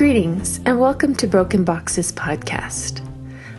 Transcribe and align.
Greetings, 0.00 0.60
and 0.64 0.80
welcome 0.80 1.14
to 1.16 1.26
Broken 1.26 1.62
Boxes 1.62 2.10
podcast. 2.10 3.06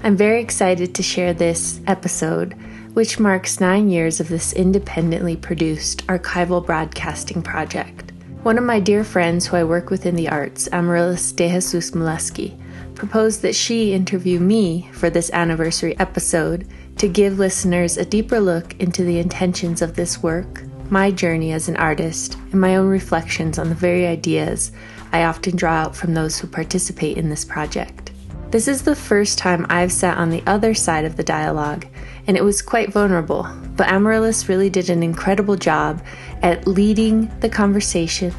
I'm 0.04 0.18
very 0.18 0.42
excited 0.42 0.96
to 0.96 1.04
share 1.04 1.36
this 1.36 1.80
episode, 1.86 2.54
which 2.96 3.20
marks 3.20 3.60
nine 3.60 3.92
years 3.92 4.20
of 4.20 4.28
this 4.28 4.52
independently 4.52 5.36
produced 5.36 6.04
archival 6.08 6.66
broadcasting 6.66 7.44
project. 7.44 8.12
One 8.42 8.58
of 8.58 8.64
my 8.64 8.80
dear 8.80 9.04
friends 9.04 9.46
who 9.46 9.56
I 9.56 9.64
work 9.64 9.92
with 9.92 10.08
in 10.08 10.16
the 10.16 10.30
arts, 10.30 10.68
Amaryllis 10.72 11.32
De 11.32 11.48
Jesus 11.48 11.92
Moleski, 11.92 12.60
proposed 12.96 13.44
that 13.44 13.54
she 13.54 13.94
interview 13.94 14.40
me 14.40 14.90
for 14.94 15.12
this 15.12 15.30
anniversary 15.34 15.96
episode 16.00 16.68
to 16.98 17.08
give 17.08 17.38
listeners 17.38 17.98
a 17.98 18.04
deeper 18.04 18.40
look 18.40 18.76
into 18.80 19.04
the 19.04 19.20
intentions 19.20 19.84
of 19.84 19.96
this 19.96 20.24
work, 20.24 20.64
my 20.90 21.12
journey 21.12 21.52
as 21.52 21.70
an 21.70 21.78
artist, 21.78 22.36
and 22.52 22.60
my 22.60 22.78
own 22.78 22.88
reflections 22.88 23.60
on 23.60 23.70
the 23.70 23.76
very 23.76 24.08
ideas 24.08 24.72
I 25.12 25.24
often 25.24 25.56
draw 25.56 25.74
out 25.74 25.96
from 25.96 26.14
those 26.14 26.40
who 26.40 26.48
participate 26.48 27.18
in 27.18 27.30
this 27.30 27.46
project. 27.46 28.12
This 28.52 28.68
is 28.68 28.82
the 28.82 28.96
first 28.96 29.38
time 29.38 29.66
I've 29.70 29.94
sat 29.94 30.18
on 30.18 30.30
the 30.30 30.44
other 30.46 30.74
side 30.74 31.06
of 31.06 31.16
the 31.16 31.24
dialogue, 31.24 31.88
and 32.28 32.36
it 32.36 32.44
was 32.44 32.62
quite 32.62 32.92
vulnerable, 32.92 33.48
but 33.78 33.88
Amaryllis 33.88 34.50
really 34.50 34.70
did 34.70 34.90
an 34.90 35.04
incredible 35.04 35.56
job 35.56 36.04
at 36.42 36.68
leading 36.68 37.32
the 37.40 37.48
conversation, 37.48 38.34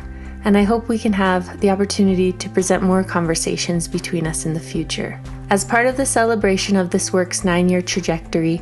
and 0.45 0.57
I 0.59 0.65
hope 0.65 0.89
we 0.89 0.98
can 0.98 1.15
have 1.15 1.61
the 1.61 1.71
opportunity 1.71 2.33
to 2.33 2.51
present 2.51 2.83
more 2.83 3.03
conversations 3.03 3.89
between 3.89 4.27
us 4.27 4.45
in 4.45 4.53
the 4.53 4.61
future. 4.61 5.19
As 5.48 5.65
part 5.65 5.87
of 5.87 5.97
the 5.97 6.05
celebration 6.07 6.77
of 6.77 6.91
this 6.91 7.12
work's 7.12 7.45
nine 7.45 7.69
year 7.69 7.81
trajectory, 7.81 8.61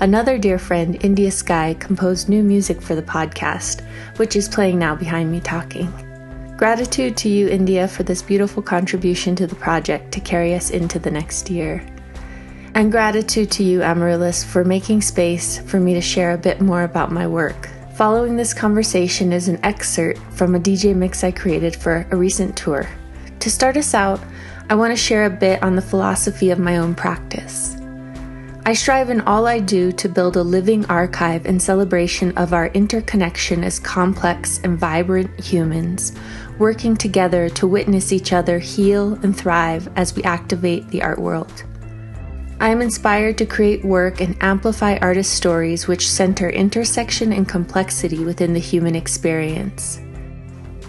another 0.00 0.38
dear 0.38 0.58
friend, 0.58 1.02
India 1.04 1.30
Sky, 1.30 1.74
composed 1.80 2.28
new 2.28 2.44
music 2.44 2.80
for 2.80 2.94
the 2.94 3.02
podcast, 3.02 3.80
which 4.18 4.36
is 4.36 4.48
playing 4.48 4.78
now 4.78 4.94
behind 4.94 5.32
me 5.32 5.40
talking. 5.40 5.92
Gratitude 6.62 7.16
to 7.16 7.28
you, 7.28 7.48
India, 7.48 7.88
for 7.88 8.04
this 8.04 8.22
beautiful 8.22 8.62
contribution 8.62 9.34
to 9.34 9.48
the 9.48 9.54
project 9.56 10.12
to 10.12 10.20
carry 10.20 10.54
us 10.54 10.70
into 10.70 11.00
the 11.00 11.10
next 11.10 11.50
year. 11.50 11.84
And 12.76 12.92
gratitude 12.92 13.50
to 13.50 13.64
you, 13.64 13.82
Amaryllis, 13.82 14.44
for 14.44 14.62
making 14.62 15.02
space 15.02 15.58
for 15.58 15.80
me 15.80 15.92
to 15.94 16.00
share 16.00 16.30
a 16.30 16.38
bit 16.38 16.60
more 16.60 16.84
about 16.84 17.10
my 17.10 17.26
work. 17.26 17.68
Following 17.96 18.36
this 18.36 18.54
conversation 18.54 19.32
is 19.32 19.48
an 19.48 19.58
excerpt 19.64 20.20
from 20.34 20.54
a 20.54 20.60
DJ 20.60 20.94
mix 20.94 21.24
I 21.24 21.32
created 21.32 21.74
for 21.74 22.06
a 22.12 22.16
recent 22.16 22.56
tour. 22.56 22.88
To 23.40 23.50
start 23.50 23.76
us 23.76 23.92
out, 23.92 24.20
I 24.70 24.76
want 24.76 24.92
to 24.92 24.96
share 24.96 25.24
a 25.24 25.30
bit 25.30 25.60
on 25.64 25.74
the 25.74 25.82
philosophy 25.82 26.50
of 26.50 26.60
my 26.60 26.76
own 26.76 26.94
practice. 26.94 27.76
I 28.64 28.74
strive 28.74 29.10
in 29.10 29.22
all 29.22 29.48
I 29.48 29.58
do 29.58 29.90
to 29.90 30.08
build 30.08 30.36
a 30.36 30.42
living 30.42 30.86
archive 30.86 31.46
in 31.46 31.58
celebration 31.58 32.36
of 32.38 32.52
our 32.52 32.68
interconnection 32.68 33.64
as 33.64 33.80
complex 33.80 34.60
and 34.62 34.78
vibrant 34.78 35.40
humans 35.40 36.12
working 36.60 36.96
together 36.96 37.48
to 37.48 37.66
witness 37.66 38.12
each 38.12 38.32
other 38.32 38.60
heal 38.60 39.14
and 39.24 39.36
thrive 39.36 39.88
as 39.96 40.14
we 40.14 40.22
activate 40.22 40.86
the 40.88 41.02
art 41.02 41.18
world. 41.18 41.64
I 42.60 42.68
am 42.68 42.80
inspired 42.80 43.36
to 43.38 43.46
create 43.46 43.84
work 43.84 44.20
and 44.20 44.40
amplify 44.40 44.96
artist 44.98 45.34
stories 45.34 45.88
which 45.88 46.08
center 46.08 46.48
intersection 46.48 47.32
and 47.32 47.48
complexity 47.48 48.24
within 48.24 48.52
the 48.52 48.60
human 48.60 48.94
experience. 48.94 50.00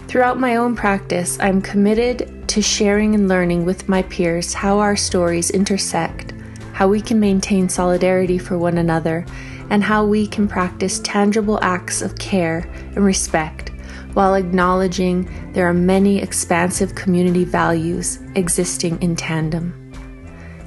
Throughout 0.06 0.38
my 0.38 0.54
own 0.54 0.76
practice, 0.76 1.40
I 1.40 1.48
am 1.48 1.60
committed 1.60 2.48
to 2.50 2.62
sharing 2.62 3.16
and 3.16 3.28
learning 3.28 3.64
with 3.64 3.88
my 3.88 4.02
peers 4.02 4.54
how 4.54 4.78
our 4.78 4.94
stories 4.94 5.50
intersect, 5.50 6.33
how 6.74 6.88
we 6.88 7.00
can 7.00 7.18
maintain 7.18 7.68
solidarity 7.68 8.36
for 8.36 8.58
one 8.58 8.76
another, 8.78 9.24
and 9.70 9.82
how 9.82 10.04
we 10.04 10.26
can 10.26 10.46
practice 10.46 10.98
tangible 11.00 11.58
acts 11.62 12.02
of 12.02 12.18
care 12.18 12.68
and 12.94 13.04
respect 13.04 13.70
while 14.14 14.34
acknowledging 14.34 15.28
there 15.52 15.68
are 15.68 15.74
many 15.74 16.20
expansive 16.20 16.94
community 16.94 17.44
values 17.44 18.18
existing 18.36 19.00
in 19.02 19.16
tandem. 19.16 19.72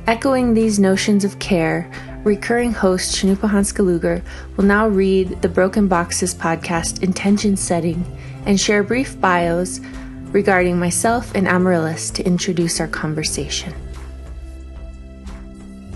Echoing 0.05 0.53
these 0.53 0.79
notions 0.79 1.25
of 1.25 1.39
care, 1.39 1.89
recurring 2.23 2.73
host 2.73 3.15
Cannupa 3.15 3.49
Hanska 3.49 3.83
Luger 3.85 4.21
will 4.55 4.65
now 4.65 4.87
read 4.87 5.41
the 5.41 5.49
Broken 5.49 5.87
Boxes 5.87 6.33
podcast 6.33 7.03
intention 7.03 7.57
setting 7.57 8.05
and 8.45 8.59
share 8.59 8.83
brief 8.83 9.19
bios 9.19 9.79
regarding 10.31 10.77
myself 10.77 11.33
and 11.35 11.47
Amaryllis 11.47 12.09
to 12.11 12.23
introduce 12.23 12.79
our 12.79 12.87
conversation. 12.87 13.73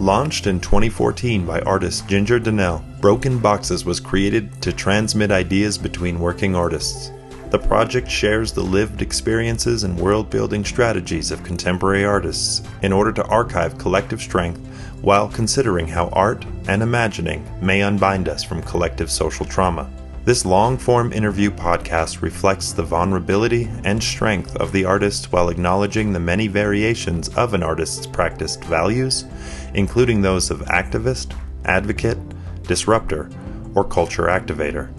Launched 0.01 0.47
in 0.47 0.59
2014 0.59 1.45
by 1.45 1.61
artist 1.61 2.07
Ginger 2.07 2.39
Dunnill, 2.39 2.81
Broken 3.01 3.37
Boxes 3.37 3.85
was 3.85 3.99
created 3.99 4.59
to 4.63 4.73
transmit 4.73 5.29
ideas 5.29 5.77
between 5.77 6.19
working 6.19 6.55
artists. 6.55 7.11
The 7.51 7.59
project 7.59 8.09
shares 8.09 8.51
the 8.51 8.63
lived 8.63 9.03
experiences 9.03 9.83
and 9.83 9.95
world 9.95 10.31
building 10.31 10.65
strategies 10.65 11.29
of 11.29 11.43
contemporary 11.43 12.03
artists 12.03 12.63
in 12.81 12.91
order 12.91 13.11
to 13.11 13.25
archive 13.27 13.77
collective 13.77 14.23
strength 14.23 14.59
while 15.03 15.29
considering 15.29 15.87
how 15.87 16.07
art 16.07 16.47
and 16.67 16.81
imagining 16.81 17.45
may 17.61 17.83
unbind 17.83 18.27
us 18.27 18.43
from 18.43 18.63
collective 18.63 19.11
social 19.11 19.45
trauma. 19.45 19.87
This 20.23 20.45
long 20.45 20.77
form 20.77 21.11
interview 21.13 21.49
podcast 21.49 22.21
reflects 22.21 22.73
the 22.73 22.83
vulnerability 22.83 23.67
and 23.83 24.01
strength 24.01 24.55
of 24.57 24.71
the 24.71 24.85
artist 24.85 25.31
while 25.31 25.49
acknowledging 25.49 26.13
the 26.13 26.19
many 26.19 26.45
variations 26.45 27.29
of 27.29 27.55
an 27.55 27.63
artist's 27.63 28.05
practiced 28.05 28.63
values, 28.65 29.25
including 29.73 30.21
those 30.21 30.51
of 30.51 30.59
activist, 30.61 31.35
advocate, 31.65 32.17
disruptor, 32.63 33.29
or 33.75 33.83
culture 33.83 34.23
activator. 34.23 34.91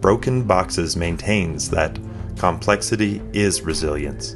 Broken 0.00 0.42
Boxes 0.44 0.96
maintains 0.96 1.70
that 1.70 1.98
complexity 2.36 3.20
is 3.32 3.62
resilience. 3.62 4.34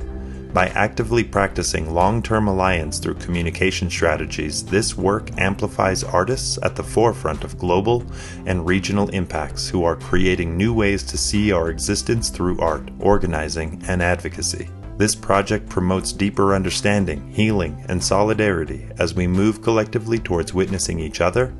By 0.52 0.68
actively 0.68 1.24
practicing 1.24 1.92
long 1.92 2.22
term 2.22 2.46
alliance 2.46 3.00
through 3.00 3.14
communication 3.14 3.90
strategies, 3.90 4.64
this 4.64 4.96
work 4.96 5.36
amplifies 5.36 6.04
artists 6.04 6.60
at 6.62 6.76
the 6.76 6.84
forefront 6.84 7.42
of 7.42 7.58
global 7.58 8.04
and 8.46 8.64
regional 8.64 9.08
impacts 9.08 9.68
who 9.68 9.82
are 9.82 9.96
creating 9.96 10.56
new 10.56 10.72
ways 10.72 11.02
to 11.04 11.18
see 11.18 11.50
our 11.50 11.70
existence 11.70 12.28
through 12.28 12.60
art, 12.60 12.88
organizing, 13.00 13.82
and 13.88 14.00
advocacy. 14.00 14.68
This 14.96 15.14
project 15.14 15.68
promotes 15.68 16.12
deeper 16.12 16.54
understanding, 16.54 17.32
healing, 17.32 17.84
and 17.88 18.02
solidarity 18.02 18.86
as 18.98 19.14
we 19.14 19.26
move 19.26 19.60
collectively 19.60 20.18
towards 20.18 20.54
witnessing 20.54 21.00
each 21.00 21.20
other 21.20 21.52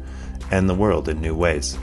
and 0.50 0.69
the 0.69 0.75
world 0.75 1.09
in 1.09 1.21
new 1.21 1.34
ways. 1.34 1.77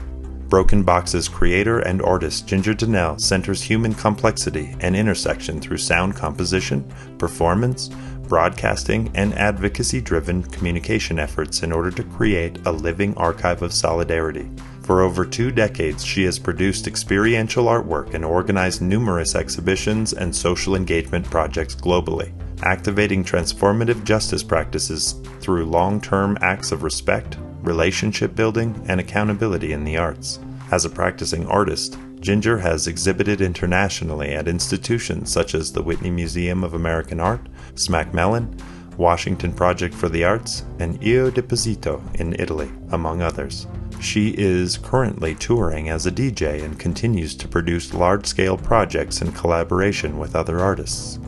Broken 0.47 0.83
Box's 0.83 1.27
creator 1.27 1.79
and 1.79 2.01
artist 2.01 2.47
Ginger 2.47 2.73
Dunnill 2.73 3.19
centers 3.19 3.61
human 3.61 3.93
complexity 3.93 4.75
and 4.79 4.95
intersection 4.95 5.59
through 5.59 5.77
sound 5.77 6.15
composition, 6.15 6.89
performance, 7.17 7.89
broadcasting, 8.27 9.11
and 9.13 9.33
advocacy 9.33 9.99
driven 9.99 10.43
communication 10.43 11.19
efforts 11.19 11.63
in 11.63 11.71
order 11.71 11.91
to 11.91 12.03
create 12.03 12.65
a 12.65 12.71
living 12.71 13.13
archive 13.15 13.61
of 13.61 13.73
solidarity. 13.73 14.49
For 14.91 15.03
over 15.03 15.23
two 15.23 15.51
decades, 15.51 16.03
she 16.03 16.25
has 16.25 16.37
produced 16.37 16.85
experiential 16.85 17.67
artwork 17.67 18.13
and 18.13 18.25
organized 18.25 18.81
numerous 18.81 19.35
exhibitions 19.35 20.11
and 20.11 20.35
social 20.35 20.75
engagement 20.75 21.23
projects 21.29 21.75
globally, 21.75 22.33
activating 22.63 23.23
transformative 23.23 24.03
justice 24.03 24.43
practices 24.43 25.15
through 25.39 25.67
long 25.67 26.01
term 26.01 26.37
acts 26.41 26.73
of 26.73 26.83
respect, 26.83 27.37
relationship 27.61 28.35
building, 28.35 28.83
and 28.89 28.99
accountability 28.99 29.71
in 29.71 29.85
the 29.85 29.95
arts. 29.95 30.39
As 30.71 30.83
a 30.83 30.89
practicing 30.89 31.47
artist, 31.47 31.97
Ginger 32.19 32.57
has 32.57 32.87
exhibited 32.87 33.39
internationally 33.39 34.33
at 34.33 34.49
institutions 34.49 35.31
such 35.31 35.55
as 35.55 35.71
the 35.71 35.81
Whitney 35.81 36.11
Museum 36.11 36.65
of 36.65 36.73
American 36.73 37.21
Art, 37.21 37.47
Smack 37.75 38.13
Mellon, 38.13 38.57
Washington 38.97 39.53
Project 39.53 39.93
for 39.93 40.09
the 40.09 40.23
Arts, 40.23 40.63
and 40.79 40.97
Io 41.03 41.29
Deposito 41.29 42.01
in 42.19 42.35
Italy, 42.39 42.71
among 42.91 43.21
others. 43.21 43.67
She 43.99 44.29
is 44.37 44.77
currently 44.77 45.35
touring 45.35 45.89
as 45.89 46.05
a 46.05 46.11
DJ 46.11 46.63
and 46.63 46.79
continues 46.79 47.35
to 47.35 47.47
produce 47.47 47.93
large 47.93 48.25
scale 48.25 48.57
projects 48.57 49.21
in 49.21 49.31
collaboration 49.31 50.17
with 50.17 50.35
other 50.35 50.59
artists. 50.59 51.19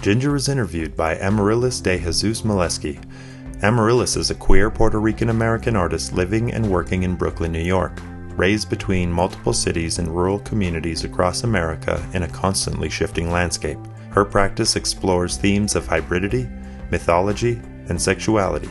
Ginger 0.00 0.36
is 0.36 0.48
interviewed 0.48 0.96
by 0.96 1.16
Amaryllis 1.16 1.80
de 1.80 1.98
Jesus 1.98 2.42
Moleski, 2.42 3.02
Amaryllis 3.62 4.16
is 4.16 4.30
a 4.30 4.34
queer 4.34 4.70
Puerto 4.70 5.00
Rican 5.00 5.30
American 5.30 5.76
artist 5.76 6.12
living 6.12 6.52
and 6.52 6.70
working 6.70 7.04
in 7.04 7.14
Brooklyn, 7.16 7.52
New 7.52 7.62
York, 7.62 8.02
raised 8.36 8.68
between 8.68 9.10
multiple 9.10 9.54
cities 9.54 9.98
and 9.98 10.14
rural 10.14 10.40
communities 10.40 11.04
across 11.04 11.42
America 11.42 12.06
in 12.12 12.22
a 12.22 12.28
constantly 12.28 12.90
shifting 12.90 13.30
landscape. 13.30 13.78
Her 14.10 14.26
practice 14.26 14.76
explores 14.76 15.38
themes 15.38 15.74
of 15.74 15.86
hybridity, 15.86 16.50
mythology, 16.90 17.60
and 17.88 18.00
sexuality, 18.00 18.70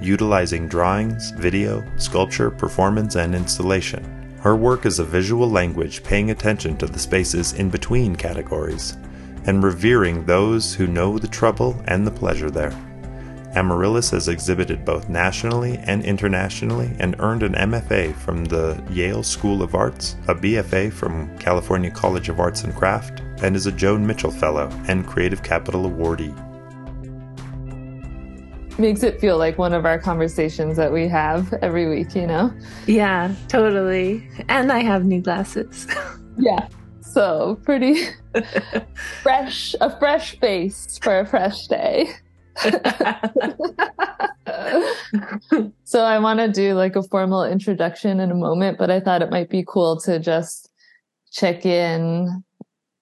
utilizing 0.00 0.68
drawings, 0.68 1.30
video, 1.32 1.84
sculpture, 1.96 2.50
performance, 2.50 3.16
and 3.16 3.34
installation. 3.34 4.04
Her 4.40 4.56
work 4.56 4.86
is 4.86 4.98
a 4.98 5.04
visual 5.04 5.50
language 5.50 6.02
paying 6.02 6.30
attention 6.30 6.76
to 6.78 6.86
the 6.86 6.98
spaces 6.98 7.52
in 7.52 7.68
between 7.68 8.16
categories 8.16 8.96
and 9.46 9.62
revering 9.62 10.24
those 10.24 10.74
who 10.74 10.86
know 10.86 11.18
the 11.18 11.28
trouble 11.28 11.82
and 11.86 12.06
the 12.06 12.10
pleasure 12.10 12.50
there. 12.50 12.74
Amaryllis 13.54 14.10
has 14.10 14.28
exhibited 14.28 14.84
both 14.84 15.08
nationally 15.08 15.76
and 15.78 16.04
internationally 16.04 16.94
and 17.00 17.16
earned 17.18 17.42
an 17.42 17.54
MFA 17.54 18.14
from 18.14 18.44
the 18.44 18.80
Yale 18.90 19.24
School 19.24 19.62
of 19.62 19.74
Arts, 19.74 20.14
a 20.28 20.34
BFA 20.34 20.92
from 20.92 21.36
California 21.38 21.90
College 21.90 22.28
of 22.28 22.38
Arts 22.38 22.62
and 22.62 22.74
Craft, 22.74 23.22
and 23.42 23.56
is 23.56 23.66
a 23.66 23.72
Joan 23.72 24.06
Mitchell 24.06 24.30
Fellow 24.30 24.70
and 24.86 25.06
Creative 25.06 25.42
Capital 25.42 25.90
Awardee. 25.90 26.49
Makes 28.80 29.02
it 29.02 29.20
feel 29.20 29.38
like 29.38 29.58
one 29.58 29.72
of 29.72 29.84
our 29.84 29.98
conversations 29.98 30.76
that 30.76 30.92
we 30.92 31.06
have 31.08 31.52
every 31.54 31.88
week, 31.88 32.14
you 32.14 32.26
know? 32.26 32.52
Yeah, 32.86 33.34
totally. 33.48 34.28
And 34.48 34.72
I 34.72 34.80
have 34.80 35.04
new 35.04 35.20
glasses. 35.20 35.86
yeah. 36.38 36.68
So 37.02 37.58
pretty 37.64 38.06
fresh, 39.22 39.74
a 39.80 39.96
fresh 39.98 40.38
face 40.40 40.98
for 41.02 41.20
a 41.20 41.26
fresh 41.26 41.66
day. 41.66 42.10
so 45.84 46.04
I 46.04 46.18
want 46.18 46.40
to 46.40 46.48
do 46.52 46.74
like 46.74 46.96
a 46.96 47.02
formal 47.02 47.44
introduction 47.44 48.20
in 48.20 48.30
a 48.30 48.34
moment, 48.34 48.78
but 48.78 48.90
I 48.90 49.00
thought 49.00 49.22
it 49.22 49.30
might 49.30 49.50
be 49.50 49.64
cool 49.66 50.00
to 50.02 50.18
just 50.18 50.70
check 51.32 51.64
in 51.64 52.44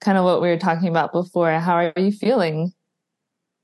kind 0.01 0.19
of 0.19 0.25
what 0.25 0.41
we 0.41 0.49
were 0.49 0.59
talking 0.59 0.89
about 0.89 1.13
before. 1.13 1.53
How 1.59 1.75
are 1.75 1.93
you 1.97 2.13
feeling? 2.13 2.73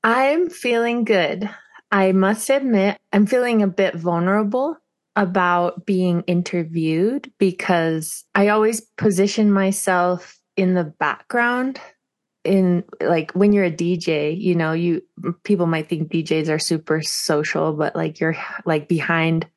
I'm 0.03 0.49
feeling 0.49 1.03
good. 1.03 1.49
I 1.95 2.11
must 2.11 2.49
admit, 2.49 2.97
I'm 3.13 3.25
feeling 3.25 3.61
a 3.61 3.67
bit 3.67 3.95
vulnerable 3.95 4.75
about 5.15 5.85
being 5.85 6.23
interviewed 6.27 7.31
because 7.37 8.25
I 8.35 8.49
always 8.49 8.81
position 8.97 9.49
myself 9.49 10.37
in 10.57 10.73
the 10.73 10.83
background 10.83 11.79
in 12.43 12.83
like 12.99 13.31
when 13.31 13.53
you're 13.53 13.63
a 13.63 13.71
DJ, 13.71 14.37
you 14.37 14.55
know, 14.55 14.73
you 14.73 15.03
people 15.45 15.67
might 15.67 15.87
think 15.87 16.11
DJs 16.11 16.49
are 16.49 16.59
super 16.59 17.01
social, 17.01 17.71
but 17.71 17.95
like 17.95 18.19
you're 18.19 18.35
like 18.65 18.89
behind 18.89 19.47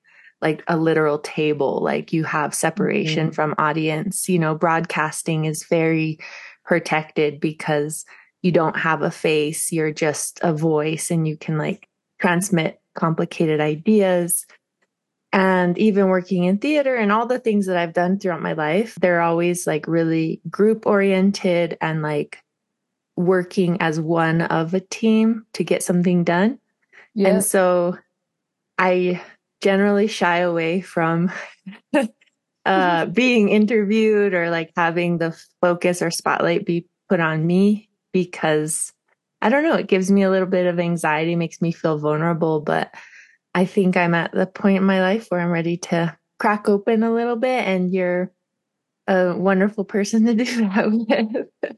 like 0.41 0.63
a 0.69 0.77
literal 0.77 1.19
table, 1.19 1.83
like 1.83 2.13
you 2.13 2.23
have 2.23 2.55
separation 2.55 3.27
mm-hmm. 3.27 3.35
from 3.35 3.57
audience. 3.59 4.29
You 4.29 4.39
know, 4.39 4.55
broadcasting 4.55 5.45
is 5.45 5.65
very 5.65 6.21
protected 6.65 7.41
because 7.41 8.05
you 8.43 8.53
don't 8.53 8.77
have 8.77 9.03
a 9.03 9.11
face, 9.11 9.73
you're 9.73 9.93
just 9.93 10.39
a 10.45 10.53
voice 10.53 11.11
and 11.11 11.27
you 11.27 11.37
can 11.37 11.59
like 11.59 11.89
transmit 12.19 12.81
complicated 12.95 13.61
ideas. 13.61 14.47
And 15.33 15.77
even 15.77 16.09
working 16.09 16.45
in 16.45 16.59
theater 16.59 16.97
and 16.97 17.13
all 17.13 17.27
the 17.27 17.39
things 17.39 17.67
that 17.67 17.77
I've 17.77 17.93
done 17.93 18.19
throughout 18.19 18.43
my 18.43 18.55
life, 18.55 18.95
they're 19.01 19.21
always 19.21 19.67
like 19.67 19.87
really 19.87 20.41
group 20.49 20.87
oriented 20.87 21.77
and 21.81 22.03
like 22.03 22.39
working 23.17 23.81
as 23.83 24.01
one 24.01 24.43
of 24.43 24.73
a 24.75 24.81
team 24.81 25.45
to 25.53 25.65
get 25.65 25.83
something 25.83 26.25
done. 26.25 26.59
Yeah. 27.15 27.29
And 27.29 27.45
so 27.45 27.99
I 28.79 29.21
generally 29.61 30.07
shy 30.07 30.39
away 30.39 30.81
from 30.81 31.31
uh, 32.65 33.07
being 33.13 33.49
interviewed 33.49 34.35
or 34.35 34.51
like 34.51 34.73
having 34.77 35.19
the 35.19 35.39
focus 35.61 36.01
or 36.01 36.11
spotlight 36.11 36.65
be 36.65 36.87
put 37.09 37.21
on 37.21 37.47
me 37.47 37.89
because 38.13 38.93
I 39.41 39.49
don't 39.49 39.63
know, 39.63 39.75
it 39.75 39.87
gives 39.87 40.11
me 40.11 40.23
a 40.23 40.31
little 40.31 40.49
bit 40.49 40.67
of 40.67 40.81
anxiety, 40.81 41.37
makes 41.37 41.63
me 41.63 41.73
feel 41.73 41.99
vulnerable, 41.99 42.61
but 42.61 42.93
I 43.55 43.65
think 43.65 43.97
I'm 43.97 44.15
at 44.15 44.33
the 44.33 44.47
point 44.47 44.79
in 44.79 44.85
my 44.85 45.01
life 45.01 45.27
where 45.29 45.41
I'm 45.41 45.51
ready 45.51 45.77
to 45.77 46.17
crack 46.39 46.69
open 46.69 47.03
a 47.03 47.13
little 47.13 47.37
bit 47.37 47.67
and 47.67 47.93
you're 47.93 48.33
a 49.07 49.35
wonderful 49.37 49.85
person 49.85 50.27
to 50.27 50.35
do 50.45 50.45
that 50.45 50.91
with. 50.91 51.73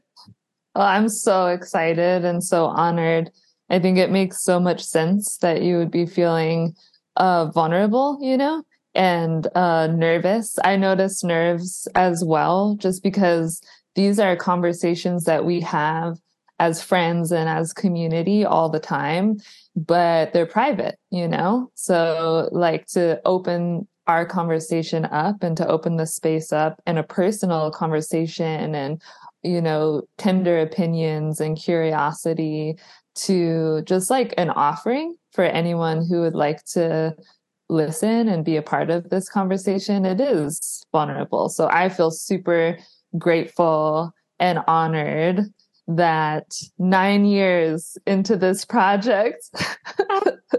Well, 0.75 0.85
I'm 0.87 1.09
so 1.09 1.47
excited 1.47 2.23
and 2.25 2.43
so 2.43 2.65
honored. 2.65 3.29
I 3.69 3.79
think 3.79 3.97
it 3.97 4.11
makes 4.11 4.43
so 4.43 4.59
much 4.59 4.83
sense 4.83 5.37
that 5.37 5.61
you 5.61 5.77
would 5.77 5.91
be 5.91 6.05
feeling 6.05 6.75
uh, 7.17 7.45
vulnerable, 7.47 8.19
you 8.21 8.37
know, 8.37 8.63
and 8.95 9.47
uh, 9.55 9.87
nervous. 9.87 10.57
I 10.63 10.75
notice 10.77 11.23
nerves 11.23 11.87
as 11.95 12.23
well, 12.23 12.75
just 12.79 13.03
because 13.03 13.61
these 13.95 14.19
are 14.19 14.35
conversations 14.35 15.25
that 15.25 15.45
we 15.45 15.61
have 15.61 16.17
as 16.61 16.81
friends 16.81 17.31
and 17.31 17.49
as 17.49 17.73
community 17.73 18.45
all 18.45 18.69
the 18.69 18.79
time, 18.79 19.37
but 19.75 20.31
they're 20.31 20.45
private, 20.45 20.99
you 21.09 21.27
know? 21.27 21.71
So, 21.73 22.49
like 22.51 22.85
to 22.87 23.19
open 23.25 23.87
our 24.05 24.25
conversation 24.25 25.05
up 25.05 25.41
and 25.41 25.57
to 25.57 25.67
open 25.67 25.95
the 25.95 26.05
space 26.05 26.53
up 26.53 26.79
and 26.85 26.99
a 26.99 27.03
personal 27.03 27.71
conversation 27.71 28.75
and 28.75 29.01
you 29.43 29.59
know, 29.59 30.03
tender 30.19 30.59
opinions 30.59 31.41
and 31.41 31.57
curiosity 31.57 32.77
to 33.15 33.81
just 33.85 34.11
like 34.11 34.35
an 34.37 34.51
offering 34.51 35.15
for 35.31 35.43
anyone 35.43 36.05
who 36.05 36.21
would 36.21 36.35
like 36.35 36.63
to 36.65 37.15
listen 37.69 38.27
and 38.27 38.45
be 38.45 38.55
a 38.55 38.61
part 38.61 38.91
of 38.91 39.09
this 39.09 39.27
conversation. 39.27 40.05
It 40.05 40.21
is 40.21 40.83
vulnerable. 40.91 41.49
So 41.49 41.69
I 41.71 41.89
feel 41.89 42.11
super 42.11 42.77
grateful 43.17 44.13
and 44.39 44.59
honored 44.67 45.45
that 45.95 46.53
nine 46.77 47.25
years 47.25 47.97
into 48.05 48.35
this 48.35 48.65
project, 48.65 49.49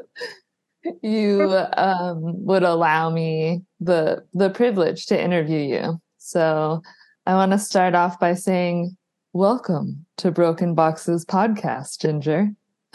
you 1.02 1.43
um, 1.76 2.44
would 2.44 2.62
allow 2.62 3.11
me 3.11 3.62
the 3.81 4.25
the 4.32 4.50
privilege 4.50 5.06
to 5.06 5.20
interview 5.20 5.58
you. 5.58 6.00
So 6.19 6.82
I 7.26 7.34
want 7.34 7.52
to 7.52 7.58
start 7.58 7.94
off 7.94 8.19
by 8.19 8.34
saying, 8.34 8.96
Welcome 9.32 10.05
to 10.19 10.31
Broken 10.31 10.75
Boxes 10.75 11.25
podcast, 11.25 12.00
Ginger. 12.00 12.50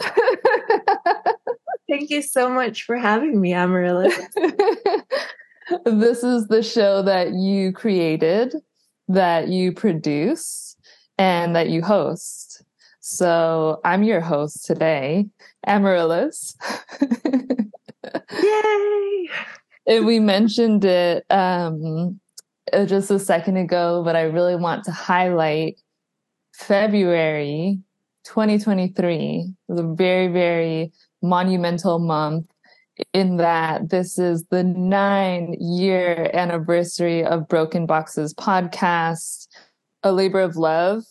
Thank 1.88 2.10
you 2.10 2.22
so 2.22 2.48
much 2.50 2.84
for 2.84 2.96
having 2.96 3.40
me, 3.40 3.54
Amaryllis. 3.54 4.14
this 5.84 6.22
is 6.22 6.46
the 6.48 6.62
show 6.62 7.02
that 7.02 7.32
you 7.32 7.72
created, 7.72 8.54
that 9.08 9.48
you 9.48 9.72
produce, 9.72 10.67
and 11.18 11.54
that 11.56 11.68
you 11.68 11.82
host. 11.82 12.62
So 13.00 13.80
I'm 13.84 14.02
your 14.02 14.20
host 14.20 14.64
today, 14.64 15.26
Amaryllis. 15.66 16.56
Yay! 18.42 19.28
and 19.86 20.06
we 20.06 20.20
mentioned 20.20 20.84
it 20.84 21.24
um, 21.30 22.20
uh, 22.72 22.86
just 22.86 23.10
a 23.10 23.18
second 23.18 23.56
ago, 23.56 24.02
but 24.04 24.16
I 24.16 24.22
really 24.22 24.56
want 24.56 24.84
to 24.84 24.92
highlight 24.92 25.80
February 26.54 27.80
2023 28.24 29.54
was 29.68 29.80
a 29.80 29.94
very, 29.94 30.28
very 30.28 30.92
monumental 31.22 31.98
month 31.98 32.46
in 33.12 33.36
that 33.38 33.90
this 33.90 34.18
is 34.18 34.44
the 34.50 34.64
nine 34.64 35.54
year 35.58 36.30
anniversary 36.34 37.24
of 37.24 37.48
Broken 37.48 37.86
Boxes 37.86 38.34
podcast, 38.34 39.47
a 40.02 40.12
labor 40.12 40.40
of 40.40 40.56
love 40.56 41.04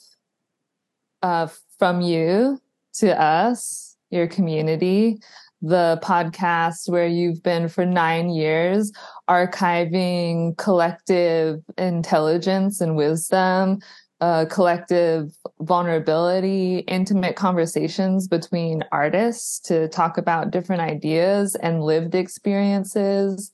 uh, 1.22 1.48
from 1.78 2.01
you 2.01 2.60
to 2.95 3.19
us, 3.19 3.97
your 4.09 4.28
community 4.28 5.19
the 5.62 6.00
podcast 6.04 6.90
where 6.90 7.07
you've 7.07 7.42
been 7.42 7.68
for 7.68 7.85
nine 7.85 8.30
years 8.30 8.92
archiving 9.30 10.56
collective 10.57 11.62
intelligence 11.78 12.80
and 12.80 12.95
wisdom, 12.95 13.80
uh, 14.21 14.45
collective 14.45 15.31
vulnerability, 15.62 16.80
intimate 16.80 17.35
conversations 17.35 18.28
between 18.28 18.83
artists 18.92 19.59
to 19.59 19.88
talk 19.90 20.18
about 20.18 20.52
different 20.52 20.81
ideas 20.81 21.56
and 21.56 21.83
lived 21.83 22.16
experiences 22.16 23.52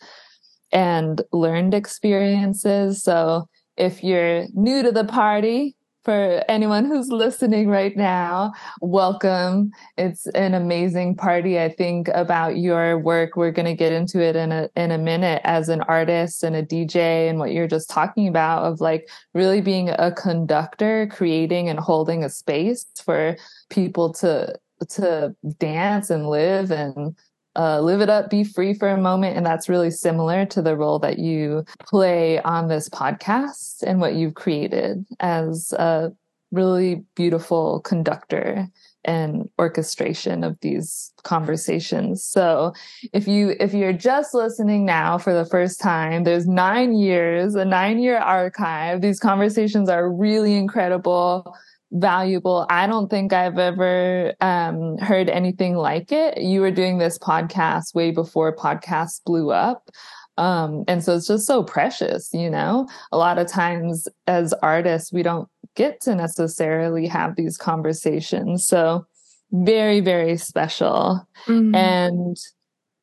and 0.72 1.22
learned 1.32 1.74
experiences. 1.74 3.02
So 3.02 3.48
if 3.78 4.04
you're 4.04 4.46
new 4.54 4.84
to 4.84 4.92
the 4.92 5.06
party, 5.06 5.76
for 6.04 6.44
anyone 6.50 6.86
who's 6.86 7.10
listening 7.10 7.70
right 7.70 7.96
now, 7.96 8.52
welcome. 8.82 9.72
It's 9.98 10.28
an 10.28 10.54
amazing 10.54 11.16
party. 11.16 11.60
I 11.60 11.70
think 11.70 12.10
about 12.10 12.58
your 12.58 13.00
work. 13.00 13.38
We're 13.38 13.52
going 13.52 13.68
to 13.68 13.76
get 13.76 13.94
into 13.94 14.22
it 14.22 14.36
in 14.36 14.52
a, 14.52 14.70
in 14.76 14.92
a 14.92 14.98
minute 14.98 15.42
as 15.46 15.70
an 15.70 15.82
artist 15.82 16.44
and 16.44 16.56
a 16.56 16.64
DJ 16.64 17.30
and 17.30 17.40
what 17.40 17.54
you're 17.54 17.68
just 17.68 17.90
talking 17.90 18.28
about 18.28 18.64
of 18.64 18.82
like 18.82 19.10
really 19.34 19.62
being 19.62 19.90
a 19.90 20.12
conductor, 20.12 21.08
creating 21.08 21.70
and 21.70 21.80
holding 21.80 22.24
a 22.24 22.30
space 22.30 22.86
for 23.04 23.38
people 23.70 24.12
to, 24.14 24.54
to 24.90 25.34
dance 25.58 26.10
and 26.10 26.28
live 26.28 26.70
and 26.70 27.16
uh, 27.56 27.80
live 27.82 28.02
it 28.02 28.10
up, 28.10 28.30
be 28.30 28.44
free 28.44 28.74
for 28.74 28.90
a 28.90 28.98
moment. 28.98 29.38
And 29.38 29.46
that's 29.46 29.70
really 29.70 29.92
similar 29.92 30.46
to 30.48 30.62
the 30.62 30.76
role 30.76 31.00
that 31.00 31.20
you 31.20 31.66
play 31.80 32.42
on 32.42 32.68
this 32.68 32.90
podcast 32.90 33.84
and 33.84 34.00
what 34.00 34.16
you've 34.16 34.36
created 34.36 35.06
as 35.20 35.74
a 35.74 36.12
really 36.52 37.04
beautiful 37.16 37.80
conductor 37.82 38.68
and 39.06 39.50
orchestration 39.60 40.44
of 40.44 40.58
these 40.62 41.12
conversations. 41.24 42.24
So 42.24 42.74
if 43.12 43.28
you, 43.28 43.56
if 43.60 43.74
you're 43.74 43.92
just 43.92 44.34
listening 44.34 44.86
now 44.86 45.18
for 45.18 45.34
the 45.34 45.46
first 45.46 45.82
time, 45.82 46.24
there's 46.24 46.48
nine 46.48 46.94
years, 46.94 47.56
a 47.56 47.66
nine 47.66 48.00
year 48.00 48.18
archive. 48.18 49.02
These 49.02 49.20
conversations 49.20 49.90
are 49.90 50.10
really 50.10 50.56
incredible 50.56 51.54
valuable. 51.94 52.66
I 52.70 52.88
don't 52.88 53.10
think 53.10 53.34
I've 53.34 53.60
ever 53.60 54.34
um, 54.42 54.98
heard 54.98 55.30
anything 55.30 55.76
like 55.76 56.12
it. 56.12 56.42
You 56.42 56.62
were 56.62 56.72
doing 56.72 56.98
this 56.98 57.18
podcast 57.18 57.94
way 57.94 58.12
before 58.12 58.56
podcasts 58.56 59.22
blew 59.24 59.52
up. 59.52 59.90
Um, 60.38 60.84
and 60.88 61.04
so 61.04 61.16
it's 61.16 61.28
just 61.28 61.46
so 61.46 61.64
precious, 61.64 62.34
you 62.34 62.50
know? 62.50 62.90
A 63.12 63.18
lot 63.18 63.38
of 63.38 63.48
times 63.48 64.08
as 64.26 64.54
artists, 64.64 65.14
we 65.14 65.22
don't 65.22 65.48
get 65.76 66.02
to 66.02 66.16
necessarily 66.16 67.06
have 67.08 67.36
these 67.36 67.58
conversations. 67.58 68.66
So 68.66 69.06
very, 69.52 70.00
very 70.00 70.38
special. 70.38 71.28
Mm-hmm. 71.46 71.76
And 71.76 72.38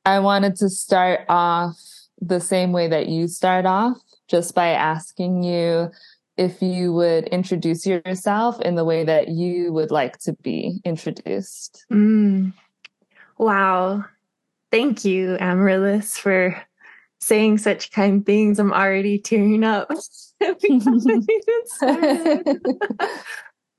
I 0.05 0.19
wanted 0.19 0.57
to 0.57 0.69
start 0.69 1.21
off 1.29 1.77
the 2.21 2.41
same 2.41 2.73
way 2.73 2.89
that 2.89 3.07
you 3.09 3.29
start 3.29 3.67
off, 3.67 3.97
just 4.29 4.55
by 4.55 4.71
asking 4.71 5.45
you 5.45 5.91
if 6.41 6.63
you 6.63 6.93
would 6.95 7.25
introduce 7.29 7.85
yourself 7.87 8.59
in 8.63 8.75
the 8.75 8.85
way 8.85 9.05
that 9.05 9.29
you 9.29 9.75
would 9.75 9.91
like 9.91 10.17
to 10.21 10.33
be 10.43 10.81
introduced. 10.87 11.85
Mm. 11.93 12.55
Wow. 13.37 14.07
Thank 14.73 15.05
you, 15.05 15.37
Amaryllis, 15.39 16.17
for 16.17 16.57
saying 17.21 17.59
such 17.59 17.93
kind 17.93 18.25
things. 18.25 18.59
I'm 18.59 18.73
already 18.73 19.19
tearing 19.19 19.65
up. 19.65 19.91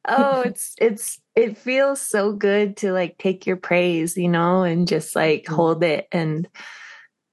oh, 0.07 0.41
it's 0.41 0.75
it's 0.77 1.19
it 1.35 1.57
feels 1.57 1.99
so 1.99 2.31
good 2.33 2.77
to 2.77 2.91
like 2.91 3.17
take 3.17 3.47
your 3.47 3.57
praise, 3.57 4.15
you 4.15 4.27
know, 4.29 4.61
and 4.61 4.87
just 4.87 5.15
like 5.15 5.45
mm-hmm. 5.45 5.55
hold 5.55 5.83
it 5.83 6.07
and 6.11 6.47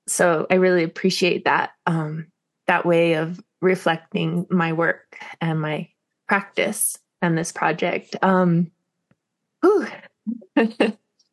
so 0.07 0.47
I 0.51 0.55
really 0.55 0.85
appreciate 0.85 1.45
that 1.45 1.73
um 1.85 2.29
that 2.67 2.87
way 2.87 3.15
of 3.17 3.39
reflecting 3.61 4.47
my 4.51 4.73
work 4.73 5.19
and 5.41 5.61
my 5.61 5.89
practice 6.27 6.99
and 7.23 7.37
this 7.37 7.53
project. 7.53 8.17
Um 8.23 8.71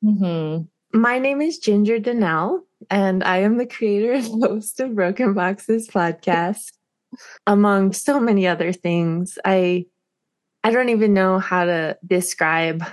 mm-hmm. 0.04 0.62
My 0.94 1.20
name 1.20 1.42
is 1.42 1.58
Ginger 1.58 2.00
Dunnill, 2.00 2.62
and 2.90 3.24
I 3.24 3.40
am 3.40 3.58
the 3.58 3.66
creator 3.66 4.14
and 4.14 4.26
host 4.44 4.80
of 4.80 4.96
Broken 4.96 5.34
Boxes 5.34 5.88
podcast, 5.90 6.72
among 7.46 7.94
so 7.94 8.20
many 8.20 8.48
other 8.48 8.72
things. 8.72 9.38
I 9.44 9.86
I 10.64 10.72
don't 10.72 10.90
even 10.90 11.14
know 11.14 11.38
how 11.38 11.66
to 11.66 11.98
describe 12.06 12.84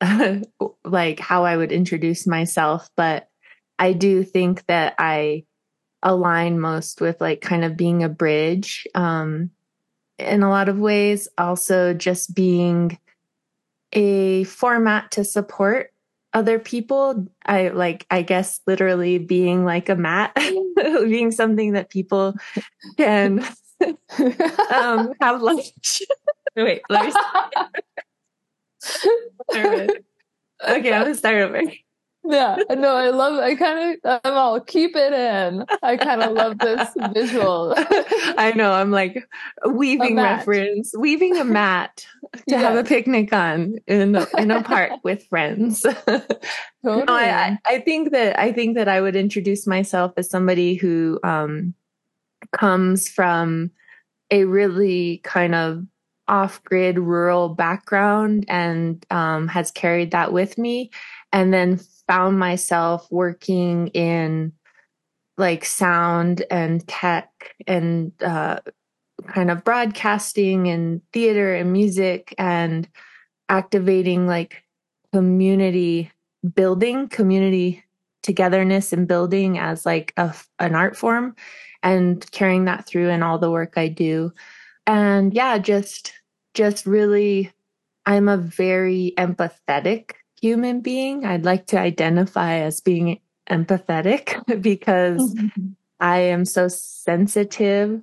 like 0.84 1.18
how 1.18 1.44
I 1.44 1.56
would 1.56 1.72
introduce 1.72 2.26
myself, 2.26 2.88
but 2.96 3.28
I 3.78 3.94
do 3.94 4.22
think 4.22 4.64
that 4.66 4.94
I 4.98 5.44
align 6.02 6.60
most 6.60 7.00
with 7.00 7.20
like 7.20 7.40
kind 7.40 7.64
of 7.64 7.76
being 7.76 8.02
a 8.02 8.08
bridge 8.08 8.86
um, 8.94 9.50
in 10.18 10.42
a 10.42 10.50
lot 10.50 10.68
of 10.68 10.78
ways. 10.78 11.28
Also, 11.38 11.94
just 11.94 12.34
being 12.34 12.98
a 13.92 14.44
format 14.44 15.10
to 15.12 15.24
support 15.24 15.90
other 16.32 16.58
people. 16.58 17.26
I 17.44 17.68
like, 17.68 18.06
I 18.10 18.22
guess, 18.22 18.60
literally 18.66 19.18
being 19.18 19.64
like 19.64 19.88
a 19.88 19.96
mat, 19.96 20.36
being 20.76 21.30
something 21.30 21.72
that 21.72 21.90
people 21.90 22.34
can 22.96 23.44
um, 24.70 25.12
have 25.20 25.42
lunch. 25.42 26.02
Wait, 26.56 26.82
let 26.88 27.06
me 27.06 27.12
okay, 30.66 30.92
I'm 30.92 31.02
gonna 31.02 31.14
start 31.14 31.36
over. 31.36 31.62
Yeah, 32.28 32.56
no, 32.70 32.96
I 32.96 33.10
love. 33.10 33.38
I 33.38 33.54
kind 33.54 33.98
of. 34.04 34.20
I'm 34.24 34.32
all 34.32 34.60
keep 34.60 34.96
it 34.96 35.12
in. 35.12 35.64
I 35.82 35.96
kind 35.96 36.22
of 36.22 36.32
love 36.32 36.58
this 36.58 36.88
visual. 37.12 37.74
I 37.78 38.52
know. 38.56 38.72
I'm 38.72 38.90
like 38.90 39.28
weaving 39.64 40.16
reference, 40.16 40.92
weaving 40.98 41.36
a 41.36 41.44
mat 41.44 42.06
to 42.34 42.42
yes. 42.48 42.62
have 42.62 42.76
a 42.76 42.84
picnic 42.84 43.32
on 43.32 43.76
in 43.86 44.16
a, 44.16 44.26
in 44.38 44.50
a 44.50 44.62
park 44.62 44.92
with 45.04 45.24
friends. 45.26 45.82
totally. 46.06 46.26
No, 46.82 47.04
I, 47.08 47.58
I 47.64 47.80
think 47.80 48.10
that 48.10 48.38
I 48.38 48.52
think 48.52 48.76
that 48.76 48.88
I 48.88 49.00
would 49.00 49.16
introduce 49.16 49.66
myself 49.66 50.12
as 50.16 50.28
somebody 50.28 50.74
who 50.74 51.20
um, 51.22 51.74
comes 52.52 53.08
from 53.08 53.70
a 54.32 54.44
really 54.44 55.18
kind 55.18 55.54
of 55.54 55.86
off 56.28 56.62
grid 56.64 56.98
rural 56.98 57.50
background 57.50 58.44
and 58.48 59.06
um, 59.10 59.46
has 59.46 59.70
carried 59.70 60.10
that 60.10 60.32
with 60.32 60.58
me. 60.58 60.90
And 61.32 61.52
then 61.52 61.78
found 62.06 62.38
myself 62.38 63.06
working 63.10 63.88
in 63.88 64.52
like 65.38 65.64
sound 65.64 66.44
and 66.50 66.86
tech 66.88 67.30
and 67.66 68.12
uh, 68.22 68.58
kind 69.26 69.50
of 69.50 69.64
broadcasting 69.64 70.68
and 70.68 71.02
theater 71.12 71.54
and 71.54 71.72
music 71.72 72.34
and 72.38 72.88
activating 73.48 74.26
like 74.26 74.62
community 75.12 76.10
building, 76.54 77.08
community 77.08 77.84
togetherness 78.22 78.92
and 78.92 79.06
building 79.06 79.58
as 79.58 79.86
like 79.86 80.12
a, 80.16 80.34
an 80.58 80.74
art 80.74 80.96
form 80.96 81.34
and 81.82 82.28
carrying 82.32 82.64
that 82.64 82.86
through 82.86 83.08
in 83.08 83.22
all 83.22 83.38
the 83.38 83.50
work 83.50 83.74
I 83.76 83.88
do. 83.88 84.32
And 84.86 85.34
yeah 85.34 85.58
just 85.58 86.12
just 86.56 86.86
really 86.86 87.52
i'm 88.06 88.28
a 88.28 88.36
very 88.36 89.12
empathetic 89.18 90.12
human 90.40 90.80
being 90.80 91.24
i'd 91.24 91.44
like 91.44 91.66
to 91.66 91.78
identify 91.78 92.54
as 92.54 92.80
being 92.80 93.20
empathetic 93.50 94.42
because 94.62 95.34
mm-hmm. 95.34 95.68
i 96.00 96.18
am 96.18 96.44
so 96.44 96.68
sensitive 96.68 98.00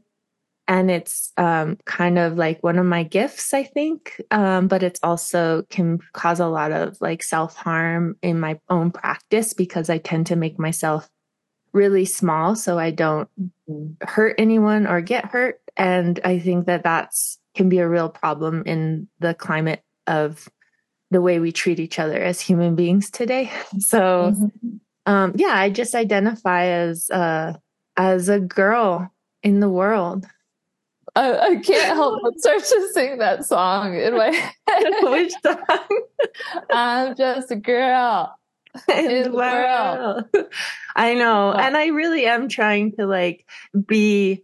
and 0.65 0.89
it's 0.89 1.33
um, 1.35 1.77
kind 1.83 2.17
of 2.17 2.37
like 2.37 2.63
one 2.63 2.79
of 2.79 2.85
my 2.85 3.03
gifts 3.03 3.53
i 3.53 3.63
think 3.63 4.21
um, 4.31 4.67
but 4.67 4.83
it's 4.83 4.99
also 5.03 5.63
can 5.69 5.99
cause 6.13 6.39
a 6.39 6.47
lot 6.47 6.71
of 6.71 6.99
like 7.01 7.21
self-harm 7.21 8.15
in 8.21 8.39
my 8.39 8.59
own 8.69 8.91
practice 8.91 9.53
because 9.53 9.89
i 9.89 9.97
tend 9.97 10.27
to 10.27 10.35
make 10.35 10.57
myself 10.57 11.09
really 11.73 12.05
small 12.05 12.55
so 12.55 12.79
i 12.79 12.91
don't 12.91 13.29
hurt 14.01 14.35
anyone 14.37 14.87
or 14.87 15.01
get 15.01 15.25
hurt 15.25 15.59
and 15.77 16.19
I 16.23 16.39
think 16.39 16.65
that 16.67 16.83
that's 16.83 17.39
can 17.55 17.69
be 17.69 17.79
a 17.79 17.87
real 17.87 18.09
problem 18.09 18.63
in 18.65 19.07
the 19.19 19.33
climate 19.33 19.83
of 20.07 20.49
the 21.13 21.21
way 21.21 21.39
we 21.39 21.51
treat 21.51 21.79
each 21.79 21.99
other 21.99 22.21
as 22.21 22.41
human 22.41 22.75
beings 22.75 23.09
today. 23.09 23.51
So, 23.79 24.33
mm-hmm. 24.35 24.77
um, 25.05 25.33
yeah, 25.35 25.55
I 25.55 25.69
just 25.69 25.95
identify 25.95 26.65
as 26.65 27.09
uh, 27.09 27.53
as 27.97 28.29
a 28.29 28.39
girl 28.39 29.11
in 29.41 29.59
the 29.59 29.69
world. 29.69 30.25
I, 31.15 31.37
I 31.37 31.55
can't 31.57 31.95
help 31.95 32.21
but 32.23 32.39
start 32.39 32.63
to 32.63 32.89
sing 32.93 33.17
that 33.19 33.45
song 33.45 33.95
in 33.95 34.17
my 34.17 34.29
head. 34.67 34.93
Which 35.01 35.33
song? 35.45 36.01
I'm 36.71 37.15
just 37.15 37.51
a 37.51 37.55
girl 37.55 38.35
in, 38.89 39.11
in 39.11 39.23
the 39.23 39.31
world. 39.31 40.25
world. 40.33 40.47
I 40.95 41.13
know, 41.13 41.51
and 41.51 41.77
I 41.77 41.87
really 41.87 42.25
am 42.25 42.49
trying 42.49 42.93
to 42.93 43.05
like 43.05 43.45
be 43.85 44.43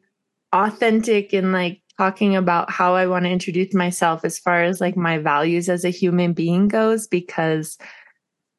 authentic 0.53 1.33
and 1.33 1.51
like 1.51 1.81
talking 1.99 2.33
about 2.33 2.71
how 2.71 2.95
I 2.95 3.07
want 3.07 3.25
to 3.25 3.29
introduce 3.29 3.73
myself 3.73 4.23
as 4.23 4.39
far 4.39 4.63
as 4.63 4.79
like 4.79 4.95
my 4.95 5.17
values 5.17 5.67
as 5.67 5.83
a 5.83 5.89
human 5.89 6.31
being 6.31 6.69
goes, 6.69 7.07
because 7.07 7.77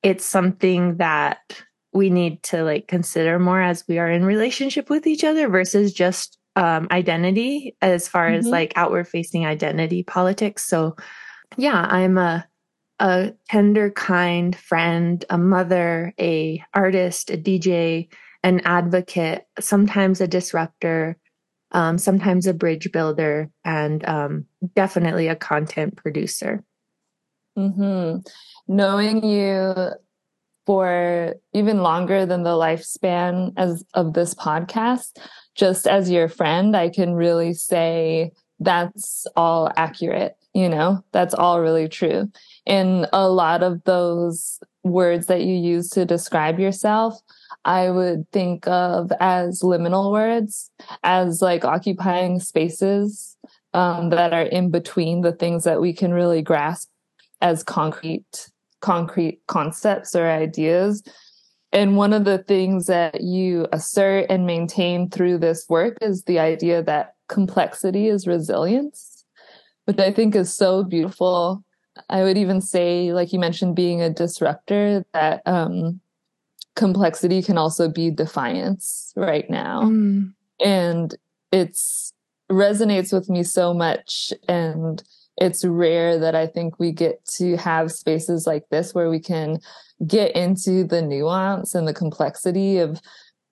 it's 0.03 0.27
something 0.27 0.99
that 0.99 1.63
we 1.95 2.11
need 2.11 2.43
to 2.43 2.63
like 2.63 2.87
consider 2.87 3.39
more 3.39 3.63
as 3.63 3.89
we 3.89 3.99
are 3.99 4.11
in 4.11 4.27
relationship 4.27 4.91
with 4.91 5.07
each 5.07 5.25
other 5.25 5.49
versus 5.49 5.95
just 5.95 6.37
um, 6.55 6.87
identity 6.91 7.75
as 7.81 8.07
far 8.07 8.27
mm-hmm. 8.29 8.41
as 8.41 8.47
like 8.47 8.75
outward 8.77 9.09
facing 9.09 9.47
identity 9.47 10.03
politics. 10.03 10.69
So 10.69 10.95
yeah, 11.57 11.87
I'm 11.89 12.19
a 12.19 12.47
a 12.99 13.33
tender, 13.49 13.91
kind 13.91 14.55
friend, 14.55 15.25
a 15.31 15.39
mother, 15.39 16.13
a 16.21 16.63
artist, 16.75 17.31
a 17.31 17.39
DJ, 17.39 18.09
an 18.43 18.61
advocate, 18.67 19.47
sometimes 19.59 20.21
a 20.21 20.29
disruptor, 20.29 21.17
um, 21.73 21.99
sometimes 21.99 22.47
a 22.47 22.55
bridge 22.55 22.91
builder, 22.93 23.51
and 23.65 24.07
um, 24.09 24.47
definitely 24.75 25.29
a 25.29 25.37
content 25.37 25.97
producer. 25.97 26.65
Mm-hmm. 27.59 28.19
Knowing 28.69 29.25
you 29.25 29.75
for 30.67 31.35
even 31.53 31.83
longer 31.83 32.27
than 32.27 32.43
the 32.43 32.51
lifespan 32.51 33.53
as 33.57 33.85
of 33.95 34.15
this 34.15 34.35
podcast, 34.35 35.19
just 35.55 35.87
as 35.87 36.11
your 36.11 36.29
friend, 36.29 36.77
I 36.77 36.89
can 36.89 37.15
really 37.15 37.53
say 37.55 38.33
that's 38.61 39.27
all 39.37 39.71
accurate. 39.77 40.37
You 40.55 40.69
know, 40.69 41.05
that's 41.13 41.35
all 41.35 41.61
really 41.61 41.89
true. 41.89 42.31
And 42.67 43.09
a 43.13 43.29
lot 43.29 43.63
of 43.63 43.83
those 43.85 44.61
words 44.83 45.27
that 45.27 45.43
you 45.43 45.55
use 45.55 45.91
to 45.91 46.05
describe 46.05 46.59
yourself 46.59 47.21
I 47.65 47.91
would 47.91 48.31
think 48.31 48.67
of 48.67 49.13
as 49.21 49.61
liminal 49.61 50.13
words, 50.13 50.71
as 51.03 51.43
like 51.43 51.65
occupying 51.65 52.41
spaces 52.41 53.37
um, 53.75 54.11
that 54.11 54.33
are 54.33 54.43
in 54.43 54.71
between 54.71 55.21
the 55.21 55.33
things 55.33 55.65
that 55.65 55.81
we 55.81 55.93
can 55.93 56.13
really 56.13 56.43
grasp 56.43 56.89
as 57.41 57.63
concrete, 57.63 58.51
concrete 58.81 59.41
concepts 59.47 60.15
or 60.15 60.31
ideas. 60.31 61.03
And 61.73 61.97
one 61.97 62.13
of 62.13 62.25
the 62.25 62.39
things 62.39 62.87
that 62.87 63.21
you 63.21 63.69
assert 63.73 64.27
and 64.29 64.47
maintain 64.47 65.09
through 65.09 65.39
this 65.39 65.67
work 65.69 65.99
is 66.01 66.25
the 66.25 66.39
idea 66.39 66.83
that 66.83 67.15
complexity 67.29 68.09
is 68.09 68.27
resilience, 68.27 69.25
which 69.85 69.99
I 69.99 70.13
think 70.13 70.35
is 70.35 70.53
so 70.53 70.83
beautiful. 70.83 71.63
I 72.09 72.23
would 72.23 72.39
even 72.39 72.61
say, 72.61 73.13
like 73.13 73.33
you 73.33 73.39
mentioned, 73.39 73.77
being 73.77 74.01
a 74.01 74.11
disruptor, 74.11 75.05
that 75.13 75.43
um, 75.47 76.01
complexity 76.77 77.43
can 77.43 77.59
also 77.59 77.89
be 77.89 78.11
defiance 78.11 79.13
right 79.17 79.49
now. 79.51 79.83
Mm. 79.83 80.33
And 80.65 81.15
it's 81.53 82.13
resonates 82.51 83.13
with 83.13 83.29
me 83.29 83.43
so 83.43 83.75
much. 83.75 84.33
And 84.49 85.03
it's 85.37 85.65
rare 85.65 86.19
that 86.19 86.35
I 86.35 86.47
think 86.47 86.79
we 86.79 86.93
get 86.93 87.25
to 87.37 87.57
have 87.57 87.93
spaces 87.93 88.47
like 88.47 88.69
this 88.71 88.95
where 88.95 89.11
we 89.11 89.21
can 89.21 89.59
get 90.07 90.35
into 90.37 90.85
the 90.85 91.03
nuance 91.03 91.75
and 91.75 91.87
the 91.87 91.95
complexity 91.95 92.79
of 92.79 93.01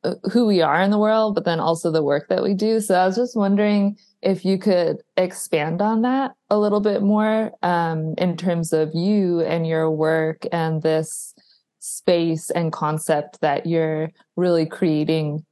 uh, 0.04 0.14
who 0.30 0.46
we 0.46 0.60
are 0.62 0.80
in 0.80 0.90
the 0.90 0.98
world, 0.98 1.34
but 1.34 1.44
then 1.44 1.60
also 1.60 1.90
the 1.90 2.02
work 2.02 2.28
that 2.28 2.42
we 2.42 2.54
do. 2.54 2.80
So 2.80 2.94
I 2.94 3.06
was 3.06 3.16
just 3.16 3.36
wondering 3.36 3.96
if 4.22 4.44
you 4.44 4.58
could 4.58 4.98
expand 5.16 5.80
on 5.80 6.02
that 6.02 6.32
a 6.50 6.58
little 6.58 6.80
bit 6.80 7.02
more 7.02 7.52
um, 7.62 8.14
in 8.18 8.36
terms 8.36 8.72
of 8.72 8.90
you 8.94 9.40
and 9.40 9.66
your 9.66 9.90
work 9.90 10.44
and 10.52 10.82
this 10.82 11.34
space 11.78 12.50
and 12.50 12.72
concept 12.72 13.40
that 13.40 13.66
you're 13.66 14.10
really 14.36 14.66
creating 14.66 15.44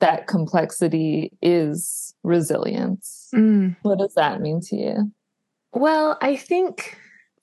that 0.00 0.26
complexity 0.26 1.30
is 1.42 2.14
resilience. 2.22 3.28
Mm. 3.34 3.76
What 3.82 3.98
does 3.98 4.14
that 4.14 4.40
mean 4.40 4.60
to 4.68 4.76
you? 4.76 5.12
Well, 5.72 6.18
I 6.20 6.36
think 6.36 6.96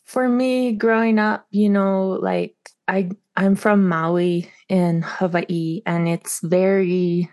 for 0.05 0.27
me 0.27 0.73
growing 0.73 1.19
up, 1.19 1.45
you 1.51 1.69
know, 1.69 2.19
like 2.21 2.55
I 2.88 3.11
I'm 3.35 3.55
from 3.55 3.88
Maui 3.88 4.51
in 4.67 5.01
Hawaii 5.01 5.81
and 5.85 6.07
it's 6.07 6.39
very 6.41 7.29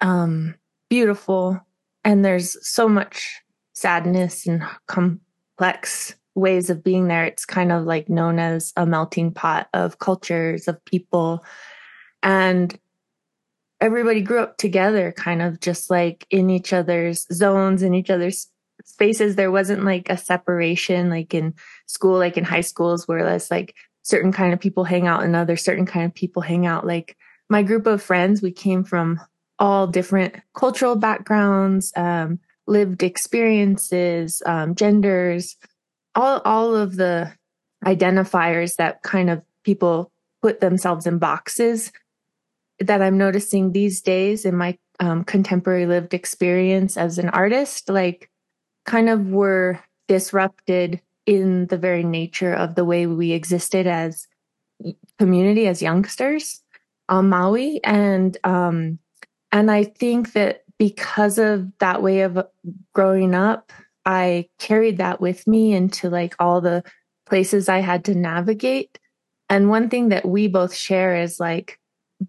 um 0.00 0.54
beautiful 0.88 1.60
and 2.04 2.24
there's 2.24 2.56
so 2.66 2.88
much 2.88 3.40
sadness 3.74 4.46
and 4.46 4.62
complex 4.86 6.14
ways 6.34 6.70
of 6.70 6.82
being 6.82 7.08
there. 7.08 7.24
It's 7.24 7.44
kind 7.44 7.72
of 7.72 7.84
like 7.84 8.08
known 8.08 8.38
as 8.38 8.72
a 8.76 8.86
melting 8.86 9.32
pot 9.32 9.68
of 9.74 9.98
cultures, 9.98 10.68
of 10.68 10.82
people. 10.84 11.44
And 12.22 12.78
everybody 13.80 14.22
grew 14.22 14.40
up 14.40 14.56
together, 14.56 15.12
kind 15.12 15.42
of 15.42 15.60
just 15.60 15.90
like 15.90 16.26
in 16.30 16.50
each 16.50 16.72
other's 16.72 17.26
zones, 17.32 17.82
in 17.82 17.94
each 17.94 18.10
other's 18.10 18.48
spaces. 18.84 19.36
There 19.36 19.50
wasn't 19.50 19.84
like 19.84 20.08
a 20.08 20.16
separation, 20.16 21.10
like 21.10 21.34
in 21.34 21.54
school, 21.86 22.18
like 22.18 22.36
in 22.36 22.44
high 22.44 22.60
schools, 22.62 23.06
where 23.06 23.24
less 23.24 23.50
like 23.50 23.74
certain 24.02 24.32
kind 24.32 24.52
of 24.52 24.60
people 24.60 24.84
hang 24.84 25.06
out 25.06 25.22
and 25.22 25.36
other 25.36 25.56
certain 25.56 25.86
kind 25.86 26.06
of 26.06 26.14
people 26.14 26.42
hang 26.42 26.66
out. 26.66 26.86
Like 26.86 27.16
my 27.48 27.62
group 27.62 27.86
of 27.86 28.02
friends, 28.02 28.40
we 28.40 28.52
came 28.52 28.84
from 28.84 29.20
all 29.62 29.86
different 29.86 30.34
cultural 30.54 30.96
backgrounds, 30.96 31.92
um, 31.94 32.40
lived 32.66 33.04
experiences, 33.04 34.42
um, 34.44 34.74
genders, 34.74 35.56
all 36.16 36.42
all 36.44 36.74
of 36.74 36.96
the 36.96 37.32
identifiers 37.86 38.74
that 38.76 39.02
kind 39.02 39.30
of 39.30 39.40
people 39.62 40.10
put 40.42 40.60
themselves 40.60 41.06
in 41.06 41.18
boxes 41.18 41.92
that 42.80 43.00
I'm 43.00 43.16
noticing 43.16 43.70
these 43.70 44.02
days 44.02 44.44
in 44.44 44.56
my 44.56 44.76
um, 44.98 45.22
contemporary 45.22 45.86
lived 45.86 46.12
experience 46.12 46.96
as 46.96 47.18
an 47.18 47.28
artist, 47.28 47.88
like 47.88 48.28
kind 48.84 49.08
of 49.08 49.28
were 49.28 49.78
disrupted 50.08 51.00
in 51.24 51.68
the 51.68 51.78
very 51.78 52.02
nature 52.02 52.52
of 52.52 52.74
the 52.74 52.84
way 52.84 53.06
we 53.06 53.30
existed 53.30 53.86
as 53.86 54.26
community 55.20 55.68
as 55.68 55.80
youngsters 55.80 56.62
on 57.08 57.28
Maui. 57.28 57.80
And 57.84 58.36
um, 58.42 58.98
and 59.52 59.70
I 59.70 59.84
think 59.84 60.32
that 60.32 60.62
because 60.78 61.38
of 61.38 61.70
that 61.78 62.02
way 62.02 62.22
of 62.22 62.44
growing 62.94 63.34
up, 63.34 63.70
I 64.04 64.48
carried 64.58 64.96
that 64.98 65.20
with 65.20 65.46
me 65.46 65.74
into 65.74 66.10
like 66.10 66.34
all 66.40 66.60
the 66.60 66.82
places 67.26 67.68
I 67.68 67.78
had 67.78 68.04
to 68.06 68.14
navigate. 68.14 68.98
And 69.48 69.68
one 69.68 69.88
thing 69.90 70.08
that 70.08 70.26
we 70.26 70.48
both 70.48 70.74
share 70.74 71.14
is 71.14 71.38
like 71.38 71.78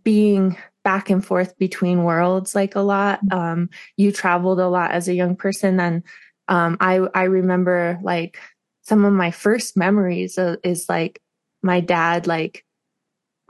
being 0.03 0.57
back 0.83 1.09
and 1.09 1.25
forth 1.25 1.57
between 1.57 2.03
worlds 2.03 2.53
like 2.53 2.75
a 2.75 2.81
lot. 2.81 3.19
Um, 3.31 3.69
you 3.95 4.11
traveled 4.11 4.59
a 4.59 4.67
lot 4.67 4.91
as 4.91 5.07
a 5.07 5.15
young 5.15 5.35
person. 5.35 5.79
And 5.79 6.03
um, 6.49 6.77
I, 6.79 6.99
I 7.15 7.23
remember 7.23 7.97
like 8.03 8.37
some 8.81 9.05
of 9.05 9.13
my 9.13 9.31
first 9.31 9.77
memories 9.77 10.37
of, 10.37 10.57
is 10.63 10.87
like 10.89 11.21
my 11.61 11.79
dad 11.79 12.27
like 12.27 12.65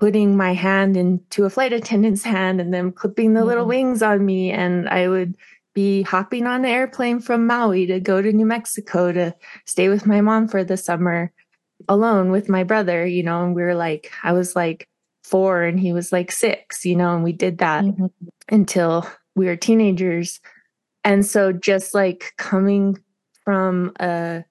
putting 0.04 0.36
my 0.36 0.54
hand 0.54 0.98
into 0.98 1.46
a 1.46 1.50
flight 1.50 1.72
attendant's 1.72 2.26
hand 2.26 2.60
and 2.60 2.74
them 2.74 2.92
clipping 2.92 3.32
the 3.32 3.40
mm-hmm. 3.40 3.48
little 3.48 3.66
wings 3.66 4.04
on 4.04 4.26
me. 4.26 4.52
And 4.52 4.90
I 4.90 5.08
would 5.08 5.38
be 5.74 6.02
hopping 6.02 6.46
on 6.46 6.66
an 6.66 6.72
airplane 6.72 7.22
from 7.22 7.48
Maui 7.48 7.86
to 7.86 8.02
go 8.02 8.22
to 8.22 8.34
New 8.34 8.46
Mexico 8.46 9.14
to 9.14 9.34
stay 9.64 9.88
with 9.88 10.06
my 10.06 10.20
mom 10.20 10.50
for 10.50 10.66
the 10.66 10.76
summer 10.76 11.32
alone 11.88 12.32
with 12.32 12.50
my 12.50 12.66
brother, 12.66 13.06
you 13.06 13.24
know, 13.24 13.46
and 13.46 13.56
we 13.56 13.62
were 13.62 13.76
like, 13.76 14.12
I 14.24 14.34
was 14.34 14.58
like 14.58 14.90
four 15.24 15.64
and 15.64 15.80
he 15.80 15.94
was 15.94 16.12
like 16.12 16.34
six, 16.34 16.84
you 16.84 16.98
know, 16.98 17.16
and 17.16 17.24
we 17.24 17.32
did 17.32 17.60
that 17.60 17.86
mm-hmm. 17.86 18.08
until 18.50 19.10
we 19.38 19.46
were 19.46 19.56
teenagers. 19.56 20.42
And 21.06 21.26
so 21.26 21.54
just 21.54 21.94
like 21.94 22.34
coming 22.38 22.98
from 23.46 23.94
a, 24.02 24.44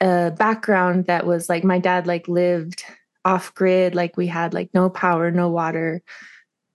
a 0.00 0.30
background 0.30 1.08
that 1.08 1.26
was 1.26 1.50
like 1.50 1.62
my 1.62 1.78
dad 1.78 2.06
like 2.06 2.26
lived 2.26 2.86
off 3.24 3.54
grid 3.54 3.94
like 3.94 4.16
we 4.16 4.26
had 4.26 4.54
like 4.54 4.70
no 4.74 4.90
power 4.90 5.30
no 5.30 5.48
water. 5.48 6.02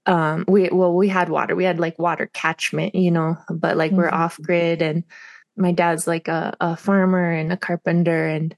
Um 0.05 0.45
we 0.47 0.69
well 0.71 0.93
we 0.93 1.07
had 1.07 1.29
water. 1.29 1.55
We 1.55 1.63
had 1.63 1.79
like 1.79 1.97
water 1.99 2.29
catchment 2.33 2.95
you 2.95 3.11
know 3.11 3.37
but 3.49 3.77
like 3.77 3.91
mm-hmm. 3.91 4.01
we're 4.01 4.09
off 4.09 4.39
grid 4.41 4.81
and 4.81 5.03
my 5.57 5.71
dad's 5.71 6.05
like 6.05 6.27
a, 6.27 6.55
a 6.59 6.75
farmer 6.75 7.31
and 7.31 7.51
a 7.51 7.57
carpenter 7.57 8.27
and 8.27 8.55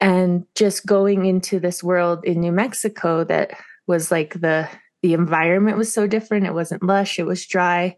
and 0.00 0.44
just 0.54 0.84
going 0.84 1.24
into 1.24 1.58
this 1.58 1.82
world 1.82 2.22
in 2.24 2.40
new 2.40 2.52
mexico 2.52 3.24
that 3.24 3.52
was 3.86 4.10
like 4.10 4.34
the 4.40 4.68
the 5.02 5.14
environment 5.14 5.76
was 5.76 5.92
so 5.92 6.08
different. 6.08 6.46
It 6.46 6.54
wasn't 6.54 6.82
lush. 6.82 7.20
It 7.20 7.26
was 7.26 7.46
dry. 7.46 7.96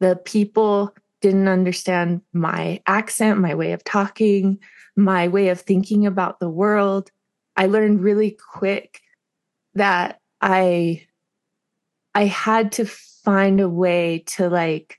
The 0.00 0.16
people 0.24 0.94
didn't 1.20 1.46
understand 1.46 2.22
my 2.32 2.82
accent 2.86 3.38
my 3.38 3.54
way 3.54 3.72
of 3.72 3.84
talking 3.84 4.58
my 4.96 5.28
way 5.28 5.50
of 5.50 5.60
thinking 5.60 6.06
about 6.06 6.40
the 6.40 6.48
world 6.48 7.10
I 7.56 7.66
learned 7.66 8.02
really 8.02 8.36
quick 8.52 9.00
that 9.74 10.20
I 10.40 11.06
I 12.14 12.24
had 12.24 12.72
to 12.72 12.86
find 12.86 13.60
a 13.60 13.68
way 13.68 14.24
to 14.26 14.48
like 14.48 14.98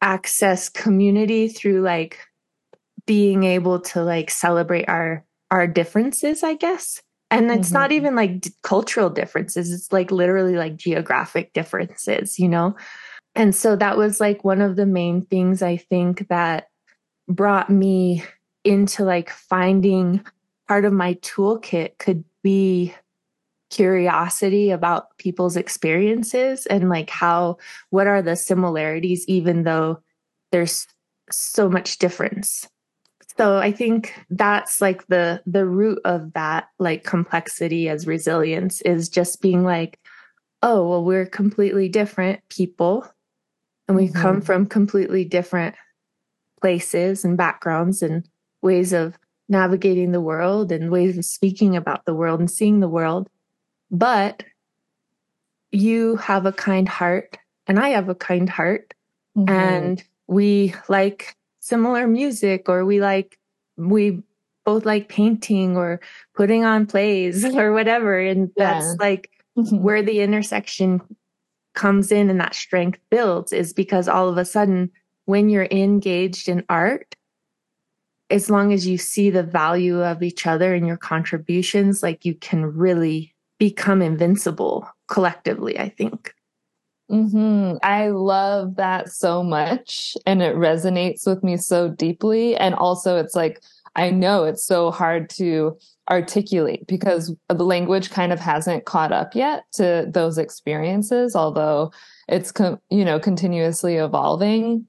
access 0.00 0.68
community 0.68 1.48
through 1.48 1.80
like 1.80 2.18
being 3.06 3.44
able 3.44 3.80
to 3.80 4.02
like 4.02 4.30
celebrate 4.30 4.88
our 4.88 5.24
our 5.50 5.66
differences, 5.66 6.42
I 6.42 6.54
guess. 6.54 7.00
And 7.30 7.50
it's 7.50 7.68
mm-hmm. 7.68 7.74
not 7.74 7.92
even 7.92 8.14
like 8.14 8.40
d- 8.40 8.50
cultural 8.62 9.10
differences, 9.10 9.72
it's 9.72 9.92
like 9.92 10.10
literally 10.10 10.56
like 10.56 10.76
geographic 10.76 11.52
differences, 11.52 12.38
you 12.38 12.48
know? 12.48 12.76
And 13.34 13.54
so 13.54 13.74
that 13.76 13.96
was 13.96 14.20
like 14.20 14.44
one 14.44 14.60
of 14.60 14.76
the 14.76 14.86
main 14.86 15.22
things 15.22 15.62
I 15.62 15.76
think 15.76 16.28
that 16.28 16.68
brought 17.28 17.70
me 17.70 18.22
into 18.62 19.04
like 19.04 19.30
finding 19.30 20.24
part 20.68 20.84
of 20.84 20.92
my 20.92 21.14
toolkit 21.14 21.98
could 21.98 22.24
be 22.42 22.94
curiosity 23.70 24.70
about 24.70 25.16
people's 25.18 25.56
experiences 25.56 26.66
and 26.66 26.88
like 26.88 27.10
how 27.10 27.56
what 27.90 28.06
are 28.06 28.22
the 28.22 28.36
similarities 28.36 29.24
even 29.26 29.64
though 29.64 29.98
there's 30.52 30.86
so 31.30 31.68
much 31.68 31.98
difference 31.98 32.68
so 33.36 33.56
i 33.56 33.72
think 33.72 34.14
that's 34.30 34.80
like 34.80 35.04
the 35.08 35.42
the 35.44 35.66
root 35.66 35.98
of 36.04 36.32
that 36.34 36.68
like 36.78 37.02
complexity 37.02 37.88
as 37.88 38.06
resilience 38.06 38.80
is 38.82 39.08
just 39.08 39.40
being 39.40 39.64
like 39.64 39.98
oh 40.62 40.88
well 40.88 41.04
we're 41.04 41.26
completely 41.26 41.88
different 41.88 42.40
people 42.50 43.04
and 43.88 43.96
we 43.96 44.06
mm-hmm. 44.06 44.22
come 44.22 44.40
from 44.40 44.66
completely 44.66 45.24
different 45.24 45.74
places 46.60 47.24
and 47.24 47.36
backgrounds 47.36 48.02
and 48.02 48.28
ways 48.62 48.92
of 48.92 49.18
navigating 49.48 50.12
the 50.12 50.20
world 50.20 50.72
and 50.72 50.90
ways 50.90 51.18
of 51.18 51.24
speaking 51.24 51.76
about 51.76 52.04
the 52.04 52.14
world 52.14 52.40
and 52.40 52.50
seeing 52.50 52.80
the 52.80 52.88
world. 52.88 53.28
But 53.90 54.44
you 55.70 56.16
have 56.16 56.46
a 56.46 56.52
kind 56.52 56.88
heart 56.88 57.36
and 57.66 57.78
I 57.78 57.90
have 57.90 58.08
a 58.08 58.14
kind 58.14 58.48
heart 58.48 58.94
mm-hmm. 59.36 59.48
and 59.48 60.04
we 60.26 60.74
like 60.88 61.36
similar 61.60 62.06
music 62.06 62.68
or 62.68 62.84
we 62.84 63.00
like, 63.00 63.38
we 63.76 64.22
both 64.64 64.86
like 64.86 65.08
painting 65.08 65.76
or 65.76 66.00
putting 66.34 66.64
on 66.64 66.86
plays 66.86 67.44
or 67.56 67.72
whatever. 67.72 68.18
And 68.18 68.50
that's 68.56 68.96
like 68.98 69.30
mm-hmm. 69.58 69.82
where 69.82 70.02
the 70.02 70.20
intersection 70.20 71.00
comes 71.74 72.12
in 72.12 72.30
and 72.30 72.40
that 72.40 72.54
strength 72.54 73.00
builds 73.10 73.52
is 73.52 73.72
because 73.72 74.08
all 74.08 74.28
of 74.28 74.38
a 74.38 74.44
sudden 74.44 74.90
when 75.26 75.48
you're 75.48 75.68
engaged 75.70 76.48
in 76.48 76.64
art, 76.68 77.16
as 78.34 78.50
long 78.50 78.72
as 78.72 78.84
you 78.84 78.98
see 78.98 79.30
the 79.30 79.44
value 79.44 80.02
of 80.02 80.22
each 80.22 80.44
other 80.44 80.74
and 80.74 80.86
your 80.86 80.96
contributions, 80.96 82.02
like 82.02 82.24
you 82.24 82.34
can 82.34 82.66
really 82.66 83.32
become 83.58 84.02
invincible 84.02 84.88
collectively, 85.06 85.78
I 85.78 85.88
think. 85.88 86.34
Mm-hmm. 87.10 87.76
I 87.82 88.08
love 88.08 88.74
that 88.76 89.10
so 89.10 89.44
much. 89.44 90.16
And 90.26 90.42
it 90.42 90.56
resonates 90.56 91.26
with 91.26 91.44
me 91.44 91.56
so 91.56 91.88
deeply. 91.88 92.56
And 92.56 92.74
also, 92.74 93.18
it's 93.18 93.36
like, 93.36 93.62
I 93.94 94.10
know 94.10 94.42
it's 94.42 94.66
so 94.66 94.90
hard 94.90 95.30
to 95.30 95.78
articulate 96.10 96.86
because 96.88 97.32
the 97.48 97.64
language 97.64 98.10
kind 98.10 98.32
of 98.32 98.40
hasn't 98.40 98.84
caught 98.84 99.12
up 99.12 99.36
yet 99.36 99.64
to 99.74 100.08
those 100.10 100.38
experiences, 100.38 101.36
although 101.36 101.92
it's, 102.28 102.52
you 102.90 103.04
know, 103.04 103.20
continuously 103.20 103.94
evolving. 103.94 104.88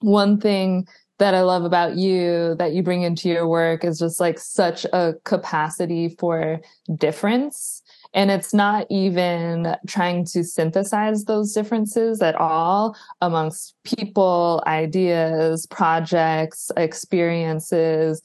One 0.00 0.40
thing 0.40 0.88
that 1.22 1.34
I 1.34 1.42
love 1.42 1.62
about 1.62 1.94
you 1.94 2.56
that 2.56 2.72
you 2.72 2.82
bring 2.82 3.02
into 3.02 3.28
your 3.28 3.46
work 3.46 3.84
is 3.84 4.00
just 4.00 4.18
like 4.18 4.40
such 4.40 4.84
a 4.86 5.14
capacity 5.22 6.16
for 6.18 6.60
difference. 6.96 7.80
And 8.12 8.28
it's 8.28 8.52
not 8.52 8.88
even 8.90 9.76
trying 9.86 10.24
to 10.32 10.42
synthesize 10.42 11.26
those 11.26 11.52
differences 11.52 12.22
at 12.22 12.34
all 12.34 12.96
amongst 13.20 13.76
people, 13.84 14.64
ideas, 14.66 15.64
projects, 15.68 16.72
experiences. 16.76 18.20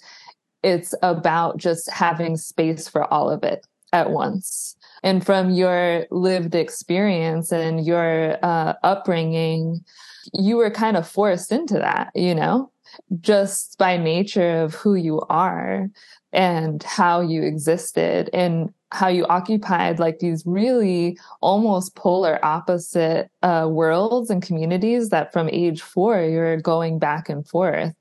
It's 0.64 0.96
about 1.04 1.58
just 1.58 1.92
having 1.92 2.36
space 2.36 2.88
for 2.88 3.06
all 3.14 3.30
of 3.30 3.44
it 3.44 3.64
at 3.94 4.10
once. 4.10 4.76
And 5.04 5.24
from 5.24 5.52
your 5.52 6.08
lived 6.10 6.56
experience 6.56 7.52
and 7.52 7.86
your 7.86 8.44
uh, 8.44 8.74
upbringing, 8.82 9.86
you 10.34 10.58
were 10.58 10.72
kind 10.72 10.98
of 10.98 11.08
forced 11.08 11.52
into 11.52 11.76
that, 11.76 12.10
you 12.16 12.34
know, 12.34 12.72
just 13.20 13.78
by 13.78 13.98
nature 13.98 14.62
of 14.62 14.74
who 14.76 14.96
you 14.96 15.22
are 15.30 15.90
and 16.34 16.84
how 16.84 17.22
you 17.22 17.44
existed 17.44 18.30
and 18.34 18.70
how 18.92 19.08
you 19.08 19.26
occupied 19.26 20.00
like 20.00 20.20
these 20.20 20.44
really 20.46 21.18
almost 21.42 21.96
polar 21.96 22.44
opposite 22.44 23.30
uh, 23.44 23.68
worlds 23.70 24.30
and 24.30 24.42
communities 24.42 25.10
that 25.10 25.34
from 25.34 25.50
age 25.52 25.82
four 25.82 26.22
you're 26.22 26.58
going 26.58 27.00
back 27.00 27.30
and 27.30 27.48
forth. 27.48 27.94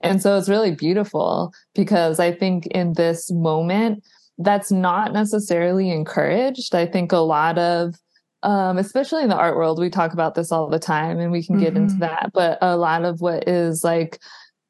And 0.00 0.20
so 0.20 0.36
it's 0.36 0.50
really 0.50 0.74
beautiful 0.74 1.52
because 1.74 2.20
I 2.20 2.32
think 2.32 2.66
in 2.66 2.92
this 2.92 3.30
moment, 3.30 4.04
that's 4.36 4.70
not 4.70 5.12
necessarily 5.12 5.90
encouraged. 5.90 6.74
I 6.74 6.86
think 6.86 7.12
a 7.12 7.18
lot 7.18 7.56
of 7.56 7.94
um, 8.44 8.78
especially 8.78 9.22
in 9.22 9.30
the 9.30 9.36
art 9.36 9.56
world, 9.56 9.80
we 9.80 9.90
talk 9.90 10.12
about 10.12 10.34
this 10.34 10.52
all 10.52 10.68
the 10.68 10.78
time 10.78 11.18
and 11.18 11.32
we 11.32 11.42
can 11.42 11.58
get 11.58 11.74
mm-hmm. 11.74 11.84
into 11.84 11.96
that. 11.96 12.30
But 12.32 12.58
a 12.60 12.76
lot 12.76 13.04
of 13.04 13.20
what 13.20 13.48
is 13.48 13.82
like 13.82 14.20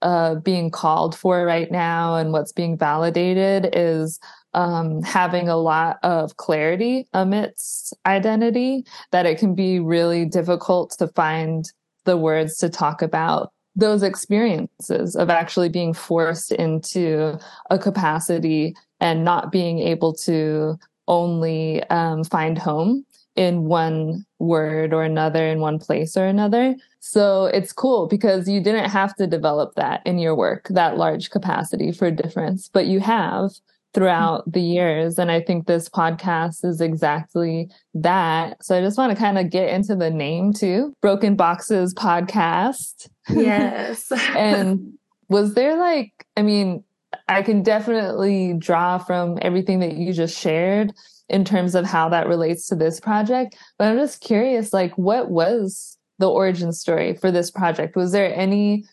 uh, 0.00 0.36
being 0.36 0.70
called 0.70 1.16
for 1.16 1.44
right 1.44 1.70
now 1.70 2.14
and 2.14 2.32
what's 2.32 2.52
being 2.52 2.78
validated 2.78 3.70
is 3.72 4.20
um, 4.54 5.02
having 5.02 5.48
a 5.48 5.56
lot 5.56 5.98
of 6.04 6.36
clarity 6.36 7.08
amidst 7.12 7.92
identity, 8.06 8.84
that 9.10 9.26
it 9.26 9.38
can 9.38 9.54
be 9.54 9.80
really 9.80 10.24
difficult 10.24 10.94
to 10.98 11.08
find 11.08 11.72
the 12.04 12.16
words 12.16 12.56
to 12.58 12.68
talk 12.68 13.02
about 13.02 13.50
those 13.76 14.04
experiences 14.04 15.16
of 15.16 15.30
actually 15.30 15.68
being 15.68 15.92
forced 15.92 16.52
into 16.52 17.36
a 17.70 17.78
capacity 17.78 18.76
and 19.00 19.24
not 19.24 19.50
being 19.50 19.80
able 19.80 20.12
to 20.12 20.78
only 21.08 21.82
um, 21.84 22.22
find 22.22 22.56
home 22.56 23.04
in 23.36 23.64
one 23.64 24.24
word 24.38 24.92
or 24.92 25.02
another 25.02 25.44
in 25.46 25.60
one 25.60 25.78
place 25.78 26.16
or 26.16 26.26
another. 26.26 26.74
So 27.00 27.46
it's 27.46 27.72
cool 27.72 28.06
because 28.06 28.48
you 28.48 28.60
didn't 28.60 28.90
have 28.90 29.14
to 29.16 29.26
develop 29.26 29.74
that 29.74 30.02
in 30.06 30.18
your 30.18 30.34
work, 30.34 30.68
that 30.70 30.96
large 30.96 31.30
capacity 31.30 31.92
for 31.92 32.10
difference, 32.10 32.68
but 32.68 32.86
you 32.86 33.00
have 33.00 33.50
throughout 33.92 34.50
the 34.50 34.60
years. 34.60 35.18
And 35.18 35.30
I 35.30 35.40
think 35.40 35.66
this 35.66 35.88
podcast 35.88 36.64
is 36.64 36.80
exactly 36.80 37.70
that. 37.94 38.62
So 38.62 38.76
I 38.76 38.80
just 38.80 38.98
want 38.98 39.12
to 39.12 39.18
kind 39.18 39.38
of 39.38 39.50
get 39.50 39.68
into 39.68 39.94
the 39.94 40.10
name 40.10 40.52
too 40.52 40.92
Broken 41.00 41.36
Boxes 41.36 41.94
Podcast. 41.94 43.08
Yes. 43.28 44.10
and 44.36 44.94
was 45.28 45.54
there 45.54 45.76
like, 45.76 46.26
I 46.36 46.42
mean, 46.42 46.84
I 47.28 47.42
can 47.42 47.62
definitely 47.62 48.54
draw 48.54 48.98
from 48.98 49.38
everything 49.40 49.78
that 49.80 49.94
you 49.94 50.12
just 50.12 50.36
shared 50.36 50.92
in 51.28 51.44
terms 51.44 51.74
of 51.74 51.84
how 51.84 52.08
that 52.08 52.28
relates 52.28 52.66
to 52.68 52.74
this 52.74 53.00
project. 53.00 53.56
But 53.78 53.88
I'm 53.88 53.98
just 53.98 54.20
curious, 54.20 54.72
like, 54.72 54.96
what 54.98 55.30
was 55.30 55.96
the 56.18 56.30
origin 56.30 56.72
story 56.72 57.14
for 57.14 57.30
this 57.30 57.50
project? 57.50 57.96
Was 57.96 58.12
there 58.12 58.34
any 58.34 58.84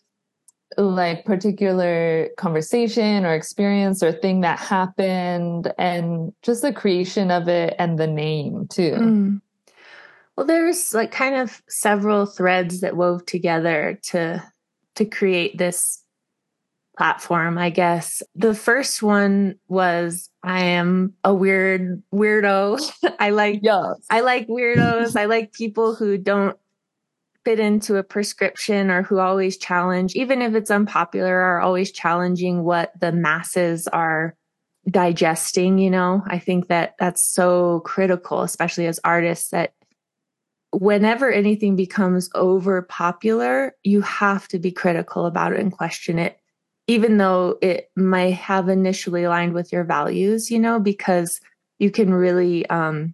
like 0.77 1.25
particular 1.25 2.29
conversation 2.37 3.25
or 3.25 3.33
experience 3.33 4.01
or 4.01 4.11
thing 4.11 4.41
that 4.41 4.57
happened 4.57 5.73
and 5.77 6.31
just 6.43 6.61
the 6.61 6.71
creation 6.71 7.29
of 7.29 7.47
it 7.47 7.75
and 7.77 7.99
the 7.99 8.07
name 8.07 8.67
too? 8.69 8.91
Mm. 8.93 9.41
Well, 10.35 10.45
there's 10.45 10.93
like 10.93 11.11
kind 11.11 11.35
of 11.35 11.61
several 11.67 12.25
threads 12.25 12.81
that 12.81 12.95
wove 12.95 13.25
together 13.25 13.99
to 14.03 14.41
to 14.95 15.05
create 15.05 15.57
this 15.57 16.03
platform, 16.97 17.57
I 17.57 17.69
guess. 17.69 18.23
The 18.35 18.55
first 18.55 19.03
one 19.03 19.55
was 19.67 20.30
I 20.43 20.61
am 20.63 21.13
a 21.23 21.33
weird 21.33 22.01
weirdo. 22.13 23.15
I 23.19 23.29
like 23.29 23.59
yes. 23.61 24.05
I 24.09 24.21
like 24.21 24.47
weirdos. 24.47 25.15
I 25.15 25.25
like 25.25 25.53
people 25.53 25.93
who 25.95 26.17
don't 26.17 26.57
fit 27.43 27.59
into 27.59 27.97
a 27.97 28.03
prescription 28.03 28.89
or 28.89 29.03
who 29.03 29.19
always 29.19 29.57
challenge, 29.57 30.15
even 30.15 30.41
if 30.41 30.53
it's 30.53 30.71
unpopular, 30.71 31.35
are 31.35 31.59
always 31.59 31.91
challenging 31.91 32.63
what 32.63 32.91
the 32.99 33.11
masses 33.11 33.87
are 33.87 34.35
digesting, 34.89 35.77
you 35.77 35.89
know. 35.89 36.23
I 36.27 36.39
think 36.39 36.67
that 36.67 36.95
that's 36.99 37.23
so 37.23 37.81
critical, 37.81 38.41
especially 38.41 38.87
as 38.87 38.99
artists 39.03 39.49
that 39.49 39.73
whenever 40.71 41.31
anything 41.31 41.75
becomes 41.75 42.29
over 42.33 42.81
popular, 42.83 43.75
you 43.83 44.01
have 44.01 44.47
to 44.49 44.59
be 44.59 44.71
critical 44.71 45.25
about 45.25 45.53
it 45.53 45.59
and 45.59 45.71
question 45.71 46.17
it 46.17 46.40
even 46.87 47.17
though 47.17 47.57
it 47.61 47.89
might 47.95 48.33
have 48.33 48.69
initially 48.69 49.23
aligned 49.23 49.53
with 49.53 49.71
your 49.71 49.83
values, 49.83 50.51
you 50.51 50.59
know, 50.59 50.79
because 50.79 51.39
you 51.79 51.91
can 51.91 52.13
really 52.13 52.67
um, 52.69 53.13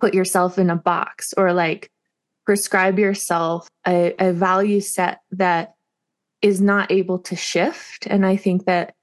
put 0.00 0.14
yourself 0.14 0.58
in 0.58 0.70
a 0.70 0.76
box 0.76 1.34
or 1.36 1.52
like 1.52 1.90
prescribe 2.44 2.98
yourself 2.98 3.68
a, 3.86 4.14
a 4.18 4.32
value 4.32 4.80
set 4.80 5.20
that 5.32 5.74
is 6.42 6.60
not 6.60 6.90
able 6.90 7.18
to 7.18 7.36
shift. 7.36 8.06
And 8.06 8.26
I 8.26 8.36
think 8.36 8.66
that 8.66 8.94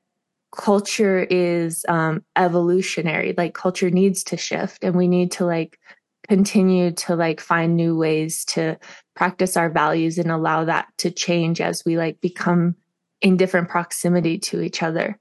culture 0.56 1.26
is 1.30 1.86
um, 1.88 2.24
evolutionary. 2.36 3.34
Like 3.38 3.54
culture 3.54 3.90
needs 3.90 4.24
to 4.26 4.38
shift, 4.38 4.84
and 4.84 4.96
we 4.96 5.08
need 5.08 5.32
to 5.34 5.46
like 5.46 5.80
continue 6.28 6.92
to 6.92 7.16
like 7.16 7.40
find 7.40 7.76
new 7.76 7.98
ways 7.98 8.46
to 8.46 8.78
practice 9.16 9.58
our 9.58 9.70
values 9.70 10.18
and 10.18 10.32
allow 10.32 10.64
that 10.66 10.88
to 10.98 11.12
change 11.12 11.60
as 11.60 11.84
we 11.86 11.98
like 11.98 12.22
become 12.22 12.76
in 13.22 13.38
different 13.38 13.70
proximity 13.70 14.38
to 14.40 14.62
each 14.62 14.82
other. 14.84 15.18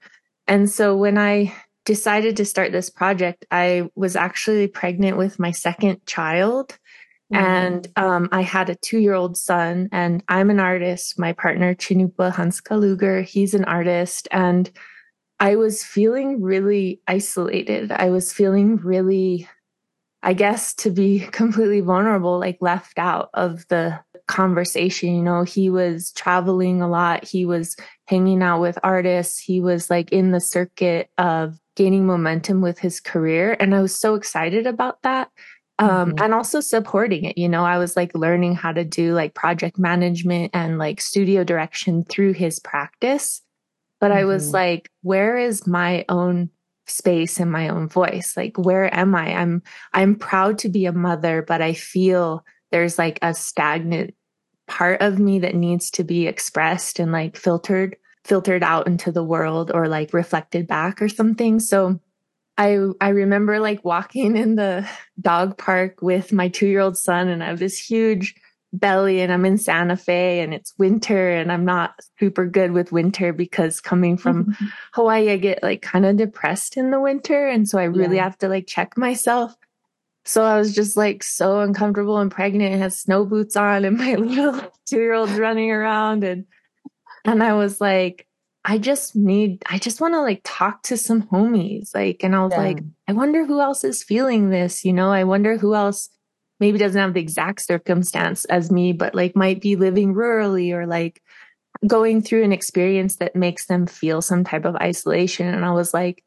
And 0.47 0.69
so 0.69 0.97
when 0.97 1.19
I 1.19 1.55
decided 1.85 2.37
to 2.37 2.45
start 2.45 2.73
this 2.73 2.91
project, 2.91 3.47
I 3.51 3.89
was 3.95 4.17
actually 4.17 4.67
pregnant 4.69 5.17
with 5.17 5.39
my 5.39 5.51
second 5.51 6.05
child. 6.07 6.79
Mm-hmm. 7.33 7.45
And 7.45 7.89
um, 7.97 8.29
I 8.33 8.43
had 8.43 8.71
a 8.71 8.75
two 8.75 8.99
year 8.99 9.15
old 9.15 9.37
son, 9.37 9.89
and 9.93 10.23
I'm 10.29 10.51
an 10.51 10.61
artist. 10.61 11.19
My 11.19 11.33
partner, 11.33 11.75
Cannupa 11.75 12.33
Hanska 12.33 12.79
Luger, 12.79 13.23
he's 13.23 13.55
an 13.55 13.65
artist. 13.65 14.27
And 14.31 14.71
I 15.39 15.57
was 15.57 15.83
feeling 15.85 16.43
really 16.43 17.01
isolated. 17.07 17.93
I 17.93 18.11
was 18.11 18.33
feeling 18.33 18.77
really, 18.77 19.49
I 20.23 20.35
guess, 20.35 20.75
to 20.75 20.91
be 20.91 21.21
completely 21.33 21.81
vulnerable, 21.81 22.39
like 22.39 22.59
left 22.61 22.99
out 22.99 23.31
of 23.35 23.67
the 23.69 24.01
conversation. 24.31 25.15
You 25.15 25.23
know, 25.23 25.43
he 25.43 25.69
was 25.69 26.13
traveling 26.13 26.81
a 26.81 26.89
lot. 26.89 27.25
He 27.25 27.45
was 27.45 27.77
hanging 28.07 28.43
out 28.43 28.61
with 28.61 28.79
artists. 28.83 29.39
He 29.39 29.61
was 29.61 29.91
like 29.91 30.13
in 30.13 30.31
the 30.31 30.41
circuit 30.41 31.11
of 31.19 31.59
gaining 31.75 32.07
momentum 32.07 32.61
with 32.61 32.79
his 32.79 33.01
career. 33.01 33.57
And 33.59 33.75
I 33.75 33.83
was 33.83 33.95
so 33.95 34.15
excited 34.15 34.67
about 34.67 35.03
that. 35.03 35.31
Um, 35.79 36.11
mm-hmm. 36.11 36.23
and 36.23 36.35
also 36.35 36.61
supporting 36.61 37.25
it. 37.25 37.39
You 37.39 37.49
know, 37.49 37.65
I 37.65 37.79
was 37.79 37.97
like 37.97 38.15
learning 38.15 38.55
how 38.55 38.71
to 38.71 38.85
do 38.85 39.15
like 39.15 39.35
project 39.35 39.79
management 39.79 40.51
and 40.53 40.79
like 40.79 41.01
studio 41.01 41.43
direction 41.43 42.05
through 42.05 42.35
his 42.35 42.61
practice. 42.61 43.41
But 43.99 44.11
mm-hmm. 44.11 44.19
I 44.19 44.25
was 44.25 44.47
mm-hmm. 44.47 44.55
like, 44.55 44.91
where 45.03 45.39
is 45.39 45.67
my 45.67 46.05
own 46.09 46.51
space 46.87 47.41
and 47.41 47.51
my 47.51 47.71
own 47.71 47.89
voice? 47.89 48.37
Like, 48.37 48.59
where 48.59 48.95
am 48.95 49.15
I? 49.15 49.35
I'm, 49.35 49.63
I'm 49.95 50.17
proud 50.17 50.59
to 50.59 50.69
be 50.69 50.85
a 50.85 50.93
mother, 50.93 51.43
but 51.43 51.63
I 51.63 51.73
feel 51.73 52.45
there's 52.71 52.99
like 52.99 53.19
a 53.23 53.33
stagnant 53.33 54.15
part 54.71 55.03
of 55.03 55.19
me 55.19 55.41
that 55.41 55.57
needs 55.57 55.91
to 55.91 56.05
be 56.05 56.29
expressed 56.29 57.01
and 57.01 57.11
like 57.11 57.37
filtered 57.37 57.97
filtered 58.23 58.63
out 58.63 58.87
into 58.87 59.11
the 59.11 59.25
world 59.25 59.73
or 59.75 59.89
like 59.89 60.15
reflected 60.15 60.69
back 60.69 61.03
or 61.03 61.09
something 61.09 61.59
so 61.59 61.99
i 62.57 62.79
i 63.01 63.09
remember 63.09 63.59
like 63.59 63.85
walking 63.85 64.37
in 64.37 64.55
the 64.55 64.89
dog 65.21 65.59
park 65.59 66.01
with 66.03 66.33
my 66.33 66.49
2-year-old 66.49 66.97
son 66.97 67.27
and 67.29 67.43
i 67.43 67.47
have 67.49 67.59
this 67.59 67.77
huge 67.77 68.37
belly 68.73 69.21
and 69.21 69.33
i'm 69.33 69.45
in 69.45 69.59
santa 69.59 69.97
fe 69.97 70.39
and 70.39 70.55
it's 70.55 70.73
winter 70.79 71.31
and 71.31 71.51
i'm 71.51 71.65
not 71.65 71.99
super 72.21 72.47
good 72.47 72.71
with 72.71 72.93
winter 72.93 73.33
because 73.33 73.81
coming 73.81 74.17
from 74.17 74.45
mm-hmm. 74.45 74.67
hawaii 74.93 75.31
i 75.31 75.37
get 75.37 75.65
like 75.65 75.83
kind 75.83 76.07
of 76.07 76.17
depressed 76.17 76.77
in 76.77 76.93
the 76.93 77.01
winter 77.01 77.49
and 77.49 77.69
so 77.69 77.77
i 77.77 77.85
really 77.85 78.17
yeah. 78.17 78.23
have 78.23 78.39
to 78.39 78.47
like 78.47 78.69
check 78.69 78.97
myself 78.97 79.57
so 80.25 80.45
I 80.45 80.59
was 80.59 80.75
just 80.75 80.97
like 80.97 81.23
so 81.23 81.61
uncomfortable 81.61 82.19
and 82.19 82.31
pregnant 82.31 82.73
and 82.73 82.83
had 82.83 82.93
snow 82.93 83.25
boots 83.25 83.57
on 83.57 83.85
and 83.85 83.97
my 83.99 84.15
little 84.15 84.61
two 84.87 84.99
year 84.99 85.15
old's 85.15 85.39
running 85.39 85.71
around 85.71 86.25
and 86.25 86.45
and 87.25 87.43
I 87.43 87.53
was 87.53 87.81
like, 87.81 88.27
I 88.65 88.79
just 88.79 89.15
need 89.15 89.63
I 89.67 89.79
just 89.79 90.01
want 90.01 90.15
to 90.15 90.21
like 90.21 90.41
talk 90.45 90.83
to 90.85 90.97
some 90.97 91.23
homies. 91.23 91.95
Like 91.95 92.23
and 92.23 92.35
I 92.35 92.45
was 92.45 92.53
yeah. 92.53 92.63
like, 92.63 92.79
I 93.09 93.13
wonder 93.13 93.45
who 93.45 93.61
else 93.61 93.85
is 93.85 94.03
feeling 94.03 94.51
this, 94.51 94.85
you 94.85 94.93
know? 94.93 95.11
I 95.11 95.25
wonder 95.25 95.57
who 95.57 95.75
else 95.75 96.09
maybe 96.61 96.79
doesn't 96.79 97.01
have 97.01 97.15
the 97.15 97.21
exact 97.21 97.63
circumstance 97.63 98.45
as 98.47 98.71
me, 98.71 98.93
but 98.93 99.15
like 99.15 99.35
might 99.35 99.61
be 99.61 99.77
living 99.77 100.15
rurally 100.15 100.73
or 100.73 100.87
like 100.87 101.23
going 101.87 102.21
through 102.21 102.45
an 102.45 102.53
experience 102.53 103.17
that 103.17 103.35
makes 103.35 103.67
them 103.67 103.87
feel 103.87 104.21
some 104.21 104.45
type 104.45 104.67
of 104.67 104.77
isolation. 104.77 105.47
And 105.47 105.65
I 105.65 105.73
was 105.73 105.95
like, 105.95 106.23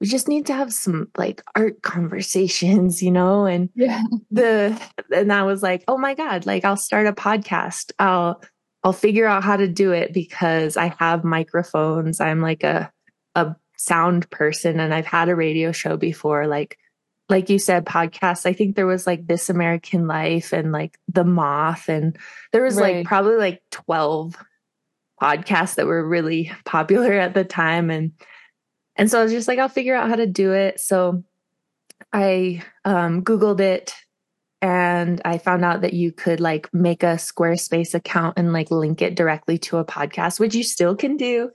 we 0.00 0.06
just 0.06 0.28
need 0.28 0.46
to 0.46 0.54
have 0.54 0.72
some 0.72 1.10
like 1.16 1.42
art 1.56 1.82
conversations, 1.82 3.02
you 3.02 3.10
know? 3.10 3.46
And 3.46 3.68
Yeah. 3.74 4.02
the 4.30 4.80
and 5.14 5.32
I 5.32 5.42
was 5.42 5.62
like, 5.62 5.84
oh 5.88 5.98
my 5.98 6.14
God, 6.14 6.46
like 6.46 6.64
I'll 6.64 6.76
start 6.76 7.06
a 7.06 7.12
podcast. 7.12 7.92
I'll 7.98 8.42
I'll 8.84 8.92
figure 8.92 9.26
out 9.26 9.42
how 9.42 9.56
to 9.56 9.66
do 9.68 9.92
it 9.92 10.12
because 10.12 10.76
I 10.76 10.94
have 10.98 11.24
microphones. 11.24 12.20
I'm 12.20 12.40
like 12.40 12.62
a 12.62 12.92
a 13.34 13.56
sound 13.76 14.28
person 14.30 14.80
and 14.80 14.92
I've 14.94 15.06
had 15.06 15.28
a 15.28 15.34
radio 15.36 15.72
show 15.72 15.96
before. 15.96 16.46
Like 16.46 16.78
like 17.30 17.50
you 17.50 17.58
said, 17.58 17.84
podcasts. 17.84 18.46
I 18.46 18.54
think 18.54 18.74
there 18.74 18.86
was 18.86 19.06
like 19.06 19.26
This 19.26 19.50
American 19.50 20.06
Life 20.06 20.52
and 20.54 20.72
like 20.72 20.98
The 21.08 21.24
Moth, 21.24 21.88
and 21.90 22.16
there 22.52 22.62
was 22.62 22.76
Right. 22.76 22.96
like 22.98 23.06
probably 23.06 23.36
like 23.36 23.60
12 23.70 24.34
podcasts 25.20 25.74
that 25.74 25.86
were 25.86 26.06
really 26.06 26.50
popular 26.64 27.12
at 27.12 27.34
the 27.34 27.44
time. 27.44 27.90
And 27.90 28.12
and 28.98 29.10
so 29.10 29.20
I 29.20 29.22
was 29.22 29.32
just 29.32 29.48
like, 29.48 29.60
I'll 29.60 29.68
figure 29.68 29.94
out 29.94 30.08
how 30.08 30.16
to 30.16 30.26
do 30.26 30.52
it. 30.52 30.80
So 30.80 31.22
I 32.12 32.62
um, 32.84 33.22
Googled 33.22 33.60
it 33.60 33.94
and 34.60 35.22
I 35.24 35.38
found 35.38 35.64
out 35.64 35.82
that 35.82 35.92
you 35.92 36.10
could 36.10 36.40
like 36.40 36.68
make 36.74 37.04
a 37.04 37.14
Squarespace 37.14 37.94
account 37.94 38.34
and 38.36 38.52
like 38.52 38.72
link 38.72 39.00
it 39.00 39.14
directly 39.14 39.56
to 39.58 39.78
a 39.78 39.84
podcast, 39.84 40.40
which 40.40 40.54
you 40.54 40.64
still 40.64 40.96
can 40.96 41.16
do. 41.16 41.50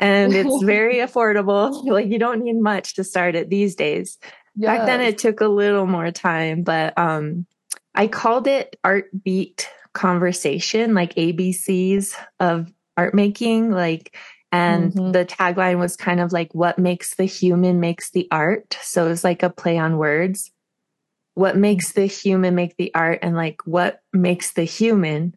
And 0.00 0.34
it's 0.34 0.62
very 0.64 0.96
affordable. 0.96 1.84
Like 1.84 2.08
you 2.08 2.18
don't 2.18 2.42
need 2.42 2.60
much 2.60 2.94
to 2.94 3.04
start 3.04 3.36
it 3.36 3.50
these 3.50 3.76
days. 3.76 4.18
Back 4.56 4.84
then 4.86 5.00
it 5.00 5.16
took 5.16 5.40
a 5.40 5.46
little 5.46 5.86
more 5.86 6.10
time, 6.10 6.62
but 6.62 6.98
um 6.98 7.46
I 7.94 8.08
called 8.08 8.48
it 8.48 8.76
art 8.82 9.10
beat 9.22 9.68
conversation, 9.92 10.92
like 10.94 11.14
ABCs 11.14 12.14
of 12.40 12.72
art 12.96 13.14
making, 13.14 13.70
like 13.70 14.16
and 14.52 14.92
Mhm. 14.92 15.12
the 15.12 15.24
tagline 15.24 15.78
was 15.78 15.96
kind 15.96 16.20
of 16.20 16.32
like 16.32 16.54
what 16.54 16.78
makes 16.78 17.14
the 17.14 17.24
human 17.24 17.80
makes 17.80 18.10
the 18.10 18.28
art. 18.30 18.78
So 18.82 19.06
it 19.06 19.10
was 19.10 19.24
like 19.24 19.42
a 19.42 19.50
play 19.50 19.78
on 19.78 19.98
words. 19.98 20.50
What 21.34 21.56
makes 21.56 21.92
the 21.92 22.06
human 22.06 22.54
make 22.54 22.76
the 22.76 22.94
art 22.94 23.20
and 23.22 23.36
like 23.36 23.60
what 23.66 24.02
makes 24.12 24.52
the 24.52 24.64
human 24.64 25.34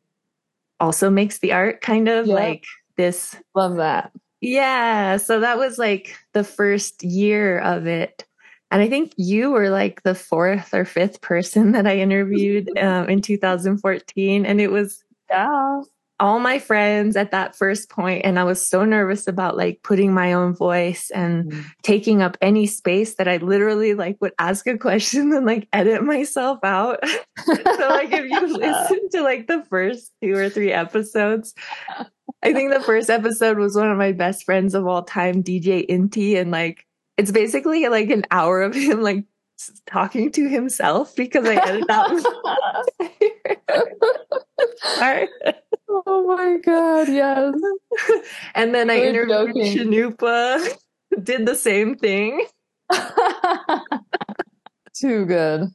also 0.80 1.10
makes 1.10 1.40
the 1.40 1.54
art 1.54 1.82
kind 1.82 2.08
of 2.10 2.28
Yep. 2.28 2.36
like 2.36 2.66
this 2.98 3.36
love 3.56 3.78
that. 3.78 4.12
yeah. 4.42 5.18
So 5.18 5.40
that 5.42 5.58
was 5.58 5.78
like 5.78 6.18
the 6.34 6.44
first 6.44 7.04
year 7.04 7.60
of 7.60 7.88
it. 7.88 8.26
And 8.72 8.82
I 8.82 8.90
think 8.90 9.14
you 9.18 9.52
were 9.52 9.70
like 9.70 10.04
the 10.04 10.16
fourth 10.16 10.74
or 10.74 10.86
fifth 10.86 11.22
person 11.22 11.72
that 11.74 11.88
I 11.88 11.98
interviewed 12.00 12.70
um, 12.78 13.10
in 13.10 13.22
2014. 13.22 14.46
And 14.46 14.60
it 14.62 14.72
was 14.72 15.04
Yeah. 15.30 15.82
All 16.20 16.40
my 16.40 16.60
friends 16.60 17.16
at 17.16 17.32
that 17.32 17.56
first 17.56 17.90
point 17.90 18.24
And 18.24 18.40
I 18.40 18.44
was 18.44 18.66
so 18.66 18.86
nervous 18.86 19.28
about 19.28 19.58
like 19.58 19.82
putting 19.84 20.14
my 20.14 20.34
own 20.34 20.54
voice 20.56 21.10
and 21.10 21.52
Mm. 21.52 21.66
taking 21.82 22.22
up 22.22 22.38
any 22.42 22.68
space 22.68 23.16
that 23.16 23.28
I 23.28 23.38
literally 23.38 23.94
like 23.96 24.18
would 24.22 24.34
ask 24.40 24.66
a 24.68 24.78
question 24.78 25.34
and 25.34 25.46
like 25.46 25.68
edit 25.74 26.04
myself 26.04 26.60
out. 26.64 27.00
so 27.46 27.54
like 27.90 28.12
if 28.12 28.30
you 28.30 28.48
listen 28.58 29.10
to 29.12 29.22
like 29.24 29.48
the 29.48 29.64
first 29.70 30.12
two 30.22 30.34
or 30.36 30.50
three 30.50 30.72
episodes, 30.72 31.54
I 32.44 32.54
think 32.54 32.72
the 32.74 32.82
first 32.82 33.10
episode 33.10 33.58
was 33.58 33.76
one 33.76 33.90
of 33.90 33.98
my 33.98 34.12
best 34.12 34.44
friends 34.46 34.76
of 34.76 34.86
all 34.88 35.04
time, 35.04 35.44
DJ 35.44 35.86
Inti, 35.90 36.40
and 36.40 36.52
like 36.52 36.86
it's 37.18 37.32
basically 37.32 37.88
like 37.88 38.10
an 38.10 38.24
hour 38.32 38.62
of 38.62 38.74
him 38.76 39.02
like 39.02 39.26
talking 39.88 40.32
to 40.34 40.48
himself 40.50 41.16
because 41.16 41.46
I 41.46 41.56
edit 41.56 41.86
out. 41.90 42.22
Sorry. 44.98 45.28
oh 45.90 46.36
my 46.36 46.58
god, 46.64 47.08
yes. 47.08 47.54
and 48.56 48.74
then 48.74 48.90
I 48.90 48.98
interviewed 48.98 49.54
joking. 49.56 49.78
Cannupa, 49.78 50.78
did 51.24 51.46
the 51.46 51.56
same 51.56 51.96
thing. 51.96 52.46
Too 54.94 55.26
good. 55.26 55.70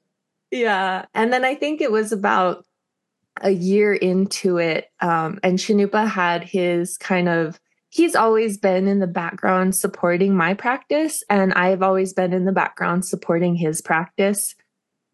Yeah. 0.50 1.06
And 1.14 1.32
then 1.32 1.44
I 1.44 1.54
think 1.54 1.80
it 1.80 1.92
was 1.92 2.12
about 2.12 2.64
a 3.40 3.50
year 3.50 3.92
into 3.92 4.58
it. 4.58 4.86
Um, 5.00 5.38
and 5.42 5.58
Cannupa 5.58 6.08
had 6.08 6.44
his 6.44 6.96
kind 6.96 7.28
of, 7.28 7.60
he's 7.88 8.16
always 8.16 8.58
been 8.58 8.88
in 8.88 8.98
the 8.98 9.06
background 9.06 9.76
supporting 9.76 10.36
my 10.36 10.54
practice. 10.54 11.22
And 11.28 11.52
I've 11.54 11.82
always 11.82 12.12
been 12.12 12.32
in 12.32 12.44
the 12.44 12.52
background 12.52 13.04
supporting 13.04 13.54
his 13.54 13.80
practice. 13.80 14.54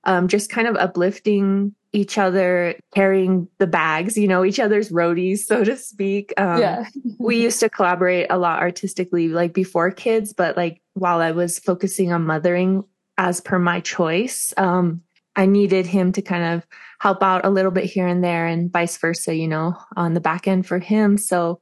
Um, 0.04 0.28
just 0.28 0.50
kind 0.50 0.68
of 0.68 0.76
uplifting 0.76 1.74
each 1.94 2.18
other, 2.18 2.74
carrying 2.94 3.48
the 3.59 3.66
bags, 3.66 4.18
you 4.18 4.28
know, 4.28 4.44
each 4.44 4.61
other's 4.61 4.90
roadies, 4.90 5.38
so 5.38 5.62
to 5.64 5.76
speak. 5.76 6.35
Um, 6.37 6.61
yeah. 6.61 6.88
we 7.18 7.37
used 7.42 7.61
to 7.61 7.68
collaborate 7.68 8.26
a 8.30 8.38
lot 8.38 8.61
artistically 8.61 9.28
like 9.28 9.52
before 9.52 9.90
kids 9.90 10.33
but 10.33 10.57
like 10.57 10.80
while 10.94 11.20
i 11.20 11.30
was 11.30 11.59
focusing 11.59 12.12
on 12.12 12.24
mothering 12.24 12.85
as 13.18 13.40
per 13.40 13.59
my 13.59 13.80
choice 13.80 14.52
um 14.57 15.02
i 15.37 15.46
needed 15.46 15.87
him 15.87 16.12
to 16.12 16.22
kind 16.22 16.54
of 16.54 16.66
help 17.00 17.22
out 17.22 17.44
a 17.44 17.50
little 17.50 17.70
bit 17.70 17.85
here 17.85 18.07
and 18.07 18.22
there 18.22 18.46
and 18.46 18.72
vice 18.72 18.96
versa 18.96 19.35
you 19.35 19.48
know 19.48 19.76
on 19.96 20.14
the 20.14 20.20
back 20.20 20.48
end 20.48 20.66
for 20.66 20.78
him 20.78 21.18
so 21.18 21.61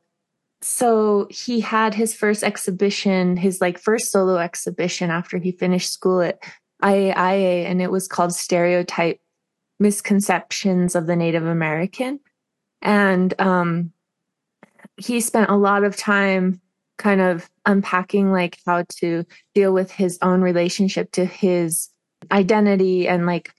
so 0.60 1.26
he 1.28 1.60
had 1.60 1.94
his 1.94 2.14
first 2.14 2.42
exhibition 2.42 3.36
his 3.36 3.60
like 3.60 3.78
first 3.78 4.12
solo 4.12 4.36
exhibition 4.36 5.10
after 5.10 5.38
he 5.38 5.52
finished 5.52 5.92
school 5.92 6.20
at 6.20 6.38
IAIA 6.82 7.64
and 7.64 7.80
it 7.80 7.92
was 7.92 8.08
called 8.08 8.34
stereotype 8.34 9.20
misconceptions 9.82 10.94
of 10.94 11.06
the 11.06 11.16
native 11.16 11.44
american 11.44 12.20
and 12.80 13.34
um 13.40 13.92
he 14.96 15.20
spent 15.20 15.50
a 15.50 15.56
lot 15.56 15.84
of 15.84 15.96
time 15.96 16.60
kind 16.98 17.20
of 17.20 17.50
unpacking 17.66 18.30
like 18.30 18.58
how 18.64 18.84
to 18.88 19.24
deal 19.54 19.72
with 19.72 19.90
his 19.90 20.18
own 20.22 20.40
relationship 20.40 21.10
to 21.12 21.24
his 21.24 21.88
identity 22.30 23.08
and 23.08 23.26
like 23.26 23.52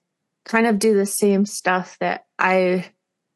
kind 0.45 0.67
of 0.67 0.79
do 0.79 0.95
the 0.95 1.05
same 1.05 1.45
stuff 1.45 1.97
that 1.99 2.25
I 2.39 2.85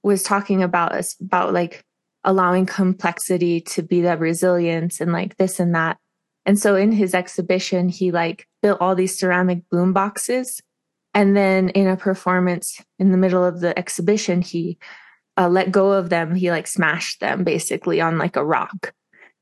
was 0.04 0.24
talking 0.24 0.64
about 0.64 0.94
as 0.94 1.16
about 1.22 1.54
like 1.54 1.84
allowing 2.24 2.66
complexity 2.66 3.62
to 3.62 3.82
be 3.82 4.02
that 4.02 4.20
resilience 4.20 5.02
and 5.02 5.12
like 5.12 5.38
this 5.38 5.60
and 5.60 5.76
that. 5.76 5.98
And 6.46 6.58
so 6.58 6.76
in 6.76 6.92
his 6.92 7.14
exhibition, 7.14 7.90
he 7.90 8.12
like 8.12 8.48
built 8.62 8.80
all 8.80 8.96
these 8.96 9.18
ceramic 9.18 9.64
boom 9.70 9.94
boxes. 9.94 10.62
And 11.14 11.36
then 11.36 11.70
in 11.70 11.88
a 11.88 11.98
performance 11.98 12.82
in 13.00 13.12
the 13.12 13.18
middle 13.18 13.44
of 13.44 13.60
the 13.60 13.78
exhibition, 13.78 14.42
he 14.42 14.78
uh, 15.38 15.50
let 15.50 15.72
go 15.72 15.92
of 15.92 16.10
them. 16.10 16.36
He 16.36 16.52
like 16.52 16.68
smashed 16.68 17.20
them 17.20 17.44
basically 17.44 18.02
on 18.02 18.18
like 18.18 18.36
a 18.36 18.46
rock 18.46 18.94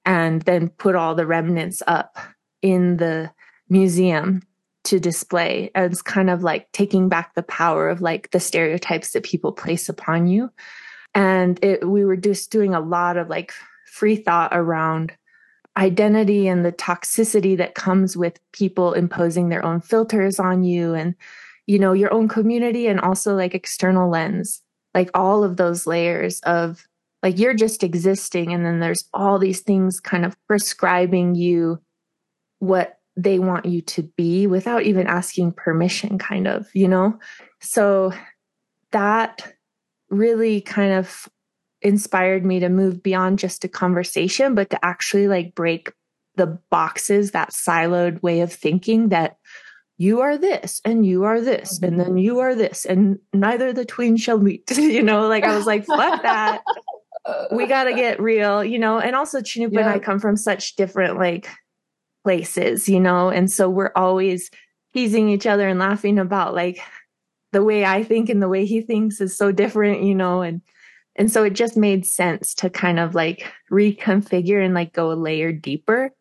and 0.06 0.42
then 0.44 0.70
put 0.70 0.96
all 0.96 1.16
the 1.16 1.26
remnants 1.26 1.82
up 1.88 2.18
in 2.62 2.98
the 2.98 3.32
museum 3.70 4.42
to 4.84 5.00
display 5.00 5.72
as 5.74 6.02
kind 6.02 6.30
of 6.30 6.44
like 6.44 6.72
taking 6.72 7.10
back 7.10 7.34
the 7.34 7.44
power 7.44 7.90
of 7.90 8.02
like 8.02 8.30
the 8.32 8.40
stereotypes 8.40 9.12
that 9.12 9.24
people 9.24 9.52
place 9.52 9.90
upon 9.90 10.28
you. 10.28 10.52
And 11.16 11.62
it, 11.64 11.88
we 11.88 12.06
were 12.06 12.18
just 12.18 12.52
doing 12.52 12.76
a 12.76 12.80
lot 12.80 13.18
of 13.18 13.30
like 13.30 13.52
free 13.88 14.16
thought 14.16 14.52
around 14.54 15.14
identity 15.78 16.48
and 16.48 16.64
the 16.64 16.72
toxicity 16.72 17.58
that 17.58 17.76
comes 17.76 18.16
with 18.16 18.40
people 18.52 18.94
imposing 18.94 19.50
their 19.50 19.66
own 19.66 19.82
filters 19.82 20.40
on 20.40 20.64
you 20.64 20.94
and, 20.94 21.16
you 21.68 21.80
know, 21.80 21.94
your 21.94 22.14
own 22.14 22.28
community 22.28 22.88
and 22.88 23.00
also 23.00 23.36
like 23.36 23.56
external 23.56 24.10
lens 24.10 24.62
like 24.96 25.12
all 25.14 25.44
of 25.44 25.58
those 25.58 25.86
layers 25.86 26.40
of 26.42 26.88
like 27.22 27.38
you're 27.38 27.54
just 27.54 27.84
existing 27.84 28.54
and 28.54 28.66
then 28.66 28.80
there's 28.80 29.04
all 29.14 29.38
these 29.38 29.60
things 29.60 30.00
kind 30.00 30.26
of 30.26 30.38
prescribing 30.48 31.36
you 31.36 31.80
what 32.60 33.00
they 33.18 33.38
want 33.38 33.66
you 33.66 33.82
to 33.82 34.04
be 34.04 34.48
without 34.48 34.84
even 34.84 35.06
asking 35.06 35.52
permission 35.52 36.18
kind 36.18 36.48
of 36.48 36.68
you 36.74 36.88
know? 36.88 37.20
So 37.60 38.14
that 38.92 39.54
really 40.10 40.62
kind 40.62 40.94
of 40.94 41.28
inspired 41.82 42.46
me 42.46 42.60
to 42.62 42.70
move 42.70 43.04
beyond 43.04 43.38
just 43.38 43.66
a 43.66 43.68
conversation 43.68 44.56
but 44.56 44.70
to 44.70 44.86
actually 44.86 45.28
like 45.28 45.54
break 45.54 45.92
the 46.36 46.48
boxes 46.70 47.32
that 47.32 47.52
siloed 47.52 48.22
way 48.24 48.40
of 48.40 48.52
thinking 48.52 49.10
that 49.10 49.38
you 49.98 50.22
are 50.22 50.38
this 50.38 50.82
and 50.84 51.06
you 51.06 51.24
are 51.24 51.40
this 51.40 51.80
and 51.82 52.00
then 52.00 52.18
you 52.18 52.40
are 52.40 52.56
this 52.56 52.86
and 52.86 53.18
neither 53.34 53.72
the 53.72 53.86
tween 53.86 54.18
shall 54.18 54.38
meet 54.38 54.70
you 54.78 55.02
know 55.02 55.28
like 55.28 55.44
i 55.44 55.56
was 55.56 55.66
like 55.66 55.86
fuck 55.86 56.22
that. 56.22 56.62
We 57.52 57.66
got 57.68 57.86
to 57.86 57.94
get 57.94 58.20
real 58.20 58.64
you 58.64 58.80
know 58.80 59.00
and 59.00 59.16
also 59.16 59.40
Cannupa 59.40 59.80
and 59.80 59.90
i 59.90 60.00
come 60.00 60.20
from 60.20 60.36
such 60.36 60.76
different 60.76 61.18
like 61.18 61.50
places 62.24 62.90
you 62.90 63.00
know 63.00 63.30
and 63.30 63.52
so 63.52 63.70
we're 63.70 63.92
always 63.96 64.50
teasing 64.94 65.30
each 65.30 65.46
other 65.46 65.68
and 65.68 65.80
laughing 65.80 66.20
about 66.20 66.54
like 66.54 66.80
the 67.52 67.64
way 67.64 67.86
i 67.86 68.04
think 68.04 68.30
and 68.30 68.42
the 68.42 68.50
way 68.50 68.66
he 68.66 68.82
thinks 68.82 69.22
is 69.22 69.38
so 69.38 69.52
different 69.52 70.04
you 70.04 70.16
know 70.16 70.42
and 70.42 70.62
and 71.16 71.32
so 71.32 71.44
it 71.44 71.54
just 71.54 71.78
made 71.78 72.06
sense 72.06 72.54
to 72.56 72.70
kind 72.70 73.00
of 73.00 73.16
like 73.16 73.52
reconfigure 73.72 74.64
and 74.64 74.74
like 74.74 74.94
go 74.94 75.12
a 75.12 75.14
layer 75.14 75.52
deeper. 75.52 76.12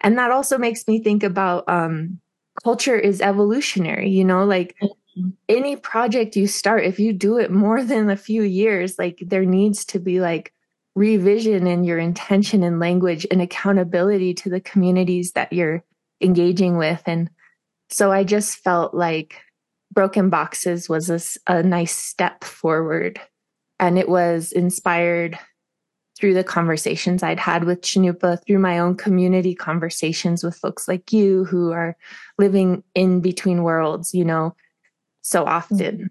And 0.00 0.18
that 0.18 0.30
also 0.30 0.56
makes 0.56 0.86
me 0.86 1.02
think 1.02 1.22
about 1.22 1.68
um 1.68 2.20
culture 2.62 2.96
is 2.96 3.20
evolutionary 3.20 4.08
you 4.10 4.24
know 4.24 4.44
like 4.44 4.76
mm-hmm. 4.82 5.28
any 5.48 5.76
project 5.76 6.36
you 6.36 6.46
start 6.46 6.84
if 6.84 6.98
you 6.98 7.12
do 7.12 7.38
it 7.38 7.50
more 7.50 7.82
than 7.90 8.10
a 8.10 8.16
few 8.16 8.42
years 8.42 8.98
like 8.98 9.18
there 9.26 9.44
needs 9.44 9.84
to 9.84 9.98
be 9.98 10.20
like 10.20 10.52
revision 10.96 11.66
in 11.66 11.84
your 11.84 11.98
intention 11.98 12.64
and 12.64 12.80
language 12.80 13.26
and 13.30 13.40
accountability 13.40 14.32
to 14.32 14.48
the 14.48 14.60
communities 14.60 15.32
that 15.32 15.52
you're 15.52 15.84
engaging 16.22 16.78
with. 16.78 17.02
And 17.06 17.30
so 17.90 18.10
I 18.10 18.24
just 18.24 18.56
felt 18.56 18.94
like 18.94 19.42
Broken 19.92 20.30
Boxes 20.30 20.88
was 20.88 21.10
a, 21.10 21.20
a 21.52 21.62
nice 21.62 21.94
step 21.94 22.42
forward. 22.42 23.20
And 23.78 23.98
it 23.98 24.08
was 24.08 24.52
inspired 24.52 25.38
through 26.16 26.34
the 26.34 26.44
conversations 26.44 27.22
I'd 27.22 27.38
had 27.38 27.64
with 27.64 27.82
Cannupa, 27.82 28.44
through 28.44 28.58
my 28.58 28.78
own 28.78 28.96
community 28.96 29.54
conversations 29.54 30.42
with 30.42 30.56
folks 30.56 30.88
like 30.88 31.12
you 31.12 31.44
who 31.44 31.72
are 31.72 31.96
living 32.38 32.82
in 32.94 33.20
between 33.20 33.62
worlds, 33.62 34.14
you 34.14 34.24
know, 34.24 34.54
so 35.22 35.44
often. 35.44 35.96
Mm-hmm. 35.96 36.06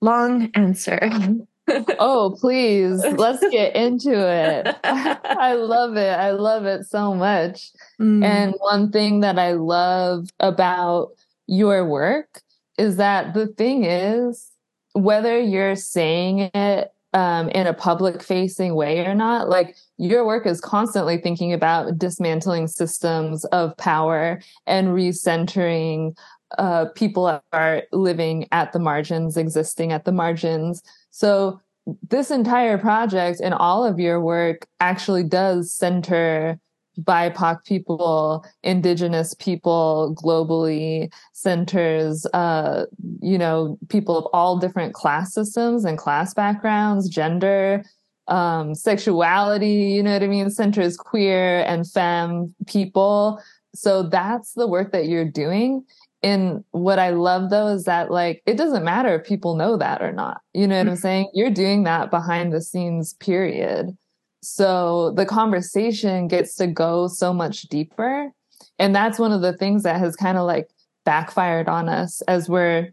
Long 0.00 0.50
answer. 0.54 1.10
oh, 1.98 2.36
please, 2.38 3.02
let's 3.16 3.40
get 3.48 3.74
into 3.74 4.12
it. 4.12 4.76
I 4.84 5.54
love 5.54 5.96
it. 5.96 6.10
I 6.10 6.32
love 6.32 6.66
it 6.66 6.84
so 6.84 7.14
much. 7.14 7.70
Mm. 8.00 8.24
And 8.24 8.54
one 8.58 8.90
thing 8.90 9.20
that 9.20 9.38
I 9.38 9.52
love 9.52 10.28
about 10.40 11.12
your 11.46 11.86
work 11.86 12.42
is 12.76 12.96
that 12.96 13.34
the 13.34 13.46
thing 13.46 13.84
is, 13.84 14.50
whether 14.92 15.38
you're 15.40 15.76
saying 15.76 16.50
it 16.54 16.93
um, 17.14 17.48
in 17.50 17.66
a 17.66 17.72
public 17.72 18.22
facing 18.22 18.74
way 18.74 19.06
or 19.06 19.14
not, 19.14 19.48
like 19.48 19.76
your 19.96 20.26
work 20.26 20.46
is 20.46 20.60
constantly 20.60 21.16
thinking 21.16 21.52
about 21.52 21.96
dismantling 21.96 22.66
systems 22.66 23.44
of 23.46 23.76
power 23.76 24.42
and 24.66 24.88
recentering 24.88 26.16
uh, 26.58 26.86
people 26.94 27.40
are 27.52 27.82
living 27.92 28.46
at 28.52 28.72
the 28.72 28.78
margins, 28.78 29.36
existing 29.36 29.92
at 29.92 30.04
the 30.04 30.12
margins. 30.12 30.82
So 31.10 31.60
this 32.08 32.30
entire 32.30 32.78
project 32.78 33.40
and 33.42 33.54
all 33.54 33.84
of 33.84 33.98
your 33.98 34.20
work 34.20 34.66
actually 34.80 35.24
does 35.24 35.72
center 35.72 36.58
BIPOC 37.00 37.64
people, 37.64 38.44
indigenous 38.62 39.34
people 39.34 40.14
globally, 40.22 41.12
centers, 41.32 42.26
uh, 42.32 42.86
you 43.20 43.38
know, 43.38 43.78
people 43.88 44.16
of 44.18 44.26
all 44.32 44.58
different 44.58 44.94
class 44.94 45.34
systems 45.34 45.84
and 45.84 45.98
class 45.98 46.34
backgrounds, 46.34 47.08
gender, 47.08 47.84
um, 48.28 48.74
sexuality, 48.74 49.92
you 49.92 50.02
know 50.02 50.12
what 50.12 50.22
I 50.22 50.28
mean? 50.28 50.50
Centers 50.50 50.96
queer 50.96 51.60
and 51.64 51.88
femme 51.90 52.54
people. 52.66 53.40
So 53.74 54.02
that's 54.04 54.52
the 54.52 54.66
work 54.66 54.92
that 54.92 55.08
you're 55.08 55.28
doing. 55.28 55.84
And 56.22 56.64
what 56.70 56.98
I 56.98 57.10
love 57.10 57.50
though 57.50 57.68
is 57.68 57.84
that 57.84 58.10
like 58.10 58.42
it 58.46 58.56
doesn't 58.56 58.82
matter 58.82 59.14
if 59.14 59.26
people 59.26 59.56
know 59.56 59.76
that 59.76 60.00
or 60.00 60.10
not. 60.10 60.40
You 60.54 60.66
know 60.66 60.78
what 60.78 60.86
I'm 60.86 60.94
mm-hmm. 60.94 61.02
saying? 61.02 61.30
You're 61.34 61.50
doing 61.50 61.82
that 61.84 62.10
behind 62.10 62.52
the 62.52 62.62
scenes, 62.62 63.12
period. 63.14 63.94
So 64.44 65.12
the 65.12 65.26
conversation 65.26 66.28
gets 66.28 66.54
to 66.56 66.66
go 66.66 67.08
so 67.08 67.32
much 67.32 67.62
deeper. 67.62 68.30
And 68.78 68.94
that's 68.94 69.18
one 69.18 69.32
of 69.32 69.40
the 69.40 69.56
things 69.56 69.84
that 69.84 69.98
has 70.00 70.16
kind 70.16 70.36
of 70.36 70.46
like 70.46 70.68
backfired 71.04 71.68
on 71.68 71.88
us 71.88 72.20
as 72.22 72.48
we're 72.48 72.92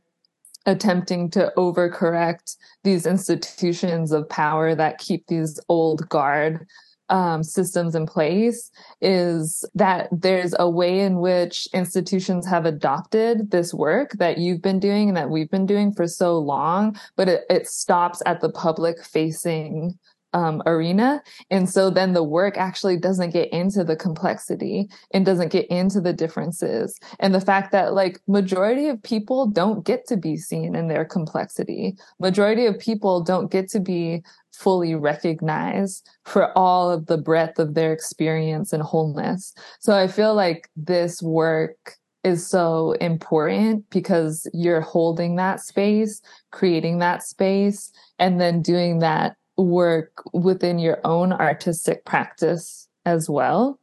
attempting 0.65 1.29
to 1.31 1.51
overcorrect 1.57 2.55
these 2.83 3.05
institutions 3.05 4.11
of 4.11 4.29
power 4.29 4.75
that 4.75 4.99
keep 4.99 5.25
these 5.27 5.59
old 5.69 6.07
guard 6.07 6.67
um, 7.09 7.43
systems 7.43 7.93
in 7.93 8.05
place 8.05 8.71
is 9.01 9.65
that 9.75 10.07
there's 10.13 10.55
a 10.57 10.69
way 10.69 11.01
in 11.01 11.19
which 11.19 11.67
institutions 11.73 12.47
have 12.47 12.65
adopted 12.65 13.51
this 13.51 13.73
work 13.73 14.13
that 14.13 14.37
you've 14.37 14.61
been 14.61 14.79
doing 14.79 15.09
and 15.09 15.17
that 15.17 15.29
we've 15.29 15.51
been 15.51 15.65
doing 15.65 15.91
for 15.91 16.07
so 16.07 16.37
long, 16.37 16.97
but 17.17 17.27
it, 17.27 17.43
it 17.49 17.67
stops 17.67 18.21
at 18.25 18.39
the 18.39 18.49
public 18.49 19.03
facing 19.03 19.99
um, 20.33 20.61
arena. 20.65 21.21
And 21.49 21.69
so 21.69 21.89
then 21.89 22.13
the 22.13 22.23
work 22.23 22.57
actually 22.57 22.97
doesn't 22.97 23.31
get 23.31 23.51
into 23.51 23.83
the 23.83 23.95
complexity 23.95 24.89
and 25.13 25.25
doesn't 25.25 25.51
get 25.51 25.67
into 25.67 26.01
the 26.01 26.13
differences. 26.13 26.99
And 27.19 27.33
the 27.33 27.41
fact 27.41 27.71
that 27.71 27.93
like 27.93 28.19
majority 28.27 28.87
of 28.87 29.01
people 29.03 29.47
don't 29.47 29.85
get 29.85 30.07
to 30.07 30.17
be 30.17 30.37
seen 30.37 30.75
in 30.75 30.87
their 30.87 31.05
complexity. 31.05 31.97
Majority 32.19 32.65
of 32.65 32.79
people 32.79 33.21
don't 33.21 33.51
get 33.51 33.69
to 33.69 33.79
be 33.79 34.23
fully 34.53 34.95
recognized 34.95 36.07
for 36.25 36.55
all 36.57 36.91
of 36.91 37.05
the 37.07 37.17
breadth 37.17 37.57
of 37.59 37.73
their 37.73 37.93
experience 37.93 38.73
and 38.73 38.83
wholeness. 38.83 39.53
So 39.79 39.93
I 39.93 40.07
feel 40.07 40.35
like 40.35 40.69
this 40.75 41.21
work 41.21 41.97
is 42.23 42.45
so 42.45 42.91
important 42.93 43.89
because 43.89 44.47
you're 44.53 44.81
holding 44.81 45.37
that 45.37 45.59
space, 45.59 46.21
creating 46.51 46.99
that 46.99 47.23
space, 47.23 47.91
and 48.19 48.39
then 48.39 48.61
doing 48.61 48.99
that 48.99 49.35
work 49.57 50.23
within 50.33 50.79
your 50.79 50.99
own 51.03 51.33
artistic 51.33 52.05
practice 52.05 52.87
as 53.05 53.29
well 53.29 53.79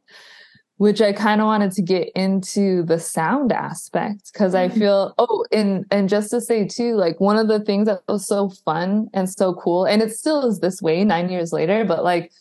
which 0.79 1.01
I 1.01 1.11
kind 1.11 1.41
of 1.41 1.45
wanted 1.45 1.73
to 1.73 1.81
get 1.81 2.09
into 2.15 2.83
the 2.83 2.99
sound 3.01 3.51
aspect 3.51 4.31
because 4.31 4.55
I 4.55 4.69
mm-hmm. 4.69 4.79
feel 4.79 5.13
oh 5.17 5.45
and 5.51 5.85
and 5.91 6.09
just 6.09 6.31
to 6.31 6.41
say 6.41 6.65
too 6.65 6.95
like 6.95 7.19
one 7.19 7.37
of 7.37 7.49
the 7.49 7.59
things 7.59 7.85
that 7.85 8.01
was 8.07 8.25
so 8.25 8.49
fun 8.49 9.09
and 9.13 9.29
so 9.29 9.53
cool 9.53 9.85
and 9.85 10.01
it 10.01 10.15
still 10.15 10.47
is 10.47 10.61
this 10.61 10.81
way 10.81 11.03
9 11.03 11.29
years 11.29 11.53
later 11.53 11.83
but 11.85 12.03
like 12.03 12.31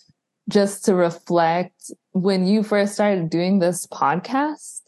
just 0.48 0.84
to 0.86 0.94
reflect 0.94 1.90
when 2.12 2.46
you 2.46 2.62
first 2.62 2.94
started 2.94 3.28
doing 3.28 3.58
this 3.58 3.86
podcast 3.88 4.82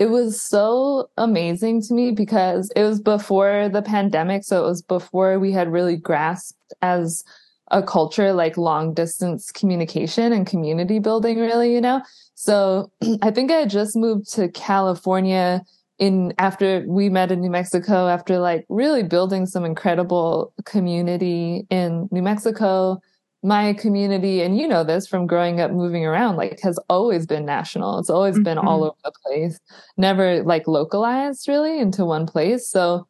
it 0.00 0.10
was 0.10 0.42
so 0.42 1.08
amazing 1.16 1.80
to 1.80 1.94
me 1.94 2.10
because 2.10 2.70
it 2.74 2.82
was 2.82 3.00
before 3.00 3.68
the 3.68 3.82
pandemic 3.82 4.42
so 4.42 4.64
it 4.64 4.66
was 4.66 4.82
before 4.82 5.38
we 5.38 5.52
had 5.52 5.70
really 5.72 5.96
grasped 5.96 6.74
as 6.82 7.22
a 7.70 7.82
culture 7.82 8.32
like 8.32 8.56
long 8.56 8.94
distance 8.94 9.50
communication 9.50 10.32
and 10.32 10.46
community 10.46 10.98
building 10.98 11.38
really 11.38 11.72
you 11.72 11.80
know 11.80 12.00
so 12.36 12.92
I 13.22 13.30
think 13.30 13.50
I 13.50 13.64
just 13.64 13.96
moved 13.96 14.32
to 14.34 14.48
California 14.48 15.62
in 15.98 16.34
after 16.38 16.84
we 16.86 17.08
met 17.08 17.32
in 17.32 17.40
New 17.40 17.50
Mexico 17.50 18.08
after 18.08 18.38
like 18.38 18.66
really 18.68 19.02
building 19.02 19.46
some 19.46 19.64
incredible 19.64 20.52
community 20.64 21.66
in 21.70 22.08
New 22.12 22.22
Mexico. 22.22 23.00
My 23.42 23.74
community, 23.74 24.42
and 24.42 24.58
you 24.58 24.66
know 24.66 24.82
this 24.82 25.06
from 25.06 25.26
growing 25.26 25.60
up 25.60 25.70
moving 25.70 26.04
around, 26.04 26.36
like 26.36 26.58
has 26.62 26.78
always 26.88 27.26
been 27.26 27.44
national. 27.44 27.98
It's 27.98 28.10
always 28.10 28.34
mm-hmm. 28.34 28.44
been 28.44 28.58
all 28.58 28.82
over 28.82 28.96
the 29.04 29.12
place, 29.24 29.60
never 29.96 30.42
like 30.42 30.66
localized 30.66 31.46
really 31.46 31.78
into 31.78 32.04
one 32.04 32.26
place. 32.26 32.68
So 32.68 33.06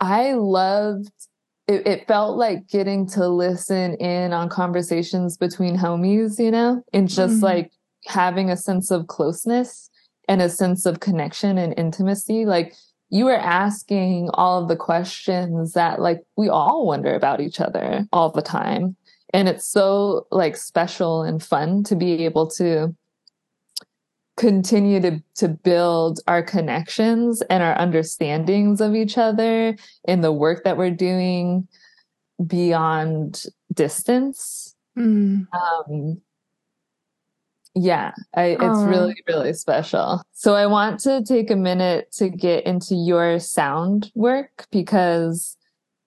I 0.00 0.32
loved 0.32 1.10
it, 1.68 1.86
it, 1.86 2.06
felt 2.06 2.36
like 2.36 2.68
getting 2.68 3.06
to 3.08 3.28
listen 3.28 3.94
in 3.94 4.32
on 4.32 4.48
conversations 4.48 5.36
between 5.36 5.76
homies, 5.76 6.38
you 6.38 6.50
know, 6.50 6.82
and 6.92 7.08
just 7.08 7.36
mm-hmm. 7.36 7.44
like 7.44 7.72
having 8.06 8.50
a 8.50 8.56
sense 8.56 8.90
of 8.90 9.08
closeness 9.08 9.90
and 10.28 10.40
a 10.40 10.48
sense 10.48 10.86
of 10.86 11.00
connection 11.00 11.58
and 11.58 11.74
intimacy. 11.76 12.44
Like 12.44 12.74
you 13.10 13.24
were 13.24 13.38
asking 13.38 14.30
all 14.34 14.62
of 14.62 14.68
the 14.68 14.76
questions 14.76 15.72
that 15.72 16.00
like 16.00 16.22
we 16.36 16.48
all 16.48 16.86
wonder 16.86 17.14
about 17.14 17.40
each 17.40 17.60
other 17.60 18.06
all 18.12 18.30
the 18.30 18.42
time. 18.42 18.96
And 19.32 19.48
it's 19.48 19.68
so 19.68 20.26
like 20.30 20.56
special 20.56 21.22
and 21.22 21.42
fun 21.42 21.82
to 21.84 21.96
be 21.96 22.24
able 22.24 22.48
to 22.52 22.94
continue 24.36 25.00
to 25.00 25.22
to 25.34 25.48
build 25.48 26.20
our 26.26 26.42
connections 26.42 27.42
and 27.48 27.62
our 27.62 27.76
understandings 27.78 28.80
of 28.80 28.94
each 28.94 29.16
other 29.18 29.76
in 30.04 30.20
the 30.20 30.32
work 30.32 30.64
that 30.64 30.76
we're 30.76 30.90
doing 30.90 31.66
beyond 32.46 33.44
distance. 33.72 34.74
Mm. 34.96 35.46
Um, 35.52 36.20
yeah, 37.74 38.12
I, 38.34 38.56
it's 38.58 38.80
really, 38.84 39.16
really 39.28 39.52
special. 39.52 40.22
So 40.32 40.54
I 40.54 40.66
want 40.66 40.98
to 41.00 41.22
take 41.22 41.50
a 41.50 41.56
minute 41.56 42.10
to 42.12 42.30
get 42.30 42.64
into 42.64 42.94
your 42.94 43.38
sound 43.38 44.10
work 44.14 44.66
because 44.70 45.58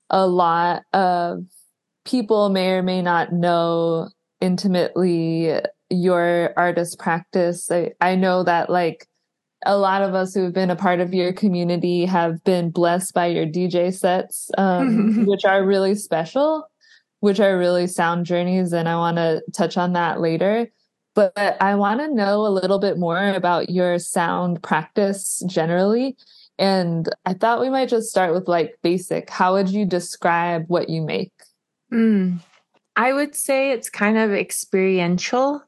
a 0.09 0.25
lot 0.25 0.81
of 0.93 1.45
people 2.05 2.49
may 2.49 2.71
or 2.71 2.81
may 2.81 3.03
not 3.03 3.33
know 3.33 4.09
intimately 4.41 5.59
your 5.89 6.53
artist 6.57 6.99
practice. 6.99 7.69
I, 7.71 7.91
I 8.01 8.15
know 8.15 8.43
that 8.43 8.69
like 8.69 9.07
a 9.65 9.77
lot 9.77 10.01
of 10.01 10.15
us 10.15 10.33
who 10.33 10.43
have 10.43 10.53
been 10.53 10.69
a 10.69 10.75
part 10.75 10.99
of 10.99 11.13
your 11.13 11.33
community 11.33 12.05
have 12.05 12.43
been 12.43 12.69
blessed 12.69 13.13
by 13.13 13.27
your 13.27 13.45
DJ 13.45 13.93
sets, 13.93 14.49
um, 14.57 15.25
which 15.27 15.45
are 15.45 15.65
really 15.65 15.95
special, 15.95 16.65
which 17.19 17.39
are 17.39 17.57
really 17.57 17.87
sound 17.87 18.25
journeys. 18.25 18.71
And 18.73 18.87
I 18.87 18.95
want 18.95 19.17
to 19.17 19.41
touch 19.53 19.77
on 19.77 19.93
that 19.93 20.21
later 20.21 20.69
but 21.19 21.57
I 21.61 21.75
want 21.75 21.99
to 21.99 22.13
know 22.13 22.45
a 22.45 22.47
little 22.47 22.79
bit 22.79 22.97
more 22.97 23.33
about 23.33 23.69
your 23.69 23.99
sound 23.99 24.63
practice 24.63 25.43
generally. 25.47 26.15
And 26.57 27.09
I 27.25 27.33
thought 27.33 27.59
we 27.59 27.69
might 27.69 27.89
just 27.89 28.09
start 28.09 28.33
with 28.33 28.47
like 28.47 28.77
basic. 28.83 29.29
How 29.29 29.53
would 29.53 29.69
you 29.69 29.85
describe 29.85 30.65
what 30.67 30.89
you 30.89 31.01
make? 31.01 31.33
Mm, 31.91 32.39
I 32.95 33.11
would 33.11 33.35
say 33.35 33.71
it's 33.71 33.89
kind 33.89 34.17
of 34.17 34.31
experiential. 34.31 35.61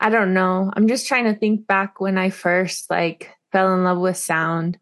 I 0.00 0.10
don't 0.10 0.34
know. 0.34 0.70
I'm 0.76 0.88
just 0.88 1.06
trying 1.06 1.24
to 1.24 1.34
think 1.34 1.66
back 1.66 2.00
when 2.00 2.18
I 2.18 2.30
first 2.30 2.90
like 2.90 3.30
fell 3.52 3.74
in 3.74 3.84
love 3.84 3.98
with 3.98 4.16
sound. 4.16 4.78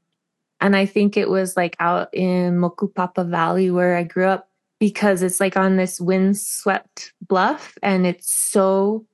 And 0.61 0.75
I 0.75 0.87
think 0.87 1.17
it 1.17 1.29
was 1.29 1.57
like 1.57 1.77
out 1.79 2.09
in 2.13 2.59
Mokupapa 2.59 3.29
Valley 3.29 3.71
where 3.71 3.97
I 3.97 4.03
grew 4.03 4.27
up 4.27 4.49
because 4.81 5.23
it's 5.23 5.41
like 5.41 5.57
on 5.57 5.77
this 5.77 6.01
windswept 6.01 7.13
bluff 7.27 7.77
and 7.83 8.07
it's 8.07 8.33
so 8.33 9.07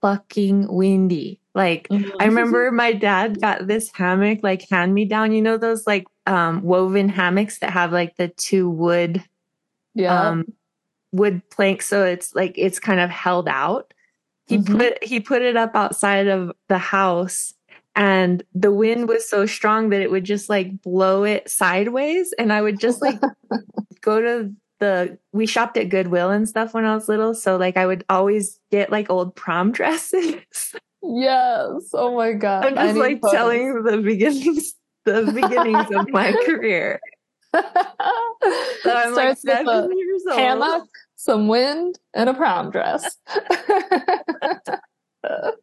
fucking 0.00 0.72
windy. 0.72 1.40
Like 1.54 1.88
mm-hmm. 1.88 2.10
I 2.20 2.26
remember 2.26 2.70
my 2.70 2.92
dad 2.92 3.40
got 3.40 3.66
this 3.66 3.90
hammock 3.92 4.40
like 4.42 4.68
hand 4.68 4.94
me 4.94 5.06
down, 5.06 5.32
you 5.32 5.42
know 5.42 5.56
those 5.56 5.86
like 5.86 6.06
um 6.26 6.62
woven 6.62 7.08
hammocks 7.08 7.58
that 7.60 7.70
have 7.70 7.90
like 7.92 8.16
the 8.16 8.28
two 8.28 8.68
wood 8.68 9.24
yeah. 9.94 10.28
um 10.28 10.44
wood 11.10 11.40
planks 11.50 11.86
so 11.86 12.04
it's 12.04 12.34
like 12.34 12.52
it's 12.56 12.78
kind 12.78 13.00
of 13.00 13.10
held 13.10 13.48
out. 13.48 13.92
He 14.48 14.58
mm-hmm. 14.58 14.76
put 14.76 15.04
he 15.04 15.20
put 15.20 15.42
it 15.42 15.56
up 15.56 15.74
outside 15.74 16.26
of 16.26 16.52
the 16.68 16.78
house 16.78 17.54
and 17.94 18.42
the 18.54 18.72
wind 18.72 19.08
was 19.08 19.28
so 19.28 19.44
strong 19.44 19.90
that 19.90 20.00
it 20.00 20.10
would 20.10 20.24
just 20.24 20.48
like 20.48 20.80
blow 20.82 21.24
it 21.24 21.50
sideways 21.50 22.32
and 22.38 22.52
I 22.52 22.62
would 22.62 22.78
just 22.78 23.02
like 23.02 23.20
go 24.00 24.20
to 24.20 24.52
the 24.78 25.18
we 25.32 25.46
shopped 25.46 25.76
at 25.76 25.88
Goodwill 25.88 26.30
and 26.30 26.48
stuff 26.48 26.74
when 26.74 26.84
I 26.84 26.94
was 26.94 27.08
little. 27.08 27.34
So 27.34 27.56
like 27.56 27.76
I 27.76 27.86
would 27.86 28.04
always 28.08 28.58
get 28.70 28.90
like 28.90 29.10
old 29.10 29.34
prom 29.34 29.72
dresses. 29.72 30.36
Yes. 31.02 31.90
Oh 31.92 32.16
my 32.16 32.32
god. 32.32 32.66
I'm 32.66 32.74
just 32.74 32.98
like 32.98 33.20
photos. 33.20 33.34
telling 33.34 33.82
the 33.82 33.98
beginnings 33.98 34.74
the 35.04 35.32
beginnings 35.32 35.90
of 35.90 36.08
my 36.10 36.32
career. 36.46 37.00
so 37.54 37.62
I'm 37.64 39.12
Starts 39.12 39.16
like 39.16 39.38
seven 39.38 39.98
years 39.98 40.22
old. 40.28 40.38
Hammock, 40.38 40.88
some 41.18 41.48
wind, 41.48 41.98
and 42.14 42.30
a 42.30 42.34
prom 42.34 42.70
dress. 42.70 43.16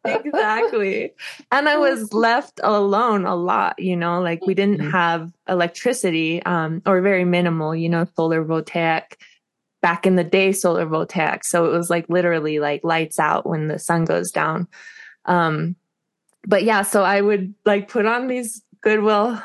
exactly. 0.04 1.14
And 1.50 1.66
I 1.66 1.78
was 1.78 2.12
left 2.12 2.60
alone 2.62 3.24
a 3.24 3.34
lot, 3.34 3.78
you 3.78 3.96
know, 3.96 4.20
like 4.20 4.46
we 4.46 4.52
didn't 4.52 4.80
mm-hmm. 4.80 4.90
have 4.90 5.32
electricity, 5.48 6.42
um, 6.42 6.82
or 6.84 7.00
very 7.00 7.24
minimal, 7.24 7.74
you 7.74 7.88
know, 7.88 8.06
solar 8.16 8.44
voltaic 8.44 9.18
back 9.80 10.06
in 10.06 10.16
the 10.16 10.24
day, 10.24 10.52
solar 10.52 10.84
voltaic. 10.84 11.42
So 11.42 11.64
it 11.64 11.70
was 11.70 11.88
like 11.88 12.04
literally 12.10 12.58
like 12.58 12.84
lights 12.84 13.18
out 13.18 13.46
when 13.46 13.68
the 13.68 13.78
sun 13.78 14.04
goes 14.04 14.30
down. 14.30 14.68
Um, 15.24 15.74
but 16.46 16.64
yeah, 16.64 16.82
so 16.82 17.02
I 17.02 17.22
would 17.22 17.54
like 17.64 17.88
put 17.88 18.04
on 18.04 18.28
these 18.28 18.62
Goodwill 18.82 19.42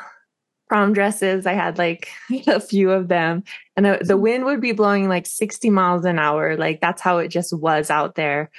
prom 0.72 0.94
dresses. 0.94 1.44
I 1.44 1.52
had 1.52 1.76
like 1.76 2.10
a 2.46 2.58
few 2.58 2.90
of 2.90 3.08
them 3.08 3.44
and 3.76 3.84
the 3.84 3.90
mm-hmm. 3.90 4.20
wind 4.22 4.44
would 4.46 4.62
be 4.62 4.72
blowing 4.72 5.06
like 5.06 5.26
60 5.26 5.68
miles 5.68 6.06
an 6.06 6.18
hour. 6.18 6.56
Like 6.56 6.80
that's 6.80 7.02
how 7.02 7.18
it 7.18 7.28
just 7.28 7.52
was 7.52 7.90
out 7.90 8.14
there 8.14 8.50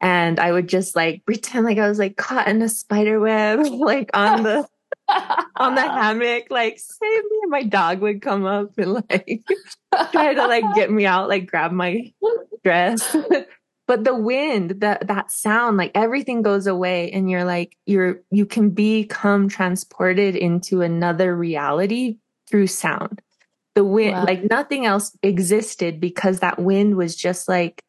and 0.00 0.40
I 0.40 0.52
would 0.52 0.70
just 0.70 0.96
like 0.96 1.22
pretend 1.26 1.66
like 1.66 1.76
I 1.76 1.86
was 1.86 1.98
like 1.98 2.16
caught 2.16 2.48
in 2.48 2.62
a 2.62 2.68
spider 2.70 3.20
web, 3.20 3.60
like 3.66 4.08
on 4.14 4.42
the 4.42 4.66
on 5.56 5.74
the 5.74 5.82
hammock, 5.82 6.44
like 6.48 6.78
save 6.78 7.24
me. 7.24 7.38
And 7.42 7.50
my 7.50 7.62
dog 7.64 8.00
would 8.00 8.22
come 8.22 8.46
up 8.46 8.78
and 8.78 8.94
like 8.94 9.42
try 10.12 10.32
to 10.32 10.46
like 10.46 10.64
get 10.74 10.90
me 10.90 11.04
out, 11.04 11.28
like 11.28 11.46
grab 11.46 11.72
my 11.72 12.10
dress. 12.64 13.14
But 13.90 14.04
the 14.04 14.14
wind, 14.14 14.82
that 14.82 15.08
that 15.08 15.32
sound, 15.32 15.76
like 15.76 15.90
everything 15.96 16.42
goes 16.42 16.68
away, 16.68 17.10
and 17.10 17.28
you're 17.28 17.42
like 17.42 17.76
you're 17.86 18.22
you 18.30 18.46
can 18.46 18.70
become 18.70 19.48
transported 19.48 20.36
into 20.36 20.80
another 20.80 21.36
reality 21.36 22.18
through 22.48 22.68
sound. 22.68 23.20
The 23.74 23.82
wind, 23.82 24.12
wow. 24.12 24.24
like 24.26 24.48
nothing 24.48 24.86
else 24.86 25.10
existed 25.24 25.98
because 25.98 26.38
that 26.38 26.60
wind 26.60 26.96
was 26.96 27.16
just 27.16 27.48
like 27.48 27.82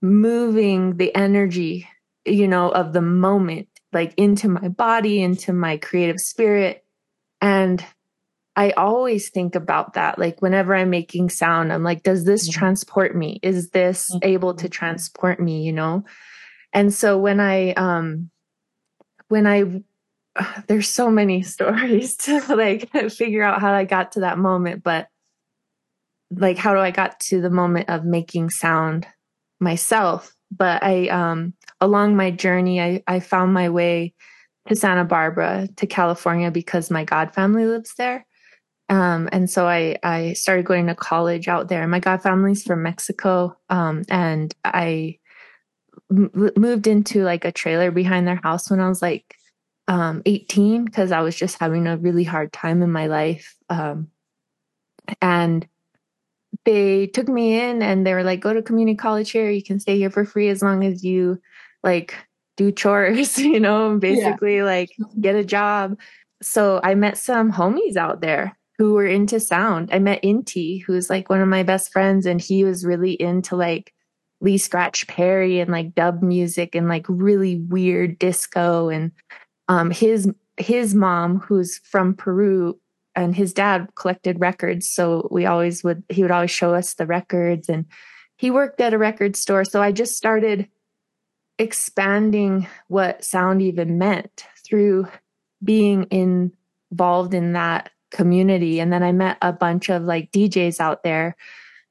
moving 0.00 0.96
the 0.96 1.14
energy, 1.14 1.86
you 2.24 2.48
know, 2.48 2.70
of 2.70 2.94
the 2.94 3.02
moment, 3.02 3.68
like 3.92 4.14
into 4.16 4.48
my 4.48 4.68
body, 4.68 5.20
into 5.20 5.52
my 5.52 5.76
creative 5.76 6.18
spirit. 6.18 6.82
And 7.42 7.84
I 8.56 8.70
always 8.70 9.30
think 9.30 9.54
about 9.54 9.94
that. 9.94 10.18
Like 10.18 10.40
whenever 10.40 10.74
I'm 10.74 10.90
making 10.90 11.28
sound, 11.30 11.72
I'm 11.72 11.82
like, 11.82 12.02
does 12.02 12.24
this 12.24 12.48
mm-hmm. 12.48 12.58
transport 12.58 13.14
me? 13.14 13.38
Is 13.42 13.70
this 13.70 14.10
mm-hmm. 14.10 14.26
able 14.26 14.54
to 14.54 14.68
transport 14.68 15.38
me, 15.40 15.62
you 15.62 15.72
know? 15.72 16.04
And 16.72 16.92
so 16.92 17.18
when 17.18 17.38
I, 17.38 17.72
um, 17.72 18.30
when 19.28 19.46
I, 19.46 19.82
there's 20.66 20.88
so 20.88 21.10
many 21.10 21.42
stories 21.44 22.16
to 22.18 22.40
like 22.54 22.90
figure 23.10 23.42
out 23.42 23.60
how 23.60 23.72
I 23.72 23.84
got 23.84 24.12
to 24.12 24.20
that 24.20 24.38
moment, 24.38 24.82
but 24.82 25.08
like, 26.30 26.56
how 26.56 26.74
do 26.74 26.80
I 26.80 26.90
got 26.90 27.20
to 27.20 27.40
the 27.40 27.50
moment 27.50 27.88
of 27.88 28.04
making 28.04 28.50
sound? 28.50 29.06
myself. 29.60 30.34
But 30.50 30.82
I, 30.82 31.08
um, 31.08 31.54
along 31.80 32.16
my 32.16 32.30
journey, 32.30 32.80
I, 32.80 33.02
I 33.06 33.20
found 33.20 33.52
my 33.52 33.68
way 33.68 34.14
to 34.68 34.76
Santa 34.76 35.04
Barbara, 35.04 35.68
to 35.76 35.86
California, 35.86 36.50
because 36.50 36.90
my 36.90 37.04
god 37.04 37.34
family 37.34 37.66
lives 37.66 37.92
there. 37.96 38.26
Um, 38.88 39.28
and 39.32 39.50
so 39.50 39.66
I, 39.66 39.96
I 40.02 40.34
started 40.34 40.64
going 40.64 40.86
to 40.86 40.94
college 40.94 41.48
out 41.48 41.68
there. 41.68 41.86
My 41.88 41.98
god 41.98 42.22
family's 42.22 42.62
from 42.62 42.82
Mexico. 42.82 43.56
Um, 43.68 44.04
and 44.08 44.54
I 44.64 45.18
m- 46.10 46.30
moved 46.56 46.86
into 46.86 47.24
like 47.24 47.44
a 47.44 47.52
trailer 47.52 47.90
behind 47.90 48.26
their 48.26 48.40
house 48.42 48.70
when 48.70 48.80
I 48.80 48.88
was 48.88 49.02
like, 49.02 49.34
um, 49.88 50.22
18, 50.26 50.84
because 50.84 51.12
I 51.12 51.20
was 51.20 51.36
just 51.36 51.58
having 51.58 51.86
a 51.86 51.96
really 51.96 52.24
hard 52.24 52.52
time 52.52 52.82
in 52.82 52.90
my 52.90 53.06
life. 53.06 53.56
Um, 53.68 54.08
and 55.20 55.66
they 56.64 57.06
took 57.08 57.28
me 57.28 57.58
in 57.60 57.82
and 57.82 58.06
they 58.06 58.14
were 58.14 58.24
like, 58.24 58.40
go 58.40 58.52
to 58.52 58.62
community 58.62 58.96
college 58.96 59.30
here. 59.30 59.50
You 59.50 59.62
can 59.62 59.80
stay 59.80 59.98
here 59.98 60.10
for 60.10 60.24
free 60.24 60.48
as 60.48 60.62
long 60.62 60.84
as 60.84 61.04
you 61.04 61.40
like 61.82 62.14
do 62.56 62.72
chores, 62.72 63.38
you 63.40 63.60
know, 63.60 63.98
basically 63.98 64.58
yeah. 64.58 64.64
like 64.64 64.90
get 65.20 65.34
a 65.34 65.44
job. 65.44 65.98
So 66.42 66.80
I 66.82 66.94
met 66.94 67.16
some 67.18 67.52
homies 67.52 67.96
out 67.96 68.20
there 68.20 68.56
who 68.78 68.94
were 68.94 69.06
into 69.06 69.40
sound. 69.40 69.90
I 69.92 69.98
met 69.98 70.22
Inti, 70.22 70.82
who's 70.82 71.08
like 71.08 71.30
one 71.30 71.40
of 71.40 71.48
my 71.48 71.62
best 71.62 71.92
friends, 71.92 72.26
and 72.26 72.40
he 72.40 72.64
was 72.64 72.84
really 72.84 73.12
into 73.12 73.56
like 73.56 73.92
Lee 74.40 74.58
Scratch 74.58 75.06
Perry 75.06 75.60
and 75.60 75.70
like 75.70 75.94
dub 75.94 76.22
music 76.22 76.74
and 76.74 76.88
like 76.88 77.06
really 77.08 77.56
weird 77.56 78.18
disco. 78.18 78.88
And 78.88 79.12
um 79.68 79.90
his 79.90 80.30
his 80.58 80.94
mom, 80.94 81.38
who's 81.38 81.78
from 81.78 82.14
Peru, 82.14 82.78
and 83.16 83.34
his 83.34 83.52
dad 83.52 83.88
collected 83.96 84.38
records 84.38 84.88
so 84.88 85.26
we 85.30 85.46
always 85.46 85.82
would 85.82 86.04
he 86.08 86.22
would 86.22 86.30
always 86.30 86.50
show 86.50 86.74
us 86.74 86.94
the 86.94 87.06
records 87.06 87.68
and 87.68 87.86
he 88.36 88.50
worked 88.50 88.80
at 88.80 88.94
a 88.94 88.98
record 88.98 89.34
store 89.34 89.64
so 89.64 89.82
i 89.82 89.90
just 89.90 90.14
started 90.14 90.68
expanding 91.58 92.68
what 92.88 93.24
sound 93.24 93.62
even 93.62 93.98
meant 93.98 94.44
through 94.64 95.08
being 95.64 96.06
involved 96.10 97.32
in 97.32 97.54
that 97.54 97.90
community 98.16 98.80
and 98.80 98.92
then 98.92 99.02
i 99.02 99.12
met 99.12 99.36
a 99.42 99.52
bunch 99.52 99.90
of 99.90 100.02
like 100.02 100.32
djs 100.32 100.80
out 100.80 101.02
there 101.02 101.36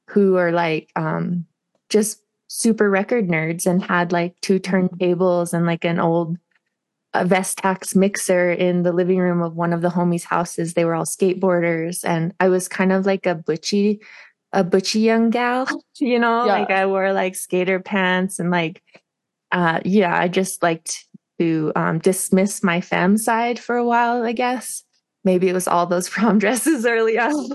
who 0.08 0.36
are 0.36 0.50
like 0.50 0.90
um 0.96 1.46
just 1.88 2.22
super 2.48 2.90
record 2.90 3.28
nerds 3.28 3.66
and 3.66 3.82
had 3.82 4.12
like 4.12 4.34
two 4.40 4.58
turntables 4.58 5.52
and 5.52 5.66
like 5.66 5.84
an 5.84 6.00
old 6.00 6.36
a 7.16 7.24
Vestax 7.24 7.96
mixer 7.96 8.52
in 8.52 8.82
the 8.82 8.92
living 8.92 9.18
room 9.18 9.40
of 9.42 9.56
one 9.56 9.72
of 9.72 9.80
the 9.80 9.88
homies' 9.88 10.24
houses. 10.24 10.74
They 10.74 10.84
were 10.84 10.94
all 10.94 11.04
skateboarders, 11.04 12.04
and 12.04 12.34
I 12.40 12.48
was 12.48 12.68
kind 12.68 12.92
of 12.92 13.06
like 13.06 13.24
a 13.24 13.34
butchy, 13.34 14.00
a 14.52 14.62
butchy 14.62 15.00
young 15.00 15.30
gal, 15.30 15.66
you 15.98 16.18
know. 16.18 16.44
Yeah. 16.44 16.52
Like 16.52 16.70
I 16.70 16.86
wore 16.86 17.12
like 17.12 17.34
skater 17.34 17.80
pants 17.80 18.38
and 18.38 18.50
like, 18.50 18.82
uh, 19.50 19.80
yeah, 19.84 20.18
I 20.18 20.28
just 20.28 20.62
liked 20.62 21.06
to 21.38 21.72
um, 21.74 21.98
dismiss 21.98 22.62
my 22.62 22.80
femme 22.80 23.16
side 23.16 23.58
for 23.58 23.76
a 23.76 23.84
while, 23.84 24.22
I 24.22 24.32
guess. 24.32 24.84
Maybe 25.26 25.50
it 25.50 25.52
was 25.52 25.68
all 25.68 25.84
those 25.86 26.08
prom 26.14 26.38
dresses 26.38 26.86
early 26.86 27.18
on. 27.18 27.34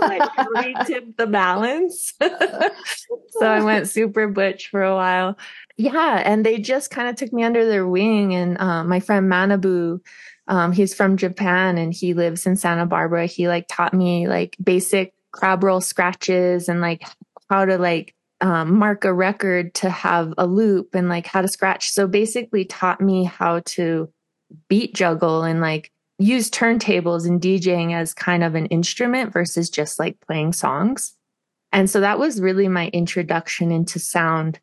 like 0.00 0.22
re 0.54 0.74
the 1.18 1.28
balance. 1.28 2.14
so 2.20 3.46
I 3.46 3.60
went 3.62 3.88
super 3.88 4.28
butch 4.28 4.68
for 4.68 4.82
a 4.82 4.94
while 4.94 5.36
yeah, 5.76 6.22
and 6.24 6.44
they 6.44 6.58
just 6.58 6.90
kind 6.90 7.08
of 7.08 7.16
took 7.16 7.32
me 7.32 7.42
under 7.42 7.66
their 7.66 7.86
wing. 7.86 8.34
And 8.34 8.58
uh, 8.58 8.84
my 8.84 9.00
friend 9.00 9.30
Manabu, 9.30 10.00
um, 10.48 10.72
he's 10.72 10.94
from 10.94 11.16
Japan 11.16 11.76
and 11.76 11.92
he 11.92 12.14
lives 12.14 12.46
in 12.46 12.56
Santa 12.56 12.86
Barbara. 12.86 13.26
He 13.26 13.48
like 13.48 13.66
taught 13.68 13.92
me 13.92 14.26
like 14.26 14.56
basic 14.62 15.12
crab 15.32 15.62
roll 15.62 15.80
scratches 15.80 16.68
and 16.68 16.80
like 16.80 17.06
how 17.50 17.66
to 17.66 17.76
like 17.76 18.14
um, 18.40 18.78
mark 18.78 19.04
a 19.04 19.12
record 19.12 19.74
to 19.74 19.90
have 19.90 20.32
a 20.38 20.46
loop 20.46 20.94
and 20.94 21.08
like 21.08 21.26
how 21.26 21.42
to 21.42 21.48
scratch. 21.48 21.90
So 21.90 22.06
basically 22.06 22.64
taught 22.64 23.00
me 23.00 23.24
how 23.24 23.60
to 23.66 24.10
beat 24.68 24.94
juggle 24.94 25.42
and 25.42 25.60
like 25.60 25.90
use 26.18 26.50
turntables 26.50 27.26
and 27.26 27.40
DJing 27.40 27.94
as 27.94 28.14
kind 28.14 28.42
of 28.42 28.54
an 28.54 28.66
instrument 28.66 29.32
versus 29.32 29.68
just 29.68 29.98
like 29.98 30.18
playing 30.20 30.52
songs. 30.52 31.14
And 31.72 31.90
so 31.90 32.00
that 32.00 32.18
was 32.18 32.40
really 32.40 32.68
my 32.68 32.88
introduction 32.88 33.70
into 33.70 33.98
sound 33.98 34.60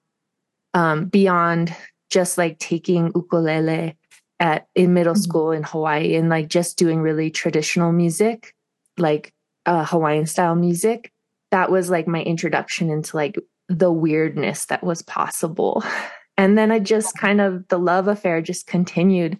um, 0.74 1.06
beyond 1.06 1.76
just 2.10 2.38
like 2.38 2.58
taking 2.60 3.12
ukulele 3.16 3.96
at 4.40 4.68
in 4.76 4.94
middle 4.94 5.14
mm-hmm. 5.14 5.22
school 5.22 5.52
in 5.52 5.64
Hawaii 5.64 6.16
and 6.16 6.30
like 6.30 6.48
just 6.48 6.78
doing 6.78 7.02
really 7.02 7.30
traditional 7.30 7.92
music, 7.92 8.56
like 8.98 9.34
uh, 9.66 9.86
Hawaiian 9.86 10.26
style 10.26 10.56
music. 10.56 11.12
That 11.52 11.70
was 11.70 11.90
like 11.90 12.08
my 12.08 12.22
introduction 12.24 12.90
into 12.90 13.16
like 13.16 13.38
the 13.70 13.92
weirdness 13.92 14.66
that 14.66 14.84
was 14.84 15.02
possible. 15.02 15.84
And 16.36 16.58
then 16.58 16.72
I 16.72 16.80
just 16.80 17.16
kind 17.16 17.40
of 17.40 17.68
the 17.68 17.78
love 17.78 18.08
affair 18.08 18.42
just 18.42 18.66
continued. 18.66 19.38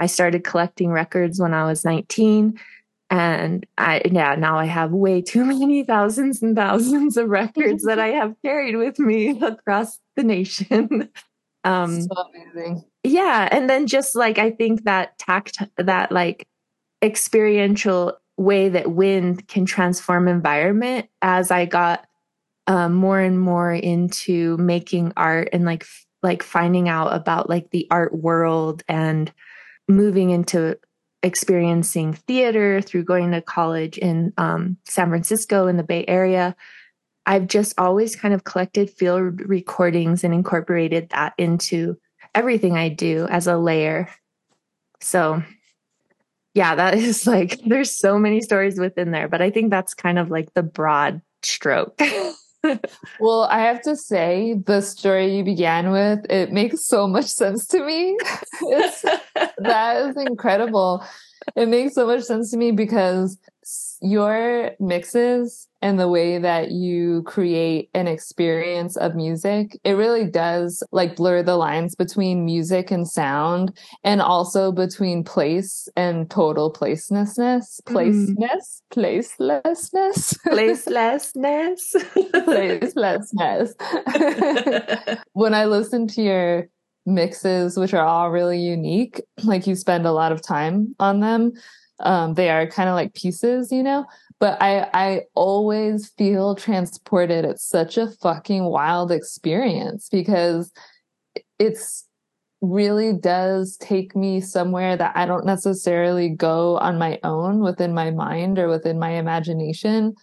I 0.00 0.06
started 0.06 0.42
collecting 0.42 0.90
records 0.90 1.38
when 1.38 1.52
I 1.54 1.64
was 1.66 1.84
19 1.84 2.58
And 3.10 3.66
I, 3.76 4.02
yeah, 4.10 4.34
now 4.34 4.56
I 4.56 4.64
have 4.64 4.92
way 4.92 5.20
too 5.20 5.44
many 5.58 5.84
thousands 5.84 6.42
and 6.42 6.56
thousands 6.56 7.16
of 7.16 7.28
records 7.28 7.84
that 7.84 8.00
I 8.00 8.08
have 8.20 8.34
carried 8.42 8.76
with 8.76 8.98
me 8.98 9.38
across 9.40 10.00
the 10.16 10.24
nation. 10.24 11.08
Um, 11.62 12.00
so 12.00 12.08
amazing. 12.14 12.84
Yeah. 13.04 13.46
And 13.52 13.68
then 13.68 13.86
just 13.86 14.16
like, 14.16 14.38
I 14.38 14.50
think 14.50 14.84
that 14.84 15.18
tact, 15.18 15.58
that 15.76 16.10
like 16.10 16.46
experiential 17.02 18.16
way 18.38 18.70
that 18.70 18.92
wind 18.92 19.46
can 19.46 19.66
transform 19.66 20.26
environment 20.26 21.10
as 21.20 21.50
I 21.50 21.66
got 21.66 22.06
um, 22.66 22.94
more 22.94 23.20
and 23.20 23.38
more 23.38 23.74
into 23.74 24.56
making 24.56 25.12
art 25.18 25.50
and 25.52 25.66
like, 25.66 25.84
like 26.22 26.42
finding 26.42 26.88
out 26.88 27.12
about 27.12 27.50
like 27.50 27.72
the 27.72 27.86
art 27.90 28.14
world 28.14 28.82
and 28.88 29.30
moving 29.90 30.30
into 30.30 30.78
experiencing 31.22 32.14
theater 32.14 32.80
through 32.80 33.04
going 33.04 33.32
to 33.32 33.42
college 33.42 33.98
in 33.98 34.32
um, 34.38 34.76
San 34.86 35.08
Francisco 35.08 35.66
in 35.66 35.76
the 35.76 35.82
Bay 35.82 36.04
Area. 36.08 36.56
I've 37.26 37.46
just 37.46 37.78
always 37.78 38.16
kind 38.16 38.32
of 38.32 38.44
collected 38.44 38.90
field 38.90 39.40
recordings 39.48 40.24
and 40.24 40.32
incorporated 40.32 41.10
that 41.10 41.34
into 41.36 41.98
everything 42.34 42.76
I 42.76 42.88
do 42.88 43.26
as 43.28 43.46
a 43.46 43.58
layer. 43.58 44.08
So, 45.00 45.42
yeah, 46.54 46.74
that 46.74 46.94
is 46.94 47.26
like, 47.26 47.60
there's 47.66 47.90
so 47.90 48.18
many 48.18 48.40
stories 48.40 48.78
within 48.78 49.10
there, 49.10 49.28
but 49.28 49.42
I 49.42 49.50
think 49.50 49.70
that's 49.70 49.94
kind 49.94 50.18
of 50.18 50.30
like 50.30 50.54
the 50.54 50.62
broad 50.62 51.20
stroke. 51.42 52.00
well, 53.20 53.42
I 53.42 53.60
have 53.60 53.82
to 53.82 53.96
say, 53.96 54.54
the 54.66 54.80
story 54.80 55.36
you 55.36 55.44
began 55.44 55.90
with, 55.90 56.20
it 56.30 56.52
makes 56.52 56.86
so 56.86 57.06
much 57.06 57.26
sense 57.26 57.66
to 57.68 57.84
me. 57.84 58.16
that 59.58 60.06
is 60.08 60.16
incredible. 60.16 61.04
It 61.56 61.68
makes 61.68 61.94
so 61.94 62.06
much 62.06 62.22
sense 62.22 62.50
to 62.50 62.56
me 62.56 62.72
because 62.72 63.38
your 64.02 64.72
mixes 64.80 65.68
and 65.82 65.98
the 65.98 66.08
way 66.08 66.38
that 66.38 66.70
you 66.70 67.22
create 67.22 67.90
an 67.94 68.06
experience 68.06 68.96
of 68.96 69.14
music, 69.14 69.78
it 69.84 69.92
really 69.92 70.24
does 70.24 70.82
like 70.92 71.16
blur 71.16 71.42
the 71.42 71.56
lines 71.56 71.94
between 71.94 72.44
music 72.44 72.90
and 72.90 73.08
sound 73.08 73.76
and 74.04 74.20
also 74.20 74.72
between 74.72 75.24
place 75.24 75.88
and 75.96 76.30
total 76.30 76.72
placelessness. 76.72 77.80
Placeness? 77.86 78.82
Mm. 78.92 79.62
Placelessness? 79.62 80.38
Placelessness? 80.46 81.80
Placelessness. 83.34 83.72
when 85.32 85.54
I 85.54 85.64
listen 85.64 86.06
to 86.08 86.22
your 86.22 86.68
mixes, 87.06 87.78
which 87.78 87.94
are 87.94 88.04
all 88.04 88.30
really 88.30 88.60
unique, 88.60 89.22
like 89.44 89.66
you 89.66 89.74
spend 89.74 90.06
a 90.06 90.12
lot 90.12 90.32
of 90.32 90.42
time 90.42 90.94
on 91.00 91.20
them. 91.20 91.52
Um, 92.02 92.34
they 92.34 92.50
are 92.50 92.66
kind 92.66 92.88
of 92.88 92.94
like 92.94 93.14
pieces, 93.14 93.70
you 93.70 93.82
know, 93.82 94.06
but 94.38 94.60
I, 94.60 94.88
I 94.94 95.22
always 95.34 96.10
feel 96.16 96.54
transported. 96.54 97.44
It's 97.44 97.64
such 97.64 97.98
a 97.98 98.10
fucking 98.22 98.64
wild 98.64 99.12
experience 99.12 100.08
because 100.10 100.72
it's 101.58 102.06
really 102.62 103.12
does 103.12 103.76
take 103.78 104.14
me 104.14 104.40
somewhere 104.40 104.96
that 104.96 105.16
I 105.16 105.26
don't 105.26 105.46
necessarily 105.46 106.28
go 106.28 106.78
on 106.78 106.98
my 106.98 107.18
own 107.22 107.60
within 107.60 107.94
my 107.94 108.10
mind 108.10 108.58
or 108.58 108.68
within 108.68 108.98
my 108.98 109.10
imagination. 109.10 110.14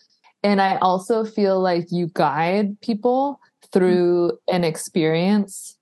And 0.44 0.62
I 0.62 0.78
also 0.78 1.26
feel 1.26 1.60
like 1.60 1.88
you 1.92 2.10
guide 2.14 2.80
people 2.82 3.40
through 3.72 4.38
an 4.48 4.64
experience 4.64 5.77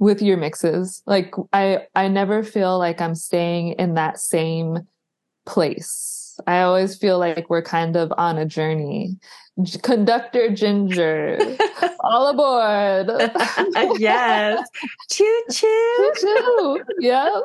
with 0.00 0.20
your 0.20 0.36
mixes. 0.36 1.02
Like 1.06 1.32
I 1.52 1.86
I 1.94 2.08
never 2.08 2.42
feel 2.42 2.76
like 2.78 3.00
I'm 3.00 3.14
staying 3.14 3.72
in 3.72 3.94
that 3.94 4.18
same 4.18 4.80
place. 5.46 6.40
I 6.46 6.62
always 6.62 6.96
feel 6.96 7.18
like 7.18 7.50
we're 7.50 7.62
kind 7.62 7.96
of 7.96 8.12
on 8.16 8.38
a 8.38 8.46
journey. 8.46 9.18
Conductor 9.82 10.48
Ginger, 10.54 11.38
all 12.00 12.28
aboard. 12.28 13.10
yes. 14.00 14.66
Choo 15.10 15.42
choo. 15.50 16.12
Choo 16.18 16.84
Yeah. 16.98 17.40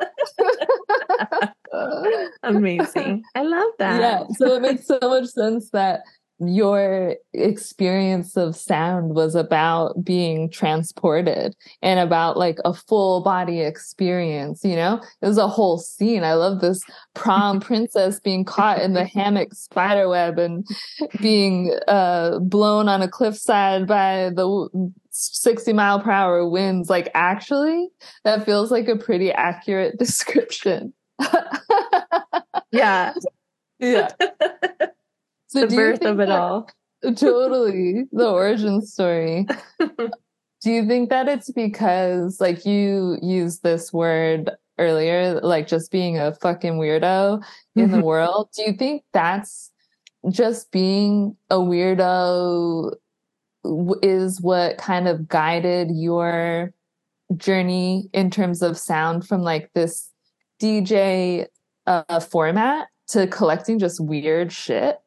Amazing. 2.42 3.22
I 3.34 3.42
love 3.42 3.70
that. 3.78 4.00
Yeah. 4.00 4.24
So 4.36 4.54
it 4.54 4.62
makes 4.62 4.86
so 4.86 4.98
much 5.02 5.26
sense 5.26 5.68
that 5.70 6.04
your 6.38 7.16
experience 7.32 8.36
of 8.36 8.56
sound 8.56 9.14
was 9.14 9.34
about 9.34 10.04
being 10.04 10.50
transported 10.50 11.54
and 11.80 11.98
about 11.98 12.36
like 12.36 12.58
a 12.64 12.74
full 12.74 13.22
body 13.22 13.60
experience, 13.60 14.62
you 14.62 14.76
know? 14.76 15.00
It 15.22 15.26
was 15.26 15.38
a 15.38 15.48
whole 15.48 15.78
scene. 15.78 16.24
I 16.24 16.34
love 16.34 16.60
this 16.60 16.80
prom 17.14 17.60
princess 17.66 18.20
being 18.20 18.44
caught 18.44 18.82
in 18.82 18.92
the 18.92 19.04
hammock 19.04 19.54
spiderweb 19.54 20.38
and 20.38 20.66
being 21.20 21.74
uh, 21.88 22.38
blown 22.40 22.88
on 22.88 23.02
a 23.02 23.08
cliffside 23.08 23.86
by 23.86 24.30
the 24.34 24.92
60 25.10 25.72
mile 25.72 26.00
per 26.00 26.10
hour 26.10 26.48
winds. 26.48 26.90
Like, 26.90 27.08
actually, 27.14 27.88
that 28.24 28.44
feels 28.44 28.70
like 28.70 28.88
a 28.88 28.96
pretty 28.96 29.32
accurate 29.32 29.98
description. 29.98 30.92
yeah. 32.70 33.14
Yeah. 33.78 34.08
So 35.48 35.66
the 35.66 35.74
birth 35.74 36.04
of 36.04 36.20
it 36.20 36.30
all. 36.30 36.68
totally. 37.16 38.04
The 38.12 38.28
origin 38.28 38.82
story. 38.82 39.46
do 39.78 40.70
you 40.70 40.86
think 40.86 41.10
that 41.10 41.28
it's 41.28 41.50
because 41.50 42.40
like 42.40 42.64
you 42.66 43.18
used 43.22 43.62
this 43.62 43.92
word 43.92 44.50
earlier, 44.78 45.40
like 45.40 45.66
just 45.66 45.90
being 45.90 46.18
a 46.18 46.34
fucking 46.34 46.74
weirdo 46.74 47.42
in 47.74 47.90
the 47.90 48.00
world? 48.00 48.48
Do 48.56 48.62
you 48.62 48.72
think 48.72 49.02
that's 49.12 49.70
just 50.30 50.70
being 50.72 51.36
a 51.50 51.56
weirdo 51.56 52.94
is 54.02 54.40
what 54.40 54.78
kind 54.78 55.08
of 55.08 55.28
guided 55.28 55.88
your 55.92 56.72
journey 57.36 58.08
in 58.12 58.30
terms 58.30 58.62
of 58.62 58.78
sound 58.78 59.26
from 59.26 59.42
like 59.42 59.70
this 59.74 60.10
DJ 60.60 61.46
uh, 61.86 62.20
format 62.20 62.88
to 63.08 63.26
collecting 63.26 63.78
just 63.78 64.00
weird 64.00 64.52
shit? 64.52 64.98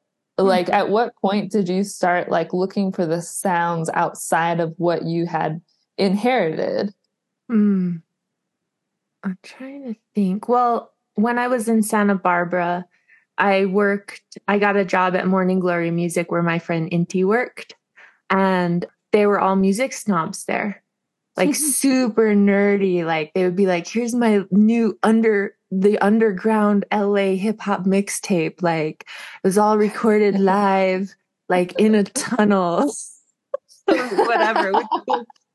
Like 0.44 0.68
mm-hmm. 0.68 0.76
at 0.76 0.90
what 0.90 1.16
point 1.16 1.52
did 1.52 1.70
you 1.70 1.84
start 1.84 2.30
like 2.30 2.54
looking 2.54 2.92
for 2.92 3.06
the 3.06 3.22
sounds 3.22 3.90
outside 3.94 4.60
of 4.60 4.74
what 4.78 5.04
you 5.04 5.26
had 5.26 5.62
inherited 5.98 6.94
mm. 7.52 8.02
i'm 9.24 9.38
trying 9.44 9.84
to 9.84 10.00
think 10.16 10.48
well 10.48 10.92
when 11.16 11.38
i 11.38 11.48
was 11.48 11.68
in 11.68 11.84
santa 11.84 12.16
barbara 12.16 12.86
i 13.38 13.66
worked 13.66 14.38
i 14.48 14.58
got 14.58 14.78
a 14.78 14.86
job 14.86 15.16
at 15.16 15.28
morning 15.28 15.60
glory 15.60 15.92
music 15.92 16.32
where 16.32 16.44
my 16.44 16.60
friend 16.60 16.90
inti 16.92 17.26
worked 17.26 17.76
and 18.30 18.86
they 19.12 19.26
were 19.26 19.40
all 19.40 19.56
music 19.56 19.94
snobs 19.94 20.46
there 20.46 20.84
like 21.38 21.56
super 21.56 22.34
nerdy 22.34 23.06
like 23.06 23.32
they 23.34 23.44
would 23.44 23.56
be 23.56 23.66
like 23.66 23.88
here's 23.88 24.16
my 24.16 24.44
new 24.52 24.98
under 25.04 25.56
the 25.72 26.00
underground 26.00 26.86
LA 26.92 27.36
hip 27.36 27.60
hop 27.62 27.86
mixtape. 27.86 28.62
Like 28.62 29.06
it 29.44 29.48
was 29.48 29.58
all 29.58 29.78
recorded 29.78 30.40
live, 30.40 31.16
like 31.48 31.74
in 31.80 31.96
a 31.96 32.04
tunnel, 32.04 32.92
whatever. 33.86 34.72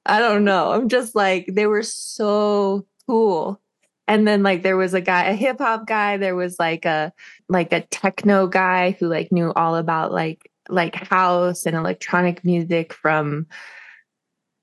I 0.07 0.18
don't 0.18 0.45
know. 0.45 0.72
I'm 0.72 0.89
just 0.89 1.14
like, 1.14 1.47
they 1.51 1.66
were 1.66 1.83
so 1.83 2.87
cool. 3.07 3.61
And 4.07 4.29
then 4.29 4.43
like 4.43 4.62
there 4.62 4.77
was 4.77 4.93
a 4.93 5.01
guy, 5.01 5.25
a 5.25 5.35
hip 5.35 5.59
hop 5.59 5.87
guy, 5.87 6.18
there 6.18 6.37
was 6.37 6.59
like 6.59 6.85
a 6.85 7.12
like 7.49 7.72
a 7.72 7.81
techno 7.81 8.47
guy 8.47 8.93
who 8.93 9.09
like 9.09 9.33
knew 9.33 9.53
all 9.55 9.77
about 9.77 10.12
like 10.12 10.51
like 10.68 10.95
house 10.95 11.64
and 11.64 11.75
electronic 11.75 12.45
music 12.45 12.93
from 12.93 13.47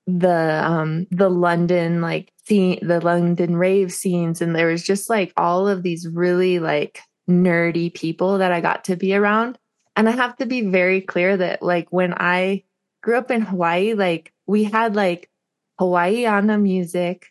the 0.06 0.62
um 0.64 1.06
the 1.10 1.28
London 1.28 2.00
like 2.00 2.32
scene 2.44 2.78
the 2.82 3.00
London 3.00 3.56
rave 3.56 3.92
scenes 3.92 4.42
and 4.42 4.54
there 4.54 4.66
was 4.66 4.82
just 4.82 5.08
like 5.08 5.32
all 5.36 5.68
of 5.68 5.82
these 5.82 6.08
really 6.08 6.58
like 6.58 7.00
nerdy 7.28 7.92
people 7.92 8.38
that 8.38 8.52
I 8.52 8.60
got 8.60 8.84
to 8.84 8.96
be 8.96 9.14
around. 9.14 9.58
And 9.94 10.08
I 10.08 10.12
have 10.12 10.36
to 10.36 10.46
be 10.46 10.62
very 10.62 11.00
clear 11.00 11.36
that 11.36 11.62
like 11.62 11.88
when 11.90 12.14
I 12.14 12.64
grew 13.02 13.18
up 13.18 13.30
in 13.30 13.42
Hawaii, 13.42 13.94
like 13.94 14.32
we 14.46 14.64
had 14.64 14.96
like 14.96 15.30
Hawaiiana 15.78 16.58
music 16.58 17.26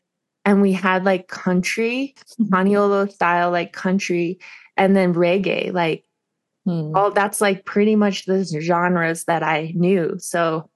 and 0.45 0.61
we 0.61 0.71
had 0.71 1.03
like 1.03 1.27
country, 1.27 2.15
Paniolo 2.39 3.11
style 3.11 3.51
like 3.51 3.73
country 3.73 4.39
and 4.77 4.95
then 4.95 5.13
reggae 5.13 5.73
like 5.73 6.05
hmm. 6.65 6.95
all 6.95 7.11
that's 7.11 7.41
like 7.41 7.65
pretty 7.65 7.95
much 7.95 8.25
the 8.25 8.43
genres 8.43 9.25
that 9.25 9.43
I 9.43 9.73
knew. 9.75 10.15
So 10.19 10.69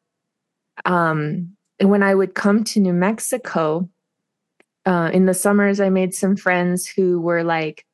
um 0.83 1.54
when 1.79 2.03
I 2.03 2.15
would 2.15 2.35
come 2.35 2.63
to 2.65 2.79
New 2.79 2.93
Mexico 2.93 3.89
uh, 4.85 5.09
in 5.13 5.25
the 5.25 5.33
summers, 5.33 5.79
I 5.79 5.89
made 5.89 6.13
some 6.13 6.35
friends 6.35 6.87
who 6.87 7.19
were 7.19 7.43
like, 7.43 7.85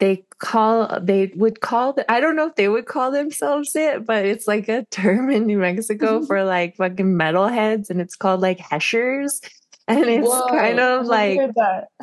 they 0.00 0.24
call, 0.38 1.00
they 1.00 1.32
would 1.36 1.60
call, 1.60 1.92
the, 1.92 2.10
I 2.10 2.20
don't 2.20 2.36
know 2.36 2.48
if 2.48 2.56
they 2.56 2.68
would 2.68 2.86
call 2.86 3.10
themselves 3.10 3.76
it, 3.76 4.04
but 4.04 4.24
it's 4.24 4.46
like 4.46 4.68
a 4.68 4.84
term 4.90 5.30
in 5.30 5.46
New 5.46 5.58
Mexico 5.58 6.24
for 6.24 6.44
like 6.44 6.76
fucking 6.76 7.14
metalheads 7.14 7.90
and 7.90 8.00
it's 8.00 8.16
called 8.16 8.40
like 8.40 8.58
heshers. 8.58 9.40
And 9.86 10.06
it's 10.06 10.26
Whoa, 10.26 10.48
kind 10.48 10.80
of 10.80 11.04
like 11.04 11.38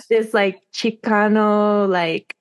this 0.07 0.35
like 0.35 0.61
Chicano, 0.71 1.89
like 1.89 2.35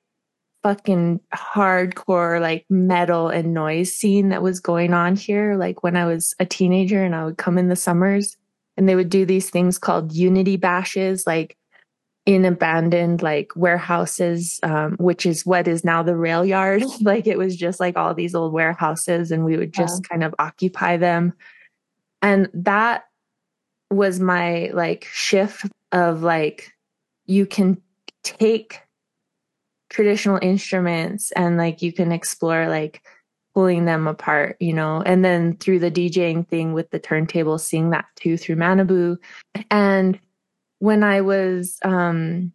fucking 0.63 1.21
hardcore 1.33 2.41
like 2.41 2.67
metal 2.69 3.29
and 3.29 3.55
noise 3.55 3.91
scene 3.91 4.29
that 4.29 4.43
was 4.43 4.61
going 4.61 4.93
on 4.93 5.17
here 5.17 5.57
like 5.57 5.83
when 5.83 5.97
I 5.97 6.05
was 6.05 6.35
a 6.39 6.45
teenager 6.45 7.03
and 7.03 7.15
I 7.15 7.25
would 7.25 7.39
come 7.39 7.57
in 7.57 7.69
the 7.69 7.77
summers 7.77 8.37
and 8.77 8.89
they 8.89 8.95
would 8.95 9.11
do 9.11 9.25
these 9.25 9.51
things 9.51 9.79
called 9.79 10.13
unity 10.13 10.57
bashes 10.57 11.27
like 11.27 11.57
in 12.27 12.45
abandoned 12.45 13.23
like 13.23 13.51
warehouses 13.57 14.61
um, 14.63 14.97
which 14.99 15.25
is 15.27 15.47
what 15.47 15.67
is 15.67 15.85
now 15.85 16.03
the 16.03 16.17
rail 16.17 16.45
yard. 16.45 16.83
Like 17.01 17.27
it 17.27 17.39
was 17.39 17.57
just 17.57 17.81
like 17.81 17.97
all 17.97 18.15
these 18.15 18.35
old 18.35 18.53
warehouses 18.53 19.31
and 19.31 19.45
we 19.45 19.57
would 19.57 19.73
just 19.73 20.09
kind 20.09 20.23
of 20.23 20.35
occupy 20.39 20.97
them. 20.97 21.33
And 22.23 22.49
that 22.53 23.05
was 23.91 24.21
my 24.21 24.71
like 24.75 25.09
shift 25.13 25.67
of 25.93 26.23
like 26.23 26.73
you 27.27 27.47
can 27.47 27.81
take 28.23 28.81
traditional 29.89 30.39
instruments 30.41 31.33
and 31.33 31.57
like 31.57 31.83
you 31.83 31.93
can 31.93 32.13
explore 32.13 32.69
like 32.69 33.03
pulling 33.55 33.85
them 33.85 34.07
apart, 34.07 34.57
you 34.61 34.73
know, 34.73 35.03
and 35.03 35.25
then 35.25 35.57
through 35.57 35.81
the 35.81 35.91
DJing 35.91 36.47
thing 36.49 36.73
with 36.73 36.91
the 36.91 36.99
turntable, 36.99 37.59
seeing 37.59 37.91
that 37.91 38.07
too 38.17 38.37
through 38.37 38.57
Manabu. 38.57 39.17
And 39.71 40.19
when 40.79 41.03
I 41.03 41.21
was, 41.21 41.79
um, 41.83 42.53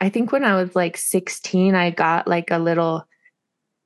I 0.00 0.08
think 0.08 0.32
when 0.32 0.44
I 0.44 0.60
was 0.60 0.76
like 0.76 0.96
16, 0.96 1.74
I 1.74 1.90
got 1.90 2.28
like 2.28 2.50
a 2.50 2.58
little 2.58 3.06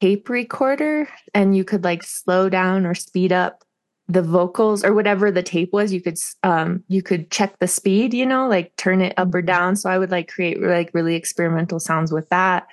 tape 0.00 0.28
recorder 0.28 1.08
and 1.34 1.56
you 1.56 1.64
could 1.64 1.84
like 1.84 2.02
slow 2.02 2.48
down 2.48 2.86
or 2.86 2.94
speed 2.94 3.32
up 3.32 3.64
the 4.08 4.22
vocals 4.22 4.84
or 4.84 4.92
whatever 4.92 5.30
the 5.30 5.42
tape 5.42 5.72
was 5.72 5.92
you 5.92 6.00
could 6.00 6.18
um 6.42 6.82
you 6.88 7.00
could 7.00 7.30
check 7.30 7.56
the 7.58 7.68
speed 7.68 8.12
you 8.12 8.26
know 8.26 8.48
like 8.48 8.74
turn 8.76 9.00
it 9.00 9.14
up 9.16 9.32
or 9.32 9.40
mm-hmm. 9.40 9.46
down 9.46 9.76
so 9.76 9.88
i 9.88 9.96
would 9.96 10.10
like 10.10 10.26
create 10.26 10.60
like 10.60 10.90
really 10.94 11.14
experimental 11.14 11.78
sounds 11.78 12.10
with 12.10 12.28
that 12.28 12.66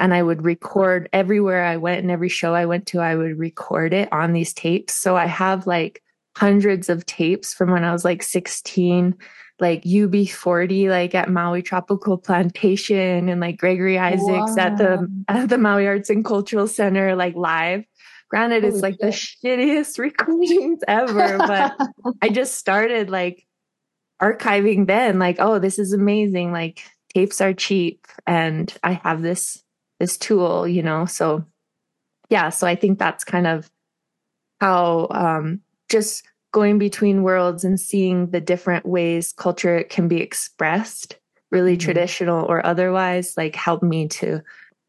and 0.00 0.12
i 0.12 0.22
would 0.22 0.44
record 0.44 1.08
everywhere 1.12 1.64
i 1.64 1.76
went 1.76 2.00
and 2.00 2.10
every 2.10 2.28
show 2.28 2.54
i 2.54 2.66
went 2.66 2.86
to 2.86 2.98
i 2.98 3.14
would 3.14 3.38
record 3.38 3.92
it 3.92 4.12
on 4.12 4.32
these 4.32 4.52
tapes 4.52 4.94
so 4.94 5.16
i 5.16 5.26
have 5.26 5.66
like 5.66 6.02
hundreds 6.36 6.88
of 6.88 7.06
tapes 7.06 7.54
from 7.54 7.70
when 7.70 7.84
i 7.84 7.92
was 7.92 8.04
like 8.04 8.22
16 8.22 9.14
like 9.60 9.84
ub40 9.84 10.88
like 10.88 11.14
at 11.14 11.30
maui 11.30 11.62
tropical 11.62 12.16
plantation 12.16 13.28
and 13.28 13.40
like 13.40 13.58
gregory 13.58 13.98
isaacs 13.98 14.56
wow. 14.56 14.56
at 14.58 14.78
the 14.78 15.24
at 15.28 15.48
the 15.48 15.58
maui 15.58 15.86
arts 15.86 16.10
and 16.10 16.24
cultural 16.24 16.66
center 16.66 17.14
like 17.14 17.36
live 17.36 17.84
Granted, 18.30 18.62
Holy 18.62 18.74
it's 18.74 18.82
like 18.82 18.94
shit. 18.94 19.00
the 19.00 19.48
shittiest 19.48 19.98
recordings 19.98 20.80
ever, 20.86 21.36
but 21.36 21.76
I 22.22 22.28
just 22.28 22.54
started 22.54 23.10
like 23.10 23.44
archiving 24.22 24.86
then, 24.86 25.18
like, 25.18 25.36
oh, 25.40 25.58
this 25.58 25.80
is 25.80 25.92
amazing. 25.92 26.52
Like 26.52 26.80
tapes 27.12 27.40
are 27.40 27.52
cheap 27.52 28.06
and 28.26 28.72
I 28.84 28.92
have 28.92 29.20
this 29.20 29.62
this 30.00 30.18
tool, 30.18 30.66
you 30.66 30.82
know. 30.82 31.06
So 31.06 31.44
yeah, 32.28 32.48
so 32.48 32.66
I 32.66 32.74
think 32.74 32.98
that's 32.98 33.22
kind 33.22 33.46
of 33.46 33.70
how 34.60 35.06
um 35.10 35.60
just 35.88 36.24
going 36.52 36.78
between 36.78 37.22
worlds 37.22 37.62
and 37.62 37.78
seeing 37.78 38.30
the 38.30 38.40
different 38.40 38.84
ways 38.84 39.32
culture 39.32 39.84
can 39.84 40.08
be 40.08 40.20
expressed, 40.20 41.16
really 41.52 41.76
mm-hmm. 41.76 41.84
traditional 41.84 42.44
or 42.46 42.66
otherwise, 42.66 43.34
like 43.36 43.54
helped 43.54 43.84
me 43.84 44.08
to 44.08 44.42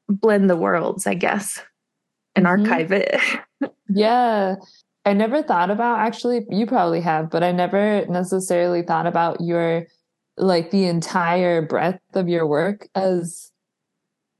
blend 0.09 0.49
the 0.49 0.55
worlds, 0.55 1.05
I 1.05 1.13
guess 1.13 1.61
and 2.35 2.45
mm-hmm. 2.45 2.63
archive 2.63 2.91
it. 2.91 3.15
yeah. 3.89 4.55
I 5.03 5.13
never 5.13 5.41
thought 5.41 5.71
about 5.71 5.99
actually, 5.99 6.45
you 6.49 6.67
probably 6.67 7.01
have, 7.01 7.29
but 7.29 7.43
I 7.43 7.51
never 7.51 8.05
necessarily 8.07 8.83
thought 8.83 9.07
about 9.07 9.41
your 9.41 9.87
like 10.37 10.71
the 10.71 10.85
entire 10.85 11.61
breadth 11.61 12.01
of 12.13 12.29
your 12.29 12.47
work 12.47 12.87
as 12.95 13.50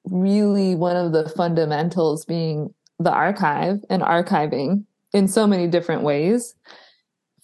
really 0.05 0.75
one 0.75 0.95
of 0.95 1.11
the 1.11 1.29
fundamentals 1.29 2.25
being 2.25 2.73
the 2.99 3.11
archive 3.11 3.79
and 3.89 4.01
archiving 4.01 4.85
in 5.13 5.27
so 5.27 5.47
many 5.47 5.67
different 5.67 6.03
ways 6.03 6.55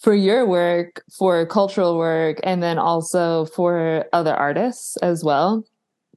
for 0.00 0.14
your 0.14 0.46
work, 0.46 1.02
for 1.16 1.44
cultural 1.46 1.98
work, 1.98 2.38
and 2.44 2.62
then 2.62 2.78
also 2.78 3.46
for 3.46 4.06
other 4.12 4.34
artists 4.34 4.96
as 4.98 5.24
well. 5.24 5.64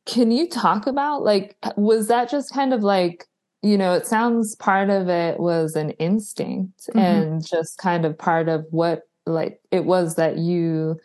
Can 0.06 0.32
you 0.32 0.48
talk 0.48 0.88
about 0.88 1.24
like, 1.24 1.56
was 1.76 2.08
that 2.08 2.30
just 2.30 2.54
kind 2.54 2.74
of 2.74 2.84
like 2.84 3.26
you 3.64 3.78
know, 3.78 3.94
it 3.94 4.08
sounds 4.08 4.56
part 4.56 4.90
of 4.90 5.08
it 5.08 5.40
was 5.40 5.76
an 5.76 5.92
instinct 5.92 6.88
mm-hmm. 6.88 7.00
and 7.00 7.48
just 7.48 7.78
kind 7.78 8.06
of 8.06 8.18
part 8.18 8.50
of 8.50 8.66
what 8.72 9.04
like 9.26 9.60
it 9.70 9.86
was 9.86 10.16
that 10.16 10.38
you 10.38 11.00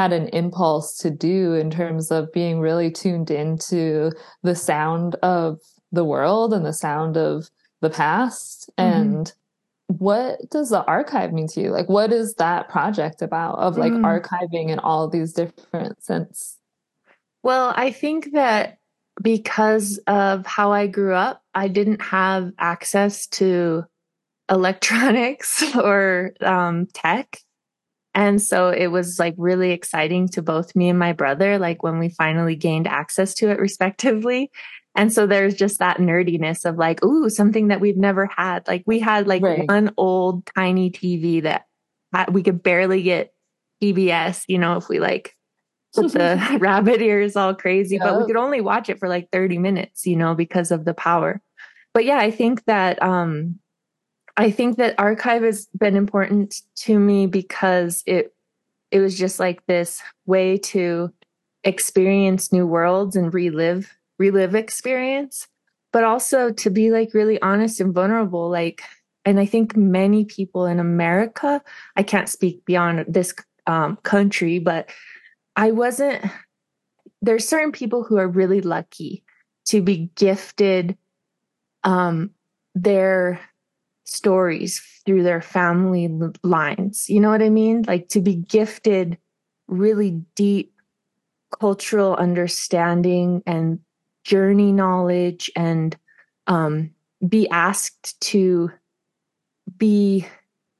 had 0.00 0.12
an 0.12 0.28
impulse 0.28 0.96
to 0.98 1.10
do 1.10 1.54
in 1.54 1.70
terms 1.70 2.10
of 2.10 2.32
being 2.32 2.60
really 2.60 2.90
tuned 2.90 3.30
into 3.30 4.10
the 4.42 4.54
sound 4.54 5.14
of 5.16 5.58
the 5.92 6.04
world 6.04 6.52
and 6.52 6.64
the 6.64 6.72
sound 6.72 7.16
of 7.16 7.50
the 7.80 7.90
past 7.90 8.70
mm-hmm. 8.78 9.02
and 9.02 9.32
what 9.86 10.38
does 10.50 10.70
the 10.70 10.84
archive 10.84 11.32
mean 11.32 11.48
to 11.48 11.60
you 11.60 11.70
like 11.70 11.88
what 11.88 12.12
is 12.12 12.34
that 12.34 12.68
project 12.68 13.22
about 13.22 13.58
of 13.58 13.76
like 13.76 13.92
mm. 13.92 14.02
archiving 14.02 14.68
in 14.68 14.78
all 14.78 15.08
these 15.08 15.32
different 15.32 16.00
sense 16.00 16.58
well 17.42 17.72
i 17.76 17.90
think 17.90 18.32
that 18.32 18.78
because 19.22 19.98
of 20.06 20.46
how 20.46 20.72
I 20.72 20.86
grew 20.86 21.14
up, 21.14 21.42
I 21.54 21.68
didn't 21.68 22.02
have 22.02 22.52
access 22.58 23.26
to 23.28 23.84
electronics 24.50 25.62
or 25.76 26.32
um, 26.40 26.86
tech. 26.94 27.38
And 28.14 28.42
so 28.42 28.70
it 28.70 28.88
was 28.88 29.18
like 29.18 29.34
really 29.38 29.70
exciting 29.70 30.28
to 30.30 30.42
both 30.42 30.74
me 30.74 30.88
and 30.88 30.98
my 30.98 31.12
brother, 31.12 31.58
like 31.58 31.82
when 31.82 31.98
we 31.98 32.08
finally 32.08 32.56
gained 32.56 32.88
access 32.88 33.34
to 33.34 33.50
it 33.50 33.60
respectively. 33.60 34.50
And 34.96 35.12
so 35.12 35.26
there's 35.26 35.54
just 35.54 35.78
that 35.78 35.98
nerdiness 35.98 36.64
of 36.64 36.76
like, 36.76 37.04
ooh, 37.04 37.30
something 37.30 37.68
that 37.68 37.80
we've 37.80 37.96
never 37.96 38.26
had. 38.26 38.66
Like 38.66 38.82
we 38.86 38.98
had 38.98 39.28
like 39.28 39.42
right. 39.42 39.68
one 39.68 39.92
old 39.96 40.44
tiny 40.56 40.90
TV 40.90 41.42
that 41.42 41.66
we 42.32 42.42
could 42.42 42.62
barely 42.62 43.02
get 43.02 43.32
PBS, 43.80 44.44
you 44.48 44.58
know, 44.58 44.76
if 44.76 44.88
we 44.88 44.98
like 44.98 45.36
with 45.96 46.12
the 46.12 46.58
rabbit 46.60 47.00
ears 47.00 47.36
all 47.36 47.54
crazy, 47.54 47.98
but 47.98 48.18
we 48.18 48.26
could 48.26 48.36
only 48.36 48.60
watch 48.60 48.88
it 48.88 48.98
for 48.98 49.08
like 49.08 49.28
30 49.30 49.58
minutes, 49.58 50.04
you 50.04 50.16
know, 50.16 50.34
because 50.34 50.72
of 50.72 50.84
the 50.84 50.94
power. 50.94 51.40
But 51.94 52.04
yeah, 52.04 52.18
I 52.18 52.32
think 52.32 52.64
that 52.64 53.00
um 53.00 53.59
I 54.40 54.50
think 54.50 54.78
that 54.78 54.94
archive 54.98 55.42
has 55.42 55.66
been 55.76 55.96
important 55.96 56.62
to 56.76 56.98
me 56.98 57.26
because 57.26 58.02
it 58.06 58.34
it 58.90 59.00
was 59.00 59.16
just 59.16 59.38
like 59.38 59.66
this 59.66 60.02
way 60.24 60.56
to 60.56 61.12
experience 61.62 62.50
new 62.50 62.66
worlds 62.66 63.16
and 63.16 63.34
relive 63.34 63.94
relive 64.18 64.54
experience, 64.54 65.46
but 65.92 66.04
also 66.04 66.52
to 66.52 66.70
be 66.70 66.90
like 66.90 67.12
really 67.12 67.40
honest 67.42 67.80
and 67.80 67.92
vulnerable 67.92 68.48
like 68.48 68.82
and 69.26 69.38
I 69.38 69.44
think 69.44 69.76
many 69.76 70.24
people 70.24 70.64
in 70.64 70.80
America, 70.80 71.62
I 71.94 72.02
can't 72.02 72.28
speak 72.28 72.64
beyond 72.64 73.04
this 73.06 73.34
um, 73.66 73.96
country, 73.96 74.58
but 74.58 74.88
I 75.54 75.72
wasn't, 75.72 76.24
there's 77.20 77.46
certain 77.46 77.72
people 77.72 78.02
who 78.02 78.16
are 78.16 78.26
really 78.26 78.62
lucky 78.62 79.22
to 79.66 79.82
be 79.82 80.10
gifted 80.14 80.96
um, 81.84 82.30
their 82.74 83.40
stories 84.04 84.80
through 85.04 85.22
their 85.22 85.40
family 85.40 86.08
lines. 86.42 87.08
You 87.08 87.20
know 87.20 87.30
what 87.30 87.42
I 87.42 87.50
mean? 87.50 87.84
Like 87.86 88.08
to 88.10 88.20
be 88.20 88.34
gifted 88.34 89.18
really 89.68 90.22
deep 90.34 90.74
cultural 91.58 92.14
understanding 92.16 93.42
and 93.46 93.80
journey 94.24 94.72
knowledge 94.72 95.50
and 95.56 95.96
um, 96.46 96.90
be 97.26 97.48
asked 97.50 98.20
to 98.20 98.70
be 99.76 100.26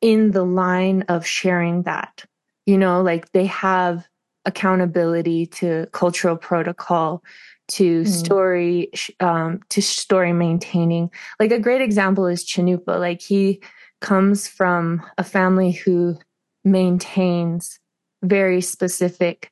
in 0.00 0.30
the 0.30 0.44
line 0.44 1.02
of 1.08 1.26
sharing 1.26 1.82
that. 1.82 2.24
You 2.66 2.78
know, 2.78 3.02
like 3.02 3.32
they 3.32 3.46
have 3.46 4.06
accountability 4.44 5.46
to 5.46 5.86
cultural 5.92 6.36
protocol 6.36 7.22
to 7.70 8.02
mm. 8.02 8.08
story 8.08 8.90
um, 9.20 9.60
to 9.70 9.80
story 9.80 10.32
maintaining. 10.32 11.10
Like 11.38 11.52
a 11.52 11.58
great 11.58 11.80
example 11.80 12.26
is 12.26 12.44
Cannupa 12.44 12.98
like 12.98 13.20
he 13.20 13.60
comes 14.00 14.48
from 14.48 15.02
a 15.18 15.24
family 15.24 15.72
who 15.72 16.16
maintains 16.64 17.78
very 18.22 18.60
specific 18.60 19.50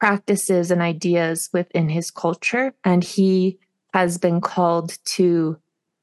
practices 0.00 0.70
and 0.70 0.82
ideas 0.82 1.48
within 1.52 1.88
his 1.88 2.10
culture 2.10 2.74
and 2.84 3.02
he 3.02 3.58
has 3.94 4.18
been 4.18 4.40
called 4.40 4.98
to 5.04 5.58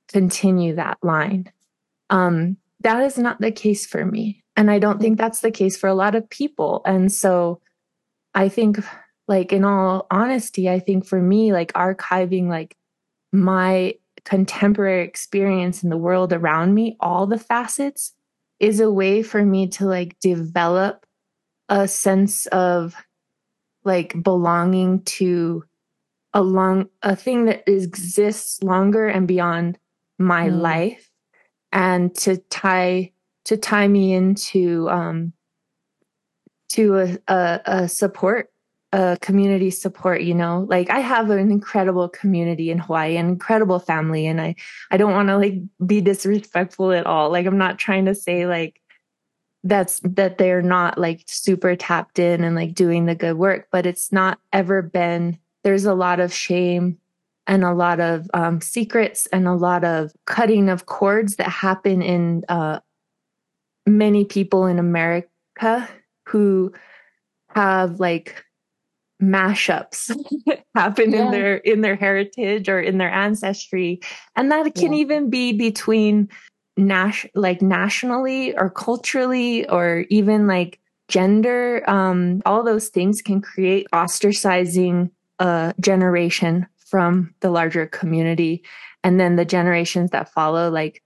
continue 0.08 0.76
that 0.76 0.98
line. 1.04 1.52
Um, 2.10 2.58
that 2.82 3.04
is 3.04 3.18
not 3.18 3.40
the 3.40 3.52
case 3.52 3.86
for 3.86 4.04
me 4.06 4.44
and 4.56 4.70
i 4.70 4.78
don't 4.78 5.00
think 5.00 5.18
that's 5.18 5.40
the 5.40 5.52
case 5.52 5.78
for 5.78 5.88
a 5.88 5.96
lot 5.96 6.16
of 6.16 6.30
people. 6.30 6.82
And 6.86 7.12
so 7.12 7.62
I 8.34 8.50
think 8.50 8.80
like 9.28 9.54
in 9.54 9.64
all 9.64 10.08
honesty, 10.12 10.70
I 10.70 10.80
think 10.80 11.06
for 11.06 11.22
me, 11.22 11.54
like 11.54 11.74
archiving 11.74 12.48
like 12.48 12.76
my 13.32 13.96
contemporary 14.26 15.04
experience 15.04 15.84
in 15.84 15.90
the 15.90 15.98
world 15.98 16.34
around 16.34 16.74
me, 16.74 16.98
all 17.00 17.28
the 17.28 17.40
facets 17.40 18.14
is 18.60 18.80
a 18.80 18.92
way 18.92 19.24
for 19.24 19.44
me 19.44 19.68
to 19.68 19.86
like 19.86 20.20
develop 20.20 21.06
a 21.70 21.88
sense 21.88 22.46
of 22.48 22.96
like 23.84 24.22
belonging 24.22 25.02
to 25.04 25.64
a 26.34 26.42
long 26.42 26.90
a 27.02 27.16
thing 27.16 27.46
that 27.46 27.68
exists 27.68 28.62
longer 28.64 29.08
and 29.08 29.28
beyond 29.28 29.78
my 30.18 30.48
mm. 30.50 30.60
life 30.60 31.10
and 31.72 32.16
to 32.16 32.38
tie 32.50 33.12
to 33.46 33.58
tie 33.58 33.88
me 33.88 34.14
into 34.14 34.90
um 34.90 35.34
to 36.70 36.98
a, 36.98 37.18
a, 37.28 37.62
a 37.66 37.88
support 37.88 38.53
community 39.22 39.72
support 39.72 40.22
you 40.22 40.36
know? 40.36 40.66
Like 40.70 40.90
i 40.90 41.00
have 41.00 41.30
an 41.30 41.52
incredible 41.52 42.10
community 42.10 42.70
in 42.70 42.80
hawaii 42.80 43.18
an 43.18 43.28
incredible 43.28 43.80
family 43.80 44.28
and 44.28 44.40
i 44.40 44.56
i 44.92 44.98
don't 44.98 45.14
want 45.14 45.30
to 45.30 45.38
like 45.38 45.56
be 45.86 46.02
disrespectful 46.02 46.92
at 46.92 47.06
all. 47.06 47.32
Like 47.32 47.46
i'm 47.46 47.58
not 47.58 47.80
trying 47.80 48.06
to 48.06 48.16
say 48.16 48.46
like 48.46 48.80
that's 49.64 50.02
that 50.04 50.38
they're 50.38 50.62
not 50.62 50.98
like 50.98 51.24
super 51.28 51.76
tapped 51.76 52.20
in 52.20 52.44
and 52.44 52.56
like 52.56 52.74
doing 52.74 53.06
the 53.06 53.16
good 53.16 53.38
work 53.38 53.68
but 53.72 53.86
it's 53.86 54.12
not 54.12 54.40
ever 54.52 54.82
been 54.82 55.38
there's 55.64 55.86
a 55.86 55.94
lot 55.94 56.20
of 56.20 56.34
shame 56.34 56.98
and 57.48 57.64
a 57.64 57.74
lot 57.74 58.00
of 58.00 58.30
um, 58.34 58.62
secrets 58.62 59.26
and 59.28 59.48
a 59.48 59.54
lot 59.54 59.84
of 59.84 60.14
cutting 60.26 60.70
of 60.70 60.86
cords 60.86 61.36
that 61.38 61.50
happen 61.50 62.02
in 62.02 62.44
uh, 62.50 62.80
many 63.86 64.26
people 64.26 64.66
in 64.66 64.80
america 64.80 65.90
who 66.28 66.72
have 67.56 68.00
like 68.00 68.44
mashups 69.22 70.16
happen 70.76 71.12
yeah. 71.12 71.26
in 71.26 71.32
their 71.32 71.56
in 71.58 71.82
their 71.82 71.96
heritage 71.96 72.68
or 72.68 72.80
in 72.80 72.98
their 72.98 73.12
ancestry 73.12 74.00
and 74.36 74.52
that 74.52 74.74
can 74.76 74.94
yeah. 74.94 75.00
even 75.00 75.30
be 75.30 75.54
between 75.54 76.28
nas- 76.78 77.26
like 77.36 77.62
nationally 77.62 78.56
or 78.58 78.70
culturally 78.70 79.68
or 79.70 80.06
even 80.10 80.48
like 80.48 80.80
gender 81.08 81.88
um 81.90 82.42
all 82.46 82.64
those 82.64 82.90
things 82.90 83.22
can 83.22 83.42
create 83.42 83.88
ostracizing 83.94 85.10
a 85.40 85.74
generation 85.80 86.66
from 86.78 87.34
the 87.42 87.50
larger 87.50 87.86
community 87.88 88.64
and 89.04 89.20
then 89.20 89.36
the 89.36 89.46
generations 89.46 90.12
that 90.12 90.32
follow 90.32 90.70
like 90.70 91.04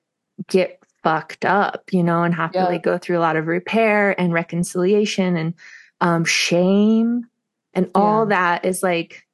get 0.48 0.82
fucked 1.04 1.46
up 1.46 1.84
you 1.92 2.04
know 2.04 2.24
and 2.24 2.34
have 2.34 2.52
yeah. 2.54 2.64
to 2.64 2.70
like 2.70 2.84
go 2.84 2.98
through 2.98 3.18
a 3.18 3.22
lot 3.22 3.36
of 3.36 3.48
repair 3.48 4.20
and 4.20 4.34
reconciliation 4.34 5.36
and 5.36 5.54
um 6.02 6.24
shame 6.24 7.26
and 7.74 7.90
all 7.94 8.26
that 8.26 8.66
is 8.66 8.82
like 8.84 9.26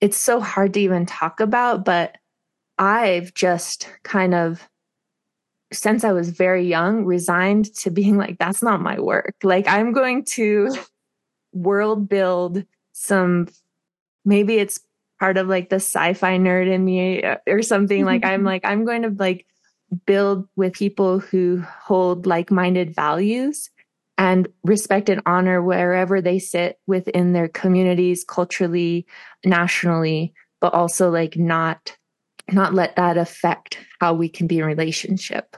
it's 0.00 0.16
so 0.16 0.40
hard 0.40 0.74
to 0.74 0.80
even 0.80 1.06
talk 1.06 1.40
about 1.40 1.84
but 1.84 2.16
i've 2.78 3.32
just 3.34 3.88
kind 4.02 4.34
of 4.34 4.68
since 5.74 6.04
I 6.04 6.12
was 6.12 6.30
very 6.30 6.66
young, 6.66 7.04
resigned 7.04 7.74
to 7.76 7.90
being 7.90 8.16
like, 8.16 8.38
that's 8.38 8.62
not 8.62 8.80
my 8.80 8.98
work. 8.98 9.34
Like, 9.42 9.68
I'm 9.68 9.92
going 9.92 10.24
to 10.26 10.74
world 11.52 12.08
build 12.08 12.64
some, 12.92 13.48
maybe 14.24 14.56
it's 14.56 14.80
part 15.18 15.36
of 15.36 15.48
like 15.48 15.68
the 15.68 15.76
sci 15.76 16.14
fi 16.14 16.38
nerd 16.38 16.72
in 16.72 16.84
me 16.84 17.22
uh, 17.22 17.36
or 17.46 17.62
something. 17.62 18.04
like, 18.04 18.24
I'm 18.24 18.44
like, 18.52 18.64
I'm 18.64 18.84
going 18.84 19.02
to 19.02 19.10
like 19.10 19.46
build 20.06 20.48
with 20.56 20.72
people 20.72 21.20
who 21.20 21.60
hold 21.60 22.26
like 22.26 22.50
minded 22.50 22.94
values 22.94 23.70
and 24.16 24.48
respect 24.62 25.08
and 25.08 25.22
honor 25.26 25.62
wherever 25.62 26.20
they 26.20 26.38
sit 26.38 26.78
within 26.86 27.32
their 27.32 27.48
communities, 27.48 28.24
culturally, 28.24 29.06
nationally, 29.44 30.32
but 30.60 30.72
also 30.74 31.10
like 31.10 31.36
not 31.36 31.96
not 32.52 32.74
let 32.74 32.96
that 32.96 33.16
affect 33.16 33.78
how 34.00 34.12
we 34.12 34.28
can 34.28 34.46
be 34.46 34.58
in 34.58 34.66
relationship. 34.66 35.56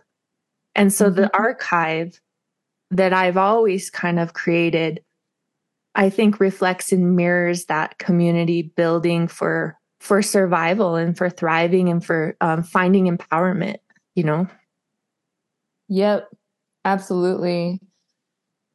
And 0.74 0.92
so 0.92 1.06
mm-hmm. 1.06 1.22
the 1.22 1.36
archive 1.36 2.20
that 2.92 3.12
I've 3.12 3.36
always 3.36 3.90
kind 3.90 4.20
of 4.20 4.34
created, 4.34 5.02
I 5.94 6.10
think 6.10 6.38
reflects 6.38 6.92
and 6.92 7.16
mirrors 7.16 7.64
that 7.64 7.98
community 7.98 8.62
building 8.62 9.26
for 9.28 9.78
for 10.00 10.22
survival 10.22 10.94
and 10.94 11.16
for 11.16 11.28
thriving 11.28 11.88
and 11.88 12.04
for 12.04 12.36
um, 12.40 12.62
finding 12.62 13.14
empowerment. 13.14 13.78
You 14.14 14.24
know. 14.24 14.48
Yep, 15.88 16.28
absolutely. 16.84 17.80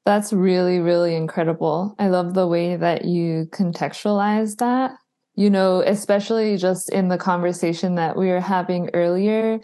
That's 0.05 0.33
really, 0.33 0.79
really 0.79 1.15
incredible. 1.15 1.95
I 1.99 2.07
love 2.07 2.33
the 2.33 2.47
way 2.47 2.75
that 2.75 3.05
you 3.05 3.47
contextualize 3.51 4.57
that. 4.57 4.91
You 5.35 5.49
know, 5.49 5.81
especially 5.81 6.57
just 6.57 6.89
in 6.89 7.07
the 7.07 7.17
conversation 7.17 7.95
that 7.95 8.17
we 8.17 8.27
were 8.27 8.41
having 8.41 8.89
earlier, 8.93 9.59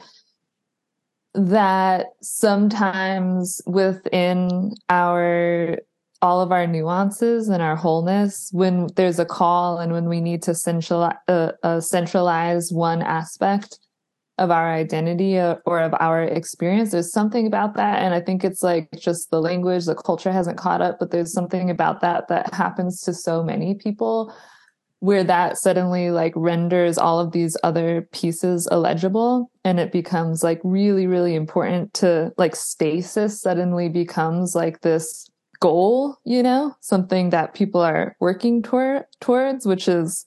that 1.33 2.07
sometimes 2.21 3.61
within 3.65 4.73
our 4.89 5.77
all 6.21 6.41
of 6.41 6.51
our 6.51 6.65
nuances 6.65 7.47
and 7.47 7.61
our 7.61 7.75
wholeness 7.75 8.49
when 8.51 8.87
there's 8.95 9.19
a 9.19 9.25
call 9.25 9.77
and 9.77 9.93
when 9.93 10.09
we 10.09 10.19
need 10.19 10.41
to 10.41 10.55
centralize, 10.55 11.15
uh, 11.27 11.51
uh, 11.61 11.79
centralize 11.79 12.71
one 12.71 13.03
aspect 13.03 13.77
of 14.37 14.51
our 14.51 14.71
identity 14.71 15.37
uh, 15.37 15.55
or 15.65 15.79
of 15.79 15.93
our 15.99 16.23
experience 16.23 16.91
there's 16.91 17.11
something 17.11 17.47
about 17.47 17.75
that 17.75 18.01
and 18.01 18.13
i 18.13 18.21
think 18.21 18.43
it's 18.43 18.61
like 18.61 18.87
just 18.97 19.31
the 19.31 19.41
language 19.41 19.85
the 19.85 19.95
culture 19.95 20.31
hasn't 20.31 20.57
caught 20.57 20.81
up 20.81 20.97
but 20.99 21.11
there's 21.11 21.33
something 21.33 21.69
about 21.69 22.01
that 22.01 22.27
that 22.27 22.53
happens 22.53 23.01
to 23.01 23.13
so 23.13 23.43
many 23.43 23.73
people 23.75 24.33
where 24.99 25.23
that 25.23 25.57
suddenly 25.57 26.09
like 26.09 26.33
renders 26.35 26.97
all 26.97 27.19
of 27.19 27.31
these 27.31 27.55
other 27.63 28.07
pieces 28.11 28.67
illegible 28.71 29.51
and 29.63 29.79
it 29.79 29.91
becomes 29.91 30.43
like 30.43 30.59
really 30.63 31.07
really 31.07 31.35
important 31.35 31.93
to 31.93 32.31
like 32.37 32.55
stasis 32.55 33.39
suddenly 33.39 33.89
becomes 33.89 34.55
like 34.55 34.81
this 34.81 35.27
goal 35.59 36.17
you 36.23 36.41
know 36.43 36.75
something 36.81 37.29
that 37.29 37.53
people 37.53 37.81
are 37.81 38.15
working 38.19 38.61
toward 38.61 39.03
towards 39.19 39.65
which 39.65 39.87
is 39.87 40.25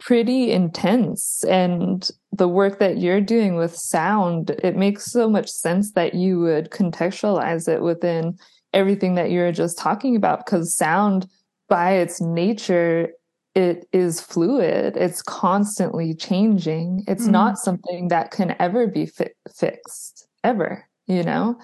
pretty 0.00 0.50
intense 0.50 1.44
and 1.44 2.10
the 2.36 2.48
work 2.48 2.78
that 2.78 2.98
you're 2.98 3.20
doing 3.20 3.54
with 3.54 3.76
sound 3.76 4.50
it 4.62 4.76
makes 4.76 5.10
so 5.10 5.28
much 5.28 5.48
sense 5.48 5.92
that 5.92 6.14
you 6.14 6.40
would 6.40 6.70
contextualize 6.70 7.68
it 7.68 7.82
within 7.82 8.36
everything 8.72 9.14
that 9.14 9.30
you're 9.30 9.52
just 9.52 9.78
talking 9.78 10.16
about 10.16 10.44
because 10.44 10.74
sound 10.74 11.26
by 11.68 11.92
its 11.92 12.20
nature 12.20 13.10
it 13.54 13.86
is 13.92 14.20
fluid. 14.20 14.96
It's 14.96 15.22
constantly 15.22 16.12
changing. 16.12 17.04
It's 17.06 17.22
mm-hmm. 17.22 17.32
not 17.32 17.56
something 17.56 18.08
that 18.08 18.32
can 18.32 18.56
ever 18.58 18.88
be 18.88 19.06
fi- 19.06 19.30
fixed 19.54 20.26
ever 20.42 20.88
you 21.06 21.22
know? 21.22 21.58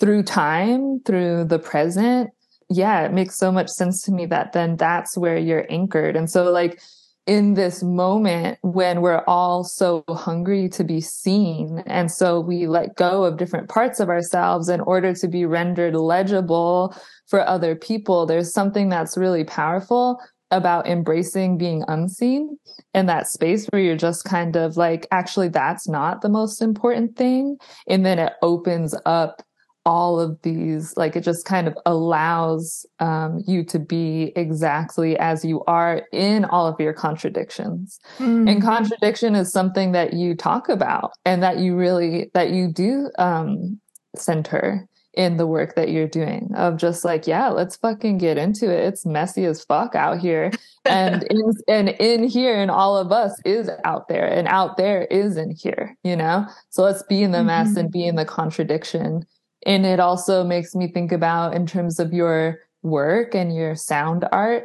Through 0.00 0.24
time 0.24 1.00
through 1.00 1.44
the 1.44 1.58
present 1.58 2.30
yeah 2.70 3.02
it 3.02 3.12
makes 3.12 3.36
so 3.36 3.52
much 3.52 3.68
sense 3.68 4.02
to 4.02 4.10
me 4.10 4.24
that 4.26 4.52
then 4.52 4.76
that's 4.76 5.16
where 5.16 5.38
you're 5.38 5.66
anchored. 5.70 6.16
And 6.16 6.30
so 6.30 6.50
like 6.50 6.80
in 7.26 7.54
this 7.54 7.82
moment 7.82 8.58
when 8.62 9.00
we're 9.00 9.24
all 9.26 9.64
so 9.64 10.04
hungry 10.08 10.68
to 10.68 10.84
be 10.84 11.00
seen 11.00 11.82
and 11.86 12.10
so 12.10 12.38
we 12.38 12.66
let 12.66 12.96
go 12.96 13.24
of 13.24 13.38
different 13.38 13.68
parts 13.68 13.98
of 13.98 14.10
ourselves 14.10 14.68
in 14.68 14.80
order 14.82 15.14
to 15.14 15.26
be 15.26 15.46
rendered 15.46 15.94
legible 15.94 16.94
for 17.26 17.46
other 17.48 17.74
people 17.74 18.26
there's 18.26 18.52
something 18.52 18.90
that's 18.90 19.16
really 19.16 19.44
powerful 19.44 20.20
about 20.50 20.86
embracing 20.86 21.58
being 21.58 21.84
unseen 21.88 22.56
in 22.94 23.06
that 23.06 23.26
space 23.26 23.66
where 23.66 23.82
you're 23.82 23.96
just 23.96 24.24
kind 24.24 24.56
of 24.56 24.76
like, 24.76 25.06
actually, 25.10 25.48
that's 25.48 25.88
not 25.88 26.20
the 26.22 26.28
most 26.28 26.62
important 26.62 27.16
thing. 27.16 27.56
And 27.88 28.06
then 28.06 28.18
it 28.18 28.34
opens 28.40 28.94
up 29.04 29.42
all 29.84 30.18
of 30.18 30.40
these, 30.42 30.96
like, 30.96 31.16
it 31.16 31.20
just 31.20 31.44
kind 31.44 31.68
of 31.68 31.76
allows 31.86 32.86
um, 33.00 33.42
you 33.46 33.64
to 33.64 33.78
be 33.78 34.32
exactly 34.36 35.18
as 35.18 35.44
you 35.44 35.62
are 35.64 36.02
in 36.12 36.44
all 36.46 36.66
of 36.66 36.80
your 36.80 36.92
contradictions. 36.92 38.00
Mm. 38.18 38.50
And 38.50 38.62
contradiction 38.62 39.34
is 39.34 39.52
something 39.52 39.92
that 39.92 40.14
you 40.14 40.34
talk 40.34 40.68
about 40.68 41.12
and 41.24 41.42
that 41.42 41.58
you 41.58 41.76
really, 41.76 42.30
that 42.34 42.50
you 42.50 42.68
do 42.68 43.10
um, 43.18 43.80
center 44.16 44.88
in 45.16 45.36
the 45.36 45.46
work 45.46 45.74
that 45.76 45.90
you're 45.90 46.08
doing 46.08 46.50
of 46.56 46.76
just 46.76 47.04
like 47.04 47.26
yeah 47.26 47.48
let's 47.48 47.76
fucking 47.76 48.18
get 48.18 48.36
into 48.36 48.70
it 48.70 48.80
it's 48.80 49.06
messy 49.06 49.44
as 49.44 49.64
fuck 49.64 49.94
out 49.94 50.18
here 50.18 50.50
and 50.84 51.22
in 51.30 51.52
and 51.68 51.88
in 52.00 52.24
here 52.24 52.60
and 52.60 52.70
all 52.70 52.96
of 52.96 53.12
us 53.12 53.32
is 53.44 53.70
out 53.84 54.08
there 54.08 54.26
and 54.26 54.48
out 54.48 54.76
there 54.76 55.04
is 55.04 55.36
in 55.36 55.50
here 55.52 55.96
you 56.02 56.16
know 56.16 56.44
so 56.70 56.82
let's 56.82 57.02
be 57.04 57.22
in 57.22 57.30
the 57.30 57.38
mm-hmm. 57.38 57.46
mess 57.46 57.76
and 57.76 57.92
be 57.92 58.06
in 58.06 58.16
the 58.16 58.24
contradiction 58.24 59.24
and 59.66 59.86
it 59.86 60.00
also 60.00 60.44
makes 60.44 60.74
me 60.74 60.88
think 60.88 61.12
about 61.12 61.54
in 61.54 61.66
terms 61.66 61.98
of 61.98 62.12
your 62.12 62.58
work 62.82 63.34
and 63.34 63.54
your 63.54 63.74
sound 63.74 64.26
art 64.32 64.64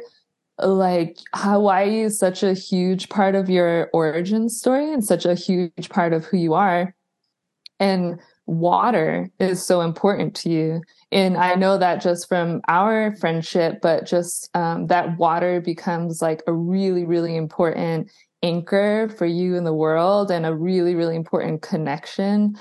like 0.58 1.16
hawaii 1.34 2.00
is 2.00 2.18
such 2.18 2.42
a 2.42 2.52
huge 2.52 3.08
part 3.08 3.34
of 3.34 3.48
your 3.48 3.88
origin 3.94 4.48
story 4.48 4.92
and 4.92 5.04
such 5.04 5.24
a 5.24 5.34
huge 5.34 5.88
part 5.88 6.12
of 6.12 6.24
who 6.26 6.36
you 6.36 6.52
are 6.52 6.94
and 7.78 8.20
water 8.50 9.30
is 9.38 9.64
so 9.64 9.80
important 9.80 10.34
to 10.34 10.50
you. 10.50 10.82
And 11.12 11.36
I 11.36 11.54
know 11.54 11.78
that 11.78 12.02
just 12.02 12.28
from 12.28 12.60
our 12.68 13.14
friendship, 13.16 13.78
but 13.80 14.06
just 14.06 14.50
um, 14.54 14.88
that 14.88 15.16
water 15.18 15.60
becomes 15.60 16.20
like 16.20 16.42
a 16.46 16.52
really, 16.52 17.04
really 17.04 17.36
important 17.36 18.10
anchor 18.42 19.08
for 19.16 19.26
you 19.26 19.54
in 19.54 19.64
the 19.64 19.74
world 19.74 20.30
and 20.30 20.46
a 20.46 20.54
really, 20.54 20.94
really 20.94 21.16
important 21.16 21.62
connection. 21.62 22.56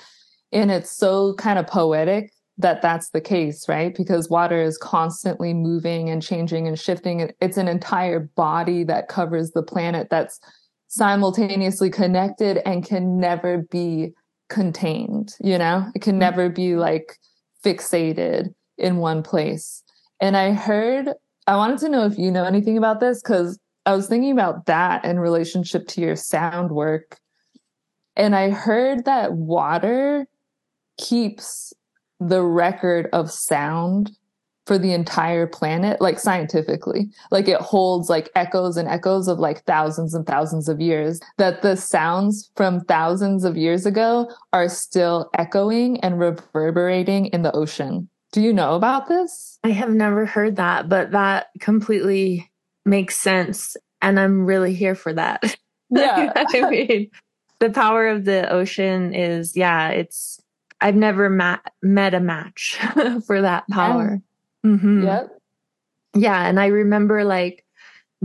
And 0.52 0.72
it's 0.72 0.91
so 0.91 1.34
kind 1.36 1.60
of 1.60 1.68
poetic 1.68 2.32
that 2.58 2.82
that's 2.82 3.10
the 3.12 3.22
case, 3.22 3.70
right? 3.70 3.95
Because 3.95 4.30
water 4.30 4.62
is 4.62 4.78
constantly 4.78 5.54
moving 5.54 6.10
and 6.10 6.22
changing 6.22 6.68
and 6.68 6.78
shifting. 6.78 7.32
It's 7.39 7.58
an 7.58 7.70
entire 7.70 8.20
body 8.20 8.84
that 8.84 9.08
covers 9.08 9.52
the 9.52 9.64
planet 9.64 10.10
that's 10.10 10.39
simultaneously 10.88 11.89
connected 11.89 12.58
and 12.66 12.86
can 12.86 13.18
never 13.20 13.60
be 13.72 14.12
contained, 14.50 15.36
you 15.39 15.58
know? 15.58 15.86
It 15.95 16.02
can 16.02 16.14
mm-hmm. 16.14 16.20
never 16.20 16.50
be 16.50 16.76
like 16.76 17.18
fixated 17.64 18.54
in 18.78 18.97
one 18.97 19.24
place. 19.24 19.84
And 20.20 20.36
I 20.36 20.52
heard, 20.52 21.10
I 21.47 21.56
wanted 21.56 21.80
to 21.80 21.89
know 21.89 22.06
if 22.06 22.18
you 22.18 22.32
know 22.32 22.43
anything 22.43 22.78
about 22.78 23.00
this 23.00 23.22
because 23.22 23.58
I 23.86 23.95
was 23.95 24.08
thinking 24.08 24.32
about 24.32 24.66
that 24.66 25.06
in 25.06 25.20
relationship 25.20 25.88
to 25.89 26.02
your 26.02 26.16
sound 26.16 26.72
work. 26.72 27.18
And 28.18 28.36
I 28.36 28.50
heard 28.50 29.06
that 29.06 29.34
water 29.34 30.28
keeps 31.00 31.74
the 32.20 32.43
record 32.43 33.08
of 33.14 33.32
sound 33.32 34.12
for 34.70 34.78
the 34.78 34.93
entire 34.93 35.47
planet, 35.47 36.00
like 36.00 36.20
scientifically. 36.20 37.10
Like 37.32 37.47
it 37.47 37.60
holds 37.60 38.08
like 38.08 38.30
echoes 38.36 38.78
and 38.78 38.88
echoes 38.88 39.28
of 39.28 39.39
like 39.39 39.64
thousands 39.64 40.14
and 40.14 40.28
thousands 40.28 40.70
of 40.70 40.80
years, 40.80 41.20
that 41.39 41.64
the 41.64 41.76
sounds 41.76 42.52
from 42.56 42.82
thousands 42.82 43.45
of 43.45 43.58
years 43.58 43.88
ago 43.88 44.32
are 44.54 44.70
still 44.70 45.32
echoing 45.36 46.00
and 46.02 46.20
reverberating 46.20 47.26
in 47.28 47.41
the 47.41 47.52
ocean. 47.54 48.10
Do 48.32 48.41
you 48.41 48.54
know 48.54 48.76
about 48.76 49.08
this? 49.08 49.58
I 49.64 49.72
have 49.72 49.89
never 49.89 50.28
heard 50.28 50.58
that, 50.58 50.88
but 50.88 51.14
that 51.14 51.47
completely 51.60 52.52
makes 52.86 53.16
sense. 53.16 53.76
And 54.04 54.20
I'm 54.20 54.45
really 54.45 54.76
here 54.76 54.95
for 54.95 55.14
that. 55.14 55.58
Yeah. 55.91 56.32
I 56.54 56.70
mean, 56.70 57.10
the 57.58 57.72
power 57.72 58.08
of 58.10 58.26
the 58.26 58.47
ocean 58.54 59.16
is, 59.16 59.58
yeah, 59.58 59.89
it's, 59.89 60.39
I've 60.82 60.96
never 60.96 61.30
ma- 61.30 61.60
met 61.82 62.14
a 62.14 62.20
match 62.20 62.78
for 63.26 63.42
that 63.42 63.68
power. 63.70 64.22
Mm-hmm. 64.66 65.04
Yep. 65.06 65.42
Yeah. 66.16 66.48
And 66.48 66.60
I 66.60 66.68
remember 66.68 67.24
like 67.24 67.66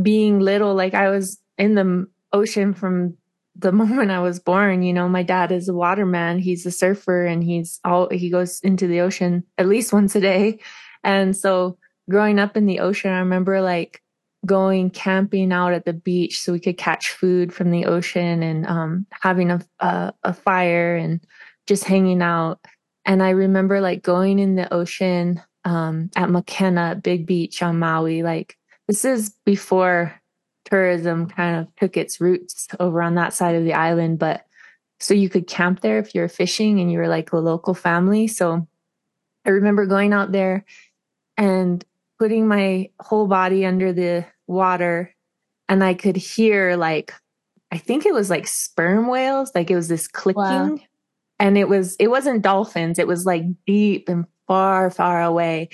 being 0.00 0.40
little, 0.40 0.74
like 0.74 0.94
I 0.94 1.10
was 1.10 1.38
in 1.58 1.74
the 1.74 2.08
ocean 2.32 2.74
from 2.74 3.16
the 3.56 3.72
moment 3.80 4.10
I 4.10 4.20
was 4.20 4.40
born. 4.40 4.82
You 4.82 4.92
know, 4.92 5.08
my 5.08 5.22
dad 5.22 5.52
is 5.52 5.68
a 5.68 5.74
waterman, 5.74 6.38
he's 6.38 6.66
a 6.66 6.70
surfer, 6.70 7.24
and 7.24 7.42
he's 7.42 7.80
all 7.84 8.08
he 8.10 8.30
goes 8.30 8.60
into 8.60 8.86
the 8.86 9.00
ocean 9.00 9.44
at 9.58 9.68
least 9.68 9.92
once 9.92 10.14
a 10.16 10.20
day. 10.20 10.60
And 11.02 11.36
so 11.36 11.78
growing 12.08 12.38
up 12.38 12.56
in 12.56 12.66
the 12.66 12.80
ocean, 12.80 13.12
I 13.12 13.18
remember 13.18 13.60
like 13.60 14.00
going 14.44 14.90
camping 14.90 15.52
out 15.52 15.72
at 15.72 15.84
the 15.84 15.92
beach 15.92 16.40
so 16.40 16.52
we 16.52 16.60
could 16.60 16.76
catch 16.76 17.10
food 17.10 17.52
from 17.52 17.70
the 17.70 17.86
ocean 17.86 18.42
and 18.42 18.66
um, 18.66 19.06
having 19.22 19.50
a, 19.50 19.60
a, 19.80 20.12
a 20.22 20.32
fire 20.34 20.96
and 20.96 21.20
just 21.66 21.84
hanging 21.84 22.22
out. 22.22 22.60
And 23.04 23.22
I 23.22 23.30
remember 23.30 23.80
like 23.80 24.02
going 24.02 24.38
in 24.38 24.54
the 24.54 24.72
ocean 24.72 25.42
um, 25.64 26.10
at 26.16 26.28
Makena 26.28 27.02
Big 27.02 27.26
Beach 27.26 27.62
on 27.62 27.78
Maui. 27.78 28.22
Like 28.22 28.56
this 28.88 29.04
is 29.04 29.34
before 29.44 30.20
tourism 30.64 31.28
kind 31.28 31.56
of 31.56 31.74
took 31.76 31.96
its 31.96 32.20
roots 32.20 32.68
over 32.80 33.02
on 33.02 33.14
that 33.16 33.34
side 33.34 33.54
of 33.54 33.64
the 33.64 33.74
island, 33.74 34.18
but 34.18 34.46
so 35.00 35.12
you 35.12 35.28
could 35.28 35.46
camp 35.46 35.80
there 35.80 35.98
if 35.98 36.14
you're 36.14 36.28
fishing 36.28 36.80
and 36.80 36.90
you 36.90 36.98
were 36.98 37.08
like 37.08 37.32
a 37.32 37.38
local 37.38 37.74
family. 37.74 38.26
So 38.26 38.66
I 39.44 39.50
remember 39.50 39.86
going 39.86 40.12
out 40.12 40.32
there 40.32 40.64
and 41.36 41.84
putting 42.18 42.46
my 42.48 42.90
whole 43.00 43.26
body 43.26 43.66
under 43.66 43.92
the 43.92 44.24
water 44.46 45.14
and 45.68 45.82
I 45.82 45.94
could 45.94 46.16
hear 46.16 46.76
like 46.76 47.12
I 47.70 47.78
think 47.78 48.06
it 48.06 48.14
was 48.14 48.30
like 48.30 48.46
sperm 48.46 49.08
whales, 49.08 49.50
like 49.54 49.68
it 49.68 49.74
was 49.74 49.88
this 49.88 50.06
clicking. 50.06 50.40
Wow. 50.40 50.78
And 51.38 51.58
it 51.58 51.68
was 51.68 51.96
it 51.96 52.08
wasn't 52.08 52.42
dolphins, 52.42 52.98
it 52.98 53.06
was 53.06 53.26
like 53.26 53.44
deep 53.66 54.08
and 54.08 54.26
far, 54.46 54.90
far 54.90 55.22
away. 55.22 55.68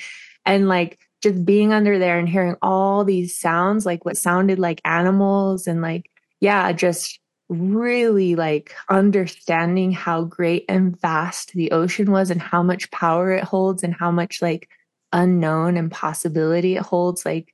And 0.47 0.69
like 0.69 0.99
just 1.23 1.45
being 1.45 1.73
under 1.73 1.99
there 1.99 2.19
and 2.19 2.29
hearing 2.29 2.57
all 2.63 3.05
these 3.05 3.37
sounds, 3.37 3.85
like 3.85 4.05
what 4.05 4.17
sounded 4.17 4.59
like 4.59 4.81
animals 4.85 5.67
and 5.67 5.83
like, 5.83 6.11
yeah, 6.41 6.73
just 6.73 7.21
really 7.51 8.37
like 8.37 8.75
understanding 8.89 9.93
how 9.93 10.23
great 10.23 10.65
and 10.69 10.99
vast 11.01 11.53
the 11.53 11.73
ocean 11.73 12.11
was 12.11 12.31
and 12.31 12.41
how 12.41 12.63
much 12.63 12.91
power 12.91 13.33
it 13.33 13.45
holds 13.45 13.83
and 13.83 13.93
how 13.93 14.11
much 14.11 14.41
like 14.41 14.69
unknown 15.13 15.77
and 15.77 15.91
possibility 15.91 16.77
it 16.77 16.83
holds. 16.83 17.27
Like, 17.27 17.53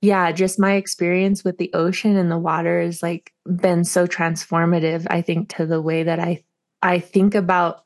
yeah, 0.00 0.30
just 0.30 0.58
my 0.58 0.74
experience 0.74 1.42
with 1.42 1.58
the 1.58 1.70
ocean 1.74 2.16
and 2.16 2.30
the 2.30 2.38
water 2.38 2.80
has 2.80 3.02
like 3.02 3.32
been 3.56 3.84
so 3.84 4.06
transformative, 4.06 5.06
I 5.10 5.22
think, 5.22 5.54
to 5.56 5.66
the 5.66 5.82
way 5.82 6.04
that 6.04 6.20
I 6.20 6.44
I 6.82 6.98
think 6.98 7.34
about 7.34 7.82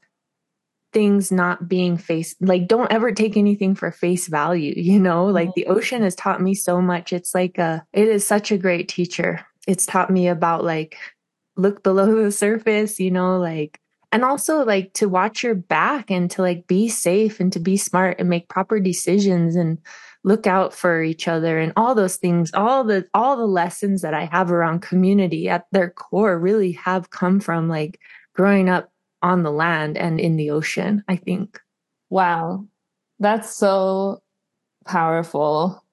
things 0.93 1.31
not 1.31 1.69
being 1.69 1.97
face 1.97 2.35
like 2.41 2.67
don't 2.67 2.91
ever 2.91 3.13
take 3.13 3.37
anything 3.37 3.75
for 3.75 3.93
face 3.93 4.27
value 4.27 4.75
you 4.77 4.99
know? 4.99 5.27
Like 5.27 5.51
mm-hmm. 5.51 5.61
the 5.61 5.67
ocean 5.67 6.03
has 6.03 6.15
taught 6.15 6.43
me 6.43 6.55
so 6.55 6.81
much. 6.81 7.13
It's 7.13 7.35
like 7.35 7.59
a 7.59 7.85
it 7.93 8.09
is 8.09 8.27
such 8.27 8.51
a 8.51 8.59
great 8.59 8.89
teacher. 8.89 9.45
It's 9.69 9.87
taught 9.87 10.11
me 10.11 10.29
about 10.29 10.65
like 10.65 10.97
look 11.57 11.83
below 11.83 12.23
the 12.25 12.33
surface 12.33 12.99
you 12.99 13.11
know? 13.11 13.39
Like 13.39 13.81
and 14.13 14.25
also 14.25 14.65
like 14.65 14.93
to 14.95 15.09
watch 15.09 15.43
your 15.43 15.55
back 15.55 16.11
and 16.11 16.31
to 16.33 16.43
like 16.43 16.67
be 16.67 16.89
safe 16.89 17.41
and 17.41 17.53
to 17.53 17.61
be 17.61 17.77
smart 17.77 18.19
and 18.19 18.29
make 18.29 18.49
proper 18.49 18.81
decisions 18.81 19.57
and 19.57 19.79
look 20.23 20.47
out 20.47 20.75
for 20.75 21.03
each 21.03 21.29
other 21.29 21.59
and 21.59 21.73
all 21.77 21.95
those 21.95 22.17
things 22.17 22.51
all 22.53 22.85
the 22.85 23.07
all 23.15 23.37
the 23.37 23.47
lessons 23.47 24.03
that 24.03 24.13
i 24.13 24.27
have 24.27 24.53
around 24.53 24.83
community 24.83 25.49
at 25.49 25.65
their 25.73 25.89
core 25.89 26.39
really 26.39 26.73
have 26.73 27.09
come 27.09 27.41
from 27.41 27.69
like 27.69 27.99
growing 28.41 28.71
up 28.71 28.91
on 29.21 29.43
the 29.43 29.53
land 29.53 29.99
and 29.99 30.19
in 30.19 30.37
the 30.37 30.51
ocean, 30.51 31.05
I 31.09 31.17
think. 31.17 31.61
Wow. 32.09 32.65
That's 33.19 33.55
so 33.55 34.23
powerful. 34.87 35.85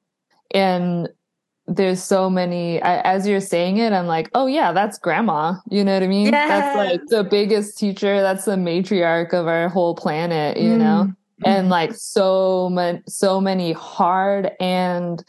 And 0.51 1.09
there's 1.67 2.01
so 2.01 2.29
many 2.29 2.81
I, 2.81 3.01
as 3.01 3.27
you're 3.27 3.41
saying 3.41 3.75
it 3.75 3.91
i'm 3.91 4.07
like 4.07 4.29
oh 4.33 4.45
yeah 4.45 4.71
that's 4.71 4.97
grandma 4.97 5.55
you 5.69 5.83
know 5.83 5.95
what 5.95 6.03
i 6.03 6.07
mean 6.07 6.31
yes. 6.31 6.47
that's 6.47 6.77
like 6.77 7.01
the 7.07 7.25
biggest 7.25 7.77
teacher 7.77 8.21
that's 8.21 8.45
the 8.45 8.55
matriarch 8.55 9.33
of 9.33 9.47
our 9.47 9.67
whole 9.67 9.93
planet 9.93 10.55
you 10.55 10.71
mm. 10.71 10.77
know 10.77 11.13
and 11.43 11.63
mm-hmm. 11.63 11.71
like 11.71 11.93
so 11.93 12.69
much 12.69 13.01
so 13.05 13.41
many 13.41 13.73
hard 13.73 14.51
and 14.61 15.25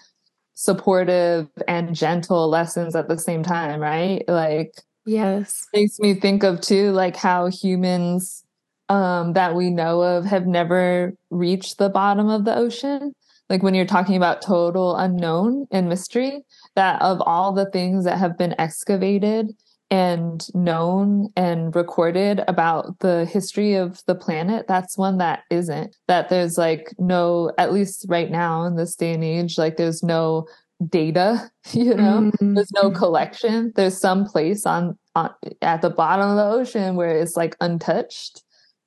supportive 0.55 1.49
and 1.67 1.93
gentle 1.93 2.49
lessons 2.49 2.95
at 2.95 3.09
the 3.09 3.19
same 3.19 3.43
time 3.43 3.81
right 3.81 4.23
like 4.29 4.77
Yes. 5.09 5.67
Makes 5.73 5.99
me 6.01 6.15
think 6.15 6.43
of 6.43 6.61
too, 6.61 6.93
like 6.93 7.17
how 7.17 7.47
humans 7.47 8.45
um, 8.91 9.33
that 9.33 9.55
we 9.55 9.71
know 9.71 10.03
of 10.03 10.27
have 10.27 10.47
never 10.47 11.15
reached 11.31 11.79
the 11.79 11.89
bottom 11.89 12.29
of 12.29 12.45
the 12.45 12.55
ocean. 12.55 13.15
Like 13.49 13.63
when 13.63 13.75
you're 13.75 13.87
talking 13.87 14.17
about 14.17 14.43
total 14.43 14.97
unknown 14.97 15.67
and 15.71 15.89
mystery, 15.89 16.45
that 16.77 17.01
of 17.01 17.23
all 17.23 17.53
the 17.53 17.71
things 17.71 18.05
that 18.05 18.19
have 18.19 18.37
been 18.37 18.55
excavated 18.59 19.57
and 19.91 20.47
known 20.55 21.33
and 21.35 21.75
recorded 21.75 22.43
about 22.47 22.99
the 22.99 23.25
history 23.25 23.75
of 23.77 24.03
the 24.05 24.15
planet, 24.15 24.67
that's 24.69 24.99
one 24.99 25.17
that 25.17 25.45
isn't. 25.49 25.97
That 26.07 26.29
there's 26.29 26.59
like 26.59 26.93
no, 26.99 27.51
at 27.57 27.73
least 27.73 28.05
right 28.11 28.31
now 28.31 28.65
in 28.65 28.77
this 28.77 28.95
day 28.95 29.15
and 29.15 29.25
age, 29.25 29.57
like 29.57 29.79
there's 29.79 30.03
no 30.03 30.47
data 30.87 31.51
you 31.73 31.95
know? 31.95 32.21
Mm-hmm. 32.21 32.55
there's 32.55 32.73
no 32.73 32.91
collection. 32.91 33.73
There's 33.75 33.99
some 33.99 34.25
place 34.25 34.67
on, 34.67 34.99
on 35.15 35.31
at 35.63 35.83
the 35.83 35.91
bottom 35.91 36.29
of 36.31 36.37
the 36.37 36.45
ocean 36.45 36.97
where 36.97 37.17
it's 37.17 37.37
like 37.37 37.57
untouched 37.61 38.43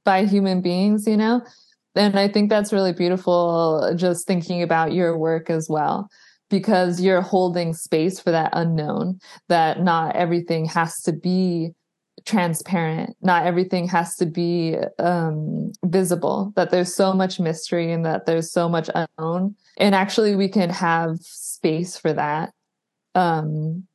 by 0.05 0.25
human 0.25 0.61
beings 0.61 1.07
you 1.07 1.17
know? 1.17 1.41
And 1.95 2.17
i 2.17 2.27
think 2.27 2.49
that's 2.49 2.71
really 2.71 2.93
beautiful 2.93 3.93
just 3.95 4.25
thinking 4.25 4.61
about 4.61 4.93
your 4.93 5.17
work 5.17 5.49
as 5.49 5.67
well 5.69 6.09
because 6.49 7.01
you're 7.01 7.21
holding 7.21 7.73
space 7.73 8.19
for 8.19 8.31
that 8.31 8.51
unknown 8.53 9.19
that 9.49 9.81
not 9.81 10.15
everything 10.15 10.65
has 10.65 11.01
to 11.01 11.11
be 11.11 11.71
transparent 12.25 13.15
not 13.21 13.45
everything 13.45 13.87
has 13.87 14.15
to 14.15 14.25
be 14.25 14.77
um, 14.99 15.71
visible 15.85 16.53
that 16.55 16.69
there's 16.69 16.93
so 16.93 17.13
much 17.13 17.39
mystery 17.39 17.91
and 17.91 18.05
that 18.05 18.25
there's 18.25 18.51
so 18.51 18.69
much 18.69 18.89
unknown. 18.93 19.55
And 19.77 19.95
actually 19.95 20.35
we 20.35 20.47
can 20.47 20.69
have 20.69 21.17
space 21.61 21.95
for 21.95 22.11
that 22.11 22.51
um, 23.13 23.85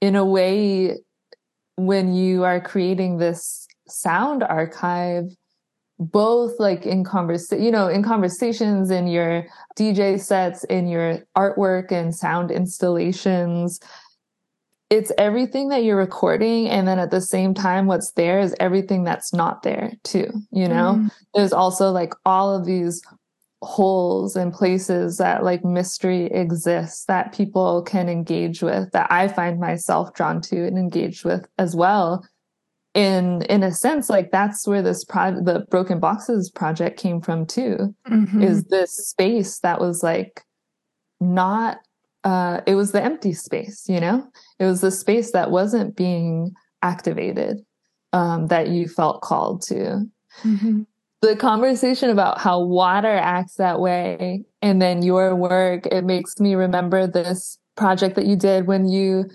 in 0.00 0.14
a 0.14 0.24
way 0.24 0.98
when 1.76 2.14
you 2.14 2.44
are 2.44 2.60
creating 2.60 3.16
this 3.16 3.66
sound 3.88 4.42
archive 4.42 5.24
both 5.98 6.58
like 6.58 6.84
in 6.84 7.04
conversation 7.04 7.64
you 7.64 7.70
know 7.70 7.88
in 7.88 8.02
conversations 8.02 8.90
in 8.90 9.06
your 9.06 9.46
dj 9.78 10.20
sets 10.20 10.64
in 10.64 10.88
your 10.88 11.18
artwork 11.36 11.92
and 11.92 12.14
sound 12.14 12.50
installations 12.50 13.80
it's 14.90 15.12
everything 15.18 15.68
that 15.68 15.84
you're 15.84 15.96
recording 15.96 16.68
and 16.68 16.86
then 16.86 16.98
at 16.98 17.10
the 17.10 17.20
same 17.20 17.54
time 17.54 17.86
what's 17.86 18.12
there 18.12 18.40
is 18.40 18.54
everything 18.58 19.04
that's 19.04 19.32
not 19.32 19.62
there 19.62 19.92
too 20.02 20.28
you 20.50 20.66
know 20.66 20.96
mm. 20.98 21.10
there's 21.34 21.52
also 21.52 21.90
like 21.90 22.12
all 22.26 22.54
of 22.54 22.66
these 22.66 23.00
holes 23.64 24.36
and 24.36 24.52
places 24.52 25.18
that 25.18 25.42
like 25.42 25.64
mystery 25.64 26.26
exists 26.26 27.04
that 27.06 27.34
people 27.34 27.82
can 27.82 28.08
engage 28.08 28.62
with 28.62 28.90
that 28.92 29.10
I 29.10 29.28
find 29.28 29.58
myself 29.58 30.14
drawn 30.14 30.40
to 30.42 30.66
and 30.66 30.78
engaged 30.78 31.24
with 31.24 31.46
as 31.58 31.74
well. 31.74 32.26
In 32.94 33.42
in 33.42 33.64
a 33.64 33.72
sense, 33.72 34.08
like 34.08 34.30
that's 34.30 34.68
where 34.68 34.82
this 34.82 35.04
project, 35.04 35.46
the 35.46 35.66
Broken 35.70 35.98
Boxes 35.98 36.50
project 36.50 36.98
came 36.98 37.20
from 37.20 37.44
too, 37.44 37.94
mm-hmm. 38.08 38.42
is 38.42 38.64
this 38.64 39.08
space 39.08 39.58
that 39.60 39.80
was 39.80 40.02
like 40.02 40.42
not 41.20 41.78
uh, 42.24 42.60
it 42.66 42.74
was 42.74 42.92
the 42.92 43.02
empty 43.02 43.34
space, 43.34 43.84
you 43.88 44.00
know? 44.00 44.26
It 44.58 44.64
was 44.64 44.80
the 44.80 44.90
space 44.90 45.32
that 45.32 45.50
wasn't 45.50 45.94
being 45.94 46.52
activated 46.82 47.58
um, 48.12 48.46
that 48.46 48.68
you 48.68 48.88
felt 48.88 49.20
called 49.20 49.62
to. 49.62 50.06
Mm-hmm. 50.42 50.82
The 51.24 51.36
conversation 51.36 52.10
about 52.10 52.38
how 52.38 52.60
water 52.60 53.16
acts 53.16 53.54
that 53.54 53.80
way 53.80 54.44
and 54.60 54.82
then 54.82 55.00
your 55.00 55.34
work, 55.34 55.86
it 55.86 56.04
makes 56.04 56.38
me 56.38 56.54
remember 56.54 57.06
this 57.06 57.58
project 57.76 58.16
that 58.16 58.26
you 58.26 58.36
did 58.36 58.66
when 58.66 58.86
you 58.86 59.30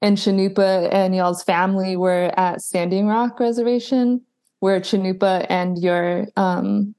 and 0.00 0.16
Cannupa 0.16 0.88
and 0.92 1.16
y'all's 1.16 1.42
family 1.42 1.96
were 1.96 2.30
at 2.38 2.60
Standing 2.62 3.08
Rock 3.08 3.40
Reservation, 3.40 4.20
where 4.60 4.78
Cannupa 4.78 5.44
and 5.48 5.76
your 5.82 6.28
um, 6.36 6.94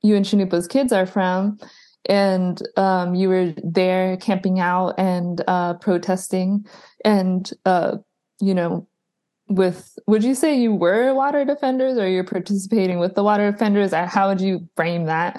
you 0.00 0.16
and 0.16 0.24
Cannupa's 0.24 0.66
kids 0.66 0.90
are 0.90 1.04
from, 1.04 1.58
and 2.06 2.62
um, 2.78 3.14
you 3.14 3.28
were 3.28 3.52
there 3.62 4.16
camping 4.16 4.60
out 4.60 4.94
and 4.96 5.42
uh, 5.46 5.74
protesting, 5.74 6.64
and 7.04 7.50
uh, 7.66 7.98
you 8.40 8.54
know, 8.54 8.88
with 9.48 9.98
would 10.06 10.24
you 10.24 10.34
say 10.34 10.58
you 10.58 10.74
were 10.74 11.14
water 11.14 11.44
defenders 11.44 11.98
or 11.98 12.08
you're 12.08 12.24
participating 12.24 12.98
with 12.98 13.14
the 13.14 13.22
water 13.22 13.50
defenders? 13.50 13.92
How 13.92 14.28
would 14.28 14.40
you 14.40 14.68
frame 14.76 15.06
that? 15.06 15.38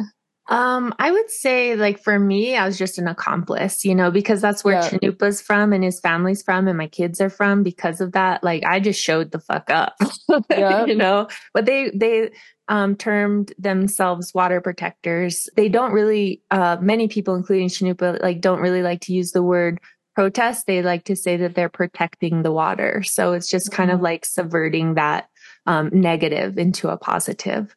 Um, 0.49 0.95
I 0.97 1.11
would 1.11 1.29
say 1.29 1.75
like 1.75 1.99
for 1.99 2.17
me, 2.17 2.57
I 2.57 2.65
was 2.65 2.77
just 2.77 2.97
an 2.97 3.07
accomplice, 3.07 3.85
you 3.85 3.93
know, 3.93 4.09
because 4.09 4.41
that's 4.41 4.63
where 4.63 4.81
yeah. 4.81 4.89
Cannupa's 4.89 5.41
from 5.41 5.71
and 5.73 5.83
his 5.83 5.99
family's 5.99 6.41
from 6.41 6.67
and 6.67 6.77
my 6.77 6.87
kids 6.87 7.21
are 7.21 7.29
from 7.29 7.61
because 7.61 8.01
of 8.01 8.13
that. 8.13 8.43
Like 8.43 8.63
I 8.65 8.79
just 8.79 8.99
showed 8.99 9.31
the 9.31 9.39
fuck 9.39 9.69
up. 9.69 9.95
yeah. 10.49 10.85
you 10.85 10.95
know, 10.95 11.27
but 11.53 11.65
they 11.65 11.91
they 11.93 12.31
um 12.67 12.95
termed 12.95 13.53
themselves 13.59 14.33
water 14.33 14.59
protectors. 14.59 15.47
They 15.55 15.69
don't 15.69 15.91
really 15.91 16.41
uh 16.49 16.77
many 16.81 17.07
people, 17.07 17.35
including 17.35 17.67
Cannupa, 17.67 18.19
like 18.19 18.41
don't 18.41 18.59
really 18.59 18.81
like 18.81 19.01
to 19.01 19.13
use 19.13 19.33
the 19.33 19.43
word 19.43 19.79
protest. 20.19 20.67
They 20.67 20.81
like 20.81 21.05
to 21.05 21.15
say 21.15 21.37
that 21.37 21.55
they're 21.55 21.69
protecting 21.69 22.43
the 22.43 22.51
water. 22.51 23.03
So 23.03 23.31
it's 23.31 23.49
just 23.49 23.71
kind 23.71 23.89
of 23.89 23.97
mm-hmm. 23.97 24.03
like 24.03 24.25
subverting 24.25 24.95
that 24.95 25.29
um 25.65 25.89
negative 25.93 26.57
into 26.57 26.89
a 26.89 26.97
positive. 26.97 27.73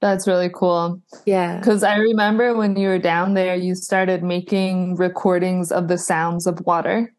That's 0.00 0.28
really 0.28 0.48
cool. 0.48 1.02
Yeah. 1.26 1.58
Because 1.58 1.82
I 1.82 1.96
remember 1.96 2.56
when 2.56 2.76
you 2.76 2.86
were 2.86 3.00
down 3.00 3.34
there, 3.34 3.56
you 3.56 3.74
started 3.74 4.22
making 4.22 4.94
recordings 4.94 5.72
of 5.72 5.88
the 5.88 5.98
sounds 5.98 6.46
of 6.46 6.60
water. 6.64 7.12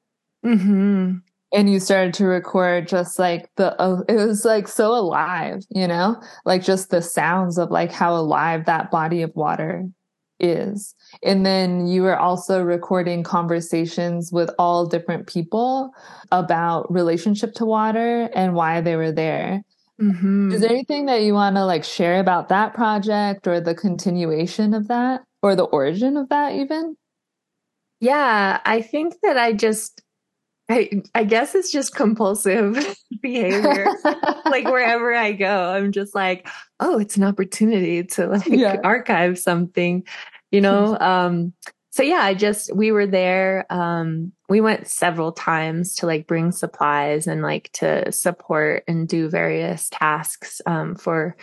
Mm-hmm. 0.46 1.16
And 1.52 1.70
you 1.70 1.82
started 1.82 2.14
to 2.16 2.26
record 2.26 2.88
just 2.88 3.20
like 3.20 3.50
the, 3.58 3.80
uh, 3.82 4.02
it 4.08 4.16
was 4.16 4.46
like 4.46 4.70
so 4.70 4.96
alive, 4.96 5.62
you 5.72 5.88
know, 5.88 6.22
like 6.46 6.64
just 6.64 6.90
the 6.90 7.02
sounds 7.02 7.58
of 7.58 7.70
like 7.70 7.92
how 7.92 8.16
alive 8.16 8.66
that 8.66 8.92
body 8.92 9.24
of 9.24 9.36
water 9.36 9.90
is. 10.44 10.94
And 11.24 11.46
then 11.46 11.88
you 11.88 12.04
were 12.04 12.18
also 12.18 12.62
recording 12.62 13.24
conversations 13.24 14.32
with 14.32 14.50
all 14.60 14.86
different 14.86 15.28
people 15.28 15.92
about 16.32 16.92
relationship 16.92 17.54
to 17.56 17.66
water 17.66 18.30
and 18.36 18.54
why 18.54 18.82
they 18.82 18.96
were 18.96 19.12
there. 19.12 19.64
Mm-hmm. 20.02 20.52
Is 20.52 20.62
there 20.62 20.70
anything 20.70 21.06
that 21.06 21.22
you 21.22 21.34
want 21.34 21.56
to 21.56 21.66
like 21.66 21.84
share 21.84 22.20
about 22.20 22.50
that 22.50 22.74
project 22.74 23.48
or 23.48 23.62
the 23.62 23.76
continuation 23.76 24.74
of 24.74 24.88
that 24.90 25.22
or 25.42 25.56
the 25.56 25.64
origin 25.64 26.18
of 26.18 26.30
that 26.30 26.54
even? 26.54 26.98
Yeah, 28.00 28.60
I 28.66 28.82
think 28.82 29.16
that 29.22 29.38
I 29.38 29.54
just 29.54 30.02
I 30.70 31.02
I 31.14 31.24
guess 31.24 31.56
it's 31.56 31.72
just 31.72 31.96
compulsive 31.96 32.98
behavior. 33.22 33.88
like 34.46 34.66
wherever 34.72 35.14
I 35.14 35.34
go, 35.34 35.70
I'm 35.70 35.92
just 35.92 36.16
like, 36.16 36.48
oh, 36.80 37.00
it's 37.00 37.18
an 37.18 37.24
opportunity 37.24 38.04
to 38.04 38.28
like 38.28 38.48
yeah. 38.48 38.80
archive 38.84 39.38
something, 39.38 40.06
you 40.54 40.62
know? 40.62 40.98
um 41.02 41.54
so 41.94 42.02
yeah, 42.02 42.22
I 42.24 42.34
just 42.34 42.76
we 42.76 42.92
were 42.92 43.06
there. 43.06 43.68
Um, 43.72 44.32
we 44.50 44.62
went 44.62 44.88
several 44.88 45.32
times 45.32 45.94
to 45.98 46.08
like 46.08 46.26
bring 46.26 46.52
supplies 46.52 47.28
and 47.28 47.44
like 47.44 47.70
to 47.74 48.12
support 48.12 48.84
and 48.88 49.08
do 49.08 49.30
various 49.30 49.90
tasks 49.90 50.60
um, 50.66 50.96
for 50.96 51.36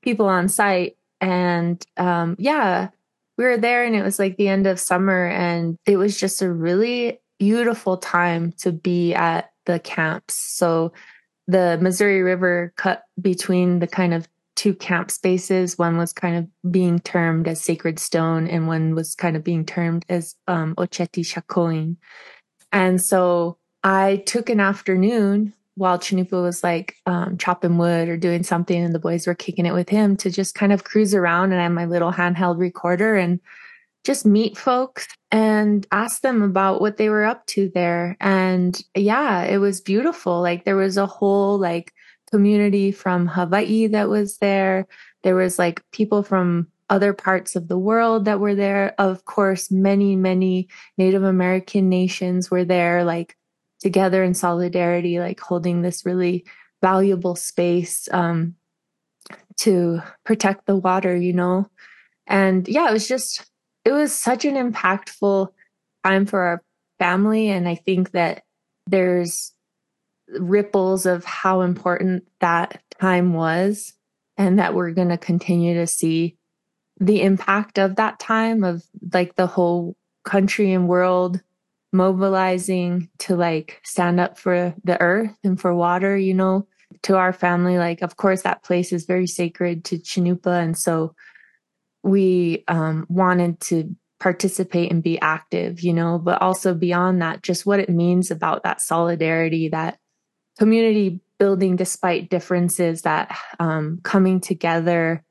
people 0.00 0.24
on 0.24 0.48
site. 0.48 0.96
And 1.20 1.84
um, 1.98 2.36
yeah, 2.38 2.88
we 3.36 3.44
were 3.44 3.58
there, 3.58 3.84
and 3.84 3.94
it 3.94 4.02
was 4.02 4.18
like 4.18 4.38
the 4.38 4.48
end 4.48 4.66
of 4.66 4.80
summer, 4.80 5.26
and 5.26 5.76
it 5.84 5.98
was 5.98 6.18
just 6.18 6.40
a 6.40 6.50
really 6.50 7.20
beautiful 7.38 7.98
time 7.98 8.52
to 8.60 8.72
be 8.72 9.12
at 9.12 9.50
the 9.66 9.78
camps. 9.78 10.36
So 10.36 10.94
the 11.48 11.78
Missouri 11.82 12.22
River 12.22 12.72
cut 12.76 13.02
between 13.20 13.80
the 13.80 13.86
kind 13.86 14.14
of 14.14 14.26
two 14.58 14.74
camp 14.74 15.08
spaces. 15.08 15.78
One 15.78 15.96
was 15.96 16.12
kind 16.12 16.36
of 16.36 16.72
being 16.72 16.98
termed 16.98 17.46
as 17.46 17.62
sacred 17.62 18.00
stone, 18.00 18.48
and 18.48 18.66
one 18.66 18.96
was 18.96 19.14
kind 19.14 19.36
of 19.36 19.44
being 19.44 19.64
termed 19.64 20.04
as 20.08 20.34
um, 20.48 20.74
Oceti 20.74 21.24
Sakowin. 21.24 21.96
And 22.72 23.00
so 23.00 23.56
I 23.84 24.24
took 24.26 24.50
an 24.50 24.58
afternoon 24.58 25.54
while 25.76 25.96
Cannupa 25.96 26.42
was 26.42 26.64
like 26.64 26.96
um, 27.06 27.38
chopping 27.38 27.78
wood 27.78 28.08
or 28.08 28.16
doing 28.16 28.42
something, 28.42 28.82
and 28.82 28.92
the 28.92 28.98
boys 28.98 29.28
were 29.28 29.34
kicking 29.36 29.64
it 29.64 29.74
with 29.74 29.88
him 29.88 30.16
to 30.16 30.30
just 30.30 30.56
kind 30.56 30.72
of 30.72 30.82
cruise 30.82 31.14
around. 31.14 31.52
And 31.52 31.60
I 31.60 31.62
had 31.62 31.72
my 31.72 31.84
little 31.84 32.12
handheld 32.12 32.58
recorder 32.58 33.14
and 33.14 33.38
just 34.04 34.26
meet 34.26 34.58
folks 34.58 35.06
and 35.30 35.86
ask 35.92 36.22
them 36.22 36.42
about 36.42 36.80
what 36.80 36.96
they 36.96 37.08
were 37.08 37.24
up 37.24 37.46
to 37.46 37.70
there. 37.76 38.16
And 38.20 38.82
yeah, 38.96 39.44
it 39.44 39.58
was 39.58 39.80
beautiful. 39.80 40.40
Like 40.40 40.64
there 40.64 40.76
was 40.76 40.96
a 40.96 41.06
whole 41.06 41.58
like 41.58 41.92
community 42.30 42.92
from 42.92 43.26
Hawaii 43.26 43.86
that 43.88 44.08
was 44.08 44.38
there. 44.38 44.86
There 45.22 45.34
was 45.34 45.58
like 45.58 45.82
people 45.92 46.22
from 46.22 46.68
other 46.90 47.12
parts 47.12 47.56
of 47.56 47.68
the 47.68 47.78
world 47.78 48.24
that 48.24 48.40
were 48.40 48.54
there. 48.54 48.94
Of 48.98 49.24
course, 49.24 49.70
many, 49.70 50.16
many 50.16 50.68
Native 50.96 51.22
American 51.22 51.88
nations 51.88 52.50
were 52.50 52.64
there, 52.64 53.04
like 53.04 53.36
together 53.80 54.22
in 54.24 54.34
solidarity, 54.34 55.20
like 55.20 55.40
holding 55.40 55.82
this 55.82 56.06
really 56.06 56.44
valuable 56.82 57.36
space 57.36 58.08
um, 58.12 58.54
to 59.58 60.00
protect 60.24 60.66
the 60.66 60.76
water, 60.76 61.16
you 61.16 61.32
know? 61.32 61.68
And 62.26 62.66
yeah, 62.68 62.88
it 62.88 62.92
was 62.92 63.08
just, 63.08 63.44
it 63.84 63.92
was 63.92 64.12
such 64.14 64.44
an 64.44 64.54
impactful 64.54 65.48
time 66.04 66.26
for 66.26 66.40
our 66.40 66.62
family. 66.98 67.48
And 67.48 67.68
I 67.68 67.74
think 67.74 68.12
that 68.12 68.42
there's 68.86 69.52
ripples 70.38 71.06
of 71.06 71.24
how 71.24 71.62
important 71.62 72.24
that 72.40 72.82
time 73.00 73.32
was 73.32 73.94
and 74.36 74.58
that 74.58 74.74
we're 74.74 74.92
going 74.92 75.08
to 75.08 75.18
continue 75.18 75.74
to 75.74 75.86
see 75.86 76.36
the 77.00 77.22
impact 77.22 77.78
of 77.78 77.96
that 77.96 78.18
time 78.18 78.64
of 78.64 78.82
like 79.12 79.36
the 79.36 79.46
whole 79.46 79.96
country 80.24 80.72
and 80.72 80.88
world 80.88 81.40
mobilizing 81.92 83.08
to 83.18 83.34
like 83.36 83.80
stand 83.82 84.20
up 84.20 84.38
for 84.38 84.74
the 84.84 85.00
earth 85.00 85.34
and 85.42 85.60
for 85.60 85.74
water 85.74 86.16
you 86.16 86.34
know 86.34 86.66
to 87.02 87.16
our 87.16 87.32
family. 87.32 87.78
Like 87.78 88.02
of 88.02 88.16
course 88.16 88.42
that 88.42 88.62
place 88.62 88.92
is 88.92 89.06
very 89.06 89.26
sacred 89.26 89.84
to 89.86 89.98
Cannupa 89.98 90.62
and 90.62 90.76
so 90.76 91.14
we 92.02 92.64
um, 92.68 93.06
wanted 93.08 93.60
to 93.60 93.94
participate 94.20 94.90
and 94.90 95.02
be 95.02 95.20
active 95.20 95.80
you 95.80 95.92
know 95.92 96.18
but 96.18 96.42
also 96.42 96.74
beyond 96.74 97.22
that 97.22 97.42
just 97.42 97.64
what 97.64 97.78
it 97.78 97.88
means 97.88 98.32
about 98.32 98.64
that 98.64 98.80
solidarity 98.80 99.68
that 99.68 99.96
community 100.58 101.20
building 101.38 101.76
despite 101.76 102.30
differences 102.30 103.02
that 103.02 103.36
um, 103.60 104.00
coming 104.02 104.40
together 104.40 105.24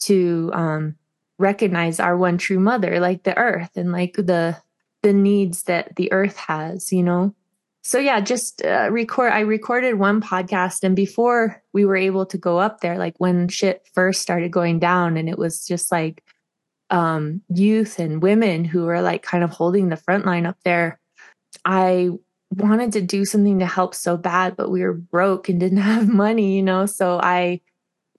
to 0.00 0.50
um, 0.54 0.94
recognize 1.38 1.98
our 2.00 2.16
one 2.16 2.38
true 2.38 2.60
mother 2.60 3.00
like 3.00 3.24
the 3.24 3.36
earth 3.36 3.76
and 3.76 3.92
like 3.92 4.14
the 4.14 4.56
the 5.02 5.12
needs 5.12 5.64
that 5.64 5.94
the 5.96 6.10
earth 6.12 6.36
has 6.36 6.92
you 6.92 7.02
know? 7.02 7.34
So 7.82 7.98
yeah 7.98 8.20
just 8.20 8.64
uh, 8.64 8.88
record 8.90 9.32
i 9.32 9.40
recorded 9.40 9.94
one 9.94 10.20
podcast 10.20 10.82
and 10.82 10.94
before 10.94 11.62
we 11.72 11.84
were 11.84 11.96
able 11.96 12.26
to 12.26 12.38
go 12.38 12.58
up 12.58 12.80
there 12.80 12.98
like 12.98 13.14
when 13.18 13.48
shit 13.48 13.86
first 13.94 14.20
started 14.20 14.52
going 14.52 14.78
down 14.78 15.16
and 15.16 15.28
it 15.28 15.38
was 15.38 15.66
just 15.66 15.90
like 15.90 16.22
um 16.90 17.40
youth 17.48 17.98
and 17.98 18.22
women 18.22 18.64
who 18.64 18.84
were 18.84 19.00
like 19.00 19.22
kind 19.22 19.42
of 19.42 19.50
holding 19.50 19.88
the 19.88 19.96
front 19.96 20.26
line 20.26 20.44
up 20.44 20.56
there 20.64 21.00
i 21.64 22.10
wanted 22.50 22.92
to 22.92 23.02
do 23.02 23.24
something 23.24 23.58
to 23.58 23.66
help 23.66 23.94
so 23.94 24.16
bad, 24.16 24.56
but 24.56 24.70
we 24.70 24.82
were 24.82 24.94
broke 24.94 25.48
and 25.48 25.60
didn't 25.60 25.78
have 25.78 26.08
money, 26.08 26.56
you 26.56 26.62
know? 26.62 26.86
So 26.86 27.20
I, 27.22 27.60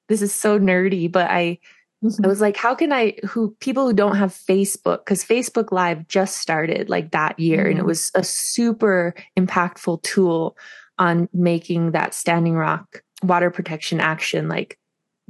this 0.07 0.21
is 0.21 0.33
so 0.33 0.59
nerdy, 0.59 1.11
but 1.11 1.29
I, 1.29 1.59
mm-hmm. 2.03 2.25
I 2.25 2.27
was 2.27 2.41
like, 2.41 2.57
how 2.57 2.75
can 2.75 2.91
I, 2.91 3.15
who 3.27 3.55
people 3.59 3.87
who 3.87 3.93
don't 3.93 4.17
have 4.17 4.31
Facebook, 4.31 5.05
because 5.05 5.23
Facebook 5.23 5.71
Live 5.71 6.07
just 6.07 6.37
started 6.37 6.89
like 6.89 7.11
that 7.11 7.39
year 7.39 7.59
mm-hmm. 7.59 7.69
and 7.69 7.77
it 7.77 7.81
mm-hmm. 7.81 7.87
was 7.87 8.11
a 8.15 8.23
super 8.23 9.13
impactful 9.37 10.03
tool 10.03 10.57
on 10.97 11.29
making 11.33 11.91
that 11.91 12.13
Standing 12.13 12.55
Rock 12.55 13.03
water 13.23 13.49
protection 13.49 13.99
action 13.99 14.47
like 14.47 14.77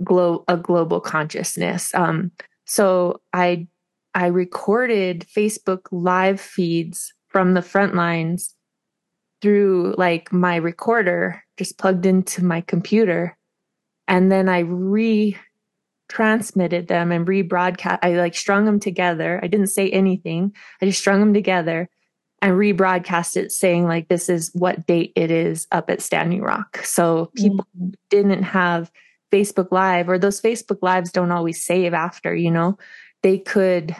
glo- 0.03 0.43
a 0.47 0.57
global 0.57 0.99
consciousness. 0.99 1.93
Um, 1.95 2.31
so 2.65 3.21
I, 3.33 3.67
I 4.13 4.27
recorded 4.27 5.25
Facebook 5.35 5.87
live 5.91 6.41
feeds 6.41 7.13
from 7.29 7.53
the 7.53 7.61
front 7.61 7.95
lines 7.95 8.55
through 9.41 9.95
like 9.97 10.31
my 10.33 10.55
recorder 10.55 11.43
just 11.57 11.77
plugged 11.77 12.05
into 12.05 12.43
my 12.43 12.61
computer 12.61 13.37
and 14.07 14.31
then 14.31 14.49
i 14.49 14.59
re 14.59 15.37
transmitted 16.07 16.87
them 16.87 17.11
and 17.11 17.27
rebroadcast 17.27 17.99
i 18.01 18.13
like 18.13 18.35
strung 18.35 18.65
them 18.65 18.79
together 18.79 19.39
i 19.43 19.47
didn't 19.47 19.67
say 19.67 19.89
anything 19.91 20.53
i 20.81 20.85
just 20.85 20.99
strung 20.99 21.19
them 21.19 21.33
together 21.33 21.89
and 22.41 22.53
rebroadcast 22.53 23.37
it 23.37 23.51
saying 23.51 23.85
like 23.85 24.07
this 24.07 24.29
is 24.29 24.51
what 24.53 24.85
date 24.85 25.11
it 25.15 25.31
is 25.31 25.67
up 25.71 25.89
at 25.89 26.01
Standing 26.01 26.41
Rock. 26.41 26.79
So 26.83 27.31
people 27.35 27.65
mm-hmm. 27.77 27.91
didn't 28.09 28.43
have 28.43 28.91
Facebook 29.31 29.71
Live 29.71 30.09
or 30.09 30.17
those 30.17 30.41
Facebook 30.41 30.79
Lives 30.81 31.11
don't 31.11 31.31
always 31.31 31.63
save 31.63 31.93
after, 31.93 32.33
you 32.33 32.51
know. 32.51 32.77
They 33.21 33.37
could 33.37 33.95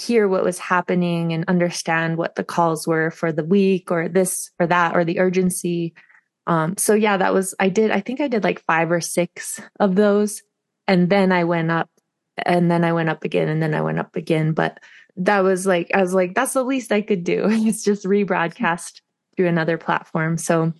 hear 0.00 0.28
what 0.28 0.44
was 0.44 0.58
happening 0.58 1.32
and 1.32 1.44
understand 1.48 2.16
what 2.16 2.34
the 2.34 2.44
calls 2.44 2.86
were 2.86 3.10
for 3.10 3.32
the 3.32 3.44
week 3.44 3.90
or 3.90 4.08
this 4.08 4.50
or 4.58 4.66
that 4.66 4.96
or 4.96 5.04
the 5.04 5.18
urgency. 5.18 5.94
Um, 6.46 6.76
so 6.76 6.94
yeah, 6.94 7.16
that 7.16 7.34
was 7.34 7.54
I 7.60 7.68
did 7.68 7.90
I 7.90 8.00
think 8.00 8.20
I 8.20 8.28
did 8.28 8.44
like 8.44 8.64
five 8.64 8.90
or 8.90 9.00
six 9.00 9.60
of 9.78 9.94
those 9.96 10.42
and 10.88 11.10
then 11.10 11.32
I 11.32 11.44
went 11.44 11.70
up 11.70 11.90
and 12.44 12.70
then 12.70 12.84
I 12.84 12.92
went 12.92 13.08
up 13.08 13.24
again 13.24 13.48
and 13.48 13.62
then 13.62 13.74
I 13.74 13.82
went 13.82 13.98
up 13.98 14.16
again. 14.16 14.52
But 14.52 14.80
that 15.16 15.40
was 15.40 15.66
like, 15.66 15.90
I 15.94 16.00
was 16.00 16.14
like, 16.14 16.34
that's 16.34 16.54
the 16.54 16.64
least 16.64 16.92
I 16.92 17.02
could 17.02 17.24
do. 17.24 17.46
it's 17.48 17.84
just 17.84 18.04
rebroadcast 18.04 19.00
through 19.36 19.48
another 19.48 19.78
platform. 19.78 20.38
So 20.38 20.72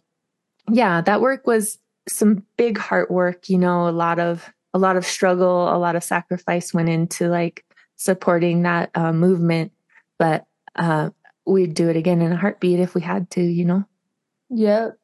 yeah, 0.70 1.00
that 1.02 1.20
work 1.20 1.46
was 1.46 1.78
some 2.08 2.44
big 2.56 2.78
heart 2.78 3.10
work, 3.10 3.48
you 3.48 3.58
know, 3.58 3.88
a 3.88 3.90
lot 3.90 4.18
of, 4.18 4.52
a 4.72 4.78
lot 4.78 4.96
of 4.96 5.04
struggle, 5.04 5.74
a 5.74 5.78
lot 5.78 5.96
of 5.96 6.04
sacrifice 6.04 6.72
went 6.72 6.88
into 6.88 7.28
like 7.28 7.64
supporting 8.00 8.62
that 8.62 8.90
uh, 8.94 9.12
movement. 9.12 9.72
But 10.18 10.46
uh, 10.74 11.10
we'd 11.46 11.74
do 11.74 11.90
it 11.90 11.96
again 11.96 12.22
in 12.22 12.32
a 12.32 12.36
heartbeat 12.36 12.80
if 12.80 12.94
we 12.94 13.02
had 13.02 13.30
to, 13.32 13.42
you 13.42 13.66
know? 13.66 13.84
Yep. 14.48 14.98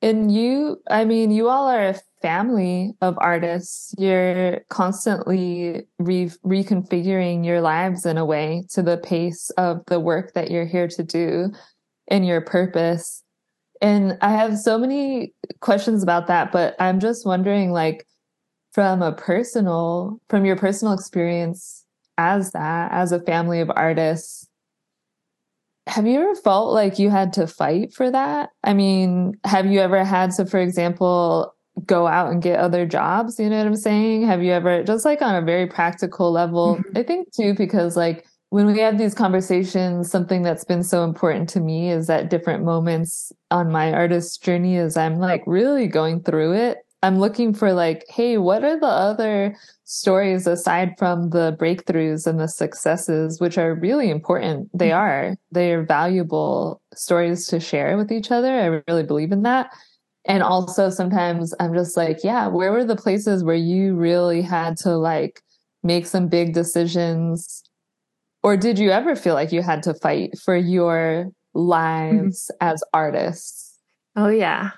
And 0.00 0.32
you, 0.32 0.80
I 0.88 1.04
mean, 1.04 1.30
you 1.30 1.48
all 1.48 1.68
are 1.68 1.88
a 1.88 2.00
family 2.22 2.94
of 3.02 3.18
artists. 3.18 3.94
You're 3.98 4.60
constantly 4.70 5.86
re- 5.98 6.30
reconfiguring 6.44 7.44
your 7.44 7.60
lives 7.60 8.06
in 8.06 8.16
a 8.16 8.24
way 8.24 8.64
to 8.70 8.82
the 8.82 8.96
pace 8.96 9.50
of 9.58 9.82
the 9.86 10.00
work 10.00 10.32
that 10.32 10.50
you're 10.50 10.66
here 10.66 10.88
to 10.88 11.02
do 11.02 11.52
and 12.08 12.26
your 12.26 12.40
purpose. 12.40 13.22
And 13.82 14.16
I 14.22 14.30
have 14.32 14.58
so 14.58 14.78
many 14.78 15.34
questions 15.60 16.02
about 16.02 16.28
that, 16.28 16.50
but 16.50 16.76
I'm 16.78 16.98
just 16.98 17.26
wondering, 17.26 17.72
like, 17.72 18.06
from 18.72 19.02
a 19.02 19.12
personal, 19.12 20.20
from 20.28 20.44
your 20.44 20.56
personal 20.56 20.94
experience 20.94 21.85
as 22.18 22.52
that, 22.52 22.92
as 22.92 23.12
a 23.12 23.20
family 23.20 23.60
of 23.60 23.70
artists, 23.74 24.48
have 25.86 26.06
you 26.06 26.20
ever 26.20 26.34
felt 26.34 26.72
like 26.72 26.98
you 26.98 27.10
had 27.10 27.32
to 27.34 27.46
fight 27.46 27.92
for 27.92 28.10
that? 28.10 28.50
I 28.64 28.74
mean, 28.74 29.38
have 29.44 29.66
you 29.66 29.80
ever 29.80 30.04
had 30.04 30.32
to, 30.32 30.46
for 30.46 30.58
example, 30.58 31.54
go 31.84 32.06
out 32.06 32.32
and 32.32 32.42
get 32.42 32.58
other 32.58 32.86
jobs? 32.86 33.38
You 33.38 33.50
know 33.50 33.58
what 33.58 33.66
I'm 33.66 33.76
saying? 33.76 34.26
Have 34.26 34.42
you 34.42 34.52
ever, 34.52 34.82
just 34.82 35.04
like 35.04 35.22
on 35.22 35.36
a 35.36 35.42
very 35.42 35.66
practical 35.66 36.32
level, 36.32 36.76
mm-hmm. 36.76 36.98
I 36.98 37.02
think 37.02 37.32
too, 37.32 37.54
because 37.54 37.96
like 37.96 38.26
when 38.50 38.66
we 38.66 38.78
have 38.80 38.98
these 38.98 39.14
conversations, 39.14 40.10
something 40.10 40.42
that's 40.42 40.64
been 40.64 40.82
so 40.82 41.04
important 41.04 41.48
to 41.50 41.60
me 41.60 41.90
is 41.90 42.06
that 42.06 42.30
different 42.30 42.64
moments 42.64 43.32
on 43.50 43.70
my 43.70 43.92
artist 43.92 44.42
journey 44.42 44.76
is 44.76 44.96
I'm 44.96 45.18
like 45.18 45.42
really 45.46 45.86
going 45.86 46.22
through 46.22 46.54
it. 46.54 46.78
I'm 47.02 47.18
looking 47.18 47.54
for 47.54 47.72
like, 47.72 48.04
hey, 48.08 48.38
what 48.38 48.64
are 48.64 48.78
the 48.78 48.86
other 48.86 49.56
stories 49.86 50.46
aside 50.46 50.94
from 50.98 51.30
the 51.30 51.56
breakthroughs 51.58 52.26
and 52.26 52.38
the 52.38 52.48
successes, 52.48 53.40
which 53.40 53.56
are 53.56 53.74
really 53.74 54.10
important? 54.10 54.68
They 54.76 54.90
mm-hmm. 54.90 54.98
are. 54.98 55.36
They 55.52 55.72
are 55.72 55.84
valuable 55.84 56.82
stories 56.94 57.46
to 57.46 57.60
share 57.60 57.96
with 57.96 58.12
each 58.12 58.30
other. 58.30 58.52
I 58.52 58.82
really 58.90 59.04
believe 59.04 59.32
in 59.32 59.42
that. 59.42 59.70
And 60.26 60.42
also 60.42 60.90
sometimes 60.90 61.54
I'm 61.60 61.72
just 61.72 61.96
like, 61.96 62.18
yeah, 62.24 62.48
where 62.48 62.72
were 62.72 62.84
the 62.84 62.96
places 62.96 63.44
where 63.44 63.54
you 63.54 63.94
really 63.94 64.42
had 64.42 64.76
to 64.78 64.96
like 64.96 65.40
make 65.84 66.04
some 66.04 66.26
big 66.26 66.52
decisions? 66.52 67.62
Or 68.42 68.56
did 68.56 68.78
you 68.78 68.90
ever 68.90 69.14
feel 69.14 69.34
like 69.34 69.52
you 69.52 69.62
had 69.62 69.84
to 69.84 69.94
fight 69.94 70.36
for 70.44 70.56
your 70.56 71.30
lives 71.54 72.50
mm-hmm. 72.52 72.68
as 72.68 72.82
artists? 72.92 73.78
Oh 74.16 74.28
yeah. 74.28 74.70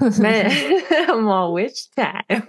Man, 0.18 0.82
well, 1.24 1.52
which 1.52 1.88
time? 1.92 2.48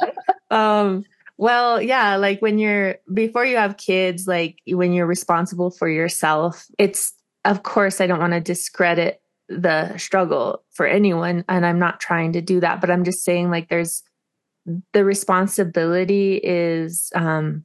um, 0.50 1.04
well, 1.38 1.80
yeah, 1.80 2.16
like 2.16 2.42
when 2.42 2.58
you're 2.58 2.96
before 3.14 3.46
you 3.46 3.56
have 3.56 3.76
kids, 3.76 4.26
like 4.26 4.58
when 4.66 4.92
you're 4.92 5.06
responsible 5.06 5.70
for 5.70 5.88
yourself, 5.88 6.66
it's 6.78 7.14
of 7.44 7.62
course 7.62 8.00
I 8.00 8.06
don't 8.06 8.20
want 8.20 8.34
to 8.34 8.40
discredit 8.40 9.22
the 9.48 9.96
struggle 9.96 10.62
for 10.72 10.86
anyone 10.86 11.42
and 11.48 11.64
i'm 11.64 11.78
not 11.78 12.00
trying 12.00 12.34
to 12.34 12.42
do 12.42 12.60
that 12.60 12.82
but 12.82 12.90
i'm 12.90 13.02
just 13.02 13.24
saying 13.24 13.50
like 13.50 13.70
there's 13.70 14.02
the 14.92 15.02
responsibility 15.06 16.34
is 16.36 17.10
um 17.14 17.64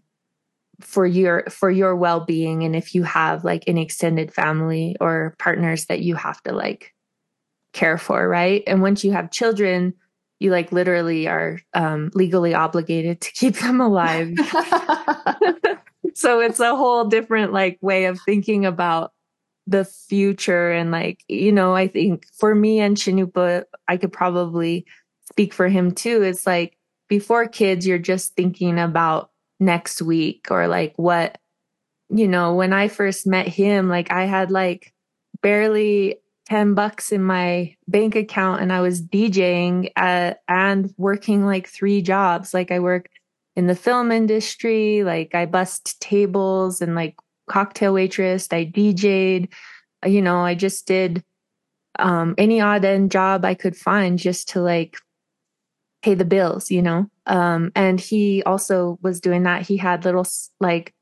for 0.79 1.05
your 1.05 1.43
for 1.49 1.69
your 1.69 1.93
well-being 1.95 2.63
and 2.63 2.73
if 2.73 2.95
you 2.95 3.03
have 3.03 3.43
like 3.43 3.67
an 3.67 3.77
extended 3.77 4.33
family 4.33 4.95
or 5.01 5.35
partners 5.39 5.85
that 5.87 5.99
you 5.99 6.15
have 6.15 6.41
to 6.43 6.53
like 6.53 6.93
care 7.73 7.97
for 7.97 8.27
right? 8.27 8.63
And 8.67 8.81
once 8.81 9.03
you 9.03 9.11
have 9.11 9.31
children 9.31 9.93
you 10.43 10.51
like 10.51 10.71
literally 10.71 11.27
are 11.27 11.59
um 11.73 12.11
legally 12.13 12.53
obligated 12.53 13.21
to 13.21 13.31
keep 13.31 13.55
them 13.59 13.81
alive. 13.81 14.33
So 16.15 16.41
it's 16.41 16.59
a 16.59 16.75
whole 16.75 17.05
different 17.05 17.53
like 17.53 17.77
way 17.81 18.05
of 18.05 18.19
thinking 18.21 18.65
about 18.65 19.13
the 19.65 19.85
future 19.85 20.71
and 20.71 20.91
like 20.91 21.23
you 21.29 21.49
know 21.49 21.73
i 21.73 21.87
think 21.87 22.25
for 22.37 22.53
me 22.53 22.81
and 22.81 22.97
Cannupa 22.97 23.63
i 23.87 23.95
could 23.95 24.11
probably 24.11 24.85
speak 25.23 25.53
for 25.53 25.69
him 25.69 25.91
too. 25.91 26.21
It's 26.21 26.45
like 26.45 26.77
before 27.07 27.47
kids 27.47 27.87
you're 27.87 27.97
just 27.97 28.35
thinking 28.35 28.77
about 28.77 29.31
next 29.59 30.01
week 30.01 30.47
or 30.51 30.67
like 30.67 30.93
what 30.97 31.37
you 32.09 32.27
know 32.27 32.53
when 32.55 32.73
i 32.73 32.89
first 32.89 33.25
met 33.25 33.47
him 33.47 33.87
like 33.87 34.11
i 34.11 34.25
had 34.25 34.51
like 34.51 34.93
barely 35.41 36.17
10 36.45 36.73
bucks 36.73 37.11
in 37.11 37.23
my 37.23 37.75
bank 37.87 38.15
account 38.15 38.61
and 38.61 38.73
i 38.73 38.81
was 38.81 39.01
djing 39.01 39.89
at, 39.95 40.41
and 40.47 40.93
working 40.97 41.45
like 41.45 41.67
three 41.67 42.01
jobs 42.01 42.53
like 42.53 42.71
i 42.71 42.79
worked 42.79 43.09
in 43.55 43.67
the 43.67 43.75
film 43.75 44.11
industry 44.11 45.03
like 45.03 45.33
i 45.33 45.45
bust 45.45 45.99
tables 46.01 46.81
and 46.81 46.95
like 46.95 47.15
cocktail 47.47 47.93
waitress. 47.93 48.47
I 48.51 48.65
DJ'd. 48.65 49.49
You 50.05 50.21
know, 50.21 50.39
I 50.39 50.55
just 50.55 50.85
did 50.85 51.23
um, 51.97 52.35
any 52.37 52.59
odd 52.59 52.83
end 52.83 53.11
job 53.11 53.45
I 53.45 53.53
could 53.53 53.75
find 53.75 54.19
just 54.19 54.49
to 54.49 54.61
like 54.61 54.97
pay 56.01 56.15
the 56.15 56.25
bills, 56.25 56.69
you 56.69 56.81
know? 56.81 57.09
Um, 57.25 57.71
and 57.75 57.99
he 57.99 58.43
also 58.43 58.99
was 59.01 59.21
doing 59.21 59.43
that. 59.43 59.61
He 59.61 59.77
had 59.77 60.03
little 60.03 60.25
like, 60.59 60.93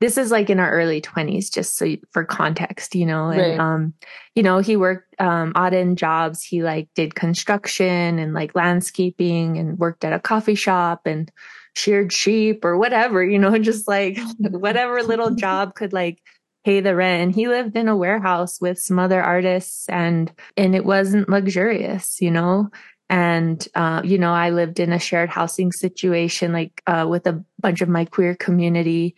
this 0.00 0.16
is 0.16 0.30
like 0.30 0.48
in 0.48 0.60
our 0.60 0.70
early 0.70 1.00
20s, 1.00 1.52
just 1.52 1.76
so 1.76 1.96
for 2.12 2.24
context, 2.24 2.94
you 2.94 3.04
know, 3.04 3.28
and, 3.28 3.40
right. 3.40 3.58
um, 3.58 3.94
you 4.34 4.42
know, 4.42 4.58
he 4.58 4.76
worked, 4.76 5.20
um, 5.20 5.52
odd 5.54 5.74
end 5.74 5.98
jobs. 5.98 6.42
He 6.42 6.62
like 6.62 6.88
did 6.94 7.14
construction 7.14 8.18
and 8.18 8.32
like 8.32 8.54
landscaping 8.54 9.58
and 9.58 9.78
worked 9.78 10.04
at 10.04 10.12
a 10.12 10.20
coffee 10.20 10.54
shop 10.54 11.02
and, 11.04 11.30
sheared 11.78 12.12
sheep 12.12 12.64
or 12.64 12.76
whatever, 12.76 13.24
you 13.24 13.38
know, 13.38 13.56
just 13.70 13.88
like 13.88 14.18
whatever 14.40 15.02
little 15.02 15.30
job 15.34 15.74
could 15.74 15.92
like 15.92 16.20
pay 16.64 16.80
the 16.80 16.94
rent. 16.94 17.22
And 17.22 17.34
he 17.34 17.48
lived 17.48 17.76
in 17.76 17.88
a 17.88 17.96
warehouse 17.96 18.60
with 18.60 18.78
some 18.78 18.98
other 18.98 19.22
artists 19.22 19.88
and, 19.88 20.30
and 20.56 20.74
it 20.74 20.84
wasn't 20.84 21.28
luxurious, 21.28 22.20
you 22.20 22.30
know? 22.30 22.70
And, 23.10 23.66
uh, 23.74 24.02
you 24.04 24.18
know, 24.18 24.34
I 24.34 24.50
lived 24.50 24.80
in 24.80 24.92
a 24.92 24.98
shared 24.98 25.30
housing 25.30 25.72
situation, 25.72 26.52
like, 26.52 26.82
uh, 26.86 27.06
with 27.08 27.26
a 27.26 27.42
bunch 27.58 27.80
of 27.80 27.88
my 27.88 28.04
queer 28.04 28.34
community 28.34 29.16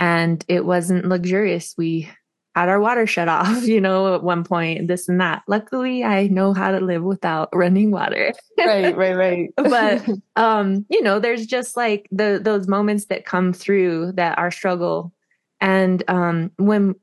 and 0.00 0.42
it 0.48 0.64
wasn't 0.64 1.04
luxurious. 1.04 1.74
We 1.76 2.10
had 2.56 2.70
our 2.70 2.80
water 2.80 3.06
shut 3.06 3.28
off, 3.28 3.62
you 3.66 3.80
know, 3.80 4.14
at 4.14 4.24
one 4.24 4.42
point, 4.42 4.88
this 4.88 5.08
and 5.08 5.20
that. 5.20 5.42
Luckily, 5.46 6.02
I 6.02 6.26
know 6.28 6.52
how 6.52 6.72
to 6.72 6.80
live 6.80 7.04
without 7.04 7.50
running 7.52 7.92
water. 7.92 8.32
right, 8.58 8.96
right, 8.96 9.14
right. 9.14 9.50
but 9.56 10.08
um, 10.36 10.86
you 10.88 11.02
know, 11.02 11.20
there's 11.20 11.46
just 11.46 11.76
like 11.76 12.08
the 12.10 12.40
those 12.42 12.66
moments 12.66 13.04
that 13.06 13.26
come 13.26 13.52
through 13.52 14.12
that 14.12 14.38
are 14.38 14.50
struggle. 14.50 15.12
And 15.60 16.02
um 16.08 16.50
when 16.56 16.94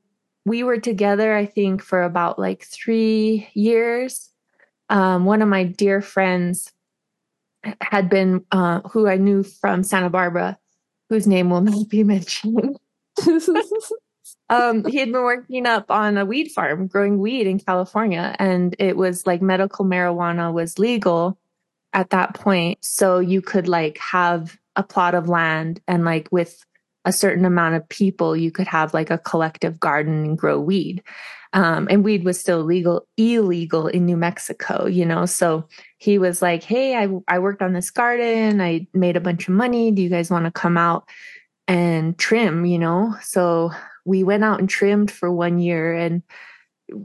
we 0.44 0.64
were 0.64 0.80
together, 0.80 1.34
I 1.34 1.46
think 1.46 1.82
for 1.82 2.02
about 2.02 2.38
like 2.38 2.64
three 2.64 3.48
years, 3.54 4.30
um, 4.88 5.24
one 5.24 5.42
of 5.42 5.48
my 5.48 5.62
dear 5.62 6.00
friends 6.00 6.72
had 7.80 8.10
been 8.10 8.44
uh 8.50 8.80
who 8.90 9.06
I 9.06 9.18
knew 9.18 9.44
from 9.44 9.84
Santa 9.84 10.10
Barbara, 10.10 10.58
whose 11.08 11.28
name 11.28 11.50
will 11.50 11.60
not 11.60 11.88
be 11.88 12.02
mentioned 12.02 12.76
um, 14.50 14.84
he 14.84 14.98
had 14.98 15.12
been 15.12 15.22
working 15.22 15.66
up 15.66 15.90
on 15.90 16.18
a 16.18 16.24
weed 16.24 16.50
farm, 16.50 16.86
growing 16.86 17.18
weed 17.18 17.46
in 17.46 17.58
California, 17.58 18.34
and 18.38 18.74
it 18.78 18.96
was 18.96 19.26
like 19.26 19.42
medical 19.42 19.84
marijuana 19.84 20.52
was 20.52 20.78
legal 20.78 21.38
at 21.92 22.10
that 22.10 22.34
point. 22.34 22.78
So 22.82 23.18
you 23.18 23.42
could 23.42 23.68
like 23.68 23.98
have 23.98 24.58
a 24.76 24.82
plot 24.82 25.14
of 25.14 25.28
land 25.28 25.80
and 25.88 26.04
like 26.04 26.28
with 26.30 26.64
a 27.04 27.12
certain 27.12 27.44
amount 27.44 27.74
of 27.74 27.88
people, 27.88 28.36
you 28.36 28.50
could 28.50 28.66
have 28.66 28.92
like 28.92 29.10
a 29.10 29.18
collective 29.18 29.80
garden 29.80 30.24
and 30.24 30.38
grow 30.38 30.60
weed. 30.60 31.02
Um, 31.54 31.88
and 31.90 32.04
weed 32.04 32.24
was 32.24 32.38
still 32.38 32.62
legal, 32.62 33.06
illegal 33.16 33.86
in 33.86 34.04
New 34.04 34.18
Mexico, 34.18 34.86
you 34.86 35.06
know? 35.06 35.24
So 35.24 35.66
he 35.96 36.18
was 36.18 36.42
like, 36.42 36.62
Hey, 36.62 36.94
I, 36.94 37.08
I 37.26 37.38
worked 37.38 37.62
on 37.62 37.72
this 37.72 37.90
garden. 37.90 38.60
I 38.60 38.86
made 38.92 39.16
a 39.16 39.20
bunch 39.20 39.48
of 39.48 39.54
money. 39.54 39.90
Do 39.90 40.02
you 40.02 40.10
guys 40.10 40.30
want 40.30 40.44
to 40.44 40.50
come 40.50 40.76
out 40.76 41.08
and 41.68 42.18
trim, 42.18 42.64
you 42.64 42.78
know? 42.78 43.14
So 43.22 43.70
we 44.04 44.24
went 44.24 44.42
out 44.42 44.58
and 44.58 44.68
trimmed 44.68 45.10
for 45.10 45.30
one 45.30 45.58
year 45.58 45.94
and 45.94 46.22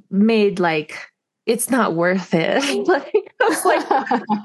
made 0.09 0.59
like 0.59 0.97
it's 1.45 1.69
not 1.69 1.93
worth 1.93 2.33
it. 2.33 2.87
like, 2.87 3.13
was 3.41 3.65
like 3.65 3.85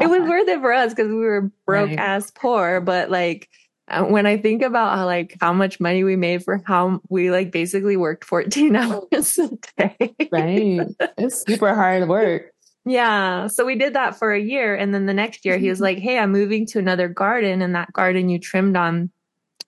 it 0.01 0.11
was 0.11 0.21
worth 0.29 0.49
it 0.49 0.61
for 0.61 0.73
us 0.73 0.93
because 0.93 1.09
we 1.09 1.19
were 1.19 1.51
broke 1.65 1.91
right. 1.91 1.99
ass 1.99 2.33
poor, 2.35 2.81
but 2.81 3.11
like 3.11 3.49
uh, 3.89 4.05
when 4.05 4.27
I 4.27 4.37
think 4.37 4.63
about 4.63 4.99
how 4.99 5.07
like 5.07 5.37
how 5.41 5.53
much 5.53 5.81
money 5.81 6.05
we 6.05 6.17
made 6.17 6.45
for 6.45 6.61
how 6.67 7.01
we 7.09 7.31
like 7.31 7.53
basically 7.53 7.97
worked 7.97 8.25
14 8.25 8.77
hours 8.77 9.39
a 9.39 9.49
day. 9.79 10.15
right. 10.31 10.81
It's 11.17 11.45
super 11.47 11.75
hard 11.75 12.09
work. 12.09 12.53
Yeah. 12.85 13.49
So 13.49 13.65
we 13.65 13.77
did 13.77 13.95
that 13.95 14.19
for 14.19 14.33
a 14.33 14.41
year. 14.41 14.75
And 14.75 14.95
then 14.95 15.07
the 15.07 15.15
next 15.15 15.45
year 15.45 15.59
he 15.59 15.69
was 15.69 15.81
like, 15.81 15.99
Hey, 15.99 16.19
I'm 16.19 16.33
moving 16.33 16.67
to 16.67 16.79
another 16.79 17.07
garden. 17.09 17.63
And 17.63 17.75
that 17.75 17.93
garden 17.93 18.29
you 18.29 18.39
trimmed 18.39 18.77
on 18.77 19.11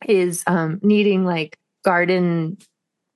is 0.08 0.42
um, 0.46 0.80
needing 0.82 1.24
like 1.24 1.58
garden 1.84 2.58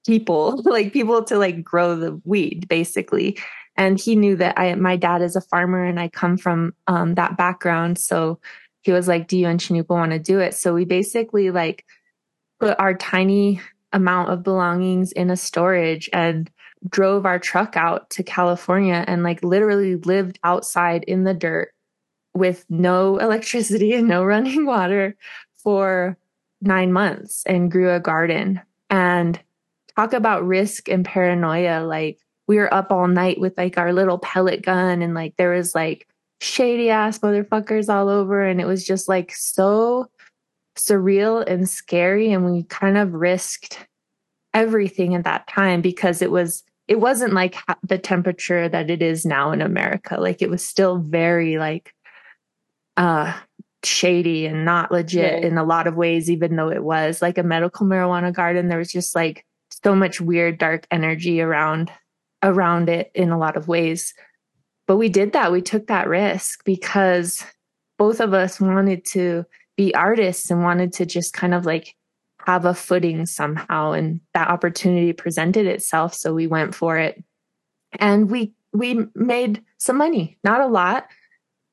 people, 0.06 0.62
like 0.64 0.92
people 0.92 1.24
to 1.24 1.38
like 1.38 1.62
grow 1.62 1.96
the 1.96 2.20
weed 2.24 2.68
basically. 2.68 3.38
And 3.76 3.98
he 3.98 4.14
knew 4.14 4.36
that 4.36 4.58
I, 4.58 4.74
my 4.74 4.96
dad 4.96 5.20
is 5.20 5.34
a 5.34 5.40
farmer 5.40 5.84
and 5.84 5.98
I 5.98 6.08
come 6.08 6.36
from 6.36 6.74
um, 6.86 7.14
that 7.14 7.36
background. 7.36 7.98
So 7.98 8.38
he 8.82 8.92
was 8.92 9.08
like, 9.08 9.26
do 9.26 9.36
you 9.36 9.48
and 9.48 9.58
Cannupa 9.58 9.88
want 9.88 10.12
to 10.12 10.18
do 10.18 10.38
it? 10.38 10.54
So 10.54 10.74
we 10.74 10.84
basically 10.84 11.50
like 11.50 11.84
put 12.60 12.78
our 12.78 12.94
tiny 12.94 13.60
amount 13.92 14.30
of 14.30 14.42
belongings 14.42 15.12
in 15.12 15.30
a 15.30 15.36
storage 15.36 16.08
and 16.12 16.50
drove 16.88 17.24
our 17.24 17.38
truck 17.38 17.76
out 17.76 18.10
to 18.10 18.22
California 18.22 19.04
and 19.06 19.22
like 19.22 19.42
literally 19.42 19.96
lived 19.96 20.38
outside 20.44 21.04
in 21.04 21.24
the 21.24 21.34
dirt 21.34 21.72
with 22.34 22.64
no 22.68 23.18
electricity 23.18 23.94
and 23.94 24.08
no 24.08 24.24
running 24.24 24.66
water 24.66 25.16
for 25.56 26.16
nine 26.60 26.92
months 26.92 27.44
and 27.46 27.70
grew 27.70 27.92
a 27.92 28.00
garden. 28.00 28.60
And 28.90 29.40
talk 29.96 30.12
about 30.12 30.46
risk 30.46 30.88
and 30.88 31.04
paranoia. 31.04 31.84
Like 31.84 32.18
we 32.46 32.56
were 32.56 32.72
up 32.72 32.90
all 32.90 33.08
night 33.08 33.40
with 33.40 33.56
like 33.56 33.78
our 33.78 33.92
little 33.92 34.18
pellet 34.18 34.62
gun 34.62 35.02
and 35.02 35.14
like 35.14 35.36
there 35.36 35.52
was 35.52 35.74
like 35.74 36.08
shady 36.40 36.90
ass 36.90 37.18
motherfuckers 37.18 37.92
all 37.92 38.08
over. 38.08 38.44
And 38.44 38.60
it 38.60 38.66
was 38.66 38.84
just 38.84 39.08
like 39.08 39.34
so 39.34 40.08
surreal 40.76 41.44
and 41.46 41.68
scary. 41.68 42.32
And 42.32 42.44
we 42.44 42.64
kind 42.64 42.98
of 42.98 43.12
risked 43.12 43.86
everything 44.52 45.14
at 45.14 45.24
that 45.24 45.48
time 45.48 45.80
because 45.80 46.22
it 46.22 46.30
was 46.30 46.62
it 46.86 47.00
wasn't 47.00 47.32
like 47.32 47.56
the 47.82 47.96
temperature 47.96 48.68
that 48.68 48.90
it 48.90 49.00
is 49.00 49.24
now 49.24 49.52
in 49.52 49.62
America. 49.62 50.20
Like 50.20 50.42
it 50.42 50.50
was 50.50 50.64
still 50.64 50.98
very 50.98 51.56
like 51.56 51.94
uh 52.96 53.32
shady 53.84 54.46
and 54.46 54.64
not 54.64 54.90
legit 54.90 55.42
yeah. 55.42 55.46
in 55.46 55.58
a 55.58 55.64
lot 55.64 55.86
of 55.86 55.96
ways 55.96 56.30
even 56.30 56.56
though 56.56 56.70
it 56.70 56.82
was 56.82 57.20
like 57.20 57.38
a 57.38 57.42
medical 57.42 57.86
marijuana 57.86 58.32
garden 58.32 58.68
there 58.68 58.78
was 58.78 58.92
just 58.92 59.14
like 59.14 59.44
so 59.82 59.94
much 59.94 60.20
weird 60.20 60.58
dark 60.58 60.86
energy 60.90 61.40
around 61.40 61.90
around 62.44 62.88
it 62.88 63.10
in 63.14 63.30
a 63.30 63.38
lot 63.38 63.56
of 63.56 63.66
ways. 63.66 64.14
But 64.86 64.96
we 64.96 65.08
did 65.08 65.32
that. 65.32 65.50
We 65.50 65.62
took 65.62 65.86
that 65.86 66.06
risk 66.06 66.62
because 66.64 67.44
both 67.98 68.20
of 68.20 68.34
us 68.34 68.60
wanted 68.60 69.04
to 69.06 69.44
be 69.76 69.94
artists 69.94 70.50
and 70.50 70.62
wanted 70.62 70.92
to 70.94 71.06
just 71.06 71.32
kind 71.32 71.54
of 71.54 71.64
like 71.64 71.96
have 72.46 72.66
a 72.66 72.74
footing 72.74 73.24
somehow 73.24 73.92
and 73.92 74.20
that 74.34 74.48
opportunity 74.48 75.12
presented 75.14 75.66
itself 75.66 76.12
so 76.12 76.34
we 76.34 76.46
went 76.46 76.74
for 76.74 76.98
it 76.98 77.24
and 77.98 78.30
we 78.30 78.52
we 78.74 79.06
made 79.14 79.62
some 79.78 79.96
money 79.96 80.36
not 80.44 80.60
a 80.60 80.66
lot 80.66 81.06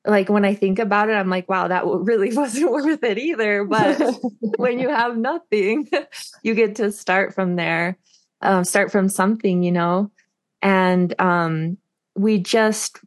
like 0.05 0.29
when 0.29 0.45
i 0.45 0.53
think 0.53 0.79
about 0.79 1.09
it 1.09 1.13
i'm 1.13 1.29
like 1.29 1.47
wow 1.49 1.67
that 1.67 1.85
really 1.85 2.33
wasn't 2.35 2.71
worth 2.71 3.03
it 3.03 3.17
either 3.17 3.63
but 3.63 3.99
when 4.57 4.79
you 4.79 4.89
have 4.89 5.17
nothing 5.17 5.87
you 6.43 6.53
get 6.53 6.75
to 6.75 6.91
start 6.91 7.33
from 7.33 7.55
there 7.55 7.97
um, 8.41 8.63
start 8.63 8.91
from 8.91 9.07
something 9.07 9.61
you 9.63 9.71
know 9.71 10.11
and 10.61 11.19
um, 11.19 11.77
we 12.15 12.37
just 12.37 12.99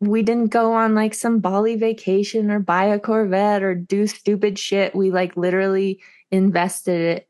we 0.00 0.22
didn't 0.22 0.48
go 0.52 0.74
on 0.74 0.94
like 0.94 1.14
some 1.14 1.40
Bali 1.40 1.74
vacation 1.74 2.50
or 2.50 2.60
buy 2.60 2.84
a 2.84 3.00
Corvette 3.00 3.62
or 3.62 3.74
do 3.74 4.06
stupid 4.06 4.58
shit. 4.58 4.94
We 4.94 5.10
like 5.10 5.36
literally 5.36 6.00
invested 6.30 7.00
it 7.00 7.28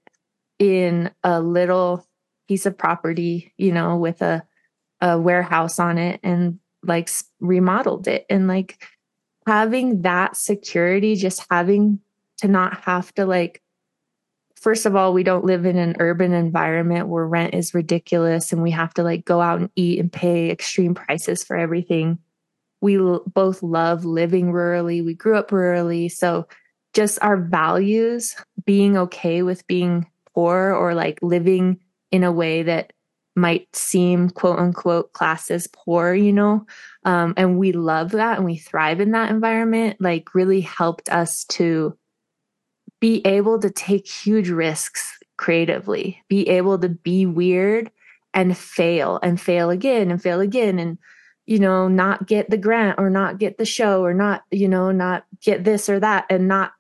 in 0.59 1.11
a 1.25 1.41
little 1.41 2.07
piece 2.47 2.67
of 2.67 2.77
property, 2.77 3.55
you 3.57 3.73
know, 3.73 3.97
with 3.97 4.21
a 4.23 4.45
a 5.01 5.19
warehouse 5.19 5.79
on 5.79 5.97
it 5.97 6.19
and 6.25 6.59
like 6.89 7.09
remodeled 7.41 8.09
it 8.09 8.27
and 8.29 8.49
like 8.49 8.83
having 9.47 10.03
that 10.03 10.37
security 10.37 11.15
just 11.15 11.47
having 11.51 12.01
to 12.39 12.49
not 12.49 12.81
have 12.81 13.13
to 13.15 13.25
like 13.27 13.63
first 14.61 14.87
of 14.87 14.97
all, 14.97 15.13
we 15.13 15.23
don't 15.23 15.45
live 15.45 15.65
in 15.65 15.77
an 15.79 15.97
urban 16.01 16.33
environment 16.33 17.09
where 17.09 17.27
rent 17.27 17.55
is 17.55 17.75
ridiculous 17.75 18.53
and 18.53 18.63
we 18.63 18.71
have 18.73 18.93
to 18.95 19.03
like 19.03 19.25
go 19.25 19.41
out 19.41 19.61
and 19.61 19.71
eat 19.77 19.99
and 19.99 20.13
pay 20.13 20.51
extreme 20.51 20.95
prices 20.95 21.45
for 21.45 21.57
everything. 21.57 22.19
We 22.81 22.99
l- 22.99 23.23
both 23.27 23.63
love 23.63 24.05
living 24.05 24.53
rurally. 24.53 25.05
We 25.05 25.15
grew 25.15 25.37
up 25.37 25.51
rurally. 25.51 26.11
So 26.11 26.49
just 26.93 27.19
our 27.23 27.37
values, 27.37 28.35
being 28.65 28.97
okay 28.97 29.43
with 29.43 29.67
being 29.67 30.07
poor 30.35 30.73
or 30.73 30.95
like 30.95 31.19
living 31.23 31.81
in 32.11 32.25
a 32.25 32.33
way 32.33 32.63
that 32.65 32.93
might 33.39 33.75
seem 33.75 34.31
quote 34.31 34.59
unquote 34.59 35.13
classes 35.13 35.67
poor, 35.67 36.15
you 36.15 36.33
know? 36.33 36.67
Um, 37.05 37.35
and 37.37 37.59
we 37.59 37.73
love 37.73 38.11
that 38.13 38.37
and 38.37 38.45
we 38.45 38.57
thrive 38.57 39.01
in 39.01 39.13
that 39.13 39.31
environment, 39.31 39.97
like 40.01 40.35
really 40.35 40.61
helped 40.61 41.09
us 41.09 41.45
to 41.47 41.97
be 43.01 43.23
able 43.25 43.61
to 43.61 43.71
take 43.71 44.07
huge 44.09 44.51
risks 44.51 45.19
creatively, 45.37 46.23
be 46.29 46.49
able 46.49 46.79
to 46.79 46.89
be 46.89 47.27
weird 47.27 47.91
and 48.35 48.57
fail 48.57 49.19
and 49.23 49.41
fail 49.41 49.71
again 49.71 50.11
and 50.11 50.23
fail 50.23 50.41
again 50.41 50.79
and 50.79 50.99
you 51.47 51.59
know 51.59 51.89
not 51.89 52.27
get 52.27 52.51
the 52.51 52.59
grant 52.59 52.99
or 52.99 53.09
not 53.09 53.39
get 53.39 53.57
the 53.57 53.65
show 53.65 54.05
or 54.05 54.13
not 54.13 54.43
you 54.51 54.69
know 54.69 54.91
not 54.93 55.25
get 55.41 55.65
this 55.65 55.89
or 55.89 55.99
that 55.99 56.27
and 56.29 56.47
not 56.47 56.73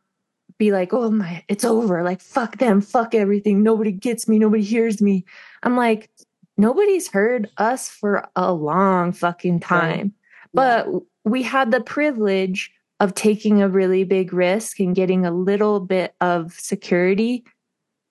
be 0.58 0.72
like 0.72 0.92
oh 0.92 1.10
my 1.10 1.44
it's 1.48 1.64
over. 1.64 2.02
Like 2.02 2.20
fuck 2.20 2.58
them. 2.58 2.80
Fuck 2.80 3.14
everything. 3.14 3.62
Nobody 3.62 3.92
gets 3.92 4.28
me. 4.28 4.38
Nobody 4.38 4.62
hears 4.62 5.00
me. 5.00 5.24
I'm 5.62 5.76
like 5.76 6.10
nobody's 6.58 7.08
heard 7.08 7.50
us 7.56 7.88
for 7.88 8.28
a 8.36 8.52
long 8.52 9.12
fucking 9.12 9.58
time 9.60 10.12
yeah. 10.54 10.84
but 10.86 11.02
we 11.24 11.42
had 11.42 11.70
the 11.70 11.80
privilege 11.80 12.70
of 13.00 13.14
taking 13.14 13.62
a 13.62 13.68
really 13.68 14.04
big 14.04 14.32
risk 14.32 14.80
and 14.80 14.96
getting 14.96 15.24
a 15.24 15.30
little 15.30 15.80
bit 15.80 16.14
of 16.20 16.52
security 16.52 17.44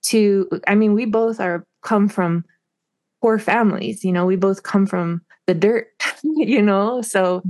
to 0.02 0.48
i 0.66 0.74
mean 0.74 0.94
we 0.94 1.04
both 1.04 1.38
are 1.38 1.64
come 1.82 2.08
from 2.08 2.44
poor 3.22 3.38
families 3.38 4.04
you 4.04 4.12
know 4.12 4.26
we 4.26 4.36
both 4.36 4.62
come 4.62 4.86
from 4.86 5.22
the 5.46 5.54
dirt 5.54 5.88
you 6.22 6.62
know? 6.62 7.02
So 7.02 7.42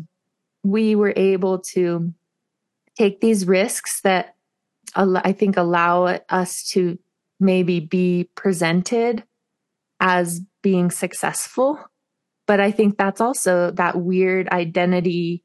we 0.63 0.95
were 0.95 1.13
able 1.17 1.59
to 1.59 2.13
take 2.97 3.21
these 3.21 3.47
risks 3.47 4.01
that 4.03 4.35
i 4.97 5.33
think 5.33 5.57
allow 5.57 6.05
us 6.29 6.69
to 6.71 6.99
maybe 7.39 7.79
be 7.81 8.29
presented 8.35 9.23
as 10.01 10.41
being 10.63 10.91
successful 10.91 11.79
but 12.47 12.61
i 12.61 12.71
think 12.71 12.97
that's 12.97 13.21
also 13.21 13.71
that 13.73 13.97
weird 13.97 14.49
identity 14.49 15.43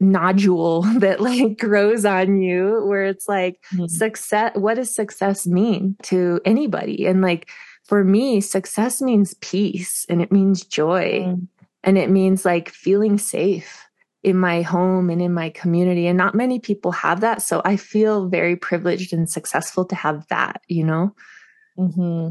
nodule 0.00 0.82
that 0.98 1.20
like 1.20 1.58
grows 1.58 2.04
on 2.04 2.40
you 2.40 2.82
where 2.86 3.04
it's 3.04 3.28
like 3.28 3.60
mm-hmm. 3.72 3.86
success 3.86 4.52
what 4.54 4.74
does 4.74 4.94
success 4.94 5.46
mean 5.46 5.96
to 6.02 6.40
anybody 6.44 7.06
and 7.06 7.20
like 7.20 7.50
for 7.84 8.02
me 8.02 8.40
success 8.40 9.02
means 9.02 9.34
peace 9.40 10.06
and 10.08 10.22
it 10.22 10.32
means 10.32 10.64
joy 10.64 11.20
mm-hmm. 11.20 11.44
and 11.84 11.98
it 11.98 12.10
means 12.10 12.44
like 12.44 12.70
feeling 12.70 13.18
safe 13.18 13.86
in 14.22 14.36
my 14.36 14.60
home 14.62 15.08
and 15.08 15.22
in 15.22 15.32
my 15.32 15.48
community 15.50 16.06
and 16.06 16.16
not 16.18 16.34
many 16.34 16.58
people 16.58 16.92
have 16.92 17.20
that 17.20 17.42
so 17.42 17.60
i 17.64 17.76
feel 17.76 18.28
very 18.28 18.56
privileged 18.56 19.12
and 19.12 19.30
successful 19.30 19.84
to 19.84 19.94
have 19.94 20.26
that 20.28 20.62
you 20.68 20.84
know 20.84 21.14
mm-hmm. 21.78 22.30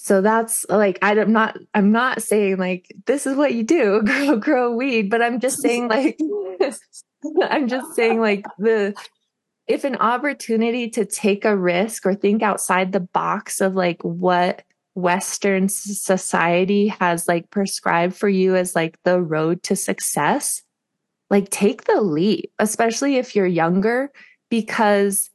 So 0.00 0.20
that's 0.20 0.64
like 0.68 0.98
i'm 1.02 1.32
not 1.32 1.56
i'm 1.74 1.92
not 1.92 2.22
saying 2.22 2.56
like 2.56 2.92
this 3.06 3.26
is 3.26 3.36
what 3.36 3.54
you 3.54 3.62
do 3.62 4.02
grow 4.04 4.36
grow 4.36 4.72
weed 4.72 5.10
but 5.10 5.22
i'm 5.22 5.40
just 5.40 5.60
saying 5.60 5.88
like 5.88 6.18
I'm 7.42 7.68
just 7.68 7.94
saying, 7.94 8.20
like, 8.20 8.46
the 8.58 8.94
if 9.66 9.84
an 9.84 9.96
opportunity 9.96 10.90
to 10.90 11.04
take 11.04 11.44
a 11.44 11.56
risk 11.56 12.04
or 12.04 12.14
think 12.14 12.42
outside 12.42 12.90
the 12.90 13.00
box 13.00 13.60
of 13.60 13.74
like 13.74 14.02
what 14.02 14.62
Western 14.94 15.68
society 15.68 16.88
has 16.88 17.28
like 17.28 17.50
prescribed 17.50 18.16
for 18.16 18.28
you 18.28 18.56
as 18.56 18.74
like 18.74 18.98
the 19.04 19.20
road 19.20 19.62
to 19.64 19.76
success, 19.76 20.62
like 21.28 21.50
take 21.50 21.84
the 21.84 22.00
leap, 22.00 22.50
especially 22.58 23.16
if 23.16 23.36
you're 23.36 23.46
younger, 23.46 24.10
because 24.48 25.30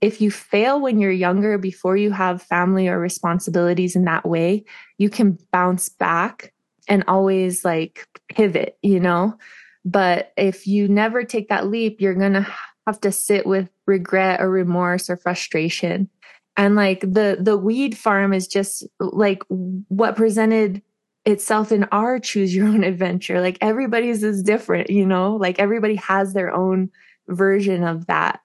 if, 0.00 0.20
you 0.20 0.30
fail 0.30 0.80
when 0.80 0.98
you're 0.98 1.10
younger 1.10 1.58
before 1.58 1.96
you 1.96 2.10
have 2.12 2.42
family 2.42 2.88
or 2.88 2.98
responsibilities 2.98 3.94
in 3.94 4.04
that 4.04 4.26
way, 4.26 4.64
you 4.98 5.10
can 5.10 5.38
bounce 5.52 5.88
back 5.88 6.52
and 6.88 7.04
always 7.06 7.64
like 7.64 8.06
pivot, 8.28 8.78
you 8.82 8.98
know? 8.98 9.36
But 9.84 10.32
if 10.36 10.66
you 10.66 10.88
never 10.88 11.24
take 11.24 11.48
that 11.48 11.66
leap, 11.68 12.00
you're 12.00 12.14
going 12.14 12.34
to 12.34 12.46
have 12.86 13.00
to 13.02 13.12
sit 13.12 13.46
with 13.46 13.68
regret 13.86 14.40
or 14.40 14.50
remorse 14.50 15.10
or 15.10 15.16
frustration. 15.16 16.08
And 16.56 16.74
like 16.74 17.00
the 17.00 17.38
the 17.40 17.56
weed 17.56 17.96
farm 17.96 18.32
is 18.32 18.46
just 18.46 18.86
like 18.98 19.42
what 19.48 20.16
presented 20.16 20.82
itself 21.24 21.70
in 21.70 21.84
our 21.84 22.18
choose 22.18 22.54
your 22.54 22.66
own 22.66 22.84
adventure. 22.84 23.40
Like 23.40 23.56
everybody's 23.60 24.22
is 24.22 24.42
different, 24.42 24.90
you 24.90 25.06
know, 25.06 25.36
like 25.36 25.58
everybody 25.58 25.94
has 25.96 26.32
their 26.32 26.52
own 26.52 26.90
version 27.28 27.84
of 27.84 28.06
that 28.06 28.40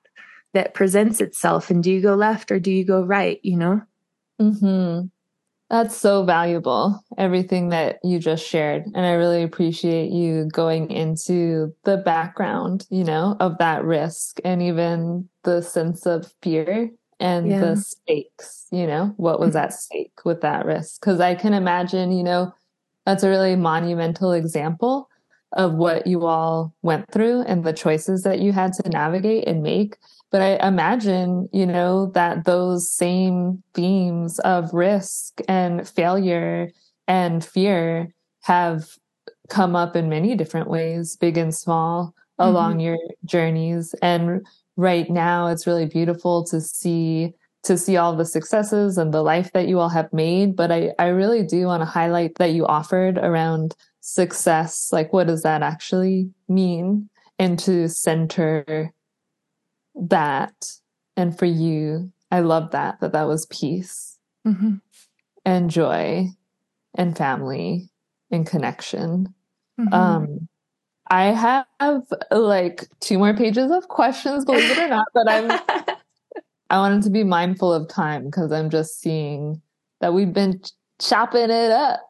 that 0.55 0.73
presents 0.73 1.21
itself. 1.21 1.69
And 1.69 1.83
do 1.83 1.91
you 1.91 2.01
go 2.01 2.15
left 2.15 2.49
or 2.49 2.59
do 2.59 2.71
you 2.71 2.85
go 2.85 3.03
right, 3.03 3.39
you 3.43 3.57
know? 3.57 3.81
Mm-hmm. 4.41 5.07
That's 5.69 5.97
so 5.97 6.23
valuable, 6.23 7.03
everything 7.17 7.69
that 7.69 7.99
you 8.03 8.19
just 8.19 8.47
shared. 8.47 8.85
And 8.93 9.05
I 9.05 9.13
really 9.13 9.43
appreciate 9.43 10.11
you 10.11 10.45
going 10.45 10.91
into 10.91 11.73
the 11.83 11.97
background, 11.97 12.87
you 12.89 13.03
know, 13.03 13.35
of 13.39 13.57
that 13.57 13.83
risk 13.83 14.39
and 14.45 14.61
even 14.61 15.27
the 15.43 15.61
sense 15.61 16.05
of 16.05 16.31
fear 16.41 16.89
and 17.19 17.49
yeah. 17.49 17.59
the 17.59 17.75
stakes, 17.77 18.67
you 18.71 18.87
know, 18.87 19.13
what 19.17 19.39
was 19.39 19.55
at 19.55 19.73
stake 19.73 20.23
with 20.23 20.41
that 20.41 20.65
risk. 20.65 21.01
Cause 21.01 21.19
I 21.19 21.35
can 21.35 21.53
imagine, 21.53 22.11
you 22.11 22.23
know, 22.23 22.53
that's 23.05 23.23
a 23.23 23.29
really 23.29 23.55
monumental 23.55 24.31
example 24.31 25.09
of 25.53 25.73
what 25.73 26.05
you 26.05 26.25
all 26.25 26.73
went 26.81 27.09
through 27.11 27.41
and 27.41 27.63
the 27.63 27.73
choices 27.73 28.23
that 28.23 28.39
you 28.39 28.51
had 28.51 28.73
to 28.73 28.89
navigate 28.89 29.47
and 29.47 29.63
make. 29.63 29.97
But 30.35 30.41
I 30.41 30.67
imagine, 30.67 31.47
you 31.53 31.65
know, 31.65 32.07
that 32.07 32.43
those 32.43 32.91
same 32.91 33.63
themes 33.73 34.37
of 34.39 34.73
risk 34.73 35.39
and 35.47 35.87
failure 35.87 36.71
and 37.07 37.41
fear 37.41 38.13
have 38.43 38.97
come 39.47 39.77
up 39.77 39.95
in 39.95 40.09
many 40.09 40.35
different 40.35 40.69
ways, 40.69 41.15
big 41.15 41.37
and 41.37 41.55
small, 41.55 42.07
mm-hmm. 42.37 42.49
along 42.49 42.81
your 42.81 42.97
journeys. 43.23 43.95
And 44.01 44.45
right 44.75 45.09
now, 45.09 45.47
it's 45.47 45.65
really 45.65 45.85
beautiful 45.85 46.43
to 46.47 46.59
see 46.59 47.33
to 47.63 47.77
see 47.77 47.95
all 47.95 48.13
the 48.13 48.25
successes 48.25 48.97
and 48.97 49.13
the 49.13 49.23
life 49.23 49.53
that 49.53 49.69
you 49.69 49.79
all 49.79 49.87
have 49.87 50.11
made. 50.11 50.57
But 50.57 50.69
I, 50.69 50.91
I 50.99 51.05
really 51.07 51.43
do 51.43 51.67
want 51.67 51.79
to 51.79 51.85
highlight 51.85 52.35
that 52.39 52.51
you 52.51 52.67
offered 52.67 53.17
around 53.19 53.73
success. 54.01 54.89
Like, 54.91 55.13
what 55.13 55.27
does 55.27 55.43
that 55.43 55.63
actually 55.63 56.29
mean? 56.49 57.09
And 57.39 57.57
to 57.59 57.87
center 57.87 58.91
that. 59.95 60.71
And 61.17 61.37
for 61.37 61.45
you, 61.45 62.11
I 62.31 62.41
love 62.41 62.71
that, 62.71 62.99
that 62.99 63.13
that 63.13 63.27
was 63.27 63.45
peace 63.45 64.17
mm-hmm. 64.45 64.75
and 65.45 65.69
joy 65.69 66.27
and 66.95 67.17
family 67.17 67.89
and 68.31 68.45
connection. 68.45 69.33
Mm-hmm. 69.79 69.93
Um, 69.93 70.49
I 71.07 71.25
have 71.25 72.03
like 72.31 72.87
two 72.99 73.17
more 73.17 73.35
pages 73.35 73.71
of 73.71 73.87
questions, 73.87 74.45
believe 74.45 74.71
it 74.71 74.77
or 74.77 74.87
not, 74.87 75.07
but 75.13 75.29
I'm 75.29 75.51
I 76.69 76.79
wanted 76.79 77.03
to 77.03 77.09
be 77.11 77.23
mindful 77.23 77.71
of 77.71 77.87
time 77.87 78.25
because 78.25 78.51
I'm 78.51 78.69
just 78.69 78.99
seeing 78.99 79.61
that 80.01 80.13
we've 80.13 80.33
been 80.33 80.61
chopping 80.99 81.49
it 81.51 81.71
up 81.71 82.01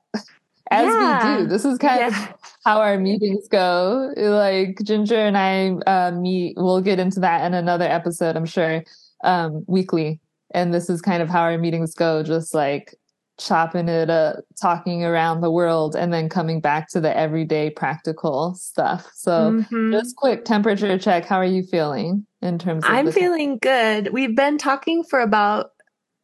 as 0.71 0.85
yeah. 0.85 1.37
we 1.37 1.43
do. 1.43 1.47
This 1.47 1.65
is 1.65 1.77
kind 1.77 1.99
yeah. 1.99 2.07
of 2.07 2.35
how 2.65 2.81
our 2.81 2.97
meetings 2.97 3.47
go. 3.47 4.13
Like 4.17 4.79
Ginger 4.83 5.15
and 5.15 5.37
I 5.37 5.69
uh, 5.85 6.11
meet, 6.11 6.55
we'll 6.57 6.81
get 6.81 6.99
into 6.99 7.19
that 7.21 7.45
in 7.45 7.53
another 7.53 7.85
episode, 7.85 8.35
I'm 8.35 8.45
sure, 8.45 8.83
um, 9.23 9.63
weekly. 9.67 10.19
And 10.51 10.73
this 10.73 10.89
is 10.89 11.01
kind 11.01 11.21
of 11.21 11.29
how 11.29 11.41
our 11.41 11.57
meetings 11.57 11.93
go, 11.93 12.23
just 12.23 12.53
like 12.53 12.95
chopping 13.37 13.89
it 13.89 14.09
up, 14.09 14.37
talking 14.61 15.03
around 15.03 15.41
the 15.41 15.51
world, 15.51 15.95
and 15.95 16.13
then 16.13 16.29
coming 16.29 16.61
back 16.61 16.89
to 16.89 17.01
the 17.01 17.15
everyday 17.15 17.69
practical 17.69 18.55
stuff. 18.55 19.09
So, 19.13 19.51
mm-hmm. 19.51 19.91
just 19.91 20.15
quick 20.15 20.45
temperature 20.45 20.97
check. 20.97 21.25
How 21.25 21.37
are 21.37 21.45
you 21.45 21.63
feeling 21.63 22.25
in 22.41 22.57
terms 22.57 22.85
of? 22.85 22.91
I'm 22.91 23.11
feeling 23.11 23.57
good. 23.57 24.13
We've 24.13 24.35
been 24.35 24.57
talking 24.57 25.03
for 25.03 25.19
about 25.19 25.71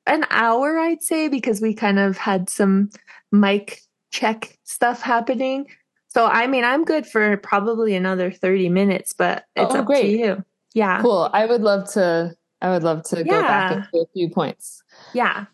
an 0.08 0.26
hour, 0.30 0.80
I'd 0.80 1.04
say, 1.04 1.28
because 1.28 1.62
we 1.62 1.74
kind 1.74 2.00
of 2.00 2.18
had 2.18 2.50
some 2.50 2.90
mic 3.32 3.82
check 4.12 4.58
stuff 4.64 5.02
happening. 5.02 5.66
So, 6.10 6.28
I 6.28 6.48
mean, 6.48 6.64
I'm 6.64 6.84
good 6.84 7.08
for 7.08 7.38
probably 7.38 7.96
another 7.96 8.32
30 8.32 8.70
minutes, 8.70 9.14
but 9.14 9.46
it's 9.56 9.74
oh, 9.74 9.80
up 9.80 9.86
great. 9.86 10.04
to 10.04 10.10
you. 10.10 10.46
Yeah. 10.74 11.02
Cool. 11.02 11.30
I 11.34 11.46
would 11.46 11.62
love 11.62 11.90
to. 11.94 12.36
I 12.62 12.70
would 12.70 12.84
love 12.84 13.04
to 13.06 13.18
yeah. 13.18 13.24
go 13.24 13.42
back 13.42 13.92
to 13.92 13.98
a 14.00 14.06
few 14.14 14.30
points. 14.30 14.84
Yeah. 15.14 15.46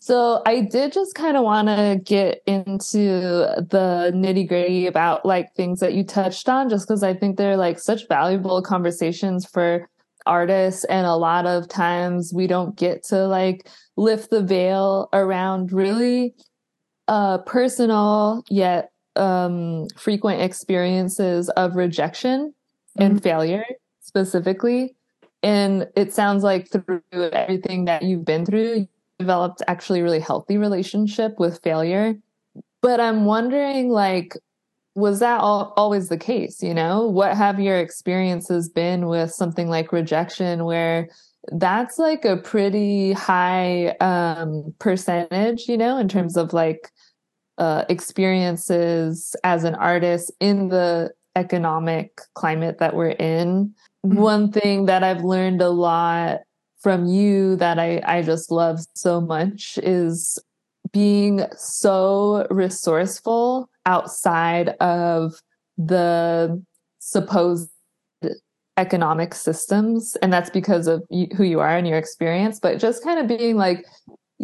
So 0.00 0.42
I 0.46 0.62
did 0.62 0.92
just 0.92 1.14
kind 1.14 1.36
of 1.36 1.44
want 1.44 1.68
to 1.68 2.00
get 2.02 2.42
into 2.46 2.88
the 2.88 4.10
nitty 4.12 4.48
gritty 4.48 4.86
about 4.86 5.24
like 5.24 5.54
things 5.54 5.78
that 5.80 5.94
you 5.94 6.02
touched 6.02 6.48
on, 6.48 6.68
just 6.68 6.88
because 6.88 7.04
I 7.04 7.14
think 7.14 7.36
they're 7.36 7.56
like 7.56 7.78
such 7.78 8.08
valuable 8.08 8.60
conversations 8.62 9.46
for 9.46 9.88
artists. 10.26 10.84
And 10.84 11.06
a 11.06 11.14
lot 11.14 11.46
of 11.46 11.68
times 11.68 12.32
we 12.34 12.46
don't 12.48 12.74
get 12.76 13.04
to 13.04 13.26
like 13.26 13.68
lift 13.96 14.30
the 14.30 14.42
veil 14.42 15.08
around 15.12 15.72
really 15.72 16.34
uh, 17.12 17.36
personal 17.38 18.42
yet 18.48 18.90
um, 19.16 19.86
frequent 19.98 20.40
experiences 20.40 21.50
of 21.50 21.76
rejection 21.76 22.54
mm-hmm. 22.98 23.02
and 23.02 23.22
failure 23.22 23.66
specifically. 24.00 24.96
And 25.42 25.88
it 25.94 26.14
sounds 26.14 26.42
like 26.42 26.70
through 26.70 27.02
everything 27.12 27.84
that 27.84 28.02
you've 28.02 28.24
been 28.24 28.46
through, 28.46 28.88
developed 29.18 29.60
actually 29.68 30.00
really 30.00 30.20
healthy 30.20 30.56
relationship 30.56 31.38
with 31.38 31.60
failure. 31.62 32.14
But 32.80 32.98
I'm 32.98 33.26
wondering, 33.26 33.90
like, 33.90 34.34
was 34.94 35.20
that 35.20 35.40
all, 35.40 35.74
always 35.76 36.08
the 36.08 36.16
case? 36.16 36.62
You 36.62 36.72
know, 36.72 37.06
what 37.06 37.36
have 37.36 37.60
your 37.60 37.78
experiences 37.78 38.70
been 38.70 39.06
with 39.06 39.32
something 39.32 39.68
like 39.68 39.92
rejection 39.92 40.64
where 40.64 41.10
that's 41.50 41.98
like 41.98 42.24
a 42.24 42.36
pretty 42.38 43.12
high 43.12 43.88
um, 44.00 44.72
percentage, 44.78 45.68
you 45.68 45.76
know, 45.76 45.98
in 45.98 46.08
terms 46.08 46.38
of 46.38 46.54
like 46.54 46.90
uh, 47.58 47.84
experiences 47.88 49.36
as 49.44 49.64
an 49.64 49.74
artist 49.74 50.32
in 50.40 50.68
the 50.68 51.10
economic 51.36 52.20
climate 52.34 52.78
that 52.78 52.94
we're 52.94 53.10
in. 53.10 53.74
Mm-hmm. 54.04 54.16
One 54.16 54.52
thing 54.52 54.86
that 54.86 55.02
I've 55.02 55.22
learned 55.22 55.62
a 55.62 55.70
lot 55.70 56.40
from 56.80 57.06
you 57.06 57.56
that 57.56 57.78
I, 57.78 58.02
I 58.04 58.22
just 58.22 58.50
love 58.50 58.80
so 58.94 59.20
much 59.20 59.78
is 59.82 60.38
being 60.92 61.46
so 61.56 62.46
resourceful 62.50 63.70
outside 63.86 64.70
of 64.80 65.34
the 65.78 66.62
supposed 66.98 67.70
economic 68.76 69.34
systems. 69.34 70.16
And 70.22 70.32
that's 70.32 70.50
because 70.50 70.86
of 70.86 71.04
who 71.10 71.44
you 71.44 71.60
are 71.60 71.76
and 71.76 71.86
your 71.86 71.98
experience, 71.98 72.58
but 72.58 72.78
just 72.78 73.04
kind 73.04 73.20
of 73.20 73.26
being 73.26 73.56
like, 73.56 73.84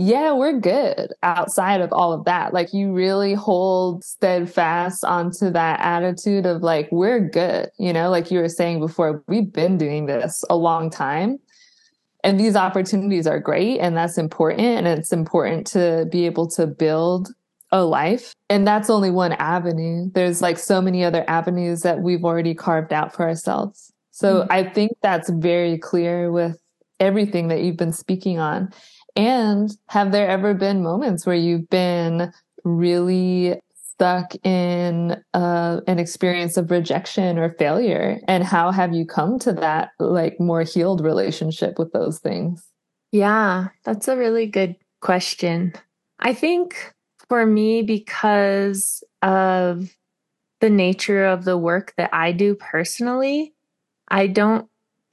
yeah, 0.00 0.32
we're 0.32 0.60
good 0.60 1.12
outside 1.24 1.80
of 1.80 1.92
all 1.92 2.12
of 2.12 2.24
that. 2.24 2.54
Like 2.54 2.72
you 2.72 2.92
really 2.92 3.34
hold 3.34 4.04
steadfast 4.04 5.04
onto 5.04 5.50
that 5.50 5.80
attitude 5.80 6.46
of 6.46 6.62
like, 6.62 6.88
we're 6.92 7.18
good. 7.18 7.68
You 7.80 7.92
know, 7.92 8.08
like 8.08 8.30
you 8.30 8.38
were 8.38 8.48
saying 8.48 8.78
before, 8.78 9.24
we've 9.26 9.52
been 9.52 9.76
doing 9.76 10.06
this 10.06 10.44
a 10.48 10.56
long 10.56 10.88
time 10.88 11.40
and 12.22 12.38
these 12.38 12.54
opportunities 12.54 13.26
are 13.26 13.40
great 13.40 13.80
and 13.80 13.96
that's 13.96 14.18
important 14.18 14.60
and 14.60 14.86
it's 14.86 15.12
important 15.12 15.66
to 15.68 16.06
be 16.12 16.26
able 16.26 16.46
to 16.50 16.68
build 16.68 17.30
a 17.72 17.82
life 17.82 18.34
and 18.48 18.66
that's 18.66 18.88
only 18.88 19.10
one 19.10 19.32
avenue 19.32 20.10
there's 20.14 20.40
like 20.40 20.58
so 20.58 20.80
many 20.80 21.04
other 21.04 21.22
avenues 21.28 21.82
that 21.82 22.00
we've 22.00 22.24
already 22.24 22.54
carved 22.54 22.94
out 22.94 23.14
for 23.14 23.28
ourselves 23.28 23.92
so 24.10 24.36
mm-hmm. 24.40 24.52
i 24.52 24.64
think 24.64 24.92
that's 25.02 25.28
very 25.28 25.76
clear 25.76 26.32
with 26.32 26.58
everything 26.98 27.48
that 27.48 27.62
you've 27.62 27.76
been 27.76 27.92
speaking 27.92 28.38
on 28.38 28.72
and 29.16 29.70
have 29.86 30.12
there 30.12 30.28
ever 30.28 30.55
been 30.55 30.82
moments 30.82 31.26
where 31.26 31.36
you've 31.36 31.68
been 31.68 32.32
really 32.64 33.60
stuck 33.74 34.35
in 34.44 35.22
uh, 35.35 35.80
an 35.86 35.98
experience 35.98 36.56
of 36.56 36.70
rejection 36.70 37.39
or 37.39 37.55
failure? 37.55 38.20
And 38.28 38.44
how 38.44 38.70
have 38.70 38.94
you 38.94 39.05
come 39.06 39.39
to 39.40 39.52
that 39.55 39.90
like 39.98 40.39
more 40.39 40.62
healed 40.62 41.01
relationship 41.01 41.78
with 41.78 41.93
those 41.93 42.18
things? 42.18 42.64
Yeah 43.10 43.68
that's 43.85 44.09
a 44.09 44.16
really 44.16 44.47
good 44.47 44.76
question. 45.01 45.72
I 46.20 46.35
think 46.35 46.93
for 47.28 47.44
me 47.44 47.82
because 47.82 49.02
of 49.22 49.94
the 50.60 50.70
nature 50.70 51.24
of 51.24 51.44
the 51.44 51.56
work 51.59 51.93
that 51.97 52.10
i 52.12 52.32
do 52.32 52.55
personally 52.55 53.55
i 54.09 54.26
don't 54.26 54.68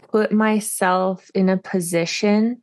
put 0.10 0.32
myself 0.32 1.30
in 1.36 1.50
a 1.50 1.58
position 1.58 2.62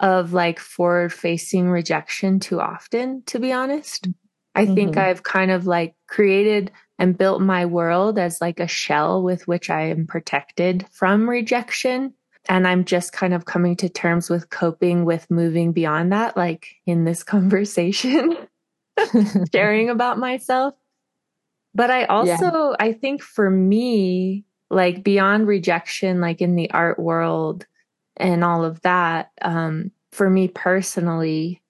of 0.00 0.32
like 0.32 0.58
forward 0.58 1.12
facing 1.12 1.70
rejection 1.70 2.40
too 2.40 2.60
often 2.60 3.22
to 3.26 3.38
be 3.38 3.52
honest 3.52 4.08
I 4.54 4.64
mm-hmm. 4.64 4.74
think 4.74 4.96
I've 4.96 5.22
kind 5.22 5.50
of 5.50 5.66
like 5.66 5.94
created 6.06 6.72
and 6.98 7.16
built 7.16 7.40
my 7.40 7.66
world 7.66 8.18
as 8.18 8.40
like 8.40 8.60
a 8.60 8.66
shell 8.66 9.22
with 9.22 9.46
which 9.46 9.70
I 9.70 9.86
am 9.86 10.06
protected 10.06 10.86
from 10.90 11.28
rejection. 11.28 12.14
And 12.48 12.66
I'm 12.66 12.84
just 12.84 13.12
kind 13.12 13.32
of 13.32 13.44
coming 13.44 13.76
to 13.76 13.88
terms 13.88 14.28
with 14.28 14.50
coping 14.50 15.04
with 15.04 15.30
moving 15.30 15.72
beyond 15.72 16.12
that, 16.12 16.36
like 16.36 16.76
in 16.84 17.04
this 17.04 17.22
conversation, 17.24 18.36
sharing 19.52 19.88
about 19.88 20.18
myself. 20.18 20.74
But 21.74 21.90
I 21.90 22.04
also, 22.04 22.70
yeah. 22.70 22.76
I 22.80 22.92
think 22.92 23.22
for 23.22 23.48
me, 23.48 24.44
like 24.68 25.04
beyond 25.04 25.46
rejection, 25.46 26.20
like 26.20 26.42
in 26.42 26.56
the 26.56 26.70
art 26.70 26.98
world 26.98 27.66
and 28.20 28.44
all 28.44 28.64
of 28.64 28.80
that, 28.82 29.30
um, 29.42 29.90
for 30.12 30.28
me 30.28 30.48
personally, 30.48 31.62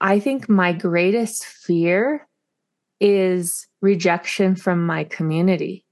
I 0.00 0.20
think 0.20 0.48
my 0.48 0.72
greatest 0.72 1.44
fear 1.44 2.26
is 3.00 3.66
rejection 3.80 4.56
from 4.56 4.86
my 4.86 5.04
community 5.04 5.84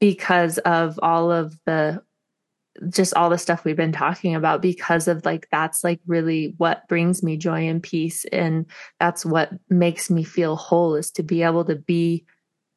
because 0.00 0.58
of 0.58 0.98
all 1.02 1.30
of 1.30 1.56
the 1.66 2.02
just 2.88 3.12
all 3.14 3.28
the 3.28 3.36
stuff 3.36 3.64
we've 3.64 3.76
been 3.76 3.92
talking 3.92 4.34
about 4.34 4.62
because 4.62 5.08
of 5.08 5.24
like 5.24 5.48
that's 5.50 5.82
like 5.84 6.00
really 6.06 6.54
what 6.56 6.86
brings 6.88 7.22
me 7.22 7.36
joy 7.36 7.68
and 7.68 7.82
peace 7.82 8.24
and 8.26 8.64
that's 8.98 9.26
what 9.26 9.50
makes 9.68 10.08
me 10.08 10.22
feel 10.22 10.56
whole 10.56 10.94
is 10.94 11.10
to 11.10 11.22
be 11.22 11.42
able 11.42 11.64
to 11.64 11.74
be 11.74 12.24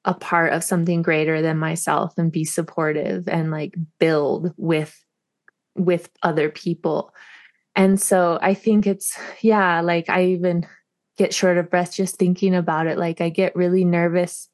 a 0.05 0.13
part 0.13 0.51
of 0.51 0.63
something 0.63 1.01
greater 1.01 1.41
than 1.41 1.57
myself 1.57 2.17
and 2.17 2.31
be 2.31 2.43
supportive 2.43 3.27
and 3.29 3.51
like 3.51 3.75
build 3.99 4.51
with 4.57 4.99
with 5.75 6.09
other 6.21 6.49
people. 6.49 7.13
And 7.75 7.99
so 7.99 8.37
i 8.41 8.53
think 8.53 8.85
it's 8.85 9.17
yeah 9.41 9.81
like 9.81 10.09
i 10.09 10.25
even 10.25 10.67
get 11.17 11.33
short 11.33 11.57
of 11.57 11.69
breath 11.69 11.93
just 11.93 12.17
thinking 12.17 12.55
about 12.55 12.87
it. 12.87 12.97
Like 12.97 13.21
i 13.21 13.29
get 13.29 13.55
really 13.55 13.85
nervous 13.85 14.49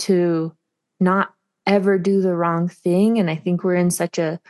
to 0.00 0.54
not 1.00 1.32
ever 1.66 1.98
do 1.98 2.20
the 2.20 2.34
wrong 2.34 2.68
thing. 2.68 3.18
And 3.18 3.30
i 3.30 3.36
think 3.36 3.62
we're 3.64 3.76
in 3.76 3.90
such 3.90 4.18
a 4.18 4.40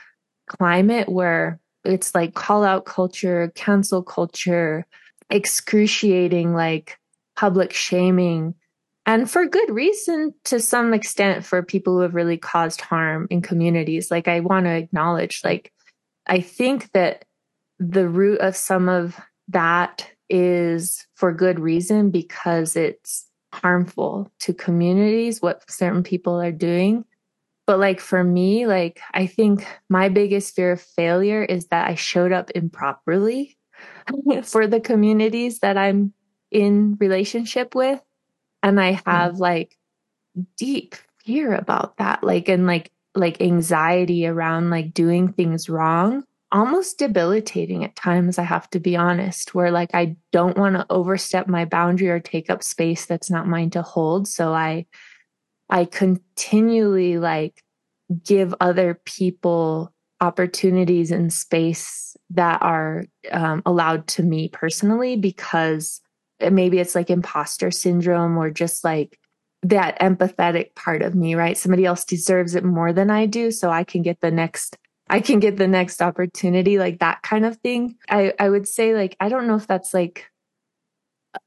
climate 0.48 1.08
where 1.08 1.60
it's 1.84 2.14
like 2.14 2.34
call 2.34 2.64
out 2.64 2.84
culture 2.84 3.52
cancel 3.54 4.02
culture 4.02 4.86
excruciating 5.30 6.54
like 6.54 6.98
public 7.36 7.72
shaming. 7.72 8.54
And 9.04 9.28
for 9.28 9.46
good 9.46 9.68
reason 9.70 10.32
to 10.44 10.60
some 10.60 10.94
extent 10.94 11.44
for 11.44 11.62
people 11.62 11.94
who 11.94 12.00
have 12.00 12.14
really 12.14 12.36
caused 12.36 12.80
harm 12.80 13.26
in 13.30 13.42
communities. 13.42 14.10
Like 14.10 14.28
i 14.28 14.40
want 14.40 14.66
to 14.66 14.70
acknowledge 14.70 15.40
like 15.42 15.72
i 16.26 16.40
think 16.40 16.90
that 16.92 17.24
the 17.78 18.08
root 18.08 18.40
of 18.40 18.56
some 18.56 18.88
of 18.88 19.20
that 19.48 20.08
is 20.28 21.06
for 21.14 21.32
good 21.32 21.58
reason 21.58 22.10
because 22.10 22.76
it's 22.76 23.26
harmful 23.52 24.30
to 24.38 24.54
communities 24.54 25.42
what 25.42 25.68
certain 25.70 26.02
people 26.02 26.40
are 26.40 26.52
doing 26.52 27.04
but 27.66 27.78
like 27.78 28.00
for 28.00 28.24
me 28.24 28.66
like 28.66 29.00
i 29.12 29.26
think 29.26 29.66
my 29.88 30.08
biggest 30.08 30.54
fear 30.56 30.72
of 30.72 30.80
failure 30.80 31.44
is 31.44 31.66
that 31.66 31.88
i 31.88 31.94
showed 31.94 32.32
up 32.32 32.50
improperly 32.54 33.56
for 34.42 34.66
the 34.66 34.80
communities 34.80 35.58
that 35.58 35.76
i'm 35.76 36.12
in 36.50 36.96
relationship 36.98 37.74
with 37.74 38.00
and 38.62 38.80
i 38.80 38.92
hmm. 38.94 39.10
have 39.10 39.34
mm. 39.34 39.40
like 39.40 39.76
deep 40.56 40.94
fear 41.24 41.54
about 41.54 41.96
that 41.98 42.24
like 42.24 42.48
and 42.48 42.66
like 42.66 42.90
like 43.14 43.40
anxiety 43.40 44.26
around 44.26 44.70
like 44.70 44.94
doing 44.94 45.32
things 45.32 45.68
wrong 45.68 46.24
almost 46.52 46.98
debilitating 46.98 47.82
at 47.82 47.96
times 47.96 48.38
i 48.38 48.42
have 48.42 48.68
to 48.68 48.78
be 48.78 48.94
honest 48.94 49.54
where 49.54 49.70
like 49.70 49.90
i 49.94 50.14
don't 50.32 50.58
want 50.58 50.76
to 50.76 50.86
overstep 50.90 51.48
my 51.48 51.64
boundary 51.64 52.10
or 52.10 52.20
take 52.20 52.50
up 52.50 52.62
space 52.62 53.06
that's 53.06 53.30
not 53.30 53.48
mine 53.48 53.70
to 53.70 53.82
hold. 53.82 54.28
So 54.28 54.52
i 54.52 54.86
i 55.70 55.84
continually 55.86 57.18
like 57.18 57.62
give 58.24 58.54
other 58.60 59.00
people 59.06 59.92
opportunities 60.20 61.10
and 61.10 61.32
space 61.32 62.16
that 62.30 62.62
are 62.62 63.04
um, 63.32 63.62
allowed 63.66 64.06
to 64.06 64.22
me 64.22 64.48
personally 64.48 65.16
because 65.16 66.00
maybe 66.50 66.78
it's 66.78 66.94
like 66.94 67.10
imposter 67.10 67.70
syndrome 67.70 68.36
or 68.38 68.50
just 68.50 68.84
like 68.84 69.18
that 69.62 69.98
empathetic 70.00 70.74
part 70.74 71.02
of 71.02 71.14
me, 71.14 71.34
right? 71.34 71.56
Somebody 71.56 71.84
else 71.84 72.04
deserves 72.04 72.54
it 72.54 72.64
more 72.64 72.92
than 72.92 73.10
I 73.10 73.26
do. 73.26 73.50
So 73.50 73.70
I 73.70 73.84
can 73.84 74.02
get 74.02 74.20
the 74.20 74.30
next, 74.30 74.76
I 75.08 75.20
can 75.20 75.38
get 75.38 75.56
the 75.56 75.68
next 75.68 76.02
opportunity, 76.02 76.78
like 76.78 76.98
that 76.98 77.22
kind 77.22 77.44
of 77.44 77.56
thing. 77.58 77.96
I, 78.08 78.32
I 78.38 78.48
would 78.48 78.66
say 78.66 78.94
like, 78.94 79.16
I 79.20 79.28
don't 79.28 79.46
know 79.46 79.56
if 79.56 79.66
that's 79.66 79.94
like, 79.94 80.26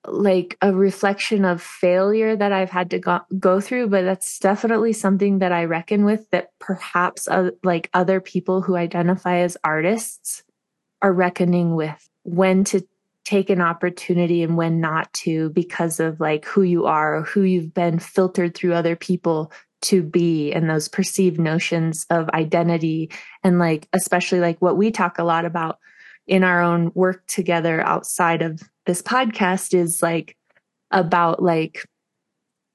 like 0.07 0.57
a 0.61 0.73
reflection 0.73 1.45
of 1.45 1.61
failure 1.61 2.35
that 2.35 2.51
I've 2.51 2.71
had 2.71 2.89
to 2.91 2.99
go, 2.99 3.19
go 3.37 3.59
through, 3.59 3.89
but 3.89 4.03
that's 4.03 4.39
definitely 4.39 4.93
something 4.93 5.39
that 5.39 5.51
I 5.51 5.65
reckon 5.65 6.05
with 6.05 6.29
that 6.31 6.51
perhaps 6.59 7.27
uh, 7.27 7.51
like 7.63 7.89
other 7.93 8.19
people 8.19 8.61
who 8.61 8.75
identify 8.75 9.37
as 9.39 9.57
artists 9.63 10.43
are 11.01 11.13
reckoning 11.13 11.75
with 11.75 12.09
when 12.23 12.63
to 12.63 12.81
take 13.25 13.49
an 13.49 13.59
opportunity 13.59 14.43
and 14.43 14.55
when 14.55 14.79
not 14.79 15.11
to 15.13 15.49
because 15.49 15.99
of 15.99 16.19
like 16.19 16.45
who 16.45 16.61
you 16.61 16.85
are 16.85 17.17
or 17.17 17.23
who 17.23 17.41
you've 17.41 17.73
been 17.73 17.97
filtered 17.99 18.55
through 18.55 18.73
other 18.73 18.95
people 18.95 19.51
to 19.81 20.03
be 20.03 20.51
and 20.51 20.69
those 20.69 20.87
perceived 20.87 21.39
notions 21.39 22.05
of 22.09 22.29
identity. 22.29 23.11
And 23.43 23.59
like 23.59 23.87
especially 23.93 24.39
like 24.39 24.61
what 24.61 24.77
we 24.77 24.91
talk 24.91 25.17
a 25.17 25.23
lot 25.23 25.45
about 25.45 25.79
in 26.27 26.43
our 26.43 26.61
own 26.61 26.91
work 26.93 27.25
together 27.27 27.81
outside 27.81 28.41
of 28.41 28.61
this 28.85 29.01
podcast 29.01 29.73
is 29.73 30.01
like 30.01 30.37
about 30.91 31.41
like 31.41 31.85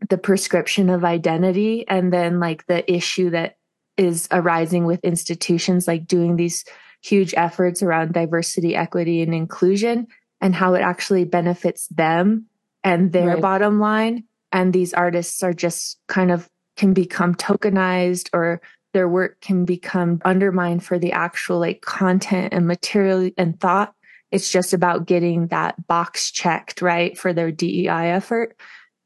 the 0.08 0.18
prescription 0.18 0.90
of 0.90 1.04
identity 1.04 1.86
and 1.88 2.12
then 2.12 2.40
like 2.40 2.66
the 2.66 2.90
issue 2.92 3.30
that 3.30 3.56
is 3.96 4.28
arising 4.30 4.84
with 4.84 5.00
institutions 5.04 5.86
like 5.86 6.06
doing 6.06 6.36
these 6.36 6.64
huge 7.02 7.34
efforts 7.36 7.82
around 7.82 8.12
diversity 8.12 8.74
equity 8.74 9.22
and 9.22 9.34
inclusion 9.34 10.06
and 10.40 10.54
how 10.54 10.74
it 10.74 10.80
actually 10.80 11.24
benefits 11.24 11.86
them 11.88 12.46
and 12.82 13.12
their 13.12 13.34
right. 13.34 13.42
bottom 13.42 13.78
line. 13.78 14.24
And 14.52 14.72
these 14.72 14.94
artists 14.94 15.42
are 15.42 15.52
just 15.52 15.98
kind 16.08 16.30
of 16.30 16.48
can 16.76 16.92
become 16.92 17.34
tokenized 17.34 18.30
or 18.32 18.60
their 18.92 19.08
work 19.08 19.40
can 19.40 19.64
become 19.64 20.20
undermined 20.24 20.84
for 20.84 20.98
the 20.98 21.12
actual 21.12 21.58
like 21.58 21.82
content 21.82 22.52
and 22.52 22.66
material 22.66 23.30
and 23.36 23.60
thought. 23.60 23.94
It's 24.32 24.50
just 24.50 24.72
about 24.72 25.06
getting 25.06 25.48
that 25.48 25.86
box 25.86 26.30
checked, 26.30 26.82
right, 26.82 27.18
for 27.18 27.32
their 27.32 27.50
DEI 27.50 28.10
effort. 28.12 28.56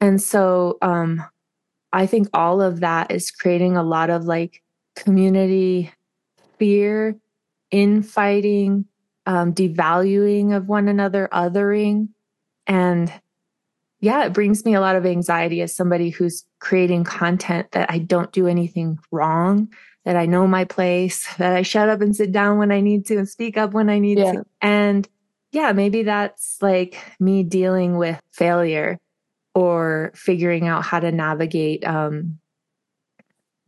And 0.00 0.20
so 0.20 0.78
um, 0.82 1.24
I 1.92 2.06
think 2.06 2.28
all 2.34 2.60
of 2.60 2.80
that 2.80 3.10
is 3.10 3.30
creating 3.30 3.76
a 3.76 3.82
lot 3.82 4.10
of 4.10 4.24
like 4.24 4.62
community 4.96 5.92
fear, 6.58 7.16
infighting, 7.70 8.86
um, 9.26 9.54
devaluing 9.54 10.56
of 10.56 10.68
one 10.68 10.88
another, 10.88 11.28
othering. 11.32 12.08
And 12.66 13.12
yeah, 14.00 14.24
it 14.26 14.32
brings 14.32 14.64
me 14.64 14.74
a 14.74 14.80
lot 14.80 14.96
of 14.96 15.06
anxiety 15.06 15.62
as 15.62 15.74
somebody 15.74 16.10
who's 16.10 16.44
creating 16.58 17.04
content 17.04 17.72
that 17.72 17.90
I 17.90 17.98
don't 17.98 18.32
do 18.32 18.46
anything 18.46 18.98
wrong, 19.10 19.72
that 20.04 20.16
I 20.16 20.26
know 20.26 20.46
my 20.46 20.64
place, 20.64 21.26
that 21.38 21.54
I 21.54 21.62
shut 21.62 21.88
up 21.88 22.00
and 22.00 22.14
sit 22.14 22.32
down 22.32 22.58
when 22.58 22.70
I 22.70 22.80
need 22.80 23.06
to 23.06 23.16
and 23.16 23.28
speak 23.28 23.56
up 23.56 23.72
when 23.72 23.88
I 23.88 23.98
need 23.98 24.18
yeah. 24.18 24.32
to. 24.32 24.46
And 24.60 25.08
yeah, 25.52 25.72
maybe 25.72 26.02
that's 26.02 26.58
like 26.60 26.98
me 27.20 27.44
dealing 27.44 27.96
with 27.96 28.20
failure 28.32 28.98
or 29.54 30.10
figuring 30.14 30.66
out 30.66 30.84
how 30.84 30.98
to 30.98 31.12
navigate 31.12 31.86
um, 31.86 32.38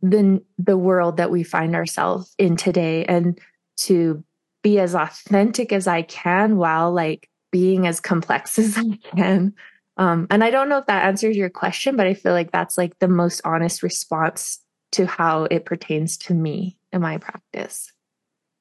the 0.01 0.43
the 0.59 0.77
world 0.77 1.17
that 1.17 1.31
we 1.31 1.43
find 1.43 1.75
ourselves 1.75 2.35
in 2.37 2.57
today 2.57 3.05
and 3.05 3.39
to 3.77 4.23
be 4.67 4.79
as 4.79 4.93
authentic 4.93 5.71
as 5.71 5.87
I 5.87 6.01
can 6.01 6.57
while 6.57 6.91
like 6.91 7.29
being 7.51 7.87
as 7.87 8.01
complex 8.01 8.59
as 8.65 8.77
I 8.77 8.97
can. 9.15 9.53
Um, 9.95 10.27
and 10.29 10.43
I 10.43 10.51
don't 10.51 10.67
know 10.67 10.77
if 10.77 10.87
that 10.87 11.05
answers 11.05 11.37
your 11.37 11.49
question, 11.49 11.95
but 11.95 12.05
I 12.05 12.13
feel 12.13 12.33
like 12.33 12.51
that's 12.51 12.77
like 12.77 12.99
the 12.99 13.07
most 13.07 13.39
honest 13.45 13.81
response 13.81 14.59
to 14.91 15.05
how 15.05 15.43
it 15.45 15.63
pertains 15.63 16.17
to 16.17 16.33
me 16.33 16.77
in 16.91 17.01
my 17.01 17.17
practice. 17.17 17.93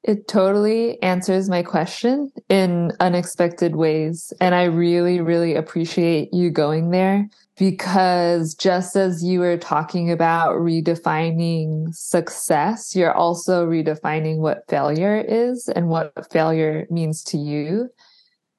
It 0.04 0.28
totally 0.28 1.02
answers 1.02 1.48
my 1.48 1.64
question 1.64 2.30
in 2.48 2.92
unexpected 3.00 3.74
ways. 3.74 4.32
And 4.40 4.54
I 4.54 4.64
really, 4.64 5.20
really 5.20 5.56
appreciate 5.56 6.32
you 6.32 6.50
going 6.50 6.90
there 6.90 7.28
because 7.56 8.54
just 8.54 8.96
as 8.96 9.24
you 9.24 9.40
were 9.40 9.56
talking 9.56 10.10
about 10.10 10.56
redefining 10.56 11.94
success, 11.94 12.94
you're 12.94 13.14
also 13.14 13.66
redefining 13.66 14.38
what 14.38 14.64
failure 14.68 15.24
is 15.26 15.68
and 15.74 15.88
what 15.88 16.30
failure 16.30 16.86
means 16.90 17.22
to 17.24 17.38
you 17.38 17.88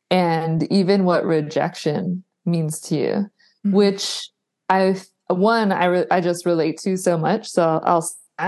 and 0.10 0.72
even 0.72 1.04
what 1.04 1.26
rejection 1.26 2.24
means 2.46 2.80
to 2.80 2.96
you, 2.96 3.12
mm-hmm. 3.12 3.72
which 3.72 4.30
I, 4.70 5.00
one, 5.28 5.72
I, 5.72 5.86
re- 5.86 6.08
I 6.10 6.22
just 6.22 6.46
relate 6.46 6.80
to 6.80 6.98
so 6.98 7.18
much. 7.18 7.48
So 7.48 7.80
I'll, 7.84 8.08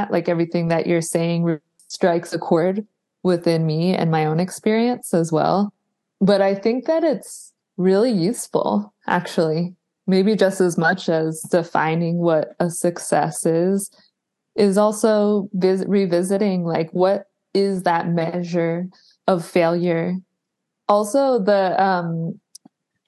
like 0.09 0.30
everything 0.30 0.69
that 0.69 0.88
you're 0.88 1.01
saying 1.01 1.59
strikes 1.88 2.34
a 2.34 2.39
chord 2.39 2.85
within 3.23 3.65
me 3.65 3.95
and 3.95 4.09
my 4.09 4.26
own 4.26 4.39
experience 4.39 5.13
as 5.13 5.31
well. 5.31 5.73
But 6.21 6.41
I 6.41 6.55
think 6.55 6.85
that 6.85 7.03
it's 7.03 7.53
really 7.77 8.11
useful, 8.11 8.93
actually, 9.07 9.76
maybe 10.10 10.36
just 10.36 10.60
as 10.60 10.76
much 10.76 11.07
as 11.07 11.40
defining 11.52 12.18
what 12.18 12.56
a 12.60 12.69
success 12.69 13.45
is, 13.45 13.91
is 14.56 14.76
also 14.76 15.48
vis- 15.53 15.86
revisiting 15.88 16.64
like 16.64 16.90
what 16.91 17.26
is 17.53 17.84
that 17.84 18.10
measure 18.10 18.88
of 19.27 19.45
failure. 19.45 20.15
Also, 20.88 21.38
the, 21.38 21.81
um, 21.81 22.40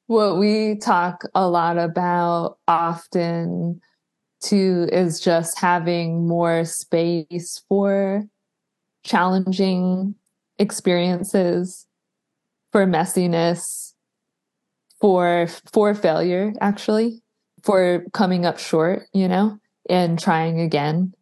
what 0.06 0.38
we 0.38 0.76
talk 0.76 1.23
a 1.34 1.49
lot 1.49 1.80
about 1.80 2.60
often 2.68 3.82
too 4.40 4.88
is 4.91 5.19
just 5.19 5.60
having 5.60 6.28
more 6.28 6.65
space 6.65 7.64
for 7.68 8.23
challenging 9.03 10.14
experiences, 10.60 11.88
for 12.72 12.86
messiness, 12.86 13.81
for 15.02 15.48
for 15.73 15.94
failure 15.95 16.53
actually 16.61 17.22
for 17.64 18.06
coming 18.14 18.45
up 18.45 18.60
short, 18.60 19.03
you 19.14 19.28
know, 19.28 19.57
and 19.90 20.19
trying 20.19 20.60
again. 20.60 21.14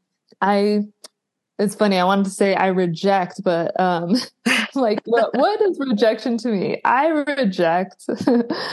I 0.41 0.83
it's 1.59 1.75
funny. 1.75 1.97
I 1.99 2.05
wanted 2.05 2.23
to 2.25 2.31
say 2.31 2.55
I 2.55 2.67
reject, 2.67 3.43
but 3.43 3.77
um, 3.79 4.15
like, 4.75 5.01
what, 5.05 5.35
what 5.35 5.61
is 5.61 5.77
rejection 5.77 6.37
to 6.37 6.47
me? 6.47 6.79
I 6.85 7.07
reject. 7.07 8.05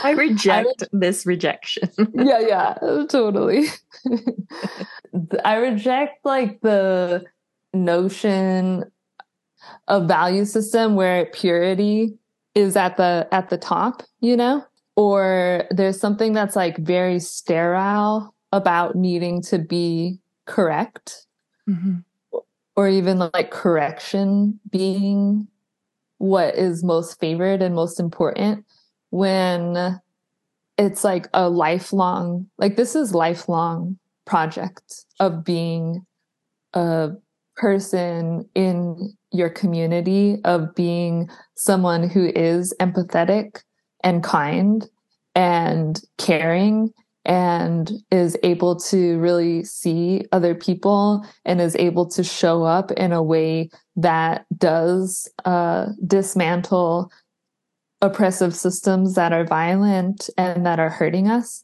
I 0.03 0.11
reject 0.17 0.83
I 0.83 0.87
this 0.93 1.25
rejection. 1.25 1.89
yeah, 2.13 2.39
yeah, 2.39 2.73
totally. 3.09 3.65
I 5.43 5.57
reject 5.57 6.23
like 6.23 6.61
the 6.61 7.25
notion 7.73 8.85
of 9.89 10.07
value 10.07 10.45
system 10.45 10.95
where 10.95 11.25
purity 11.25 12.17
is 12.55 12.77
at 12.77 12.95
the 12.95 13.27
at 13.33 13.49
the 13.49 13.57
top, 13.57 14.01
you 14.21 14.37
know, 14.37 14.65
or 14.97 15.63
there's 15.71 15.99
something 15.99 16.33
that's 16.33 16.57
like 16.57 16.77
very 16.79 17.19
sterile 17.19 18.35
about 18.51 18.95
needing 18.95 19.41
to 19.43 19.59
be 19.59 20.19
correct. 20.45 21.25
Mm-hmm 21.69 21.99
or 22.77 22.87
even 22.87 23.17
like 23.33 23.51
correction 23.51 24.57
being 24.69 25.47
what 26.19 26.55
is 26.55 26.83
most 26.83 27.19
favored 27.19 27.61
and 27.61 27.75
most 27.75 27.99
important 27.99 28.63
when 29.09 29.99
it's 30.77 31.03
like 31.03 31.27
a 31.33 31.49
lifelong 31.49 32.47
like 32.57 32.75
this 32.77 32.95
is 32.95 33.13
lifelong 33.13 33.97
project 34.25 35.05
of 35.19 35.43
being 35.43 36.05
a 36.73 37.09
person 37.55 38.47
in 38.53 39.11
your 39.31 39.49
community 39.49 40.37
of 40.45 40.73
being 40.75 41.27
someone 41.55 42.07
who 42.07 42.31
is 42.35 42.73
empathetic 42.79 43.61
and 44.03 44.23
kind 44.23 44.87
and 45.35 46.01
caring 46.17 46.93
and 47.25 47.91
is 48.09 48.37
able 48.41 48.75
to 48.77 49.19
really 49.19 49.63
see 49.63 50.25
other 50.31 50.55
people 50.55 51.25
and 51.43 51.59
is 51.59 51.75
able 51.75 52.05
to 52.05 52.23
show 52.23 52.63
up 52.63 52.89
in 52.93 53.11
a 53.11 53.21
way 53.21 53.69
that 53.97 54.45
does 54.57 55.29
uh, 55.43 55.87
dismantle 56.05 57.11
oppressive 58.01 58.55
systems 58.55 59.15
that 59.15 59.33
are 59.33 59.43
violent 59.43 60.29
and 60.37 60.65
that 60.65 60.79
are 60.79 60.89
hurting 60.89 61.27
us 61.27 61.63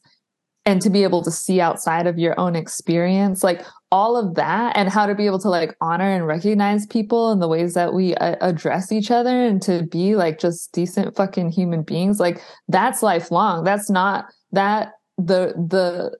and 0.66 0.82
to 0.82 0.90
be 0.90 1.04
able 1.04 1.22
to 1.24 1.32
see 1.32 1.60
outside 1.60 2.08
of 2.08 2.18
your 2.18 2.40
own 2.40 2.56
experience 2.56 3.44
like 3.44 3.66
all 3.92 4.18
of 4.18 4.34
that 4.34 4.76
and 4.76 4.90
how 4.90 5.06
to 5.06 5.14
be 5.14 5.26
able 5.26 5.38
to 5.38 5.50
like 5.50 5.76
honor 5.82 6.10
and 6.10 6.26
recognize 6.26 6.88
people 6.88 7.32
and 7.32 7.42
the 7.42 7.48
ways 7.48 7.76
that 7.76 7.94
we 7.94 8.16
uh, 8.16 8.36
address 8.42 8.92
each 8.92 9.12
other 9.12 9.46
and 9.46 9.62
to 9.62 9.84
be 9.84 10.16
like 10.16 10.40
just 10.40 10.72
decent 10.72 11.16
fucking 11.16 11.52
human 11.52 11.84
beings 11.84 12.20
like 12.20 12.42
that's 12.68 13.04
lifelong. 13.04 13.64
That's 13.64 13.92
not 13.92 14.26
that 14.52 14.94
the 15.18 15.54
the 15.70 16.18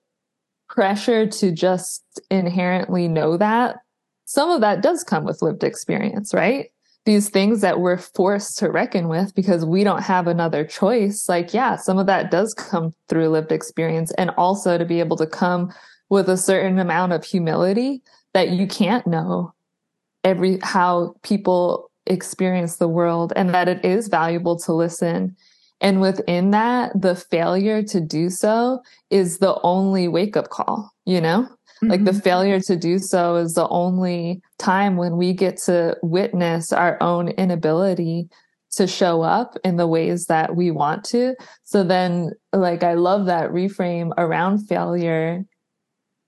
pressure 0.68 1.26
to 1.26 1.50
just 1.50 2.04
inherently 2.30 3.08
know 3.08 3.36
that 3.36 3.76
some 4.24 4.50
of 4.50 4.60
that 4.60 4.82
does 4.82 5.02
come 5.02 5.24
with 5.24 5.42
lived 5.42 5.64
experience 5.64 6.32
right 6.32 6.70
these 7.04 7.28
things 7.28 7.60
that 7.60 7.80
we're 7.80 7.98
forced 7.98 8.58
to 8.58 8.70
reckon 8.70 9.08
with 9.08 9.34
because 9.34 9.64
we 9.64 9.84
don't 9.84 10.02
have 10.02 10.26
another 10.26 10.64
choice 10.64 11.28
like 11.28 11.52
yeah 11.52 11.76
some 11.76 11.98
of 11.98 12.06
that 12.06 12.30
does 12.30 12.54
come 12.54 12.94
through 13.08 13.28
lived 13.28 13.52
experience 13.52 14.10
and 14.12 14.30
also 14.30 14.78
to 14.78 14.84
be 14.84 15.00
able 15.00 15.16
to 15.16 15.26
come 15.26 15.72
with 16.08 16.28
a 16.28 16.36
certain 16.36 16.78
amount 16.78 17.12
of 17.12 17.24
humility 17.24 18.02
that 18.32 18.50
you 18.50 18.66
can't 18.66 19.06
know 19.06 19.52
every 20.22 20.58
how 20.62 21.14
people 21.22 21.90
experience 22.06 22.76
the 22.76 22.88
world 22.88 23.32
and 23.36 23.54
that 23.54 23.68
it 23.68 23.84
is 23.84 24.08
valuable 24.08 24.58
to 24.58 24.72
listen 24.72 25.36
and 25.80 26.00
within 26.00 26.50
that, 26.52 26.98
the 26.98 27.14
failure 27.14 27.82
to 27.82 28.00
do 28.00 28.30
so 28.30 28.80
is 29.10 29.38
the 29.38 29.60
only 29.62 30.08
wake 30.08 30.34
up 30.34 30.48
call, 30.48 30.90
you 31.04 31.20
know? 31.20 31.46
Mm-hmm. 31.84 31.90
Like 31.90 32.04
the 32.04 32.10
mm-hmm. 32.10 32.20
failure 32.20 32.60
to 32.60 32.76
do 32.76 32.98
so 32.98 33.36
is 33.36 33.54
the 33.54 33.68
only 33.68 34.42
time 34.58 34.96
when 34.96 35.16
we 35.16 35.32
get 35.32 35.56
to 35.62 35.96
witness 36.02 36.72
our 36.72 37.02
own 37.02 37.28
inability 37.28 38.28
to 38.72 38.86
show 38.86 39.22
up 39.22 39.56
in 39.64 39.76
the 39.76 39.86
ways 39.86 40.26
that 40.26 40.56
we 40.56 40.70
want 40.70 41.04
to. 41.04 41.36
So 41.62 41.84
then, 41.84 42.32
like, 42.52 42.82
I 42.82 42.94
love 42.94 43.26
that 43.26 43.50
reframe 43.50 44.10
around 44.18 44.66
failure 44.66 45.44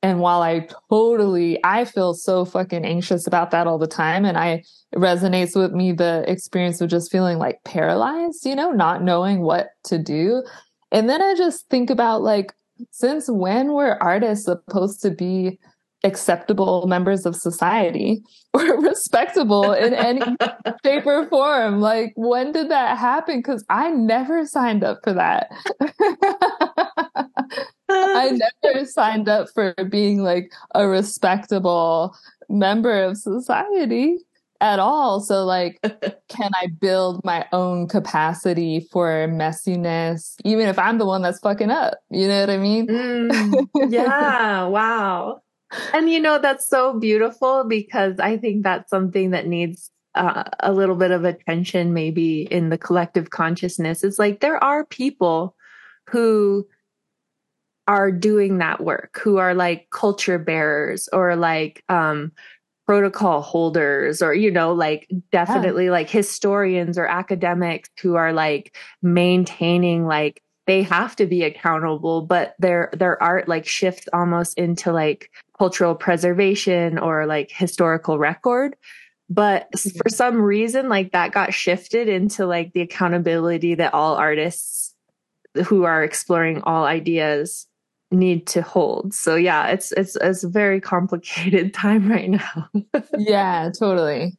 and 0.06 0.20
while 0.20 0.40
I 0.42 0.68
totally, 0.88 1.58
I 1.64 1.84
feel 1.84 2.14
so 2.14 2.44
fucking 2.44 2.84
anxious 2.84 3.26
about 3.26 3.50
that 3.50 3.66
all 3.66 3.76
the 3.76 3.88
time. 3.88 4.24
And 4.24 4.38
I, 4.38 4.62
it 4.92 4.98
resonates 4.98 5.56
with 5.56 5.72
me 5.72 5.90
the 5.90 6.24
experience 6.28 6.80
of 6.80 6.88
just 6.90 7.10
feeling 7.10 7.38
like 7.38 7.58
paralyzed, 7.64 8.46
you 8.46 8.54
know, 8.54 8.70
not 8.70 9.02
knowing 9.02 9.40
what 9.40 9.70
to 9.86 9.98
do. 9.98 10.44
And 10.92 11.10
then 11.10 11.20
I 11.20 11.34
just 11.34 11.68
think 11.70 11.90
about 11.90 12.22
like, 12.22 12.52
since 12.90 13.28
when 13.28 13.72
were 13.72 14.02
artists 14.02 14.44
supposed 14.44 15.02
to 15.02 15.10
be 15.10 15.58
acceptable 16.04 16.86
members 16.86 17.26
of 17.26 17.34
society 17.34 18.22
or 18.54 18.80
respectable 18.80 19.72
in 19.72 19.92
any 19.94 20.22
shape 20.84 21.06
or 21.06 21.28
form? 21.28 21.80
Like, 21.80 22.12
when 22.16 22.52
did 22.52 22.70
that 22.70 22.98
happen? 22.98 23.40
Because 23.40 23.64
I 23.68 23.90
never 23.90 24.46
signed 24.46 24.84
up 24.84 25.00
for 25.04 25.12
that. 25.12 25.50
I 27.88 28.38
never 28.64 28.84
signed 28.84 29.28
up 29.28 29.48
for 29.54 29.74
being 29.88 30.22
like 30.22 30.52
a 30.74 30.88
respectable 30.88 32.16
member 32.48 33.02
of 33.02 33.16
society 33.16 34.18
at 34.60 34.78
all. 34.78 35.20
So 35.20 35.44
like, 35.44 35.80
can 36.28 36.50
I 36.54 36.68
build 36.80 37.24
my 37.24 37.46
own 37.52 37.88
capacity 37.88 38.80
for 38.92 39.28
messiness, 39.28 40.34
even 40.44 40.68
if 40.68 40.78
I'm 40.78 40.98
the 40.98 41.06
one 41.06 41.22
that's 41.22 41.38
fucking 41.40 41.70
up? 41.70 41.98
You 42.10 42.28
know 42.28 42.40
what 42.40 42.50
I 42.50 42.56
mean? 42.56 42.86
Mm, 42.86 43.68
yeah. 43.90 44.66
wow. 44.66 45.42
And 45.92 46.10
you 46.10 46.20
know, 46.20 46.38
that's 46.38 46.68
so 46.68 46.98
beautiful 46.98 47.64
because 47.64 48.20
I 48.20 48.36
think 48.36 48.62
that's 48.62 48.90
something 48.90 49.30
that 49.30 49.46
needs 49.46 49.90
uh, 50.14 50.44
a 50.60 50.72
little 50.72 50.96
bit 50.96 51.10
of 51.10 51.24
attention 51.24 51.92
maybe 51.92 52.42
in 52.42 52.70
the 52.70 52.78
collective 52.78 53.30
consciousness. 53.30 54.02
It's 54.02 54.18
like 54.18 54.40
there 54.40 54.62
are 54.62 54.84
people 54.84 55.54
who 56.08 56.66
are 57.88 58.10
doing 58.10 58.58
that 58.58 58.82
work 58.82 59.20
who 59.22 59.36
are 59.36 59.54
like 59.54 59.88
culture 59.90 60.38
bearers 60.38 61.08
or 61.12 61.36
like 61.36 61.84
um 61.88 62.32
protocol 62.86 63.42
holders 63.42 64.22
or 64.22 64.32
you 64.32 64.50
know 64.50 64.72
like 64.72 65.10
definitely 65.32 65.86
yeah. 65.86 65.90
like 65.90 66.08
historians 66.08 66.96
or 66.96 67.06
academics 67.06 67.90
who 68.00 68.14
are 68.14 68.32
like 68.32 68.76
maintaining 69.02 70.06
like 70.06 70.40
they 70.66 70.82
have 70.82 71.16
to 71.16 71.26
be 71.26 71.42
accountable 71.42 72.22
but 72.22 72.54
their 72.60 72.90
their 72.92 73.20
art 73.20 73.48
like 73.48 73.66
shifts 73.66 74.08
almost 74.12 74.56
into 74.56 74.92
like 74.92 75.30
cultural 75.58 75.96
preservation 75.96 76.96
or 76.98 77.26
like 77.26 77.50
historical 77.50 78.18
record 78.18 78.76
but 79.28 79.68
mm-hmm. 79.72 79.98
for 79.98 80.08
some 80.08 80.40
reason 80.40 80.88
like 80.88 81.10
that 81.10 81.32
got 81.32 81.52
shifted 81.52 82.08
into 82.08 82.46
like 82.46 82.72
the 82.72 82.82
accountability 82.82 83.74
that 83.74 83.94
all 83.94 84.14
artists 84.14 84.94
who 85.66 85.82
are 85.82 86.04
exploring 86.04 86.62
all 86.62 86.84
ideas 86.84 87.66
need 88.10 88.46
to 88.48 88.62
hold. 88.62 89.14
So 89.14 89.36
yeah, 89.36 89.68
it's 89.68 89.92
it's 89.92 90.16
it's 90.16 90.44
a 90.44 90.48
very 90.48 90.80
complicated 90.80 91.74
time 91.82 92.08
right 92.08 92.30
now. 92.30 92.68
yeah, 93.18 93.70
totally. 93.76 94.36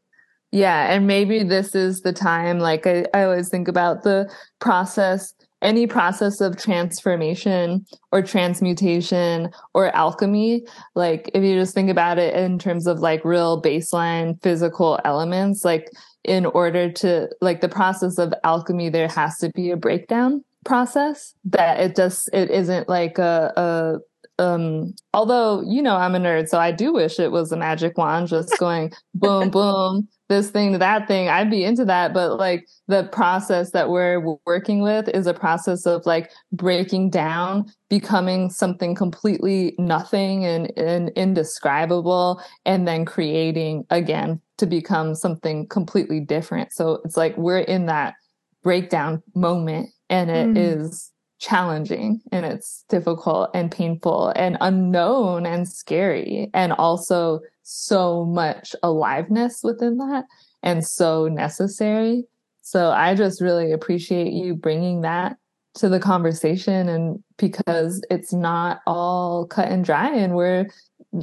Yeah, 0.51 0.93
and 0.93 1.07
maybe 1.07 1.43
this 1.43 1.75
is 1.75 2.01
the 2.01 2.13
time 2.13 2.59
like 2.59 2.87
I, 2.87 3.05
I 3.13 3.23
always 3.23 3.49
think 3.49 3.67
about 3.67 4.03
the 4.03 4.31
process 4.59 5.33
any 5.61 5.87
process 5.87 6.39
of 6.39 6.57
transformation 6.57 7.85
or 8.11 8.21
transmutation 8.21 9.49
or 9.73 9.95
alchemy 9.95 10.63
like 10.93 11.31
if 11.33 11.43
you 11.43 11.55
just 11.57 11.73
think 11.73 11.89
about 11.89 12.19
it 12.19 12.35
in 12.35 12.59
terms 12.59 12.85
of 12.85 12.99
like 12.99 13.25
real 13.25 13.61
baseline 13.61 14.41
physical 14.43 14.99
elements 15.03 15.65
like 15.65 15.89
in 16.23 16.45
order 16.45 16.91
to 16.91 17.27
like 17.41 17.61
the 17.61 17.69
process 17.69 18.19
of 18.19 18.33
alchemy 18.43 18.89
there 18.89 19.07
has 19.07 19.37
to 19.39 19.49
be 19.55 19.71
a 19.71 19.77
breakdown 19.77 20.43
process 20.67 21.33
that 21.45 21.79
it 21.79 21.95
just 21.95 22.29
it 22.33 22.51
isn't 22.51 22.87
like 22.87 23.17
a, 23.17 23.51
a 23.57 24.43
um 24.43 24.93
although 25.13 25.63
you 25.65 25.81
know 25.81 25.95
i'm 25.95 26.13
a 26.13 26.19
nerd 26.19 26.47
so 26.47 26.59
i 26.59 26.71
do 26.71 26.93
wish 26.93 27.19
it 27.19 27.31
was 27.31 27.51
a 27.51 27.57
magic 27.57 27.97
wand 27.97 28.27
just 28.27 28.55
going 28.59 28.91
boom 29.15 29.49
boom 29.49 30.07
this 30.29 30.49
thing 30.49 30.73
to 30.73 30.77
that 30.77 31.07
thing. 31.07 31.29
I'd 31.29 31.49
be 31.49 31.63
into 31.63 31.85
that 31.85 32.13
but 32.13 32.37
like 32.37 32.67
the 32.87 33.05
process 33.05 33.71
that 33.71 33.89
we're 33.89 34.37
working 34.45 34.81
with 34.81 35.07
is 35.09 35.27
a 35.27 35.33
process 35.33 35.85
of 35.85 36.05
like 36.05 36.31
breaking 36.51 37.09
down 37.09 37.71
becoming 37.89 38.49
something 38.49 38.93
completely 38.93 39.75
nothing 39.77 40.45
and, 40.45 40.71
and 40.77 41.09
indescribable 41.09 42.41
and 42.65 42.87
then 42.87 43.05
creating 43.05 43.85
again 43.89 44.41
to 44.57 44.65
become 44.65 45.15
something 45.15 45.67
completely 45.67 46.19
different. 46.19 46.73
So 46.73 46.99
it's 47.05 47.15
like 47.15 47.37
we're 47.37 47.59
in 47.59 47.85
that 47.85 48.15
breakdown 48.63 49.23
moment 49.35 49.89
and 50.09 50.29
it 50.29 50.47
mm. 50.47 50.57
is 50.57 51.11
challenging 51.39 52.21
and 52.31 52.45
it's 52.45 52.83
difficult 52.89 53.49
and 53.53 53.71
painful 53.71 54.33
and 54.35 54.57
unknown 54.61 55.45
and 55.45 55.67
scary 55.67 56.49
and 56.53 56.73
also 56.73 57.39
so 57.63 58.25
much 58.25 58.75
aliveness 58.81 59.61
within 59.63 59.97
that 59.97 60.25
and 60.63 60.85
so 60.85 61.27
necessary. 61.27 62.23
So 62.61 62.91
I 62.91 63.13
just 63.15 63.39
really 63.39 63.71
appreciate 63.71 64.33
you 64.33 64.55
bringing 64.55 65.01
that 65.01 65.37
to 65.75 65.89
the 65.89 65.99
conversation 65.99 66.89
and 66.89 67.23
because 67.37 68.01
it's 68.09 68.33
not 68.33 68.79
all 68.87 69.45
cut 69.45 69.67
and 69.67 69.85
dry 69.85 70.09
and 70.09 70.33
we're 70.33 70.67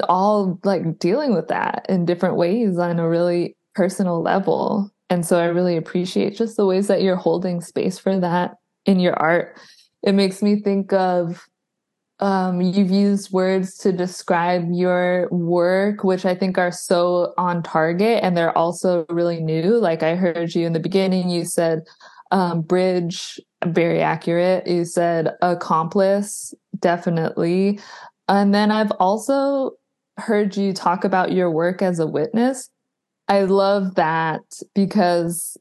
all 0.08 0.60
like 0.64 0.98
dealing 0.98 1.34
with 1.34 1.48
that 1.48 1.84
in 1.88 2.04
different 2.04 2.36
ways 2.36 2.78
on 2.78 2.98
a 2.98 3.08
really 3.08 3.56
personal 3.74 4.22
level. 4.22 4.90
And 5.10 5.26
so 5.26 5.38
I 5.38 5.46
really 5.46 5.76
appreciate 5.76 6.36
just 6.36 6.56
the 6.56 6.66
ways 6.66 6.86
that 6.86 7.02
you're 7.02 7.16
holding 7.16 7.60
space 7.60 7.98
for 7.98 8.18
that 8.20 8.56
in 8.86 9.00
your 9.00 9.14
art. 9.14 9.58
It 10.02 10.12
makes 10.12 10.42
me 10.42 10.60
think 10.60 10.92
of 10.92 11.46
um, 12.20 12.60
you've 12.60 12.90
used 12.90 13.32
words 13.32 13.76
to 13.78 13.92
describe 13.92 14.68
your 14.70 15.28
work, 15.30 16.04
which 16.04 16.24
I 16.24 16.34
think 16.34 16.58
are 16.58 16.72
so 16.72 17.34
on 17.36 17.62
target 17.62 18.22
and 18.22 18.36
they're 18.36 18.56
also 18.56 19.04
really 19.08 19.40
new. 19.40 19.78
Like 19.78 20.02
I 20.02 20.14
heard 20.14 20.54
you 20.54 20.66
in 20.66 20.72
the 20.72 20.80
beginning, 20.80 21.28
you 21.28 21.44
said 21.44 21.82
um, 22.30 22.62
bridge, 22.62 23.40
very 23.66 24.00
accurate. 24.00 24.66
You 24.66 24.84
said 24.84 25.34
accomplice, 25.42 26.54
definitely. 26.78 27.80
And 28.28 28.54
then 28.54 28.70
I've 28.70 28.92
also 28.92 29.72
heard 30.16 30.56
you 30.56 30.72
talk 30.72 31.04
about 31.04 31.32
your 31.32 31.50
work 31.50 31.82
as 31.82 31.98
a 31.98 32.06
witness. 32.06 32.70
I 33.28 33.42
love 33.42 33.96
that 33.96 34.42
because 34.74 35.56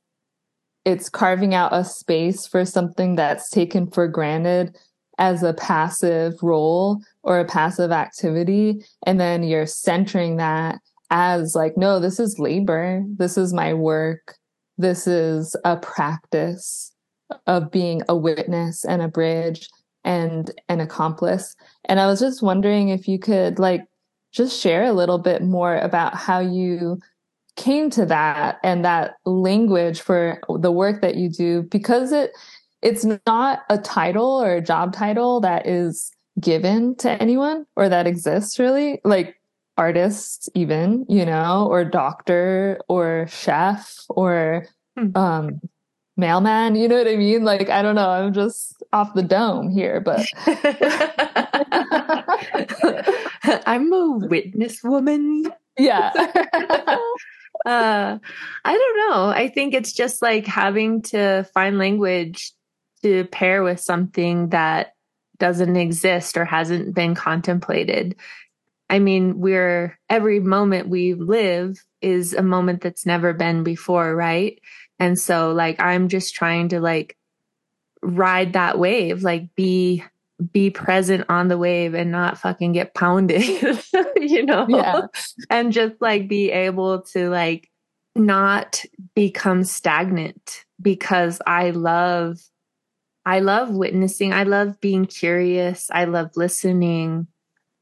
it's 0.86 1.10
carving 1.10 1.54
out 1.54 1.74
a 1.74 1.84
space 1.84 2.46
for 2.46 2.66
something 2.66 3.16
that's 3.16 3.50
taken 3.50 3.90
for 3.90 4.08
granted 4.08 4.76
as 5.18 5.44
a 5.44 5.54
passive 5.54 6.34
role 6.42 7.02
or 7.22 7.40
a 7.40 7.46
passive 7.46 7.92
activity. 7.92 8.84
And 9.06 9.20
then 9.20 9.44
you're 9.44 9.66
centering 9.66 10.38
that 10.38 10.80
as 11.10 11.56
like, 11.56 11.78
no, 11.78 12.00
this 12.00 12.20
is 12.20 12.40
labor. 12.40 13.04
This 13.08 13.38
is 13.38 13.54
my 13.54 13.74
work. 13.74 14.36
This 14.78 15.08
is 15.08 15.56
a 15.64 15.78
practice 15.78 16.92
of 17.48 17.72
being 17.72 18.02
a 18.10 18.16
witness 18.16 18.84
and 18.84 19.02
a 19.02 19.08
bridge 19.08 19.70
and 20.04 20.52
an 20.68 20.82
accomplice. 20.82 21.56
And 21.86 22.00
I 22.00 22.08
was 22.08 22.20
just 22.20 22.42
wondering 22.42 22.90
if 22.90 23.08
you 23.08 23.20
could 23.20 23.60
like 23.60 23.86
just 24.32 24.60
share 24.60 24.84
a 24.84 24.94
little 24.94 25.20
bit 25.20 25.44
more 25.44 25.78
about 25.78 26.16
how 26.16 26.40
you 26.40 27.00
came 27.56 27.90
to 27.92 28.06
that 28.06 28.60
and 28.64 28.84
that 28.84 29.16
language 29.26 30.02
for 30.02 30.40
the 30.60 30.72
work 30.72 31.02
that 31.02 31.16
you 31.16 31.30
do 31.30 31.64
because 31.64 32.12
it 32.12 32.32
it's 32.82 33.06
not 33.26 33.62
a 33.70 33.78
title 33.78 34.42
or 34.42 34.56
a 34.56 34.62
job 34.62 34.94
title 34.94 35.40
that 35.40 35.68
is 35.68 36.12
given 36.40 36.96
to 36.96 37.12
anyone 37.22 37.66
or 37.76 37.88
that 37.88 38.08
exists 38.08 38.58
really 38.58 39.00
like 39.04 39.36
artists 39.78 40.50
even 40.56 41.06
you 41.08 41.26
know 41.26 41.68
or 41.70 41.86
doctor 41.86 42.80
or 42.88 43.28
chef 43.30 44.00
or 44.10 44.66
hmm. 44.98 45.16
um 45.16 45.62
mailman 46.18 46.76
you 46.76 46.88
know 46.88 46.98
what 46.98 47.08
i 47.08 47.16
mean? 47.16 47.44
Like 47.44 47.70
i 47.70 47.82
don't 47.82 47.96
know 47.96 48.10
i'm 48.10 48.34
just 48.34 48.84
off 48.94 49.14
the 49.14 49.24
dome 49.24 49.70
here 49.70 50.00
but 50.00 50.26
i'm 53.68 53.92
a 53.92 54.18
witness 54.28 54.84
woman. 54.84 55.52
Yeah 55.76 56.12
uh 57.66 58.18
i 58.66 58.74
don't 58.74 58.98
know 59.10 59.28
i 59.30 59.48
think 59.48 59.74
it's 59.74 59.94
just 59.94 60.22
like 60.22 60.46
having 60.46 61.02
to 61.02 61.44
find 61.54 61.78
language 61.78 62.54
to 63.04 63.26
pair 63.26 63.64
with 63.64 63.80
something 63.80 64.50
that 64.50 64.94
doesn't 65.38 65.76
exist 65.76 66.38
or 66.38 66.46
hasn't 66.46 66.94
been 66.94 67.16
contemplated. 67.16 68.16
I 68.90 69.00
mean, 69.00 69.40
we're 69.40 70.00
every 70.10 70.40
moment 70.40 70.88
we 70.88 71.14
live 71.16 71.84
is 72.02 72.34
a 72.34 72.42
moment 72.42 72.82
that's 72.82 73.06
never 73.06 73.34
been 73.34 73.64
before, 73.64 74.16
right? 74.16 74.60
And 75.00 75.20
so 75.20 75.52
like 75.52 75.82
I'm 75.82 76.08
just 76.08 76.36
trying 76.36 76.70
to 76.70 76.80
like 76.80 77.18
ride 78.02 78.54
that 78.54 78.78
wave, 78.80 79.24
like 79.24 79.54
be 79.56 80.04
be 80.52 80.70
present 80.70 81.26
on 81.30 81.48
the 81.48 81.58
wave 81.58 81.94
and 81.94 82.12
not 82.12 82.38
fucking 82.38 82.74
get 82.74 82.94
pounded, 82.94 83.44
you 84.16 84.46
know? 84.46 84.66
Yeah. 84.68 85.08
And 85.50 85.72
just 85.72 85.96
like 86.02 86.28
be 86.28 86.52
able 86.52 87.02
to 87.14 87.30
like 87.30 87.70
not 88.16 88.84
become 89.16 89.64
stagnant 89.64 90.66
because 90.82 91.42
I 91.46 91.72
love 91.72 92.40
I 93.26 93.40
love 93.40 93.70
witnessing. 93.70 94.34
I 94.34 94.44
love 94.44 94.80
being 94.82 95.06
curious. 95.06 95.90
I 95.94 96.06
love 96.06 96.32
listening. 96.36 97.28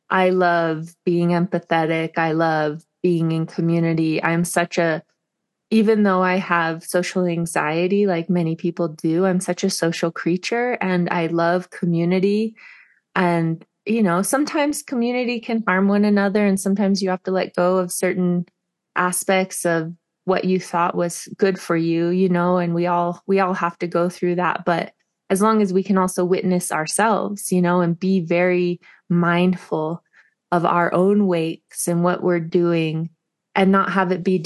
I 0.09 0.29
love 0.29 0.93
being 1.03 1.29
empathetic. 1.29 2.17
I 2.17 2.33
love 2.33 2.85
being 3.01 3.31
in 3.31 3.47
community. 3.47 4.23
I'm 4.23 4.43
such 4.43 4.77
a, 4.77 5.01
even 5.71 6.03
though 6.03 6.21
I 6.21 6.35
have 6.35 6.83
social 6.83 7.25
anxiety, 7.25 8.05
like 8.05 8.29
many 8.29 8.57
people 8.57 8.89
do, 8.89 9.25
I'm 9.25 9.39
such 9.39 9.63
a 9.63 9.69
social 9.69 10.11
creature 10.11 10.77
and 10.81 11.09
I 11.09 11.27
love 11.27 11.69
community. 11.69 12.55
And, 13.15 13.65
you 13.85 14.03
know, 14.03 14.21
sometimes 14.21 14.83
community 14.83 15.39
can 15.39 15.63
harm 15.65 15.87
one 15.87 16.03
another 16.03 16.45
and 16.45 16.59
sometimes 16.59 17.01
you 17.01 17.09
have 17.09 17.23
to 17.23 17.31
let 17.31 17.55
go 17.55 17.77
of 17.77 17.89
certain 17.89 18.45
aspects 18.97 19.65
of 19.65 19.93
what 20.25 20.43
you 20.43 20.59
thought 20.59 20.93
was 20.93 21.29
good 21.37 21.57
for 21.57 21.77
you, 21.77 22.09
you 22.09 22.27
know, 22.27 22.57
and 22.57 22.75
we 22.75 22.85
all, 22.85 23.23
we 23.25 23.39
all 23.39 23.53
have 23.53 23.79
to 23.79 23.87
go 23.87 24.09
through 24.09 24.35
that. 24.35 24.65
But 24.65 24.91
as 25.29 25.41
long 25.41 25.61
as 25.61 25.71
we 25.71 25.83
can 25.83 25.97
also 25.97 26.25
witness 26.25 26.73
ourselves, 26.73 27.49
you 27.49 27.61
know, 27.61 27.79
and 27.79 27.97
be 27.97 28.19
very 28.19 28.81
mindful 29.09 30.03
of 30.51 30.65
our 30.65 30.93
own 30.93 31.27
wakes 31.27 31.87
and 31.87 32.03
what 32.03 32.21
we're 32.21 32.41
doing 32.41 33.09
and 33.55 33.71
not 33.71 33.93
have 33.93 34.11
it 34.11 34.21
be 34.21 34.37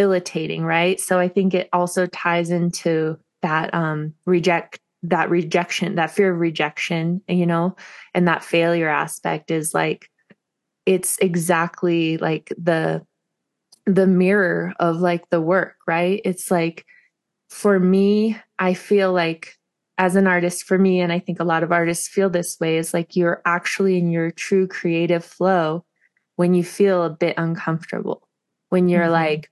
debilitating, 0.00 0.64
right? 0.64 0.98
So 0.98 1.18
I 1.18 1.28
think 1.28 1.52
it 1.52 1.68
also 1.72 2.06
ties 2.06 2.50
into 2.50 3.18
that 3.42 3.72
um 3.74 4.14
reject 4.26 4.78
that 5.02 5.30
rejection, 5.30 5.94
that 5.94 6.10
fear 6.10 6.32
of 6.32 6.40
rejection, 6.40 7.22
you 7.28 7.46
know, 7.46 7.76
and 8.14 8.28
that 8.28 8.44
failure 8.44 8.88
aspect 8.88 9.50
is 9.50 9.74
like 9.74 10.10
it's 10.86 11.18
exactly 11.18 12.16
like 12.18 12.52
the 12.56 13.04
the 13.86 14.06
mirror 14.06 14.72
of 14.78 15.00
like 15.00 15.28
the 15.30 15.40
work, 15.40 15.76
right? 15.86 16.20
It's 16.24 16.50
like 16.50 16.86
for 17.48 17.78
me, 17.78 18.38
I 18.58 18.74
feel 18.74 19.12
like 19.12 19.56
as 19.98 20.16
an 20.16 20.26
artist 20.26 20.64
for 20.64 20.78
me 20.78 20.98
and 21.02 21.12
i 21.12 21.18
think 21.18 21.38
a 21.38 21.44
lot 21.44 21.62
of 21.62 21.72
artists 21.72 22.08
feel 22.08 22.30
this 22.30 22.58
way 22.58 22.78
is 22.78 22.94
like 22.94 23.16
you're 23.16 23.42
actually 23.44 23.98
in 23.98 24.10
your 24.10 24.30
true 24.30 24.66
creative 24.66 25.22
flow 25.22 25.84
when 26.36 26.54
you 26.54 26.64
feel 26.64 27.02
a 27.02 27.10
bit 27.10 27.34
uncomfortable 27.36 28.26
when 28.70 28.88
you're 28.88 29.02
mm-hmm. 29.02 29.12
like 29.12 29.50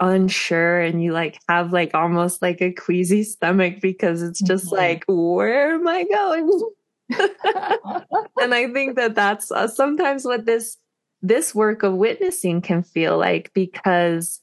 unsure 0.00 0.80
and 0.80 1.02
you 1.02 1.12
like 1.12 1.38
have 1.48 1.72
like 1.72 1.94
almost 1.94 2.40
like 2.42 2.60
a 2.62 2.72
queasy 2.72 3.22
stomach 3.22 3.80
because 3.80 4.22
it's 4.22 4.40
just 4.40 4.66
mm-hmm. 4.66 4.76
like 4.76 5.04
where 5.08 5.74
am 5.74 5.86
i 5.86 6.04
going 6.04 6.70
and 8.40 8.54
i 8.54 8.66
think 8.72 8.96
that 8.96 9.14
that's 9.14 9.50
uh, 9.52 9.68
sometimes 9.68 10.24
what 10.24 10.46
this 10.46 10.78
this 11.22 11.54
work 11.54 11.82
of 11.82 11.94
witnessing 11.94 12.62
can 12.62 12.82
feel 12.82 13.18
like 13.18 13.52
because 13.52 14.40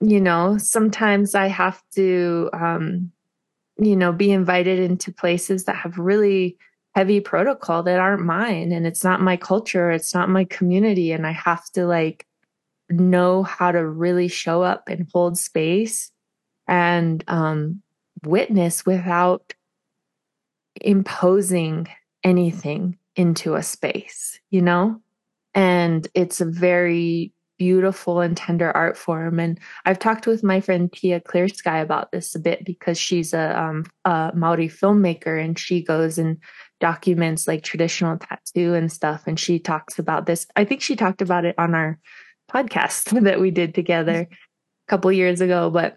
you 0.00 0.20
know 0.20 0.58
sometimes 0.58 1.34
i 1.34 1.46
have 1.46 1.82
to 1.94 2.50
um 2.52 3.10
you 3.80 3.96
know, 3.96 4.12
be 4.12 4.30
invited 4.30 4.78
into 4.78 5.12
places 5.12 5.64
that 5.64 5.76
have 5.76 5.98
really 5.98 6.56
heavy 6.94 7.20
protocol 7.20 7.82
that 7.82 7.98
aren't 7.98 8.24
mine 8.24 8.72
and 8.72 8.86
it's 8.86 9.02
not 9.02 9.22
my 9.22 9.36
culture, 9.36 9.90
it's 9.90 10.14
not 10.14 10.28
my 10.28 10.44
community. 10.44 11.12
And 11.12 11.26
I 11.26 11.32
have 11.32 11.64
to 11.72 11.86
like 11.86 12.26
know 12.90 13.42
how 13.42 13.72
to 13.72 13.86
really 13.86 14.28
show 14.28 14.62
up 14.62 14.88
and 14.88 15.08
hold 15.12 15.38
space 15.38 16.10
and 16.66 17.24
um, 17.28 17.82
witness 18.24 18.84
without 18.84 19.54
imposing 20.80 21.88
anything 22.24 22.96
into 23.16 23.54
a 23.54 23.62
space, 23.62 24.38
you 24.50 24.62
know? 24.62 25.00
And 25.54 26.06
it's 26.14 26.40
a 26.40 26.44
very 26.44 27.32
beautiful 27.58 28.20
and 28.20 28.36
tender 28.36 28.74
art 28.74 28.96
form. 28.96 29.38
And 29.38 29.58
I've 29.84 29.98
talked 29.98 30.26
with 30.26 30.42
my 30.42 30.60
friend 30.62 30.90
Tia 30.90 31.20
Clear 31.20 31.46
Sky 31.46 31.78
about 31.78 32.10
this 32.10 32.34
a 32.34 32.38
bit 32.38 32.64
because 32.64 32.98
she's 32.98 33.34
a, 33.34 33.60
um, 33.60 33.84
a 34.06 34.32
Maori 34.34 34.68
filmmaker 34.68 35.42
and 35.42 35.58
she 35.58 35.82
goes 35.82 36.16
and 36.16 36.38
documents 36.80 37.46
like 37.46 37.62
traditional 37.62 38.16
tattoo 38.16 38.72
and 38.72 38.90
stuff. 38.90 39.24
And 39.26 39.38
she 39.38 39.58
talks 39.58 39.98
about 39.98 40.24
this. 40.24 40.46
I 40.56 40.64
think 40.64 40.80
she 40.80 40.96
talked 40.96 41.20
about 41.20 41.44
it 41.44 41.54
on 41.58 41.74
our 41.74 41.98
podcast 42.50 43.20
that 43.24 43.40
we 43.40 43.50
did 43.50 43.74
together 43.74 44.20
a 44.22 44.28
couple 44.88 45.10
years 45.12 45.40
ago, 45.40 45.70
but 45.70 45.96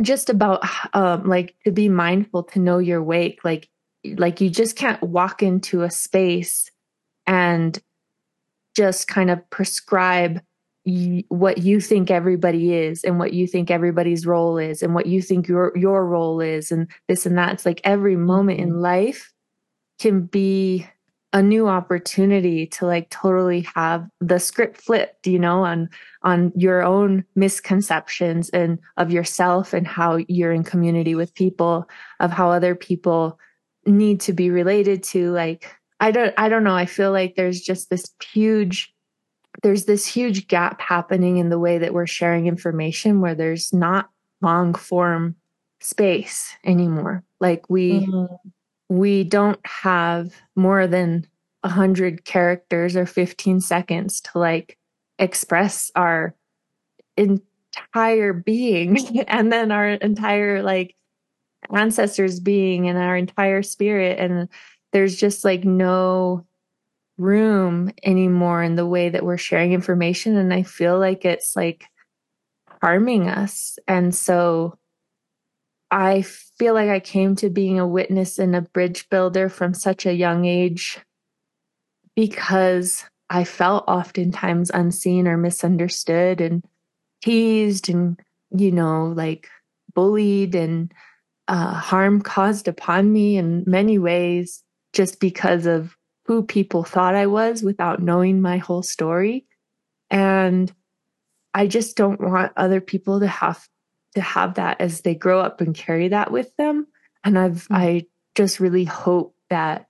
just 0.00 0.30
about 0.30 0.62
um, 0.94 1.26
like 1.26 1.56
to 1.64 1.72
be 1.72 1.88
mindful 1.88 2.44
to 2.44 2.58
know 2.60 2.78
your 2.78 3.02
wake 3.02 3.40
like 3.44 3.68
like 4.16 4.40
you 4.40 4.48
just 4.48 4.76
can't 4.76 5.02
walk 5.02 5.42
into 5.42 5.82
a 5.82 5.90
space 5.90 6.70
and 7.26 7.80
just 8.76 9.08
kind 9.08 9.30
of 9.30 9.50
prescribe 9.50 10.40
what 11.28 11.58
you 11.58 11.80
think 11.80 12.10
everybody 12.10 12.72
is 12.72 13.04
and 13.04 13.18
what 13.18 13.34
you 13.34 13.46
think 13.46 13.70
everybody's 13.70 14.24
role 14.24 14.56
is 14.56 14.82
and 14.82 14.94
what 14.94 15.06
you 15.06 15.20
think 15.20 15.46
your 15.46 15.76
your 15.76 16.06
role 16.06 16.40
is 16.40 16.72
and 16.72 16.88
this 17.08 17.26
and 17.26 17.36
that 17.36 17.52
it's 17.52 17.66
like 17.66 17.80
every 17.84 18.16
moment 18.16 18.60
in 18.60 18.70
mm-hmm. 18.70 18.80
life 18.80 19.32
can 19.98 20.22
be 20.22 20.86
a 21.32 21.42
new 21.42 21.68
opportunity 21.68 22.66
to 22.66 22.86
like 22.86 23.10
totally 23.10 23.66
have 23.74 24.08
the 24.20 24.38
script 24.38 24.80
flipped 24.80 25.26
you 25.26 25.38
know 25.38 25.62
on 25.62 25.88
on 26.22 26.50
your 26.56 26.82
own 26.82 27.22
misconceptions 27.36 28.48
and 28.50 28.78
of 28.96 29.12
yourself 29.12 29.74
and 29.74 29.86
how 29.86 30.16
you're 30.28 30.52
in 30.52 30.64
community 30.64 31.14
with 31.14 31.34
people 31.34 31.86
of 32.20 32.30
how 32.30 32.50
other 32.50 32.74
people 32.74 33.38
need 33.84 34.20
to 34.20 34.32
be 34.32 34.50
related 34.50 35.02
to 35.02 35.30
like 35.32 35.74
I 36.00 36.10
don't 36.10 36.34
I 36.38 36.48
don't 36.48 36.64
know. 36.64 36.74
I 36.74 36.86
feel 36.86 37.12
like 37.12 37.34
there's 37.34 37.60
just 37.60 37.90
this 37.90 38.10
huge 38.22 38.94
there's 39.62 39.86
this 39.86 40.06
huge 40.06 40.46
gap 40.46 40.80
happening 40.80 41.38
in 41.38 41.48
the 41.48 41.58
way 41.58 41.78
that 41.78 41.92
we're 41.92 42.06
sharing 42.06 42.46
information 42.46 43.20
where 43.20 43.34
there's 43.34 43.72
not 43.72 44.08
long 44.40 44.74
form 44.74 45.34
space 45.80 46.54
anymore. 46.64 47.24
Like 47.40 47.68
we 47.68 48.06
mm-hmm. 48.06 48.34
We 48.88 49.24
don't 49.24 49.60
have 49.66 50.34
more 50.56 50.86
than 50.86 51.26
a 51.62 51.68
hundred 51.68 52.24
characters 52.24 52.96
or 52.96 53.06
15 53.06 53.60
seconds 53.60 54.20
to 54.20 54.38
like 54.38 54.78
express 55.18 55.90
our 55.94 56.34
entire 57.16 58.32
being 58.32 59.20
and 59.28 59.52
then 59.52 59.70
our 59.72 59.88
entire 59.88 60.62
like 60.62 60.94
ancestors 61.74 62.40
being 62.40 62.88
and 62.88 62.98
our 62.98 63.16
entire 63.16 63.62
spirit. 63.62 64.18
And 64.18 64.48
there's 64.92 65.16
just 65.16 65.44
like 65.44 65.64
no 65.64 66.46
room 67.18 67.90
anymore 68.04 68.62
in 68.62 68.76
the 68.76 68.86
way 68.86 69.08
that 69.08 69.24
we're 69.24 69.36
sharing 69.36 69.72
information. 69.72 70.36
And 70.36 70.54
i 70.54 70.62
feel 70.62 70.98
like 70.98 71.24
it's 71.24 71.56
like 71.56 71.84
harming 72.80 73.28
us. 73.28 73.78
And 73.88 74.14
so 74.14 74.78
i 75.90 76.24
feel 76.58 76.74
like 76.74 76.88
i 76.88 77.00
came 77.00 77.34
to 77.34 77.48
being 77.48 77.78
a 77.78 77.86
witness 77.86 78.38
and 78.38 78.54
a 78.54 78.62
bridge 78.62 79.08
builder 79.08 79.48
from 79.48 79.74
such 79.74 80.06
a 80.06 80.14
young 80.14 80.44
age 80.44 80.98
because 82.14 83.04
i 83.30 83.44
felt 83.44 83.84
oftentimes 83.88 84.70
unseen 84.70 85.26
or 85.26 85.36
misunderstood 85.36 86.40
and 86.40 86.64
teased 87.22 87.88
and 87.88 88.20
you 88.50 88.70
know 88.70 89.12
like 89.16 89.48
bullied 89.94 90.54
and 90.54 90.92
uh, 91.48 91.72
harm 91.72 92.20
caused 92.20 92.68
upon 92.68 93.12
me 93.12 93.36
in 93.36 93.64
many 93.66 93.98
ways 93.98 94.62
just 94.92 95.18
because 95.18 95.66
of 95.66 95.96
who 96.26 96.42
people 96.42 96.84
thought 96.84 97.14
I 97.14 97.26
was 97.26 97.62
without 97.62 98.02
knowing 98.02 98.42
my 98.42 98.58
whole 98.58 98.82
story. 98.82 99.46
And 100.10 100.70
I 101.54 101.66
just 101.66 101.96
don't 101.96 102.20
want 102.20 102.52
other 102.56 102.82
people 102.82 103.20
to 103.20 103.26
have 103.26 103.66
to 104.18 104.22
have 104.22 104.54
that 104.54 104.80
as 104.80 105.02
they 105.02 105.14
grow 105.14 105.40
up 105.40 105.60
and 105.60 105.76
carry 105.76 106.08
that 106.08 106.32
with 106.32 106.54
them. 106.56 106.88
And 107.22 107.38
I've 107.38 107.64
mm-hmm. 107.64 107.74
I 107.74 108.06
just 108.34 108.58
really 108.58 108.84
hope 108.84 109.36
that 109.48 109.86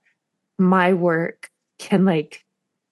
my 0.59 0.93
work 0.93 1.49
can 1.79 2.05
like 2.05 2.45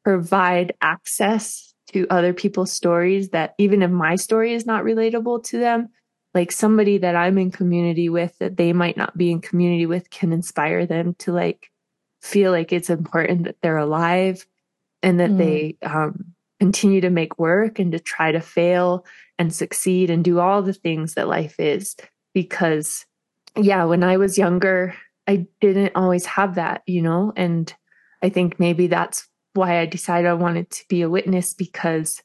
provide 0.04 0.74
access 0.82 1.76
to 1.92 2.08
other 2.10 2.34
people's 2.34 2.72
stories 2.72 3.30
that 3.30 3.54
even 3.60 3.84
if 3.84 3.92
my 3.92 4.16
story 4.16 4.54
is 4.54 4.66
not 4.66 4.84
relatable 4.84 5.44
to 5.46 5.60
them, 5.60 5.90
like 6.34 6.52
somebody 6.52 6.98
that 6.98 7.16
I'm 7.16 7.38
in 7.38 7.52
community 7.52 8.10
with 8.10 8.38
that 8.40 8.58
they 8.58 8.74
might 8.74 8.98
not 8.98 9.16
be 9.16 9.32
in 9.32 9.40
community 9.40 9.86
with 9.86 10.10
can 10.10 10.34
inspire 10.34 10.88
them 10.88 11.14
to 11.20 11.32
like 11.32 11.72
feel 12.22 12.52
like 12.52 12.74
it's 12.74 12.90
important 12.90 13.44
that 13.44 13.58
they're 13.62 13.78
alive 13.78 14.46
and 15.04 15.20
that 15.20 15.30
mm. 15.30 15.38
they 15.38 15.78
um, 15.84 16.34
continue 16.60 17.02
to 17.02 17.10
make 17.10 17.38
work 17.38 17.80
and 17.80 17.92
to 17.92 18.00
try 18.00 18.32
to 18.32 18.40
fail 18.40 19.06
and 19.38 19.54
succeed 19.54 20.10
and 20.10 20.24
do 20.24 20.40
all 20.40 20.62
the 20.62 20.74
things 20.74 21.14
that 21.14 21.28
life 21.28 21.60
is. 21.60 21.96
Because, 22.34 23.06
yeah, 23.56 23.84
when 23.86 24.04
I 24.04 24.18
was 24.18 24.38
younger, 24.38 24.96
I 25.28 25.48
didn't 25.60 25.94
always 25.96 26.26
have 26.26 26.56
that, 26.56 26.84
you 26.86 27.02
know, 27.02 27.34
and 27.36 27.74
I 28.22 28.30
think 28.30 28.60
maybe 28.60 28.88
that's 28.88 29.28
why 29.54 29.80
I 29.80 29.86
decided 29.86 30.28
I 30.28 30.34
wanted 30.34 30.70
to 30.70 30.86
be 30.88 31.02
a 31.02 31.10
witness 31.10 31.54
because 31.54 32.22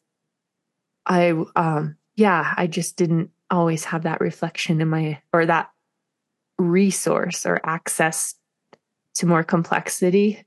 I, 1.06 1.34
um, 1.56 1.96
yeah, 2.14 2.54
I 2.56 2.66
just 2.66 2.96
didn't 2.96 3.30
always 3.50 3.84
have 3.84 4.04
that 4.04 4.20
reflection 4.20 4.80
in 4.80 4.88
my, 4.88 5.20
or 5.32 5.46
that 5.46 5.70
resource 6.58 7.44
or 7.44 7.60
access 7.64 8.34
to 9.14 9.26
more 9.26 9.42
complexity. 9.42 10.44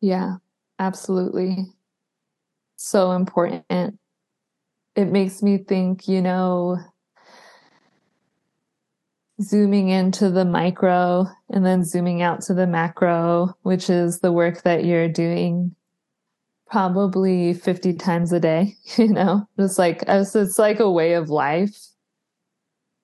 Yeah, 0.00 0.36
absolutely. 0.78 1.73
So 2.76 3.12
important. 3.12 3.98
It 4.96 5.06
makes 5.06 5.42
me 5.42 5.58
think, 5.58 6.06
you 6.06 6.22
know, 6.22 6.78
zooming 9.42 9.88
into 9.88 10.30
the 10.30 10.44
micro 10.44 11.26
and 11.50 11.66
then 11.66 11.84
zooming 11.84 12.22
out 12.22 12.40
to 12.42 12.54
the 12.54 12.66
macro, 12.66 13.56
which 13.62 13.90
is 13.90 14.20
the 14.20 14.32
work 14.32 14.62
that 14.62 14.84
you're 14.84 15.08
doing 15.08 15.74
probably 16.70 17.54
50 17.54 17.94
times 17.94 18.32
a 18.32 18.40
day, 18.40 18.74
you 18.96 19.08
know, 19.08 19.48
just 19.58 19.78
like 19.78 20.04
it's 20.06 20.58
like 20.58 20.80
a 20.80 20.90
way 20.90 21.14
of 21.14 21.30
life. 21.30 21.76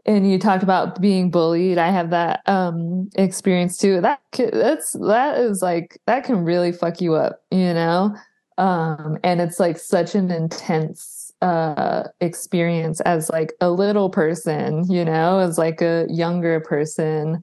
And 0.07 0.29
you 0.29 0.39
talked 0.39 0.63
about 0.63 1.01
being 1.01 1.31
bullied. 1.31 1.77
I 1.77 1.91
have 1.91 2.11
that 2.11 2.41
um 2.47 3.11
experience 3.17 3.77
too. 3.77 4.01
That 4.01 4.21
that's 4.33 4.93
that 4.93 5.39
is 5.39 5.63
like 5.63 6.01
that 6.07 6.25
can 6.25 6.45
really 6.45 6.73
fuck 6.73 7.01
you 7.01 7.15
up 7.15 7.43
you 7.51 7.75
know 7.75 8.17
um 8.61 9.19
and 9.25 9.41
it's 9.41 9.59
like 9.59 9.79
such 9.79 10.15
an 10.15 10.31
intense 10.31 11.33
uh 11.41 12.05
experience 12.21 13.01
as 13.01 13.31
like 13.31 13.55
a 13.61 13.71
little 13.71 14.11
person 14.11 14.85
you 14.93 15.05
know 15.05 15.39
as 15.39 15.59
like 15.59 15.81
a 15.81 16.07
younger 16.11 16.61
person. 16.61 17.43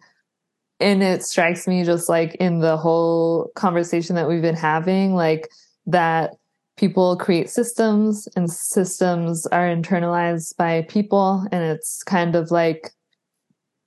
And 0.80 1.02
it 1.02 1.24
strikes 1.24 1.68
me 1.68 1.84
just 1.84 2.08
like 2.08 2.36
in 2.36 2.60
the 2.60 2.78
whole 2.78 3.52
conversation 3.56 4.16
that 4.16 4.28
we've 4.30 4.44
been 4.44 4.56
having 4.56 5.16
like 5.16 5.50
that 5.88 6.36
people 6.78 7.18
create 7.18 7.50
systems 7.50 8.28
and 8.36 8.52
systems 8.52 9.48
are 9.48 9.68
internalized 9.68 10.56
by 10.58 10.84
people. 10.84 11.48
And 11.52 11.64
it's 11.64 12.04
kind 12.04 12.36
of 12.36 12.52
like 12.52 12.92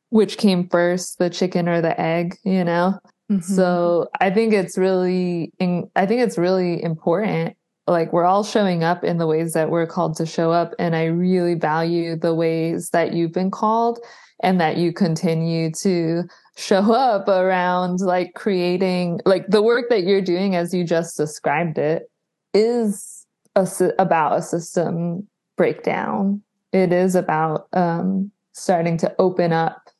which 0.09 0.36
came 0.36 0.69
first 0.69 1.19
the 1.19 1.31
chicken 1.31 1.69
or 1.69 1.81
the 1.81 1.98
egg 2.01 2.36
you 2.44 2.65
know 2.65 2.98
mm-hmm. 3.31 3.40
so 3.40 4.09
i 4.20 4.31
think 4.31 4.52
it's 4.52 4.77
really 4.77 5.52
i 5.97 6.07
think 6.07 6.20
it's 6.20 6.36
really 6.36 6.82
important 6.82 7.57
like 7.86 8.12
we're 8.12 8.24
all 8.24 8.44
showing 8.44 8.85
up 8.85 9.02
in 9.02 9.19
the 9.19 9.27
ways 9.27 9.52
that 9.52 9.70
we're 9.70 9.86
called 9.86 10.16
to 10.16 10.27
show 10.27 10.51
up 10.51 10.74
and 10.78 10.97
i 10.97 11.05
really 11.05 11.55
value 11.55 12.16
the 12.16 12.35
ways 12.35 12.90
that 12.90 13.12
you've 13.12 13.32
been 13.32 13.51
called 13.51 13.98
and 14.43 14.61
that 14.61 14.77
you 14.77 14.93
continue 14.93 15.70
to 15.70 16.23
show 16.57 16.93
up 16.93 17.28
around 17.28 18.01
like 18.01 18.35
creating 18.35 19.20
like 19.24 19.47
the 19.48 19.62
work 19.62 19.89
that 19.89 20.05
you're 20.05 20.20
doing 20.20 20.57
as 20.57 20.74
you 20.74 20.85
just 20.85 21.16
described 21.16 21.78
it 21.78 22.11
is 22.55 23.27
a, 23.57 23.69
about 23.98 24.39
a 24.39 24.43
system 24.43 25.27
breakdown. 25.57 26.43
It 26.73 26.93
is 26.93 27.15
about 27.15 27.69
um, 27.73 28.31
starting 28.52 28.97
to 28.98 29.15
open 29.19 29.52
up 29.52 29.90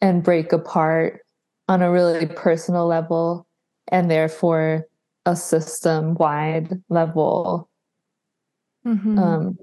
and 0.00 0.22
break 0.22 0.52
apart 0.52 1.23
on 1.68 1.82
a 1.82 1.90
really 1.90 2.26
personal 2.26 2.86
level 2.86 3.46
and 3.88 4.10
therefore 4.10 4.86
a 5.26 5.36
system 5.36 6.14
wide 6.14 6.82
level. 6.88 7.68
Mm-hmm. 8.86 9.18
Um, 9.18 9.58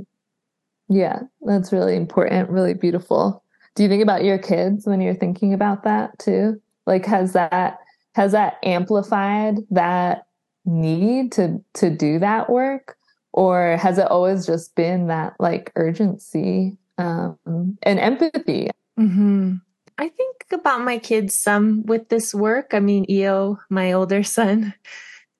yeah, 0.90 1.20
that's 1.42 1.72
really 1.72 1.96
important, 1.96 2.50
really 2.50 2.74
beautiful. 2.74 3.44
Do 3.76 3.84
you 3.84 3.90
think 3.90 4.04
about 4.04 4.24
your 4.24 4.38
kids 4.38 4.86
when 4.86 5.00
you're 5.00 5.16
thinking 5.16 5.54
about 5.54 5.84
that 5.84 6.18
too? 6.20 6.60
Like, 6.86 7.06
has 7.06 7.34
that 7.34 7.80
has 8.16 8.34
that 8.34 8.58
amplified 8.64 9.60
that 9.70 10.26
need 10.66 11.32
to 11.34 11.64
to 11.76 11.90
do 11.90 12.20
that 12.20 12.50
work 12.50 12.96
or 13.34 13.78
has 13.78 13.98
it 13.98 14.08
always 14.08 14.46
just 14.46 14.76
been 14.76 15.08
that 15.08 15.34
like 15.40 15.72
urgency 15.76 16.78
um, 16.98 17.78
and 17.84 18.00
empathy 18.00 18.70
mm-hmm. 19.00 19.56
I 19.98 20.08
think 20.08 20.46
about 20.52 20.82
my 20.82 20.98
kids 20.98 21.38
some 21.38 21.84
with 21.86 22.10
this 22.10 22.34
work. 22.34 22.74
I 22.74 22.80
mean 22.80 23.06
eo 23.10 23.60
my 23.70 23.92
older 23.94 24.24
son 24.38 24.74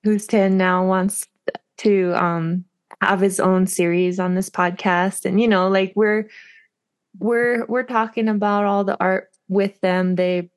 who's 0.02 0.26
10 0.26 0.56
now 0.56 0.86
wants 0.86 1.26
to 1.78 2.12
um, 2.14 2.64
have 3.00 3.20
his 3.20 3.40
own 3.40 3.66
series 3.66 4.18
on 4.20 4.34
this 4.34 4.50
podcast. 4.50 5.24
And 5.24 5.40
you 5.40 5.48
know 5.48 5.68
like 5.68 5.92
we're 5.96 6.28
we're 7.18 7.66
we're 7.66 7.82
talking 7.82 8.28
about 8.28 8.64
all 8.64 8.84
the 8.84 8.98
art 9.00 9.30
with 9.48 9.80
them. 9.80 10.16
They 10.16 10.50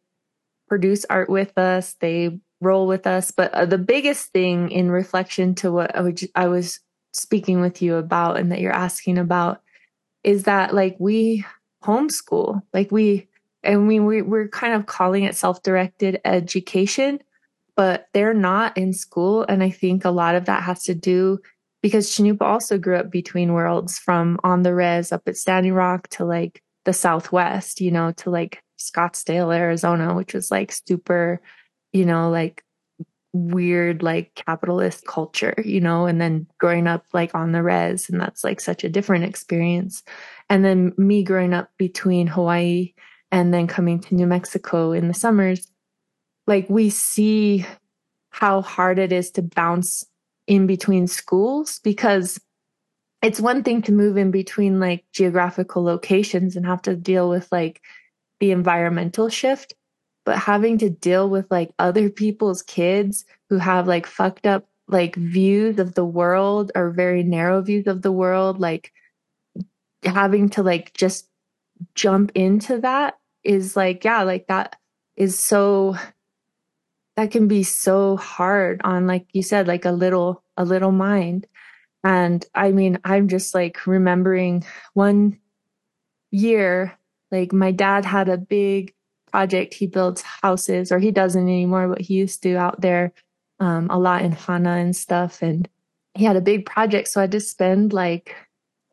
produce 0.67 1.05
art 1.09 1.29
with 1.29 1.57
us. 1.57 1.93
They 1.99 2.39
roll 2.61 2.87
with 2.87 3.05
us. 3.05 3.31
But 3.31 3.53
uh, 3.53 3.65
the 3.65 3.77
biggest 3.77 4.31
thing 4.31 4.71
in 4.71 4.89
reflection 4.89 5.55
to 5.55 5.71
what 5.71 5.95
I, 5.95 6.01
would, 6.01 6.19
I 6.35 6.47
was 6.47 6.79
speaking 7.13 7.61
with 7.61 7.81
you 7.81 7.95
about 7.95 8.37
and 8.37 8.51
that 8.51 8.61
you're 8.61 8.71
asking 8.71 9.17
about 9.17 9.61
is 10.23 10.43
that 10.43 10.73
like 10.73 10.95
we 10.99 11.45
homeschool, 11.83 12.61
like 12.73 12.91
we, 12.91 13.27
and 13.65 13.87
we, 13.87 13.99
we 13.99 14.21
we're 14.21 14.47
kind 14.47 14.73
of 14.73 14.85
calling 14.85 15.23
it 15.23 15.35
self-directed 15.35 16.21
education, 16.25 17.19
but 17.75 18.07
they're 18.13 18.33
not 18.33 18.77
in 18.77 18.93
school. 18.93 19.43
And 19.47 19.63
I 19.63 19.69
think 19.69 20.05
a 20.05 20.11
lot 20.11 20.35
of 20.35 20.45
that 20.45 20.63
has 20.63 20.83
to 20.83 20.95
do 20.95 21.39
because 21.81 22.11
Cannupa 22.11 22.41
also 22.41 22.77
grew 22.77 22.95
up 22.97 23.11
between 23.11 23.53
worlds 23.53 23.99
from 23.99 24.39
on 24.43 24.63
the 24.63 24.73
res 24.73 25.11
up 25.11 25.23
at 25.27 25.37
Standing 25.37 25.73
Rock 25.73 26.07
to 26.09 26.25
like 26.25 26.61
the 26.85 26.93
Southwest, 26.93 27.81
you 27.81 27.91
know, 27.91 28.11
to 28.13 28.29
like 28.29 28.61
Scottsdale, 28.79 29.55
Arizona, 29.55 30.15
which 30.15 30.33
was 30.33 30.51
like 30.51 30.71
super 30.71 31.41
you 31.95 32.05
know, 32.05 32.29
like 32.29 32.61
weird 33.31 34.03
like 34.03 34.35
capitalist 34.35 35.05
culture, 35.07 35.55
you 35.63 35.79
know, 35.79 36.05
and 36.05 36.19
then 36.19 36.45
growing 36.57 36.87
up 36.87 37.05
like 37.13 37.33
on 37.33 37.53
the 37.53 37.63
res 37.63 38.09
and 38.09 38.19
that's 38.19 38.43
like 38.43 38.59
such 38.59 38.83
a 38.83 38.89
different 38.89 39.23
experience. 39.23 40.03
And 40.49 40.65
then 40.65 40.93
me 40.97 41.23
growing 41.23 41.53
up 41.53 41.69
between 41.77 42.27
Hawaii 42.27 42.93
and 43.31 43.53
then 43.53 43.67
coming 43.67 43.99
to 43.99 44.15
New 44.15 44.27
Mexico 44.27 44.91
in 44.91 45.07
the 45.07 45.13
summers 45.13 45.67
like 46.47 46.69
we 46.69 46.89
see 46.89 47.65
how 48.29 48.61
hard 48.61 48.99
it 48.99 49.11
is 49.11 49.31
to 49.31 49.41
bounce 49.41 50.05
in 50.47 50.67
between 50.67 51.07
schools 51.07 51.79
because 51.83 52.39
it's 53.21 53.39
one 53.39 53.63
thing 53.63 53.81
to 53.81 53.91
move 53.91 54.17
in 54.17 54.29
between 54.29 54.79
like 54.79 55.03
geographical 55.11 55.83
locations 55.83 56.55
and 56.55 56.65
have 56.65 56.81
to 56.83 56.95
deal 56.95 57.29
with 57.29 57.47
like 57.51 57.81
the 58.39 58.51
environmental 58.51 59.29
shift 59.29 59.73
but 60.25 60.37
having 60.37 60.77
to 60.77 60.89
deal 60.89 61.29
with 61.29 61.45
like 61.49 61.71
other 61.79 62.09
people's 62.09 62.61
kids 62.61 63.25
who 63.49 63.57
have 63.57 63.87
like 63.87 64.05
fucked 64.05 64.45
up 64.45 64.67
like 64.87 65.15
views 65.15 65.79
of 65.79 65.95
the 65.95 66.05
world 66.05 66.71
or 66.75 66.91
very 66.91 67.23
narrow 67.23 67.61
views 67.61 67.87
of 67.87 68.01
the 68.01 68.11
world 68.11 68.59
like 68.59 68.91
having 70.03 70.49
to 70.49 70.61
like 70.61 70.93
just 70.93 71.27
jump 71.93 72.31
into 72.35 72.79
that 72.79 73.17
is 73.43 73.75
like 73.75 74.03
yeah 74.03 74.23
like 74.23 74.47
that 74.47 74.75
is 75.15 75.39
so 75.39 75.95
that 77.15 77.31
can 77.31 77.47
be 77.47 77.63
so 77.63 78.17
hard 78.17 78.81
on 78.83 79.07
like 79.07 79.25
you 79.33 79.41
said 79.41 79.67
like 79.67 79.85
a 79.85 79.91
little 79.91 80.43
a 80.57 80.65
little 80.65 80.91
mind. 80.91 81.47
And 82.03 82.45
i 82.53 82.71
mean 82.71 82.99
i'm 83.03 83.27
just 83.27 83.55
like 83.55 83.87
remembering 83.87 84.63
one 84.93 85.39
year 86.31 86.97
like 87.31 87.51
my 87.51 87.71
dad 87.71 88.05
had 88.05 88.29
a 88.29 88.37
big 88.37 88.93
project. 89.35 89.73
He 89.73 89.87
builds 89.87 90.21
houses 90.21 90.91
or 90.91 90.99
he 90.99 91.11
doesn't 91.11 91.41
anymore 91.41 91.89
but 91.89 92.01
he 92.01 92.13
used 92.13 92.41
to 92.43 92.55
out 92.55 92.79
there 92.79 93.11
um, 93.59 93.89
a 93.89 93.99
lot 93.99 94.21
in 94.21 94.31
hana 94.31 94.71
and 94.77 94.95
stuff. 94.95 95.41
And 95.41 95.67
he 96.13 96.23
had 96.23 96.37
a 96.37 96.41
big 96.41 96.65
project. 96.65 97.09
So 97.09 97.21
i 97.21 97.27
to 97.27 97.39
spend 97.41 97.91
like 97.91 98.33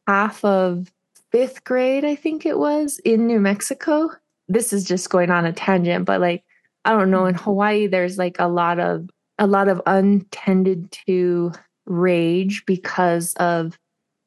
half 0.09 0.45
of 0.45 0.92
fifth 1.33 1.65
grade 1.65 2.05
i 2.05 2.15
think 2.15 2.47
it 2.47 2.59
was 2.59 2.99
in 3.05 3.27
new 3.27 3.41
mexico 3.41 4.09
this 4.49 4.73
is 4.73 4.85
just 4.85 5.11
going 5.11 5.31
on 5.31 5.47
a 5.47 5.53
tangent 5.53 6.05
but 6.05 6.21
like 6.21 6.45
I 6.85 6.93
don't 6.93 7.11
know, 7.11 7.27
in 7.27 7.35
Hawaii, 7.35 7.87
there's 7.87 8.19
like 8.19 8.37
a 8.39 8.49
lot 8.49 8.81
of 8.81 9.09
a 9.39 9.47
lot 9.47 9.69
of 9.69 9.81
untended 9.87 10.91
to 11.07 11.53
rage 11.87 12.65
because 12.67 13.35
of 13.35 13.79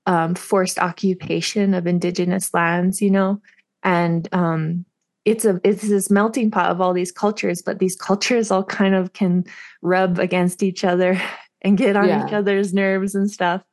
um, 0.05 0.35
forced 0.35 0.79
occupation 0.79 1.73
of 1.73 1.87
indigenous 1.87 2.53
lands, 2.53 3.01
you 3.01 3.09
know, 3.09 3.41
and 3.83 4.29
um, 4.31 4.85
it's 5.25 5.45
a 5.45 5.59
it's 5.63 5.87
this 5.87 6.09
melting 6.09 6.51
pot 6.51 6.71
of 6.71 6.79
all 6.79 6.93
these 6.93 7.11
cultures, 7.11 7.61
but 7.61 7.79
these 7.79 7.95
cultures 7.95 8.51
all 8.51 8.63
kind 8.63 8.95
of 8.95 9.13
can 9.13 9.43
rub 9.81 10.19
against 10.19 10.63
each 10.63 10.85
other 10.85 11.21
and 11.61 11.77
get 11.77 11.95
on 11.95 12.07
yeah. 12.07 12.25
each 12.25 12.33
other's 12.33 12.73
nerves 12.73 13.15
and 13.15 13.29
stuff. 13.29 13.63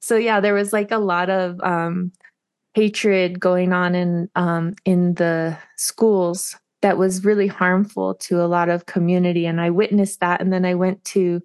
So 0.00 0.16
yeah, 0.16 0.40
there 0.40 0.54
was 0.54 0.72
like 0.72 0.90
a 0.90 0.98
lot 0.98 1.30
of 1.30 1.60
um, 1.60 2.12
hatred 2.74 3.38
going 3.38 3.72
on 3.72 3.94
in 3.94 4.30
um, 4.34 4.74
in 4.84 5.14
the 5.14 5.56
schools 5.76 6.56
that 6.80 6.98
was 6.98 7.24
really 7.24 7.46
harmful 7.46 8.14
to 8.14 8.42
a 8.42 8.46
lot 8.46 8.68
of 8.68 8.86
community. 8.86 9.46
And 9.46 9.60
i 9.60 9.70
witnessed 9.70 10.20
that. 10.20 10.40
And 10.40 10.52
then 10.52 10.64
i 10.64 10.74
went 10.74 11.04
to 11.06 11.42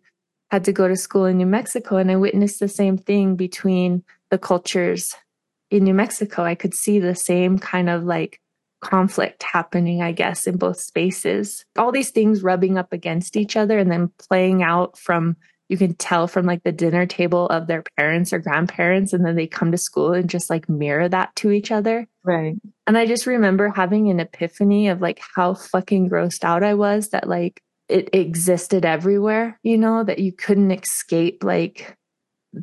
had 0.50 0.64
to 0.66 0.74
go 0.74 0.88
to 0.88 0.96
school 0.96 1.26
in 1.26 1.38
new 1.38 1.46
mexico 1.46 1.98
and 1.98 2.10
i 2.10 2.16
witnessed 2.16 2.60
the 2.60 2.70
same 2.70 2.98
thing 2.98 3.36
between 3.36 4.04
the 4.30 4.38
cultures 4.38 5.14
in 5.70 5.84
new 5.84 5.94
mexico. 5.94 6.44
I 6.44 6.56
could 6.56 6.74
see 6.74 7.00
the 7.00 7.16
same 7.16 7.60
kind 7.60 7.90
of 7.90 8.04
like 8.04 8.42
conflict 8.80 9.42
happening 9.42 10.04
i 10.04 10.12
guess 10.12 10.48
in 10.48 10.58
both 10.58 10.80
spaces. 10.80 11.66
All 11.78 11.92
these 11.92 12.12
things 12.12 12.44
rubbing 12.44 12.78
up 12.78 12.94
against 12.94 13.36
each 13.36 13.58
other 13.58 13.78
and 13.78 13.92
then 13.92 14.12
playing 14.18 14.64
out 14.64 14.98
from 14.98 15.36
you 15.70 15.78
can 15.78 15.96
tell 15.96 16.28
from 16.28 16.46
like 16.46 16.64
the 16.64 16.72
dinner 16.72 17.06
table 17.06 17.48
of 17.48 17.68
their 17.68 17.84
parents 17.98 18.32
or 18.32 18.40
grandparents 18.40 19.14
and 19.14 19.26
then 19.26 19.36
they 19.36 19.48
come 19.48 19.72
to 19.72 19.78
school 19.78 20.14
and 20.14 20.30
just 20.30 20.50
like 20.50 20.70
mirror 20.70 21.10
that 21.10 21.36
to 21.36 21.52
each 21.52 21.72
other. 21.72 22.08
Right. 22.24 22.56
And 22.86 22.98
i 22.98 23.06
just 23.06 23.26
remember 23.26 23.70
having 23.70 24.10
an 24.10 24.20
epiphany 24.20 24.88
of 24.90 25.02
like 25.02 25.20
how 25.36 25.54
fucking 25.54 26.10
grossed 26.10 26.44
out 26.44 26.64
i 26.64 26.74
was 26.74 27.10
that 27.10 27.28
like 27.28 27.62
it 27.88 28.10
existed 28.14 28.86
everywhere 28.86 29.60
you 29.64 29.78
know 29.78 30.04
that 30.04 30.20
you 30.20 30.34
couldn't 30.34 30.72
escape 30.72 31.44
like 31.44 31.96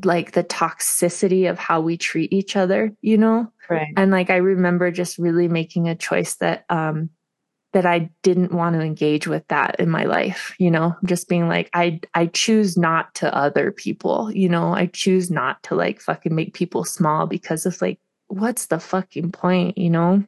like 0.02 0.32
the 0.32 0.44
toxicity 0.44 1.48
of 1.48 1.59
how 1.59 1.81
we 1.81 1.97
treat 1.97 2.32
each 2.32 2.56
other 2.56 2.93
you 3.01 3.16
know? 3.16 3.51
Right. 3.70 3.93
And 3.97 4.10
like 4.10 4.28
i 4.31 4.36
remember 4.36 4.90
just 4.90 5.18
really 5.18 5.48
making 5.48 5.89
a 5.89 5.94
choice 5.94 6.36
that 6.36 6.64
um 6.68 7.10
that 7.75 7.85
I 7.85 8.09
didn't 8.23 8.53
want 8.53 8.75
to 8.75 8.81
engage 8.81 9.27
with 9.27 9.47
that 9.49 9.77
in 9.81 9.91
my 9.91 10.05
life, 10.05 10.55
you 10.59 10.71
know, 10.71 10.97
just 11.05 11.29
being 11.29 11.49
like, 11.49 11.69
I, 11.75 12.01
I 12.15 12.27
choose 12.27 12.79
not 12.79 13.15
to 13.17 13.35
other 13.37 13.73
people, 13.73 14.31
you 14.33 14.49
know, 14.49 14.73
I 14.73 14.87
choose 14.87 15.29
not 15.29 15.63
to 15.65 15.75
like 15.75 16.01
fucking 16.01 16.35
make 16.35 16.55
people 16.55 16.85
small 16.85 17.27
because 17.27 17.67
it's 17.67 17.83
like, 17.83 17.99
what's 18.29 18.67
the 18.67 18.79
fucking 18.79 19.33
point, 19.33 19.77
you 19.77 19.91
know? 19.91 20.23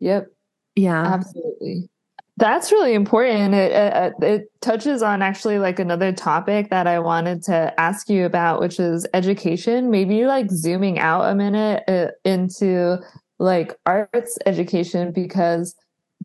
Yep. 0.00 0.30
Yeah. 0.76 1.02
Absolutely. 1.02 1.88
That's 2.36 2.70
really 2.70 2.92
important. 2.92 3.54
It, 3.54 3.72
it, 3.72 4.14
it 4.22 4.52
touches 4.60 5.02
on 5.02 5.22
actually 5.22 5.58
like 5.58 5.78
another 5.78 6.12
topic 6.12 6.68
that 6.68 6.86
I 6.86 6.98
wanted 6.98 7.42
to 7.44 7.72
ask 7.80 8.10
you 8.10 8.26
about, 8.26 8.60
which 8.60 8.78
is 8.78 9.06
education. 9.14 9.90
Maybe 9.90 10.26
like 10.26 10.50
zooming 10.50 10.98
out 10.98 11.30
a 11.30 11.34
minute 11.34 11.82
uh, 11.88 12.08
into 12.26 12.98
like 13.38 13.74
arts 13.86 14.38
education 14.44 15.12
because 15.12 15.74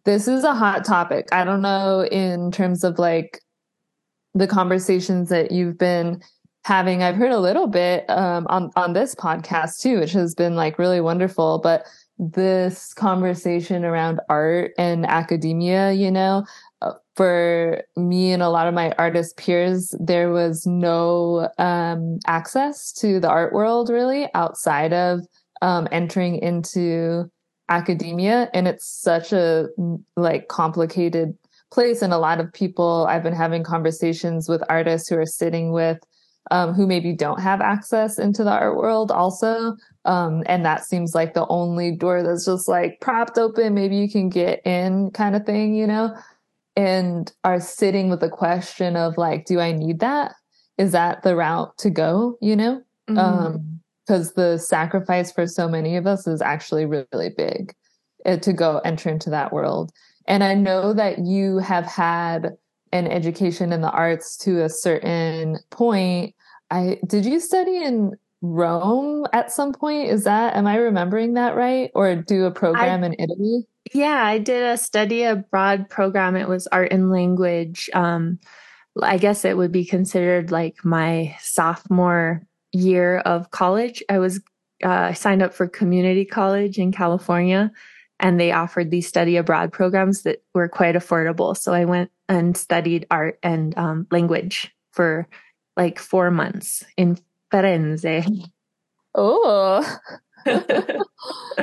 this 0.06 0.27
is 0.27 0.44
a 0.44 0.53
hot 0.53 0.86
topic. 0.86 1.27
I 1.32 1.44
don't 1.44 1.61
know 1.61 2.06
in 2.06 2.52
terms 2.52 2.84
of 2.84 2.99
like 2.99 3.41
the 4.34 4.48
conversations 4.48 5.30
that 5.30 5.52
you've 5.52 5.77
been 5.77 6.22
having. 6.64 7.03
I've 7.03 7.15
heard 7.15 7.32
a 7.32 7.40
little 7.40 7.68
bit 7.68 8.10
um, 8.10 8.45
on 8.49 8.72
on 8.76 8.94
this 8.94 9.15
podcast 9.15 9.82
too, 9.82 9.99
which 9.99 10.11
has 10.14 10.36
been 10.36 10.56
like 10.56 10.80
really 10.80 11.02
wonderful. 11.02 11.60
But 11.60 11.86
this 12.18 12.94
conversation 12.94 13.84
around 13.84 14.19
art 14.30 14.72
and 14.77 15.06
academia, 15.06 15.91
you 15.91 16.11
know, 16.11 16.45
uh, 16.82 16.94
for 17.15 17.84
me 17.98 18.32
and 18.32 18.41
a 18.41 18.49
lot 18.49 18.68
of 18.68 18.73
my 18.73 18.91
artist 18.98 19.38
peers, 19.38 19.94
there 19.99 20.32
was 20.32 20.65
no 20.65 21.49
um, 21.57 22.19
access 22.27 22.94
to 22.94 23.19
the 23.19 23.30
art 23.30 23.53
world 23.53 23.90
really 23.90 24.27
outside 24.34 24.94
of 24.94 25.22
um, 25.61 25.88
entering 25.91 26.38
into 26.38 27.30
academia 27.70 28.50
and 28.54 28.68
it's 28.68 28.88
such 28.88 29.34
a 29.34 29.68
like 30.16 30.48
complicated 30.48 31.36
place 31.72 32.02
and 32.02 32.14
a 32.14 32.18
lot 32.18 32.40
of 32.40 32.54
people 32.54 33.08
i've 33.10 33.24
been 33.24 33.34
having 33.34 33.64
conversations 33.64 34.48
with 34.48 34.62
artists 34.70 35.10
who 35.10 35.18
are 35.18 35.26
sitting 35.26 35.72
with 35.72 36.00
um, 36.52 36.74
who 36.74 36.86
maybe 36.86 37.12
don't 37.12 37.40
have 37.40 37.60
access 37.60 38.20
into 38.20 38.44
the 38.44 38.52
art 38.52 38.78
world 38.78 39.12
also 39.12 39.76
um, 40.06 40.44
and 40.46 40.64
that 40.64 40.86
seems 40.86 41.16
like 41.16 41.34
the 41.34 41.48
only 41.48 41.92
door 41.92 42.22
that's 42.22 42.46
just 42.46 42.68
like 42.68 43.02
propped 43.02 43.40
open 43.40 43.74
maybe 43.74 43.96
you 43.96 44.10
can 44.10 44.30
get 44.30 44.62
in 44.66 45.10
kind 45.12 45.36
of 45.36 45.46
thing 45.46 45.74
you 45.76 45.88
know? 45.88 46.16
And 46.78 47.32
are 47.46 47.62
sitting 47.62 48.10
with 48.10 48.20
the 48.20 48.30
question 48.30 48.96
of 48.96 49.18
like 49.18 49.46
do 49.46 49.60
i 49.60 49.72
need 49.72 50.00
that? 50.02 50.36
Is 50.78 50.92
that 50.92 51.24
the 51.24 51.36
route 51.36 51.76
to 51.80 51.90
go? 51.90 52.38
you 52.42 52.56
know? 52.56 52.84
Mm-hmm. 53.10 53.18
um, 53.18 53.75
because 54.06 54.34
the 54.34 54.57
sacrifice 54.57 55.32
for 55.32 55.48
so 55.48 55.68
many 55.68 55.95
of 55.95 56.06
us 56.06 56.27
is 56.27 56.41
actually 56.41 56.86
really 56.86 57.30
big 57.36 57.73
uh, 58.26 58.38
to 58.38 58.53
go 58.53 58.80
enter 58.80 59.10
into 59.10 59.30
that 59.30 59.52
world. 59.52 59.91
And 60.27 60.44
I 60.44 60.53
know 60.53 60.94
that 60.94 61.19
you 61.19 61.60
have 61.60 61.86
had 61.86 62.57
an 62.91 63.07
education 63.07 63.73
in 63.73 63.82
the 63.82 63.91
arts 63.91 64.38
to 64.38 64.64
a 64.64 64.69
certain 64.69 65.60
point. 65.69 66.34
I 66.72 66.99
did 67.06 67.26
you 67.26 67.40
study 67.40 67.84
in 67.84 68.14
Rome 68.41 69.26
at 69.34 69.52
some 69.52 69.73
point? 69.73 70.10
Is 70.10 70.23
that 70.23 70.56
am 70.56 70.68
I 70.68 70.77
remembering 70.77 71.34
that 71.34 71.56
right? 71.56 71.91
Or 71.94 72.15
do 72.15 72.45
a 72.45 72.52
program 72.52 73.03
I, 73.03 73.07
in 73.07 73.15
Italy? 73.19 73.68
Yeah, 73.94 74.23
I 74.23 74.40
did 74.40 74.64
a 74.64 74.77
study 74.77 75.23
abroad 75.23 75.90
program. 75.90 76.36
It 76.36 76.48
was 76.48 76.68
art 76.68 76.91
and 76.91 77.11
language. 77.11 77.90
Um, 77.94 78.40
I 79.02 79.18
guess 79.18 79.45
it 79.45 79.57
would 79.57 79.72
be 79.72 79.86
considered 79.86 80.52
like 80.52 80.84
my 80.84 81.36
sophomore 81.41 82.44
year 82.76 83.20
of 83.20 83.52
college, 83.52 84.04
I 84.10 84.20
was 84.20 84.42
uh, 84.84 85.14
signed 85.14 85.42
up 85.42 85.54
for 85.54 85.68
community 85.68 86.26
college 86.26 86.78
in 86.78 86.92
California, 86.92 87.72
and 88.20 88.40
they 88.40 88.52
offered 88.52 88.92
these 88.92 89.08
study 89.08 89.38
abroad 89.38 89.72
programs 89.72 90.24
that 90.24 90.44
were 90.54 90.68
quite 90.68 90.96
affordable. 90.96 91.56
So 91.56 91.74
I 91.74 91.86
went 91.86 92.12
and 92.28 92.56
studied 92.58 93.08
art 93.12 93.40
and 93.44 93.78
um, 93.78 94.08
language 94.12 94.74
for 94.92 95.28
like 95.78 96.00
four 96.00 96.32
months 96.32 96.84
in 96.98 97.18
Firenze. 97.52 98.50
Oh. 99.14 100.00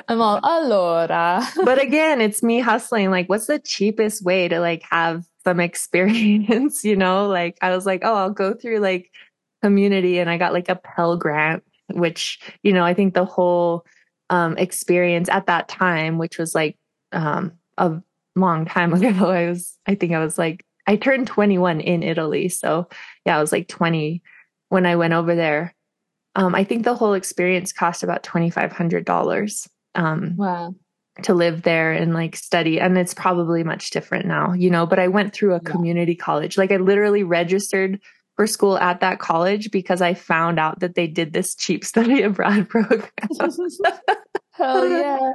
I'm 0.09 0.21
all 0.21 0.41
allora. 0.41 1.47
but 1.65 1.81
again, 1.81 2.21
it's 2.21 2.43
me 2.43 2.61
hustling. 2.61 3.11
Like, 3.11 3.29
what's 3.29 3.47
the 3.47 3.59
cheapest 3.59 4.25
way 4.25 4.49
to 4.49 4.61
like 4.61 4.83
have 4.91 5.25
some 5.45 5.61
experience? 5.69 6.85
You 6.85 6.97
know, 6.97 7.29
like 7.29 7.59
I 7.63 7.75
was 7.75 7.87
like, 7.87 8.01
oh, 8.05 8.15
I'll 8.15 8.31
go 8.31 8.55
through 8.55 8.79
like 8.79 9.11
community 9.63 10.19
and 10.19 10.29
I 10.29 10.39
got 10.39 10.53
like 10.53 10.69
a 10.69 10.77
Pell 10.77 11.17
Grant, 11.17 11.63
which, 11.93 12.41
you 12.63 12.73
know, 12.73 12.85
I 12.85 12.95
think 12.95 13.15
the 13.15 13.25
whole 13.25 13.87
um, 14.31 14.57
experience 14.59 15.29
at 15.29 15.47
that 15.47 15.69
time, 15.69 16.19
which 16.19 16.39
was 16.39 16.55
like 16.55 16.77
um, 17.13 17.53
a 17.79 18.01
long 18.35 18.65
time 18.65 18.93
ago, 18.95 19.31
I 19.31 19.49
was, 19.49 19.79
I 19.87 19.95
think 19.95 20.13
I 20.13 20.19
was 20.19 20.39
like, 20.39 20.65
I 20.87 20.97
turned 20.97 21.27
21 21.29 21.81
in 21.81 22.03
Italy. 22.03 22.49
So 22.49 22.89
yeah, 23.25 23.37
I 23.37 23.41
was 23.41 23.53
like 23.53 23.69
20 23.69 24.23
when 24.69 24.87
I 24.87 24.97
went 24.97 25.15
over 25.15 25.35
there. 25.35 25.75
Um, 26.35 26.55
I 26.55 26.65
think 26.65 26.85
the 26.85 26.95
whole 26.95 27.13
experience 27.13 27.73
cost 27.73 28.03
about 28.03 28.23
$2,500. 28.23 29.69
Um, 29.95 30.37
wow. 30.39 30.75
to 31.23 31.35
live 31.35 31.61
there 31.63 31.93
and 31.93 32.15
like 32.15 32.35
study 32.35 32.81
and 32.81 32.97
it's 32.97 33.13
probably 33.13 33.63
much 33.63 33.91
different 33.91 34.25
now 34.25 34.55
you 34.55 34.71
know 34.71 34.87
but 34.87 34.99
i 34.99 35.07
went 35.07 35.35
through 35.35 35.53
a 35.53 35.61
yeah. 35.63 35.71
community 35.71 36.15
college 36.15 36.57
like 36.57 36.73
i 36.73 36.79
literally 36.79 37.23
registered 37.23 38.01
for 38.43 38.47
school 38.48 38.77
at 38.78 38.98
that 38.98 39.20
college 39.20 39.70
because 39.70 40.02
i 40.02 40.12
found 40.12 40.59
out 40.59 40.81
that 40.81 40.97
they 40.97 41.06
did 41.06 41.32
this 41.32 41.55
cheap 41.55 41.85
study 41.93 42.23
abroad 42.23 42.69
program 42.69 43.09
hell 44.55 44.89
yeah 44.89 45.32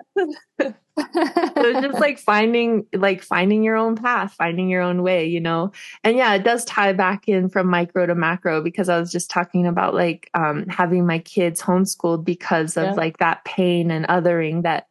so 0.59 1.81
just 1.81 1.99
like 2.01 2.19
finding 2.19 2.85
like 2.93 3.23
finding 3.23 3.63
your 3.63 3.77
own 3.77 3.95
path 3.95 4.33
finding 4.33 4.67
your 4.67 4.81
own 4.81 5.03
way 5.03 5.25
you 5.25 5.39
know 5.39 5.71
and 6.03 6.17
yeah 6.17 6.33
it 6.33 6.43
does 6.43 6.65
tie 6.65 6.91
back 6.91 7.29
in 7.29 7.47
from 7.47 7.67
micro 7.67 8.05
to 8.05 8.13
macro 8.13 8.61
because 8.61 8.89
i 8.89 8.99
was 8.99 9.09
just 9.09 9.29
talking 9.29 9.65
about 9.65 9.93
like 9.93 10.29
um, 10.33 10.67
having 10.67 11.05
my 11.05 11.19
kids 11.19 11.61
homeschooled 11.61 12.25
because 12.25 12.75
of 12.75 12.87
yeah. 12.87 12.91
like 12.91 13.19
that 13.19 13.43
pain 13.45 13.89
and 13.89 14.05
othering 14.07 14.63
that 14.63 14.85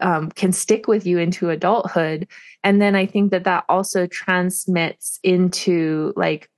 um, 0.00 0.30
can 0.30 0.52
stick 0.52 0.88
with 0.88 1.06
you 1.06 1.18
into 1.18 1.50
adulthood. 1.50 2.26
And 2.64 2.80
then 2.80 2.96
I 2.96 3.04
think 3.04 3.32
that 3.32 3.44
that 3.44 3.64
also 3.68 4.06
transmits 4.06 5.20
into 5.22 6.14
like 6.16 6.48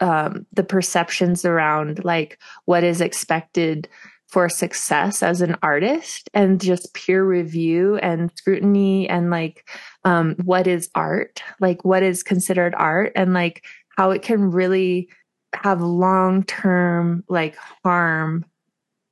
um, 0.00 0.46
the 0.52 0.64
perceptions 0.64 1.44
around 1.44 2.04
like 2.04 2.38
what 2.64 2.84
is 2.84 3.00
expected 3.00 3.88
for 4.28 4.48
success 4.48 5.22
as 5.22 5.40
an 5.40 5.56
artist 5.62 6.30
and 6.34 6.60
just 6.60 6.94
peer 6.94 7.24
review 7.24 7.96
and 7.96 8.30
scrutiny 8.36 9.08
and 9.08 9.28
like 9.28 9.68
um, 10.04 10.36
what 10.44 10.66
is 10.66 10.88
art? 10.94 11.42
Like 11.58 11.84
what 11.84 12.02
is 12.02 12.22
considered 12.22 12.74
art? 12.76 13.12
And 13.16 13.34
like 13.34 13.64
how 13.96 14.12
it 14.12 14.22
can 14.22 14.50
really 14.50 15.08
have 15.52 15.82
long 15.82 16.44
term 16.44 17.24
like 17.28 17.56
harm 17.84 18.44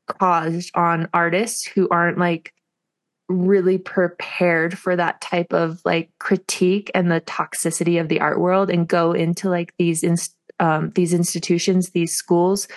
caused 0.07 0.71
on 0.75 1.09
artists 1.13 1.67
who 1.67 1.89
aren't 1.91 2.19
like 2.19 2.55
really 3.29 3.77
prepared 3.77 4.79
for 4.79 4.97
that 4.97 5.21
type 5.21 5.53
of 5.53 5.83
like 5.85 6.11
critique 6.19 6.91
and 6.95 7.11
the 7.11 7.21
toxicity 7.23 8.01
of 8.01 8.09
the 8.09 8.21
art 8.21 8.41
world 8.41 8.71
and 8.71 8.89
go 8.89 9.13
into 9.13 9.51
like 9.51 9.75
these 9.79 10.03
inst- 10.03 10.38
um, 10.61 10.91
these 10.95 11.13
institutions 11.13 11.91
these 11.91 12.15
schools 12.15 12.69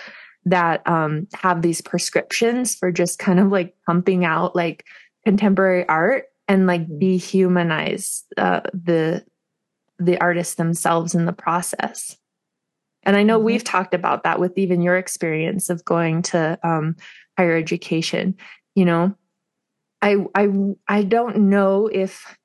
that 0.45 0.87
um, 0.87 1.27
have 1.33 1.61
these 1.61 1.81
prescriptions 1.81 2.73
for 2.75 2.91
just 2.91 3.19
kind 3.19 3.39
of 3.39 3.49
like 3.49 3.75
pumping 3.85 4.25
out 4.25 4.55
like 4.55 4.85
contemporary 5.23 5.87
art 5.87 6.25
and 6.47 6.65
like 6.65 6.87
mm-hmm. 6.87 6.99
dehumanize 6.99 8.23
uh, 8.37 8.61
the 8.73 9.23
the 9.99 10.19
artists 10.19 10.55
themselves 10.55 11.13
in 11.13 11.25
the 11.25 11.33
process 11.33 12.17
and 13.03 13.15
i 13.15 13.23
know 13.23 13.37
mm-hmm. 13.37 13.45
we've 13.45 13.63
talked 13.63 13.93
about 13.93 14.23
that 14.23 14.39
with 14.39 14.57
even 14.57 14.81
your 14.81 14.97
experience 14.97 15.69
of 15.69 15.85
going 15.85 16.21
to 16.21 16.57
um, 16.63 16.95
higher 17.37 17.55
education 17.55 18.35
you 18.75 18.85
know 18.85 19.15
I 20.01 20.17
I 20.35 20.49
I 20.87 21.03
don't 21.03 21.49
know 21.49 21.87
if 21.87 22.37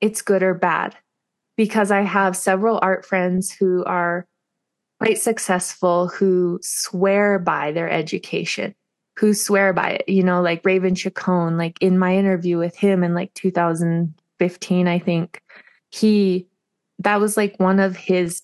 it's 0.00 0.22
good 0.22 0.42
or 0.42 0.54
bad 0.54 0.96
because 1.56 1.90
I 1.90 2.02
have 2.02 2.36
several 2.36 2.78
art 2.82 3.04
friends 3.04 3.50
who 3.50 3.84
are 3.84 4.26
quite 5.00 5.18
successful 5.18 6.08
who 6.08 6.58
swear 6.62 7.38
by 7.38 7.72
their 7.72 7.88
education, 7.88 8.74
who 9.18 9.34
swear 9.34 9.72
by 9.72 9.90
it. 9.90 10.08
You 10.08 10.22
know, 10.22 10.42
like 10.42 10.64
Raven 10.64 10.94
Chacon, 10.94 11.56
like 11.56 11.78
in 11.80 11.98
my 11.98 12.16
interview 12.16 12.58
with 12.58 12.76
him 12.76 13.04
in 13.04 13.14
like 13.14 13.32
2015, 13.34 14.88
I 14.88 14.98
think 14.98 15.42
he 15.90 16.46
that 17.00 17.20
was 17.20 17.36
like 17.36 17.58
one 17.58 17.78
of 17.78 17.96
his 17.96 18.42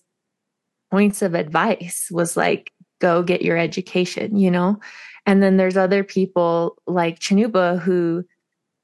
points 0.91 1.23
of 1.23 1.35
advice 1.35 2.09
was 2.11 2.37
like 2.37 2.73
go 3.01 3.23
get 3.23 3.43
your 3.43 3.57
education, 3.57 4.37
you 4.37 4.51
know? 4.51 4.79
And 5.27 5.43
then 5.43 5.57
there's 5.57 5.77
other 5.77 6.05
people 6.05 6.77
like 6.87 7.19
Cannupa 7.19 7.81
who 7.81 8.25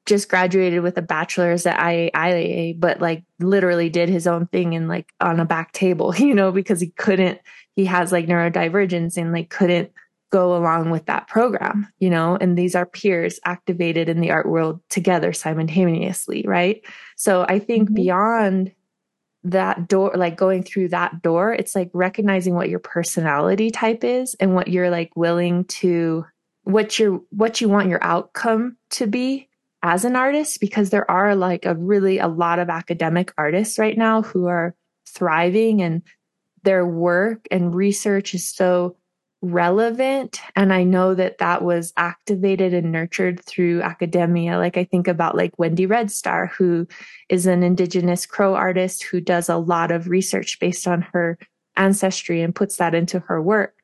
just 0.07 0.29
graduated 0.29 0.83
with 0.83 0.99
a 0.99 1.03
bachelor's 1.03 1.67
at 1.67 1.79
IAIA, 1.79 2.79
but 2.79 3.01
like 3.01 3.23
literally 3.39 3.89
did 3.89 4.09
his 4.09 4.27
own 4.27 4.47
thing 4.47 4.75
and 4.75 4.89
like 4.89 5.13
on 5.21 5.39
a 5.39 5.45
back 5.45 5.73
table, 5.73 6.15
you 6.19 6.35
know, 6.35 6.51
because 6.51 6.81
he 6.81 6.89
couldn't, 6.89 7.39
he 7.77 7.85
has 7.87 8.13
like 8.13 8.27
neurodivergence 8.27 9.17
and 9.17 9.33
like 9.33 9.51
couldn't 9.51 9.93
go 10.31 10.57
along 10.57 10.91
with 10.91 11.07
that 11.07 11.27
program, 11.27 11.89
you 11.99 12.09
know, 12.09 12.37
and 12.41 12.57
these 12.57 12.75
are 12.75 12.87
peers 12.87 13.41
activated 13.45 14.09
in 14.09 14.21
the 14.21 14.31
art 14.31 14.49
world 14.49 14.81
together 14.89 15.33
simultaneously, 15.33 16.45
right? 16.47 16.85
So 17.17 17.45
I 17.49 17.59
think 17.59 17.89
mm-hmm. 17.89 17.95
beyond 17.95 18.73
that 19.43 19.89
door, 19.89 20.13
like 20.15 20.37
going 20.37 20.63
through 20.63 20.89
that 20.89 21.23
door, 21.23 21.53
it's 21.53 21.75
like 21.75 21.91
recognizing 21.93 22.55
what 22.55 22.69
your 22.69 22.79
personality 22.79 23.71
type 23.71 24.05
is 24.05 24.35
and 24.35 24.55
what 24.55 24.69
you're 24.69 24.91
like 24.91 25.11
willing 25.17 25.65
to, 25.65 26.25
what 26.63 26.99
you're, 26.99 27.21
what 27.31 27.61
you 27.61 27.69
want 27.69 27.89
your 27.89 28.03
outcome 28.05 28.77
to 28.91 29.07
be 29.07 29.49
as 29.83 30.05
an 30.05 30.15
artist 30.15 30.61
because 30.61 30.91
there 30.91 31.11
are 31.11 31.35
like 31.35 31.65
a 31.65 31.75
really 31.75 32.19
a 32.19 32.29
lot 32.29 32.59
of 32.59 32.69
academic 32.69 33.33
artists 33.39 33.79
right 33.79 33.97
now 33.97 34.23
who 34.23 34.47
are 34.47 34.75
thriving 35.07 35.81
and 35.81 36.03
their 36.62 36.87
work 36.87 37.47
and 37.51 37.74
research 37.74 38.35
is 38.35 38.47
so 38.47 38.97
relevant 39.43 40.39
and 40.55 40.70
i 40.70 40.82
know 40.82 41.15
that 41.15 41.39
that 41.39 41.62
was 41.62 41.95
activated 41.97 42.74
and 42.74 42.93
nurtured 42.93 43.43
through 43.43 43.81
academia 43.81 44.59
like 44.59 44.77
i 44.77 44.85
think 44.85 45.09
about 45.09 45.35
like 45.35 45.59
wendy 45.59 45.87
red 45.87 46.11
star 46.11 46.47
who 46.47 46.87
is 47.31 47.47
an 47.47 47.62
indigenous 47.62 48.27
crow 48.27 48.55
artist 48.55 49.03
who 49.03 49.19
does 49.19 49.49
a 49.49 49.57
lot 49.57 49.91
of 49.91 50.09
research 50.09 50.61
based 50.61 50.87
on 50.87 51.01
her 51.01 51.39
ancestry 51.77 52.43
and 52.43 52.55
puts 52.55 52.77
that 52.77 52.95
into 52.95 53.19
her 53.19 53.41
work 53.41 53.77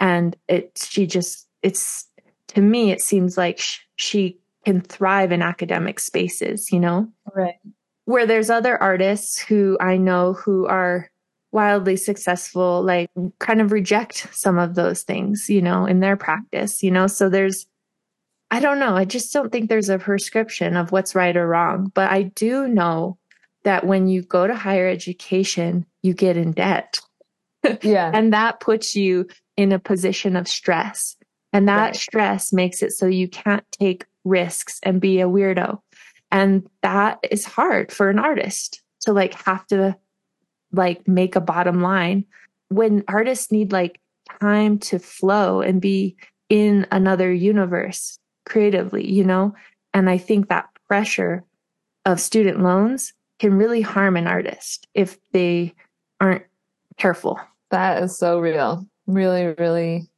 and 0.00 0.34
it 0.48 0.82
she 0.90 1.06
just 1.06 1.46
it's 1.62 2.06
to 2.48 2.62
me 2.62 2.90
it 2.90 3.02
seems 3.02 3.36
like 3.36 3.58
sh- 3.58 3.80
she 3.96 4.38
can 4.64 4.80
thrive 4.80 5.32
in 5.32 5.42
academic 5.42 5.98
spaces, 6.00 6.70
you 6.70 6.80
know? 6.80 7.08
Right. 7.34 7.56
Where 8.04 8.26
there's 8.26 8.50
other 8.50 8.80
artists 8.80 9.38
who 9.38 9.76
I 9.80 9.96
know 9.96 10.34
who 10.34 10.66
are 10.66 11.10
wildly 11.52 11.96
successful, 11.96 12.82
like 12.82 13.10
kind 13.38 13.60
of 13.60 13.72
reject 13.72 14.28
some 14.32 14.58
of 14.58 14.74
those 14.74 15.02
things, 15.02 15.48
you 15.48 15.62
know, 15.62 15.84
in 15.84 16.00
their 16.00 16.16
practice, 16.16 16.82
you 16.82 16.90
know? 16.90 17.06
So 17.06 17.28
there's, 17.28 17.66
I 18.50 18.58
don't 18.58 18.78
know. 18.78 18.96
I 18.96 19.04
just 19.04 19.32
don't 19.32 19.52
think 19.52 19.68
there's 19.68 19.90
a 19.90 19.98
prescription 19.98 20.76
of 20.76 20.92
what's 20.92 21.14
right 21.14 21.36
or 21.36 21.46
wrong. 21.46 21.92
But 21.94 22.10
I 22.10 22.22
do 22.22 22.66
know 22.66 23.18
that 23.64 23.86
when 23.86 24.08
you 24.08 24.22
go 24.22 24.46
to 24.46 24.54
higher 24.54 24.88
education, 24.88 25.86
you 26.02 26.14
get 26.14 26.36
in 26.36 26.52
debt. 26.52 26.98
Yeah. 27.82 28.10
and 28.14 28.32
that 28.32 28.60
puts 28.60 28.96
you 28.96 29.28
in 29.56 29.72
a 29.72 29.78
position 29.78 30.36
of 30.36 30.48
stress. 30.48 31.16
And 31.52 31.68
that 31.68 31.80
right. 31.80 31.96
stress 31.96 32.52
makes 32.52 32.82
it 32.82 32.92
so 32.92 33.06
you 33.06 33.28
can't 33.28 33.64
take 33.72 34.06
risks 34.24 34.80
and 34.82 35.00
be 35.00 35.20
a 35.20 35.28
weirdo. 35.28 35.80
And 36.30 36.66
that 36.80 37.18
is 37.30 37.44
hard 37.44 37.92
for 37.92 38.08
an 38.08 38.18
artist 38.18 38.82
to 39.02 39.12
like 39.12 39.34
have 39.44 39.66
to 39.66 39.96
like 40.72 41.06
make 41.06 41.36
a 41.36 41.40
bottom 41.40 41.82
line 41.82 42.24
when 42.68 43.04
artists 43.08 43.52
need 43.52 43.72
like 43.72 44.00
time 44.40 44.78
to 44.78 44.98
flow 44.98 45.60
and 45.60 45.80
be 45.80 46.16
in 46.48 46.86
another 46.90 47.32
universe 47.32 48.18
creatively, 48.46 49.10
you 49.10 49.24
know? 49.24 49.54
And 49.94 50.08
I 50.08 50.18
think 50.18 50.48
that 50.48 50.68
pressure 50.88 51.44
of 52.04 52.20
student 52.20 52.62
loans 52.62 53.12
can 53.38 53.54
really 53.54 53.80
harm 53.80 54.16
an 54.16 54.26
artist 54.26 54.86
if 54.94 55.18
they 55.32 55.74
aren't 56.20 56.44
careful. 56.96 57.38
That 57.70 58.02
is 58.02 58.16
so 58.16 58.38
real. 58.38 58.86
Really, 59.06 59.54
really 59.58 60.08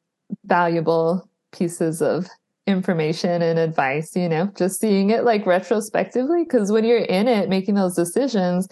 valuable 0.45 1.29
pieces 1.53 2.03
of 2.03 2.27
information 2.67 3.43
and 3.43 3.59
advice, 3.59 4.17
you 4.17 4.29
know, 4.29 4.51
just 4.57 4.81
seeing 4.81 5.11
it 5.11 5.25
like 5.25 5.47
retrospectively. 5.47 6.45
Cause 6.47 6.73
when 6.73 6.85
you're 6.85 6.99
in 6.99 7.29
it, 7.29 7.49
making 7.49 7.75
those 7.75 7.95
decisions, 7.95 8.69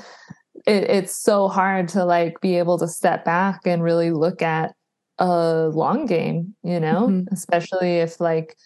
it, 0.67 0.85
it's 0.85 1.17
so 1.17 1.49
hard 1.49 1.89
to 1.89 2.05
like 2.05 2.41
be 2.41 2.59
able 2.59 2.79
to 2.79 2.89
step 2.89 3.25
back 3.25 3.67
and 3.67 3.83
really 3.83 4.11
look 4.11 4.43
at 4.43 4.75
a 5.19 5.69
long 5.69 6.07
game, 6.07 6.55
you 6.63 6.81
know, 6.81 7.09
mm-hmm. 7.09 7.33
especially 7.33 7.99
if 7.99 8.21
like 8.21 8.57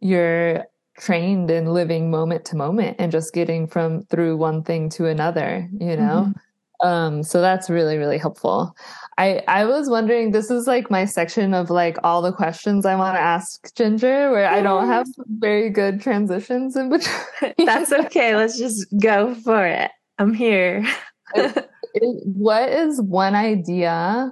you're 0.00 0.64
trained 0.98 1.50
in 1.50 1.66
living 1.66 2.10
moment 2.10 2.44
to 2.44 2.56
moment 2.56 2.96
and 2.98 3.12
just 3.12 3.32
getting 3.32 3.66
from 3.66 4.02
through 4.04 4.36
one 4.36 4.62
thing 4.62 4.88
to 4.90 5.06
another, 5.06 5.68
you 5.72 5.96
know? 5.96 6.26
Mm-hmm. 6.28 6.86
Um, 6.86 7.22
so 7.22 7.42
that's 7.42 7.68
really, 7.68 7.98
really 7.98 8.16
helpful. 8.16 8.74
I, 9.18 9.42
I 9.46 9.66
was 9.66 9.90
wondering, 9.90 10.30
this 10.30 10.50
is 10.50 10.66
like 10.66 10.90
my 10.90 11.04
section 11.04 11.52
of 11.52 11.68
like 11.68 11.98
all 12.02 12.22
the 12.22 12.32
questions 12.32 12.86
I 12.86 12.96
want 12.96 13.16
to 13.16 13.20
ask 13.20 13.74
Ginger, 13.74 14.30
where 14.30 14.48
I 14.48 14.62
don't 14.62 14.86
have 14.86 15.06
very 15.38 15.68
good 15.68 16.00
transitions 16.00 16.76
in 16.76 16.88
between. 16.88 17.54
That's 17.66 17.92
okay. 17.92 18.34
Let's 18.34 18.58
just 18.58 18.86
go 18.98 19.34
for 19.34 19.66
it. 19.66 19.90
I'm 20.20 20.34
here. 20.34 20.86
what 21.94 22.68
is 22.68 23.00
one 23.00 23.34
idea 23.34 24.30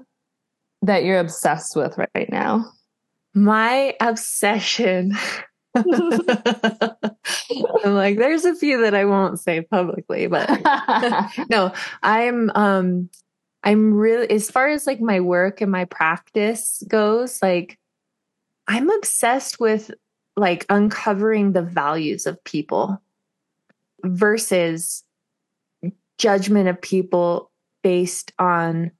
that 0.82 1.04
you're 1.04 1.18
obsessed 1.18 1.74
with 1.74 1.96
right 1.96 2.30
now? 2.30 2.70
My 3.34 3.96
obsession 3.98 5.14
I'm 5.74 5.84
like, 7.84 8.18
there's 8.18 8.44
a 8.44 8.54
few 8.54 8.82
that 8.82 8.94
I 8.94 9.06
won't 9.06 9.40
say 9.40 9.62
publicly, 9.62 10.26
but 10.26 10.48
no, 11.50 11.72
I'm, 12.02 12.50
um, 12.54 13.08
I'm 13.64 13.94
really, 13.94 14.30
as 14.30 14.50
far 14.50 14.68
as 14.68 14.86
like 14.86 15.00
my 15.00 15.20
work 15.20 15.62
and 15.62 15.72
my 15.72 15.86
practice 15.86 16.82
goes, 16.88 17.40
like, 17.42 17.78
I'm 18.66 18.90
obsessed 18.90 19.58
with 19.58 19.90
like 20.36 20.66
uncovering 20.68 21.52
the 21.52 21.62
values 21.62 22.26
of 22.26 22.42
people. 22.44 23.00
versus 24.04 25.02
judgment 26.18 26.68
of 26.68 26.80
people 26.80 27.50
based 27.82 28.32
on 28.38 28.90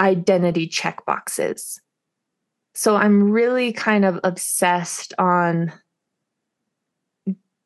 identity 0.00 0.68
checkboxes. 0.68 1.80
So 2.74 2.96
I'm 2.96 3.30
really 3.30 3.72
kind 3.72 4.04
of 4.04 4.20
obsessed 4.22 5.12
on 5.18 5.72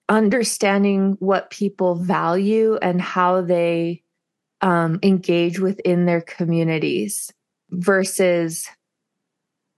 understanding 0.08 1.16
what 1.20 1.50
people 1.50 1.94
value 1.94 2.78
and 2.80 3.00
how 3.00 3.42
they 3.42 4.02
um, 4.62 4.98
engage 5.02 5.58
within 5.58 6.06
their 6.06 6.20
communities 6.20 7.32
versus 7.70 8.68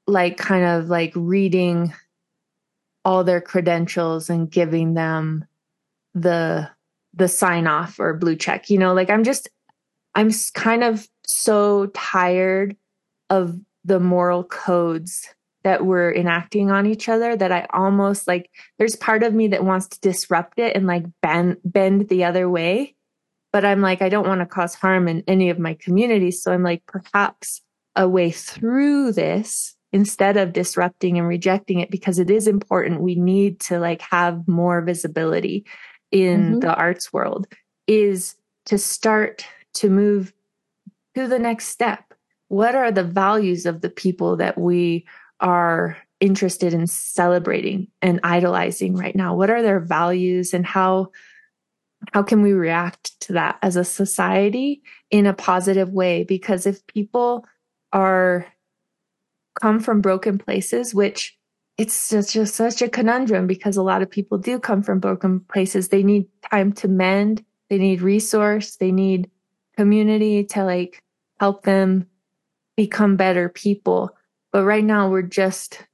like 0.07 0.37
kind 0.37 0.65
of 0.65 0.89
like 0.89 1.13
reading 1.15 1.93
all 3.05 3.25
their 3.25 3.41
credentials 3.41 4.31
and 4.31 4.51
giving 4.51 4.95
them 4.95 5.45
the 6.15 6.71
the 7.15 7.29
sign 7.29 7.67
off 7.67 7.99
or 7.99 8.15
blue 8.15 8.37
check 8.37 8.71
you 8.71 8.79
know 8.79 8.93
like 8.93 9.11
i'm 9.11 9.25
just 9.25 9.49
i'm 10.15 10.31
kind 10.55 10.83
of 10.83 11.09
so 11.27 11.87
tired 11.95 12.77
of 13.31 13.59
the 13.85 14.01
moral 14.01 14.45
codes 14.45 15.35
that 15.65 15.87
we're 15.87 16.15
enacting 16.15 16.71
on 16.71 16.87
each 16.87 17.09
other 17.09 17.35
that 17.35 17.51
I 17.51 17.67
almost 17.73 18.29
like 18.29 18.51
there's 18.79 18.97
part 18.97 19.23
of 19.23 19.35
me 19.35 19.49
that 19.49 19.65
wants 19.65 19.89
to 19.89 20.01
disrupt 20.01 20.59
it 20.59 20.77
and 20.77 20.87
like 20.87 21.05
bend 21.23 21.57
bend 21.65 22.09
the 22.09 22.25
other 22.25 22.49
way. 22.49 22.95
But 23.53 23.65
I'm 23.65 23.81
like, 23.81 24.03
I 24.03 24.09
don't 24.09 24.27
want 24.27 24.41
to 24.41 24.47
cause 24.47 24.75
harm 24.75 25.09
in 25.09 25.25
any 25.27 25.49
of 25.49 25.59
my 25.59 25.75
communities. 25.75 26.43
So 26.43 26.53
I'm 26.53 26.63
like, 26.63 26.83
perhaps 26.87 27.63
a 27.97 28.09
way 28.09 28.31
through 28.31 29.13
this 29.13 29.75
instead 29.93 30.37
of 30.37 30.53
disrupting 30.53 31.19
and 31.19 31.29
rejecting 31.29 31.79
it 31.79 31.91
because 31.91 32.19
it 32.19 32.31
is 32.31 32.49
important. 32.49 33.01
We 33.01 33.15
need 33.15 33.61
to 33.61 33.79
like 33.79 34.03
have 34.03 34.47
more 34.49 34.83
visibility 34.83 35.65
in 36.15 36.43
mm-hmm. 36.43 36.59
the 36.61 36.75
arts 36.75 37.13
world 37.13 37.49
is 37.89 38.37
to 38.67 38.79
start 38.79 39.45
to 39.75 39.91
move 39.91 40.33
to 41.17 41.27
the 41.27 41.41
next 41.41 41.67
step. 41.67 42.15
What 42.49 42.77
are 42.77 42.93
the 42.93 43.05
values 43.05 43.67
of 43.67 43.81
the 43.81 43.91
people 43.91 44.37
that 44.37 44.57
we 44.57 45.07
are 45.41 45.99
interested 46.21 46.73
in 46.73 46.87
celebrating 46.87 47.89
and 48.01 48.21
idolizing 48.23 48.95
right 48.95 49.15
now? 49.17 49.35
What 49.35 49.51
are 49.51 49.61
their 49.61 49.81
values 49.81 50.55
and 50.55 50.65
how 50.65 51.11
how 52.13 52.23
can 52.23 52.43
we 52.43 52.53
react 52.53 53.19
to 53.21 53.33
that 53.33 53.59
as 53.63 53.77
a 53.77 53.85
society 53.85 54.83
in 55.11 55.27
a 55.27 55.33
positive 55.33 55.89
way 55.89 56.23
because 56.23 56.67
if 56.67 56.87
people 56.87 57.47
are 57.95 58.47
come 59.59 59.81
from 59.81 60.03
broken 60.03 60.37
places 60.37 60.95
which 60.95 61.37
it's 61.77 62.11
just, 62.11 62.33
just 62.33 62.55
such 62.55 62.83
a 62.83 62.89
conundrum 62.89 63.47
because 63.47 63.77
a 63.77 63.83
lot 63.83 64.03
of 64.03 64.11
people 64.11 64.39
do 64.39 64.59
come 64.59 64.83
from 64.83 65.01
broken 65.01 65.41
places. 65.41 65.89
They 65.89 66.03
need 66.03 66.27
time 66.51 66.73
to 66.75 66.89
mend. 66.89 67.45
They 67.69 67.79
need 67.79 68.01
resource. 68.01 68.77
They 68.77 68.93
need 68.93 69.31
community 69.77 70.45
to 70.45 70.65
like 70.65 71.03
help 71.41 71.65
them 71.65 72.07
become 72.77 73.17
better 73.17 73.49
people. 73.49 74.11
But 74.53 74.65
right 74.65 74.85
now 74.85 75.09
we're 75.09 75.23
just 75.23 75.85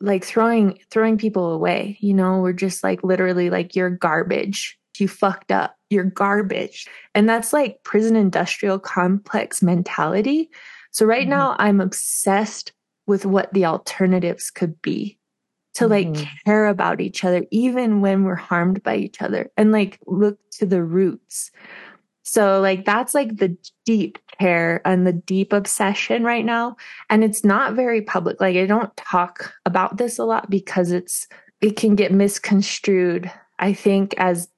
like 0.00 0.24
throwing 0.24 0.78
throwing 0.90 1.16
people 1.16 1.52
away 1.52 1.96
you 2.00 2.12
know? 2.12 2.40
We're 2.40 2.52
just 2.52 2.82
like 2.82 3.02
literally 3.02 3.48
like 3.48 3.74
you're 3.74 3.90
garbage. 3.90 4.78
You 4.98 5.08
fucked 5.08 5.50
up. 5.50 5.74
You're 5.88 6.04
garbage. 6.04 6.86
And 7.14 7.28
that's 7.28 7.52
like 7.52 7.82
prison 7.82 8.14
industrial 8.14 8.78
complex 8.78 9.62
mentality. 9.62 10.50
So 10.90 11.06
right 11.06 11.22
mm-hmm. 11.22 11.30
now 11.30 11.56
i'm 11.58 11.80
obsessed 11.80 12.72
with 13.06 13.26
what 13.26 13.52
the 13.52 13.64
alternatives 13.64 14.50
could 14.50 14.80
be 14.82 15.18
to 15.74 15.86
like 15.86 16.08
mm-hmm. 16.08 16.24
care 16.44 16.66
about 16.66 17.00
each 17.00 17.24
other 17.24 17.44
even 17.50 18.00
when 18.00 18.24
we're 18.24 18.34
harmed 18.34 18.82
by 18.82 18.96
each 18.96 19.22
other 19.22 19.50
and 19.56 19.72
like 19.72 19.98
look 20.06 20.38
to 20.50 20.66
the 20.66 20.82
roots 20.82 21.50
so 22.22 22.60
like 22.60 22.84
that's 22.84 23.14
like 23.14 23.36
the 23.36 23.56
deep 23.84 24.18
care 24.38 24.80
and 24.84 25.06
the 25.06 25.12
deep 25.12 25.52
obsession 25.52 26.24
right 26.24 26.44
now. 26.44 26.76
And 27.10 27.24
it's 27.24 27.44
not 27.44 27.74
very 27.74 28.02
public. 28.02 28.40
Like 28.40 28.56
I 28.56 28.66
don't 28.66 28.96
talk 28.96 29.52
about 29.66 29.96
this 29.96 30.18
a 30.18 30.24
lot 30.24 30.48
because 30.48 30.92
it's 30.92 31.26
it 31.60 31.76
can 31.76 31.94
get 31.94 32.12
misconstrued, 32.12 33.30
I 33.58 33.72
think, 33.72 34.14
as 34.18 34.48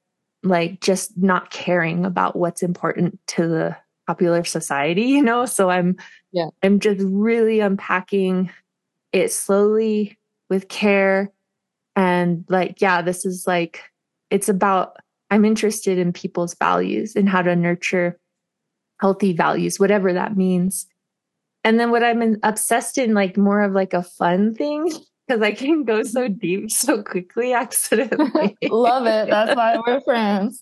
like 0.43 0.79
just 0.79 1.17
not 1.17 1.49
caring 1.49 2.05
about 2.05 2.35
what's 2.35 2.63
important 2.63 3.19
to 3.27 3.47
the 3.47 3.77
popular 4.07 4.43
society, 4.43 5.03
you 5.03 5.21
know? 5.21 5.45
So 5.45 5.69
I'm 5.69 5.97
yeah, 6.31 6.49
I'm 6.63 6.79
just 6.79 7.01
really 7.03 7.59
unpacking 7.59 8.51
it 9.11 9.31
slowly 9.31 10.17
with 10.49 10.67
care 10.67 11.31
and 11.95 12.43
like, 12.49 12.81
yeah, 12.81 13.01
this 13.01 13.25
is 13.25 13.47
like 13.47 13.83
it's 14.29 14.49
about 14.49 14.97
I'm 15.31 15.45
interested 15.45 15.97
in 15.97 16.13
people's 16.13 16.55
values 16.55 17.15
and 17.15 17.27
how 17.27 17.41
to 17.41 17.55
nurture 17.55 18.19
healthy 18.99 19.33
values, 19.33 19.79
whatever 19.79 20.13
that 20.13 20.37
means. 20.37 20.87
And 21.63 21.79
then 21.79 21.89
what 21.89 22.03
I'm 22.03 22.37
obsessed 22.43 22.97
in, 22.97 23.13
like 23.13 23.37
more 23.37 23.61
of 23.61 23.73
like 23.73 23.93
a 23.93 24.03
fun 24.03 24.53
thing, 24.53 24.91
because 25.27 25.41
I 25.41 25.51
can 25.51 25.83
go 25.83 26.03
so 26.03 26.27
mm-hmm. 26.27 26.37
deep 26.37 26.71
so 26.71 27.01
quickly 27.01 27.53
accidentally. 27.53 28.55
Love 28.69 29.07
it. 29.07 29.29
That's 29.29 29.55
why 29.55 29.79
we're 29.85 30.01
friends. 30.01 30.61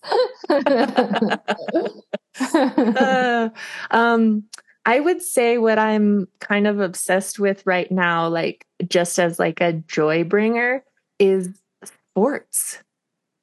uh, 2.40 3.50
um, 3.92 4.44
I 4.86 5.00
would 5.00 5.22
say 5.22 5.58
what 5.58 5.80
I'm 5.80 6.28
kind 6.40 6.68
of 6.68 6.80
obsessed 6.80 7.40
with 7.40 7.66
right 7.66 7.90
now, 7.92 8.28
like 8.28 8.66
just 8.88 9.18
as 9.18 9.40
like 9.40 9.62
a 9.62 9.74
joy 9.74 10.24
bringer, 10.24 10.84
is 11.20 11.50
sports. 11.86 12.80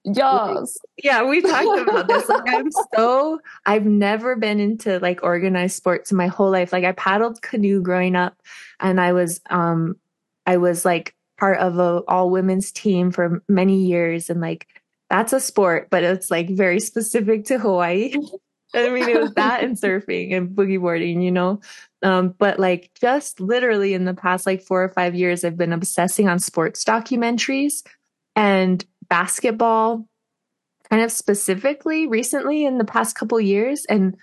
Yes. 0.05 0.79
Yeah, 1.03 1.25
we 1.25 1.43
talked 1.43 1.89
about 1.89 2.09
this. 2.09 2.29
Like 2.29 2.49
I'm 2.49 2.71
so 2.95 3.41
I've 3.67 3.85
never 3.85 4.37
been 4.37 4.59
into 4.59 4.99
like 4.99 5.23
organized 5.23 5.77
sports 5.77 6.11
in 6.11 6.17
my 6.17 6.27
whole 6.27 6.51
life. 6.51 6.73
Like 6.73 6.85
I 6.85 6.93
paddled 6.93 7.43
canoe 7.43 7.83
growing 7.83 8.17
up 8.17 8.41
and 8.79 9.01
I 9.01 9.13
was 9.13 9.41
um 9.51 9.97
I 10.47 10.57
was 10.57 10.85
like 10.85 11.15
part 11.39 11.59
of 11.59 11.79
a 11.79 12.03
all 12.09 12.31
women's 12.31 12.73
team 12.73 13.11
for 13.11 13.43
many 13.49 13.85
years 13.85 14.31
and 14.31 14.41
like 14.41 14.69
that's 15.11 15.33
a 15.33 15.41
sport, 15.41 15.89
but 15.91 16.03
it's 16.03 16.31
like 16.31 16.49
very 16.49 16.81
specific 16.81 17.47
to 17.47 17.59
Hawaii. 17.59 18.15
I 18.75 18.89
mean, 18.91 19.09
it 19.09 19.21
was 19.21 19.35
that 19.35 19.65
and 19.65 19.77
surfing 19.77 20.35
and 20.37 20.51
boogie 20.51 20.81
boarding, 20.81 21.23
you 21.23 21.31
know? 21.31 21.61
Um, 22.03 22.35
but 22.39 22.59
like 22.59 22.91
just 23.01 23.41
literally 23.41 23.95
in 23.95 24.05
the 24.05 24.15
past 24.15 24.47
like 24.47 24.63
four 24.63 24.83
or 24.83 24.89
five 24.89 25.15
years, 25.15 25.45
I've 25.45 25.57
been 25.57 25.73
obsessing 25.73 26.29
on 26.29 26.39
sports 26.39 26.85
documentaries 26.85 27.83
and 28.37 28.85
basketball 29.09 30.07
kind 30.89 31.03
of 31.03 31.13
specifically 31.13 32.07
recently 32.07 32.65
in 32.65 32.79
the 32.79 32.85
past 32.85 33.17
couple 33.17 33.41
years 33.41 33.85
and 33.87 34.17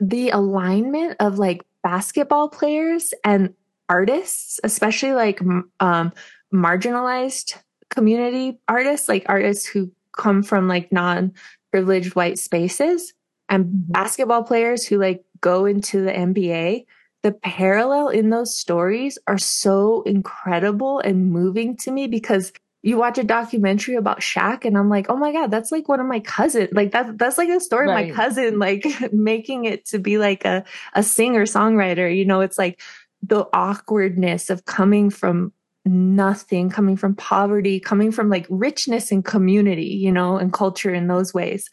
the 0.00 0.30
alignment 0.30 1.16
of 1.20 1.38
like 1.38 1.62
basketball 1.82 2.48
players 2.48 3.14
and 3.24 3.54
artists 3.88 4.60
especially 4.64 5.12
like 5.12 5.40
um, 5.80 6.12
marginalized 6.52 7.56
community 7.90 8.58
artists 8.68 9.08
like 9.08 9.24
artists 9.26 9.66
who 9.66 9.90
come 10.16 10.42
from 10.42 10.68
like 10.68 10.92
non-privileged 10.92 12.14
white 12.14 12.38
spaces 12.38 13.12
and 13.52 13.66
mm-hmm. 13.66 13.92
basketball 13.92 14.42
players 14.42 14.84
who 14.84 14.98
like 14.98 15.22
go 15.40 15.64
into 15.64 16.02
the 16.02 16.10
NBA 16.10 16.86
the 17.22 17.32
parallel 17.32 18.08
in 18.08 18.30
those 18.30 18.54
stories 18.54 19.16
are 19.26 19.38
so 19.38 20.02
incredible 20.02 20.98
and 20.98 21.30
moving 21.30 21.76
to 21.78 21.90
me 21.90 22.08
because 22.08 22.52
you 22.82 22.98
watch 22.98 23.16
a 23.16 23.22
documentary 23.22 23.94
about 23.94 24.20
Shaq 24.20 24.64
and 24.64 24.76
I'm 24.76 24.88
like, 24.88 25.06
oh 25.08 25.16
my 25.16 25.32
God, 25.32 25.52
that's 25.52 25.70
like 25.70 25.88
one 25.88 26.00
of 26.00 26.06
my 26.06 26.18
cousins. 26.18 26.70
Like 26.72 26.90
that's 26.90 27.10
that's 27.14 27.38
like 27.38 27.48
a 27.48 27.60
story 27.60 27.86
right. 27.86 28.10
of 28.10 28.16
my 28.16 28.22
cousin, 28.24 28.58
like 28.58 28.84
making 29.12 29.66
it 29.66 29.86
to 29.86 30.00
be 30.00 30.18
like 30.18 30.44
a, 30.44 30.64
a 30.94 31.04
singer 31.04 31.44
songwriter. 31.44 32.14
You 32.14 32.24
know, 32.24 32.40
it's 32.40 32.58
like 32.58 32.80
the 33.22 33.46
awkwardness 33.52 34.50
of 34.50 34.64
coming 34.64 35.10
from 35.10 35.52
nothing, 35.84 36.70
coming 36.70 36.96
from 36.96 37.14
poverty, 37.14 37.78
coming 37.78 38.10
from 38.10 38.28
like 38.28 38.46
richness 38.50 39.12
and 39.12 39.24
community, 39.24 39.86
you 39.86 40.10
know, 40.10 40.38
and 40.38 40.52
culture 40.52 40.92
in 40.92 41.06
those 41.06 41.32
ways. 41.32 41.70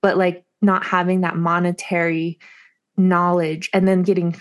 But 0.00 0.16
like 0.16 0.44
not 0.62 0.84
having 0.84 1.20
that 1.22 1.36
monetary 1.36 2.38
knowledge 2.96 3.70
and 3.72 3.86
then 3.86 4.02
getting 4.02 4.36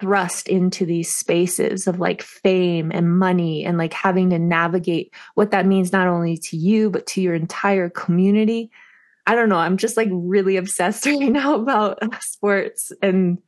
thrust 0.00 0.48
into 0.48 0.86
these 0.86 1.14
spaces 1.14 1.86
of 1.86 1.98
like 1.98 2.22
fame 2.22 2.92
and 2.94 3.18
money 3.18 3.64
and 3.64 3.78
like 3.78 3.92
having 3.92 4.30
to 4.30 4.38
navigate 4.38 5.12
what 5.34 5.50
that 5.50 5.66
means 5.66 5.92
not 5.92 6.06
only 6.06 6.36
to 6.36 6.56
you 6.56 6.88
but 6.88 7.06
to 7.06 7.20
your 7.20 7.34
entire 7.34 7.88
community. 7.90 8.70
I 9.26 9.34
don't 9.34 9.48
know. 9.48 9.56
I'm 9.56 9.76
just 9.76 9.96
like 9.96 10.08
really 10.12 10.56
obsessed 10.56 11.04
right 11.06 11.18
now 11.18 11.54
about 11.54 11.98
sports 12.22 12.92
and 13.02 13.38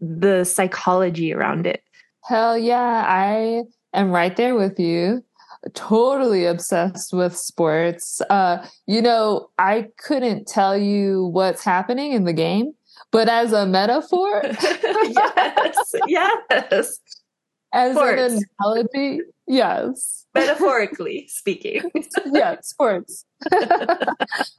the 0.00 0.44
psychology 0.44 1.32
around 1.32 1.66
it. 1.66 1.82
Hell 2.24 2.58
yeah. 2.58 3.04
I 3.06 3.62
am 3.94 4.10
right 4.10 4.36
there 4.36 4.54
with 4.54 4.78
you 4.78 5.24
totally 5.72 6.44
obsessed 6.44 7.12
with 7.12 7.36
sports 7.36 8.20
uh 8.30 8.66
you 8.86 9.00
know 9.00 9.48
i 9.58 9.86
couldn't 9.98 10.46
tell 10.46 10.76
you 10.76 11.26
what's 11.26 11.64
happening 11.64 12.12
in 12.12 12.24
the 12.24 12.32
game 12.34 12.72
but 13.10 13.28
as 13.28 13.52
a 13.52 13.64
metaphor, 13.64 14.42
yes, 14.44 15.94
yes. 16.08 17.00
As 17.72 17.94
Sports. 17.96 18.34
an 18.34 18.42
analogy, 18.60 19.20
Yes. 19.48 20.26
Metaphorically 20.34 21.26
speaking. 21.28 21.82
yeah, 22.32 22.56
sports. 22.60 23.24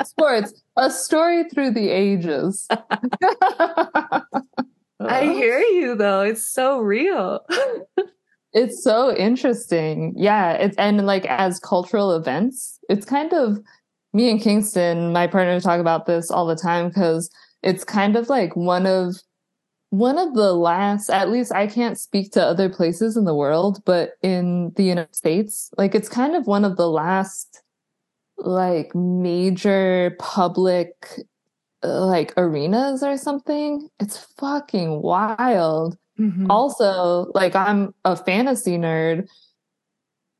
sports. 0.04 0.54
A 0.78 0.90
story 0.92 1.46
through 1.50 1.72
the 1.72 1.90
ages. 1.90 2.68
I 2.72 4.22
hear 5.22 5.60
you 5.60 5.96
though. 5.96 6.22
It's 6.22 6.46
so 6.48 6.80
real. 6.80 7.46
It's 8.56 8.82
so 8.82 9.16
interesting. 9.16 10.14
Yeah. 10.16 10.54
It's 10.54 10.78
and 10.78 11.06
like 11.06 11.26
as 11.26 11.60
cultural 11.60 12.16
events, 12.16 12.80
it's 12.90 13.06
kind 13.06 13.34
of 13.34 13.60
me 14.14 14.32
and 14.32 14.42
Kingston, 14.42 15.12
my 15.12 15.28
partner, 15.28 15.60
talk 15.60 15.82
about 15.82 16.06
this 16.06 16.32
all 16.32 16.48
the 16.48 16.56
time 16.56 16.88
because 16.88 17.30
it's 17.62 17.84
kind 17.84 18.16
of 18.16 18.30
like 18.30 18.56
one 18.56 18.88
of 18.88 19.18
one 19.90 20.18
of 20.18 20.34
the 20.34 20.52
last 20.54 21.10
at 21.10 21.30
least 21.30 21.54
i 21.54 21.68
can't 21.68 21.98
speak 21.98 22.32
to 22.32 22.44
other 22.44 22.68
places 22.68 23.16
in 23.16 23.24
the 23.24 23.36
world 23.36 23.82
but 23.86 24.14
in 24.24 24.74
the 24.76 24.84
united 24.84 25.16
states 25.16 25.70
like 25.78 25.96
it's 25.96 26.10
kind 26.10 26.36
of 26.36 26.48
one 26.48 26.66
of 26.66 26.76
the 26.76 26.90
last 26.90 27.62
like 28.38 28.94
major 28.94 30.16
public 30.20 31.08
uh, 31.84 32.06
like 32.06 32.34
arenas 32.36 33.04
or 33.04 33.16
something 33.16 33.88
it's 34.00 34.18
fucking 34.38 35.02
wild 35.02 35.96
mm-hmm. 36.20 36.50
also 36.50 37.32
like 37.34 37.56
i'm 37.56 37.94
a 38.06 38.16
fantasy 38.16 38.78
nerd 38.78 39.28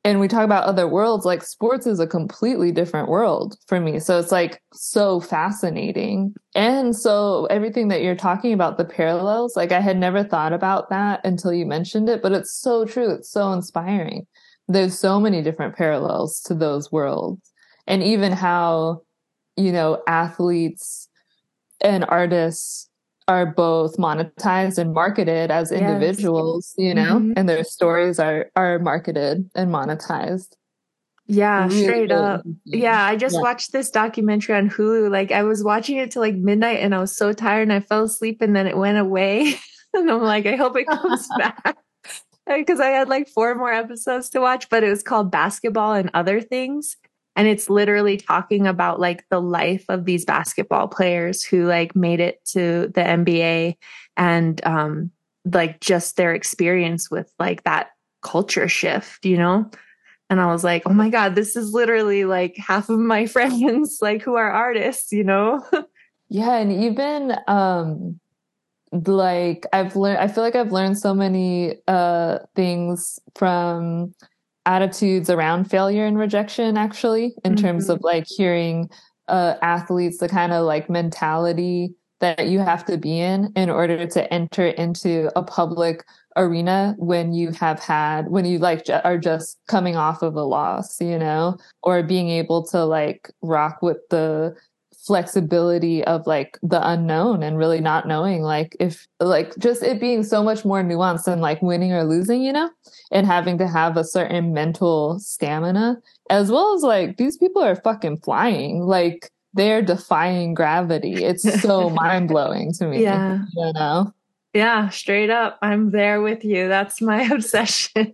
and 0.06 0.20
we 0.20 0.28
talk 0.28 0.44
about 0.44 0.62
other 0.62 0.86
worlds, 0.86 1.24
like 1.24 1.42
sports 1.42 1.84
is 1.84 1.98
a 1.98 2.06
completely 2.06 2.70
different 2.70 3.08
world 3.08 3.56
for 3.66 3.80
me. 3.80 3.98
So 3.98 4.20
it's 4.20 4.30
like 4.30 4.62
so 4.72 5.18
fascinating. 5.18 6.32
And 6.54 6.94
so 6.94 7.46
everything 7.46 7.88
that 7.88 8.02
you're 8.02 8.14
talking 8.14 8.52
about, 8.52 8.78
the 8.78 8.84
parallels, 8.84 9.56
like 9.56 9.72
I 9.72 9.80
had 9.80 9.96
never 9.96 10.22
thought 10.22 10.52
about 10.52 10.90
that 10.90 11.22
until 11.24 11.52
you 11.52 11.66
mentioned 11.66 12.08
it, 12.08 12.22
but 12.22 12.30
it's 12.30 12.52
so 12.52 12.84
true. 12.84 13.10
It's 13.10 13.28
so 13.28 13.52
inspiring. 13.52 14.28
There's 14.68 14.96
so 14.96 15.18
many 15.18 15.42
different 15.42 15.74
parallels 15.74 16.40
to 16.42 16.54
those 16.54 16.92
worlds. 16.92 17.52
And 17.88 18.00
even 18.04 18.30
how, 18.30 19.02
you 19.56 19.72
know, 19.72 20.04
athletes 20.06 21.08
and 21.80 22.04
artists 22.04 22.85
are 23.28 23.46
both 23.46 23.96
monetized 23.96 24.78
and 24.78 24.94
marketed 24.94 25.50
as 25.50 25.72
individuals, 25.72 26.74
yes. 26.76 26.86
you 26.86 26.94
know, 26.94 27.16
mm-hmm. 27.16 27.32
and 27.36 27.48
their 27.48 27.64
stories 27.64 28.18
are 28.18 28.50
are 28.54 28.78
marketed 28.78 29.50
and 29.54 29.70
monetized. 29.70 30.54
Yeah, 31.28 31.66
really 31.66 31.82
straight 31.82 32.12
up. 32.12 32.42
Yeah, 32.64 33.04
I 33.04 33.16
just 33.16 33.34
yeah. 33.34 33.40
watched 33.40 33.72
this 33.72 33.90
documentary 33.90 34.54
on 34.54 34.70
Hulu. 34.70 35.10
Like 35.10 35.32
I 35.32 35.42
was 35.42 35.64
watching 35.64 35.96
it 35.96 36.12
till 36.12 36.22
like 36.22 36.36
midnight 36.36 36.78
and 36.78 36.94
I 36.94 37.00
was 37.00 37.16
so 37.16 37.32
tired 37.32 37.62
and 37.62 37.72
I 37.72 37.80
fell 37.80 38.04
asleep 38.04 38.40
and 38.40 38.54
then 38.54 38.66
it 38.66 38.76
went 38.76 38.98
away. 38.98 39.54
and 39.94 40.10
I'm 40.10 40.22
like, 40.22 40.46
I 40.46 40.54
hope 40.54 40.76
it 40.76 40.86
comes 40.86 41.28
back. 41.38 41.76
Because 42.48 42.78
I 42.78 42.90
had 42.90 43.08
like 43.08 43.26
four 43.26 43.56
more 43.56 43.72
episodes 43.72 44.30
to 44.30 44.38
watch, 44.38 44.68
but 44.68 44.84
it 44.84 44.88
was 44.88 45.02
called 45.02 45.32
Basketball 45.32 45.94
and 45.94 46.12
Other 46.14 46.40
Things 46.40 46.96
and 47.36 47.46
it's 47.46 47.68
literally 47.68 48.16
talking 48.16 48.66
about 48.66 48.98
like 48.98 49.28
the 49.28 49.40
life 49.40 49.84
of 49.88 50.06
these 50.06 50.24
basketball 50.24 50.88
players 50.88 51.44
who 51.44 51.66
like 51.66 51.94
made 51.94 52.18
it 52.18 52.42
to 52.46 52.90
the 52.94 53.02
NBA 53.02 53.76
and 54.16 54.66
um 54.66 55.10
like 55.44 55.80
just 55.80 56.16
their 56.16 56.34
experience 56.34 57.10
with 57.10 57.32
like 57.38 57.62
that 57.64 57.90
culture 58.22 58.68
shift, 58.68 59.24
you 59.24 59.36
know? 59.36 59.70
And 60.28 60.40
I 60.40 60.46
was 60.46 60.64
like, 60.64 60.82
"Oh 60.86 60.92
my 60.92 61.08
god, 61.08 61.36
this 61.36 61.54
is 61.54 61.72
literally 61.72 62.24
like 62.24 62.56
half 62.56 62.88
of 62.88 62.98
my 62.98 63.26
friends 63.34 63.98
like 64.00 64.22
who 64.22 64.34
are 64.34 64.50
artists, 64.50 65.12
you 65.12 65.22
know?" 65.22 65.64
yeah, 66.28 66.56
and 66.56 66.72
even 66.72 67.36
um 67.46 68.18
like 68.92 69.66
I've 69.72 69.94
learned 69.94 70.18
I 70.18 70.28
feel 70.28 70.42
like 70.42 70.56
I've 70.56 70.72
learned 70.72 70.98
so 70.98 71.14
many 71.14 71.76
uh 71.86 72.38
things 72.54 73.18
from 73.34 74.14
attitudes 74.66 75.30
around 75.30 75.70
failure 75.70 76.04
and 76.04 76.18
rejection 76.18 76.76
actually 76.76 77.34
in 77.44 77.54
mm-hmm. 77.54 77.64
terms 77.64 77.88
of 77.88 78.00
like 78.02 78.26
hearing 78.26 78.90
uh, 79.28 79.54
athletes 79.62 80.18
the 80.18 80.28
kind 80.28 80.52
of 80.52 80.64
like 80.66 80.90
mentality 80.90 81.94
that 82.20 82.48
you 82.48 82.58
have 82.58 82.84
to 82.84 82.96
be 82.96 83.20
in 83.20 83.52
in 83.56 83.70
order 83.70 84.06
to 84.06 84.32
enter 84.32 84.66
into 84.66 85.30
a 85.36 85.42
public 85.42 86.04
arena 86.36 86.94
when 86.98 87.32
you 87.32 87.50
have 87.50 87.78
had 87.78 88.28
when 88.28 88.44
you 88.44 88.58
like 88.58 88.84
are 89.04 89.18
just 89.18 89.58
coming 89.68 89.96
off 89.96 90.22
of 90.22 90.34
a 90.34 90.42
loss 90.42 91.00
you 91.00 91.18
know 91.18 91.56
or 91.82 92.02
being 92.02 92.28
able 92.28 92.64
to 92.64 92.84
like 92.84 93.30
rock 93.42 93.80
with 93.82 93.98
the 94.10 94.54
flexibility 95.06 96.02
of 96.04 96.26
like 96.26 96.58
the 96.62 96.86
unknown 96.88 97.42
and 97.42 97.58
really 97.58 97.80
not 97.80 98.08
knowing 98.08 98.42
like 98.42 98.76
if 98.80 99.06
like 99.20 99.56
just 99.56 99.82
it 99.82 100.00
being 100.00 100.24
so 100.24 100.42
much 100.42 100.64
more 100.64 100.82
nuanced 100.82 101.24
than 101.24 101.40
like 101.40 101.62
winning 101.62 101.92
or 101.92 102.02
losing 102.02 102.42
you 102.42 102.52
know 102.52 102.68
and 103.12 103.24
having 103.26 103.56
to 103.56 103.68
have 103.68 103.96
a 103.96 104.02
certain 104.04 104.52
mental 104.52 105.18
stamina 105.20 105.96
as 106.30 106.50
well 106.50 106.74
as 106.74 106.82
like 106.82 107.16
these 107.16 107.36
people 107.36 107.62
are 107.62 107.76
fucking 107.76 108.18
flying. 108.18 108.80
Like 108.80 109.30
they're 109.54 109.82
defying 109.82 110.54
gravity. 110.54 111.24
It's 111.24 111.60
so 111.62 111.90
mind-blowing 111.90 112.72
to 112.74 112.86
me 112.86 113.02
yeah. 113.02 113.44
you 113.54 113.72
know? 113.72 114.12
Yeah 114.52 114.88
straight 114.88 115.30
up 115.30 115.58
i'm 115.62 115.90
there 115.90 116.20
with 116.22 116.44
you. 116.44 116.68
That's 116.68 117.00
my 117.00 117.22
obsession. 117.32 118.12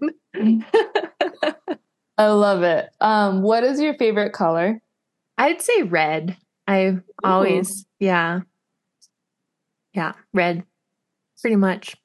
I 2.18 2.26
love 2.26 2.62
it. 2.62 2.90
Um 3.00 3.42
what 3.42 3.64
is 3.64 3.80
your 3.80 3.94
favorite 3.94 4.32
color? 4.32 4.80
I'd 5.38 5.62
say 5.62 5.82
red 5.82 6.36
I 6.66 6.98
always, 7.24 7.86
yeah. 7.98 8.40
Yeah, 9.94 10.12
red 10.32 10.64
Pretty 11.42 11.56
much. 11.56 11.96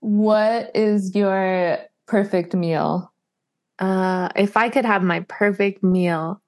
What 0.00 0.74
is 0.74 1.14
your 1.14 1.78
perfect 2.06 2.54
meal? 2.54 3.12
Uh, 3.78 4.28
if 4.34 4.56
I 4.56 4.68
could 4.68 4.84
have 4.84 5.04
my 5.04 5.20
perfect 5.28 5.84
meal, 5.84 6.42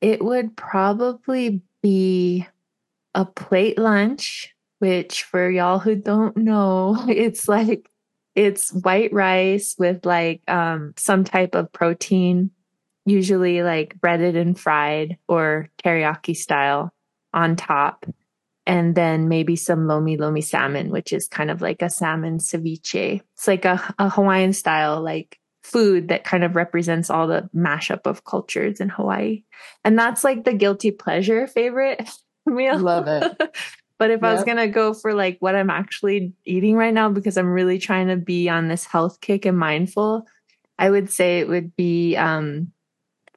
it 0.00 0.22
would 0.22 0.56
probably 0.56 1.62
be 1.80 2.44
a 3.14 3.24
plate 3.24 3.78
lunch, 3.78 4.52
which 4.80 5.22
for 5.22 5.48
y'all 5.48 5.78
who 5.78 5.94
don't 5.94 6.36
know, 6.36 6.96
it's 7.08 7.48
like 7.48 7.88
it's 8.34 8.72
white 8.72 9.12
rice 9.12 9.76
with 9.78 10.04
like 10.04 10.42
um 10.48 10.92
some 10.98 11.22
type 11.22 11.54
of 11.54 11.72
protein 11.72 12.50
usually 13.06 13.62
like 13.62 13.98
breaded 14.00 14.36
and 14.36 14.58
fried 14.58 15.16
or 15.28 15.70
teriyaki 15.82 16.36
style 16.36 16.92
on 17.32 17.56
top. 17.56 18.04
And 18.66 18.96
then 18.96 19.28
maybe 19.28 19.54
some 19.54 19.86
lomi 19.86 20.16
lomi 20.16 20.40
salmon, 20.40 20.90
which 20.90 21.12
is 21.12 21.28
kind 21.28 21.52
of 21.52 21.62
like 21.62 21.82
a 21.82 21.88
salmon 21.88 22.38
ceviche. 22.38 23.22
It's 23.34 23.46
like 23.46 23.64
a, 23.64 23.94
a 23.98 24.10
Hawaiian 24.10 24.52
style, 24.52 25.00
like 25.00 25.38
food 25.62 26.08
that 26.08 26.24
kind 26.24 26.42
of 26.42 26.56
represents 26.56 27.08
all 27.08 27.28
the 27.28 27.48
mashup 27.54 28.06
of 28.06 28.24
cultures 28.24 28.80
in 28.80 28.88
Hawaii. 28.88 29.44
And 29.84 29.96
that's 29.96 30.24
like 30.24 30.44
the 30.44 30.52
guilty 30.52 30.90
pleasure 30.90 31.46
favorite 31.46 32.08
meal. 32.46 32.78
Love 32.78 33.06
it. 33.06 33.22
but 33.98 34.10
if 34.10 34.22
yep. 34.22 34.24
I 34.24 34.34
was 34.34 34.42
going 34.42 34.56
to 34.56 34.66
go 34.66 34.94
for 34.94 35.14
like 35.14 35.36
what 35.38 35.54
I'm 35.54 35.70
actually 35.70 36.34
eating 36.44 36.74
right 36.74 36.94
now, 36.94 37.08
because 37.08 37.36
I'm 37.38 37.52
really 37.52 37.78
trying 37.78 38.08
to 38.08 38.16
be 38.16 38.48
on 38.48 38.66
this 38.66 38.84
health 38.84 39.20
kick 39.20 39.44
and 39.44 39.58
mindful, 39.58 40.26
I 40.76 40.90
would 40.90 41.10
say 41.10 41.38
it 41.38 41.48
would 41.48 41.76
be, 41.76 42.16
um, 42.16 42.72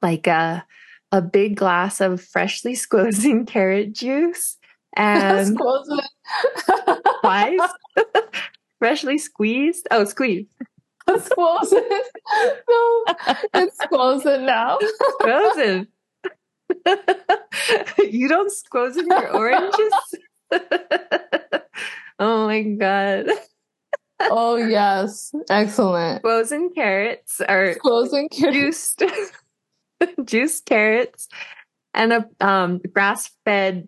like 0.02 0.26
a 0.26 0.64
a 1.12 1.20
big 1.20 1.56
glass 1.56 2.00
of 2.00 2.22
freshly 2.22 2.72
squozen 2.76 3.46
carrot 3.46 3.92
juice 3.92 4.56
and 4.96 5.58
twice 7.20 7.60
freshly 8.78 9.18
squeezed. 9.18 9.86
Oh, 9.90 10.04
squeezed. 10.04 10.48
Squozen. 11.08 11.82
no, 12.68 13.04
it's 13.54 13.78
squozen 13.78 14.44
now. 14.46 14.78
Squozen. 15.20 15.86
you 18.10 18.28
don't 18.28 18.52
squozen 18.52 19.06
your 19.06 19.36
oranges? 19.36 19.92
oh 22.20 22.46
my 22.46 22.62
god. 22.62 23.26
Oh 24.20 24.56
yes, 24.56 25.34
excellent. 25.48 26.22
Frozen 26.22 26.70
carrots 26.74 27.40
are 27.40 27.74
frozen 27.82 28.28
carrots. 28.28 28.94
juiced 28.96 29.02
juiced 30.24 30.66
carrots, 30.66 31.28
and 31.94 32.12
a 32.12 32.26
um, 32.40 32.80
grass 32.92 33.30
fed 33.44 33.86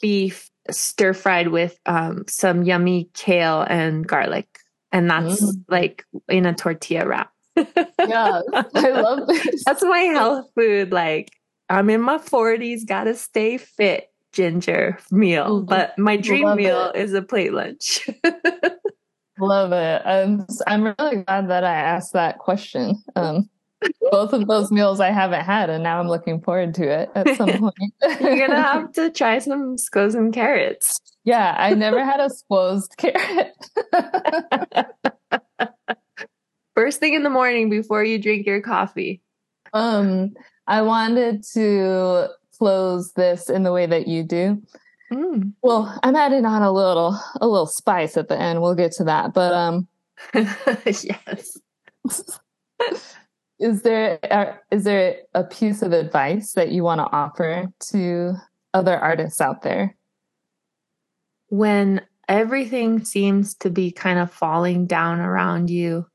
beef 0.00 0.50
stir 0.70 1.12
fried 1.12 1.48
with 1.48 1.78
um, 1.86 2.24
some 2.28 2.62
yummy 2.62 3.10
kale 3.14 3.62
and 3.62 4.06
garlic. 4.06 4.46
And 4.92 5.10
that's 5.10 5.42
mm. 5.42 5.64
like 5.68 6.04
in 6.28 6.46
a 6.46 6.54
tortilla 6.54 7.06
wrap. 7.06 7.32
yeah, 7.56 8.40
I 8.74 8.90
love 8.90 9.28
this. 9.28 9.64
That's 9.64 9.82
my 9.82 9.98
health 9.98 10.50
food. 10.54 10.90
Like, 10.90 11.30
I'm 11.68 11.90
in 11.90 12.00
my 12.00 12.18
40s, 12.18 12.86
gotta 12.86 13.14
stay 13.14 13.56
fit 13.56 14.08
ginger 14.32 14.98
meal. 15.10 15.58
Mm-hmm. 15.58 15.66
But 15.66 15.98
my 15.98 16.16
dream 16.16 16.46
love 16.46 16.56
meal 16.56 16.90
it. 16.94 17.00
is 17.00 17.14
a 17.14 17.22
plate 17.22 17.52
lunch. 17.52 18.08
love 19.38 19.72
it. 19.72 20.02
I'm, 20.04 20.46
I'm 20.66 20.94
really 20.98 21.22
glad 21.22 21.48
that 21.48 21.64
I 21.64 21.74
asked 21.74 22.12
that 22.14 22.38
question. 22.38 23.02
Um, 23.14 23.48
both 24.10 24.32
of 24.32 24.46
those 24.46 24.70
meals 24.70 25.00
I 25.00 25.10
haven't 25.10 25.44
had, 25.44 25.70
and 25.70 25.82
now 25.82 26.00
I'm 26.00 26.08
looking 26.08 26.40
forward 26.40 26.74
to 26.74 26.88
it 26.88 27.10
at 27.14 27.36
some 27.36 27.50
point. 27.58 27.94
You're 28.20 28.46
gonna 28.46 28.62
have 28.62 28.92
to 28.92 29.10
try 29.10 29.38
some 29.38 29.78
squoze 29.78 30.14
and 30.14 30.32
carrots. 30.32 31.00
Yeah, 31.24 31.54
I 31.58 31.74
never 31.74 32.04
had 32.04 32.20
a 32.20 32.28
squozed 32.28 32.96
carrot. 32.96 33.54
First 36.74 37.00
thing 37.00 37.14
in 37.14 37.22
the 37.22 37.30
morning 37.30 37.68
before 37.68 38.04
you 38.04 38.18
drink 38.18 38.46
your 38.46 38.62
coffee? 38.62 39.20
Um, 39.72 40.34
I 40.66 40.82
wanted 40.82 41.44
to 41.54 42.28
close 42.58 43.12
this 43.12 43.50
in 43.50 43.62
the 43.62 43.72
way 43.72 43.86
that 43.86 44.06
you 44.06 44.22
do. 44.22 44.62
Mm. 45.12 45.52
Well, 45.62 45.98
I'm 46.02 46.14
adding 46.14 46.44
on 46.44 46.62
a 46.62 46.72
little 46.72 47.18
a 47.40 47.48
little 47.48 47.66
spice 47.66 48.16
at 48.16 48.28
the 48.28 48.38
end. 48.38 48.62
We'll 48.62 48.74
get 48.74 48.92
to 48.92 49.04
that. 49.04 49.34
But 49.34 49.52
um 49.52 49.88
yes. 50.86 51.58
Is 53.60 53.82
there 53.82 54.18
are, 54.30 54.62
is 54.70 54.84
there 54.84 55.18
a 55.34 55.44
piece 55.44 55.82
of 55.82 55.92
advice 55.92 56.52
that 56.52 56.72
you 56.72 56.82
want 56.82 56.98
to 57.00 57.12
offer 57.12 57.70
to 57.90 58.34
other 58.72 58.98
artists 58.98 59.40
out 59.40 59.62
there? 59.62 59.96
When 61.48 62.00
everything 62.26 63.04
seems 63.04 63.54
to 63.56 63.70
be 63.70 63.90
kind 63.90 64.18
of 64.18 64.32
falling 64.32 64.86
down 64.86 65.20
around 65.20 65.68
you 65.68 66.06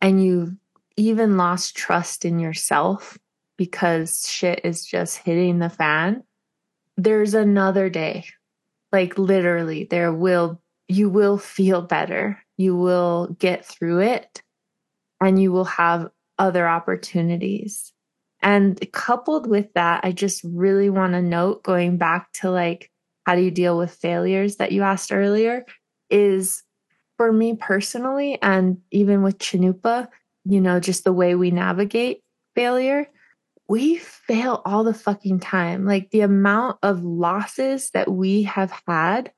and 0.00 0.22
you've 0.22 0.54
even 0.96 1.36
lost 1.36 1.76
trust 1.76 2.24
in 2.24 2.40
yourself 2.40 3.16
because 3.56 4.28
shit 4.28 4.60
is 4.64 4.84
just 4.84 5.18
hitting 5.18 5.60
the 5.60 5.70
fan, 5.70 6.24
there's 6.96 7.34
another 7.34 7.88
day. 7.88 8.24
Like 8.90 9.18
literally, 9.18 9.84
there 9.84 10.12
will, 10.12 10.60
you 10.88 11.08
will 11.08 11.38
feel 11.38 11.80
better. 11.80 12.38
You 12.56 12.76
will 12.76 13.36
get 13.38 13.64
through 13.64 14.00
it 14.00 14.42
and 15.20 15.40
you 15.40 15.52
will 15.52 15.64
have 15.64 16.10
other 16.42 16.68
opportunities. 16.68 17.92
And 18.42 18.76
coupled 18.92 19.46
with 19.46 19.72
that, 19.74 20.00
I 20.04 20.10
just 20.10 20.42
really 20.42 20.90
want 20.90 21.12
to 21.12 21.22
note 21.22 21.62
going 21.62 21.98
back 21.98 22.32
to 22.40 22.50
like, 22.50 22.90
how 23.24 23.36
do 23.36 23.42
you 23.42 23.52
deal 23.52 23.78
with 23.78 23.94
failures 23.94 24.56
that 24.56 24.72
you 24.72 24.82
asked 24.82 25.12
earlier 25.12 25.64
is 26.10 26.64
for 27.16 27.32
me 27.32 27.54
personally, 27.54 28.42
and 28.42 28.78
even 28.90 29.22
with 29.22 29.38
Cannupa, 29.38 30.08
you 30.44 30.60
know, 30.60 30.80
just 30.80 31.04
the 31.04 31.12
way 31.12 31.36
we 31.36 31.52
navigate 31.52 32.24
failure, 32.56 33.06
we 33.68 33.98
fail 33.98 34.62
all 34.64 34.82
the 34.82 34.92
fucking 34.92 35.38
time. 35.38 35.84
Like 35.84 36.10
the 36.10 36.22
amount 36.22 36.78
of 36.82 37.04
losses 37.04 37.90
that 37.90 38.10
we 38.10 38.42
have 38.42 38.72
had 38.88 39.30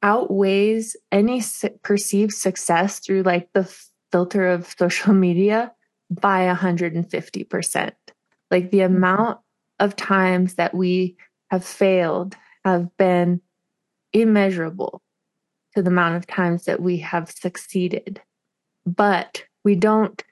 outweighs 0.00 0.96
any 1.10 1.42
perceived 1.82 2.34
success 2.34 3.00
through 3.00 3.24
like 3.24 3.48
the 3.52 3.68
filter 4.12 4.46
of 4.46 4.72
social 4.78 5.12
media 5.12 5.72
by 6.20 6.46
150%. 6.46 7.92
Like 8.50 8.70
the 8.70 8.78
mm-hmm. 8.78 8.96
amount 8.96 9.38
of 9.78 9.96
times 9.96 10.54
that 10.54 10.74
we 10.74 11.16
have 11.50 11.64
failed 11.64 12.36
have 12.64 12.96
been 12.96 13.40
immeasurable 14.12 15.00
to 15.74 15.82
the 15.82 15.90
amount 15.90 16.16
of 16.16 16.26
times 16.26 16.64
that 16.64 16.80
we 16.80 16.98
have 16.98 17.30
succeeded. 17.30 18.20
But 18.84 19.44
we 19.64 19.74
don't 19.74 20.22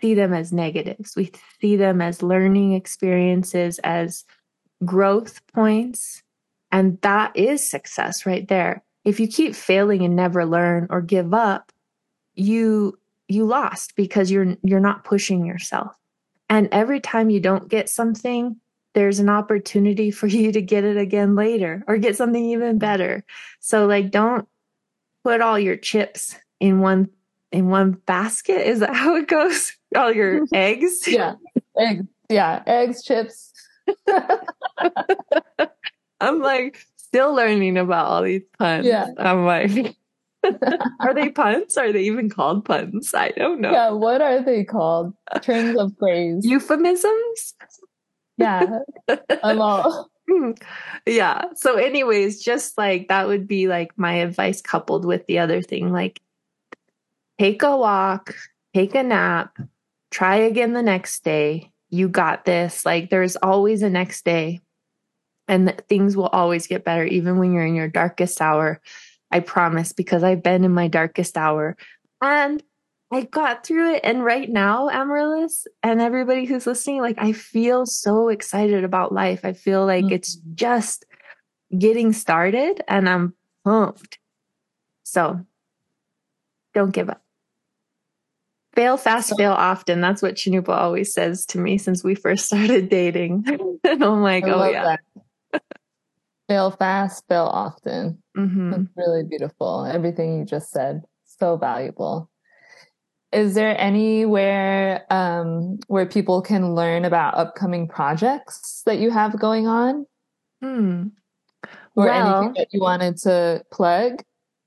see 0.00 0.14
them 0.14 0.34
as 0.34 0.52
negatives. 0.52 1.14
We 1.16 1.32
see 1.60 1.76
them 1.76 2.02
as 2.02 2.22
learning 2.22 2.74
experiences, 2.74 3.78
as 3.84 4.24
growth 4.84 5.40
points. 5.54 6.22
And 6.70 7.00
that 7.02 7.36
is 7.36 7.68
success 7.68 8.26
right 8.26 8.46
there. 8.48 8.82
If 9.04 9.20
you 9.20 9.28
keep 9.28 9.54
failing 9.54 10.02
and 10.02 10.16
never 10.16 10.44
learn 10.44 10.88
or 10.90 11.00
give 11.00 11.32
up, 11.32 11.72
you 12.34 12.98
you 13.28 13.44
lost 13.44 13.94
because 13.96 14.30
you're 14.30 14.56
you're 14.62 14.80
not 14.80 15.04
pushing 15.04 15.44
yourself. 15.46 15.96
And 16.48 16.68
every 16.70 17.00
time 17.00 17.30
you 17.30 17.40
don't 17.40 17.68
get 17.68 17.88
something, 17.88 18.56
there's 18.94 19.18
an 19.18 19.28
opportunity 19.30 20.10
for 20.10 20.26
you 20.26 20.52
to 20.52 20.60
get 20.60 20.84
it 20.84 20.96
again 20.96 21.34
later 21.34 21.82
or 21.86 21.96
get 21.96 22.16
something 22.16 22.44
even 22.44 22.78
better. 22.78 23.24
So 23.60 23.86
like 23.86 24.10
don't 24.10 24.46
put 25.24 25.40
all 25.40 25.58
your 25.58 25.76
chips 25.76 26.36
in 26.60 26.80
one 26.80 27.08
in 27.50 27.68
one 27.68 27.92
basket. 28.06 28.66
Is 28.66 28.80
that 28.80 28.94
how 28.96 29.16
it 29.16 29.28
goes? 29.28 29.72
All 29.96 30.12
your 30.12 30.42
eggs? 30.52 31.06
Yeah. 31.06 31.34
Eggs. 31.78 32.06
Yeah. 32.28 32.62
Eggs, 32.66 33.02
chips. 33.02 33.52
I'm 36.20 36.40
like 36.40 36.86
still 36.96 37.34
learning 37.34 37.76
about 37.76 38.06
all 38.06 38.22
these 38.22 38.42
puns. 38.58 38.86
Yeah. 38.86 39.08
I'm 39.18 39.44
like 39.44 39.96
are 41.00 41.14
they 41.14 41.30
puns? 41.30 41.76
Are 41.76 41.92
they 41.92 42.02
even 42.02 42.28
called 42.28 42.64
puns? 42.64 43.14
I 43.14 43.30
don't 43.30 43.60
know. 43.60 43.72
Yeah, 43.72 43.90
what 43.90 44.20
are 44.20 44.42
they 44.42 44.64
called? 44.64 45.14
Turns 45.40 45.78
of 45.78 45.92
phrase. 45.98 46.44
Euphemisms? 46.44 47.54
Yeah. 48.38 48.78
I'm 49.42 49.60
all. 49.60 50.08
Hmm. 50.30 50.52
yeah. 51.06 51.44
So, 51.56 51.76
anyways, 51.76 52.42
just 52.42 52.78
like 52.78 53.08
that 53.08 53.26
would 53.26 53.46
be 53.46 53.68
like 53.68 53.96
my 53.96 54.14
advice 54.14 54.60
coupled 54.60 55.04
with 55.04 55.26
the 55.26 55.38
other 55.38 55.62
thing 55.62 55.92
like 55.92 56.20
take 57.38 57.62
a 57.62 57.76
walk, 57.76 58.34
take 58.74 58.94
a 58.94 59.02
nap, 59.02 59.58
try 60.10 60.36
again 60.36 60.72
the 60.72 60.82
next 60.82 61.24
day. 61.24 61.70
You 61.90 62.08
got 62.08 62.44
this. 62.44 62.86
Like, 62.86 63.10
there's 63.10 63.36
always 63.36 63.82
a 63.82 63.90
next 63.90 64.24
day, 64.24 64.60
and 65.48 65.82
things 65.88 66.16
will 66.16 66.28
always 66.28 66.66
get 66.66 66.84
better, 66.84 67.04
even 67.04 67.38
when 67.38 67.52
you're 67.52 67.66
in 67.66 67.74
your 67.74 67.88
darkest 67.88 68.40
hour. 68.40 68.80
I 69.32 69.40
promise, 69.40 69.92
because 69.92 70.22
I've 70.22 70.42
been 70.42 70.64
in 70.64 70.72
my 70.72 70.88
darkest 70.88 71.36
hour. 71.36 71.76
And 72.20 72.62
I 73.12 73.22
got 73.22 73.66
through 73.66 73.94
it. 73.94 74.00
And 74.04 74.24
right 74.24 74.48
now, 74.48 74.88
Amaryllis 74.88 75.66
and 75.82 76.00
everybody 76.00 76.46
who's 76.46 76.66
listening, 76.66 77.02
like 77.02 77.16
I 77.18 77.32
feel 77.32 77.84
so 77.84 78.28
excited 78.28 78.84
about 78.84 79.12
life. 79.12 79.44
I 79.44 79.52
feel 79.52 79.84
like 79.84 80.04
mm-hmm. 80.04 80.14
it's 80.14 80.36
just 80.54 81.04
getting 81.76 82.12
started 82.12 82.82
and 82.88 83.08
I'm 83.08 83.34
pumped. 83.64 84.18
So 85.04 85.44
don't 86.72 86.92
give 86.92 87.10
up. 87.10 87.22
Fail 88.74 88.96
fast, 88.96 89.28
so, 89.28 89.36
fail 89.36 89.52
often. 89.52 90.00
That's 90.00 90.22
what 90.22 90.36
Cannupa 90.36 90.70
always 90.70 91.12
says 91.12 91.44
to 91.46 91.58
me 91.58 91.76
since 91.76 92.02
we 92.02 92.14
first 92.14 92.46
started 92.46 92.88
dating. 92.88 93.44
and 93.84 94.02
I'm 94.02 94.22
like, 94.22 94.44
oh 94.46 94.70
yeah. 94.70 94.96
Fail 96.52 96.70
fast, 96.70 97.24
fail 97.28 97.48
often. 97.50 98.22
Mm-hmm. 98.36 98.72
It's 98.74 98.90
really 98.94 99.22
beautiful. 99.24 99.86
Everything 99.86 100.38
you 100.38 100.44
just 100.44 100.70
said, 100.70 101.00
so 101.24 101.56
valuable. 101.56 102.28
Is 103.32 103.54
there 103.54 103.74
anywhere 103.80 105.06
um, 105.08 105.78
where 105.86 106.04
people 106.04 106.42
can 106.42 106.74
learn 106.74 107.06
about 107.06 107.38
upcoming 107.38 107.88
projects 107.88 108.82
that 108.84 108.98
you 108.98 109.10
have 109.10 109.40
going 109.40 109.66
on? 109.66 110.04
Hmm. 110.60 111.04
Or 111.96 112.04
well, 112.04 112.42
anything 112.42 112.54
that 112.58 112.68
you 112.70 112.80
wanted 112.80 113.16
to 113.18 113.64
plug? 113.72 114.22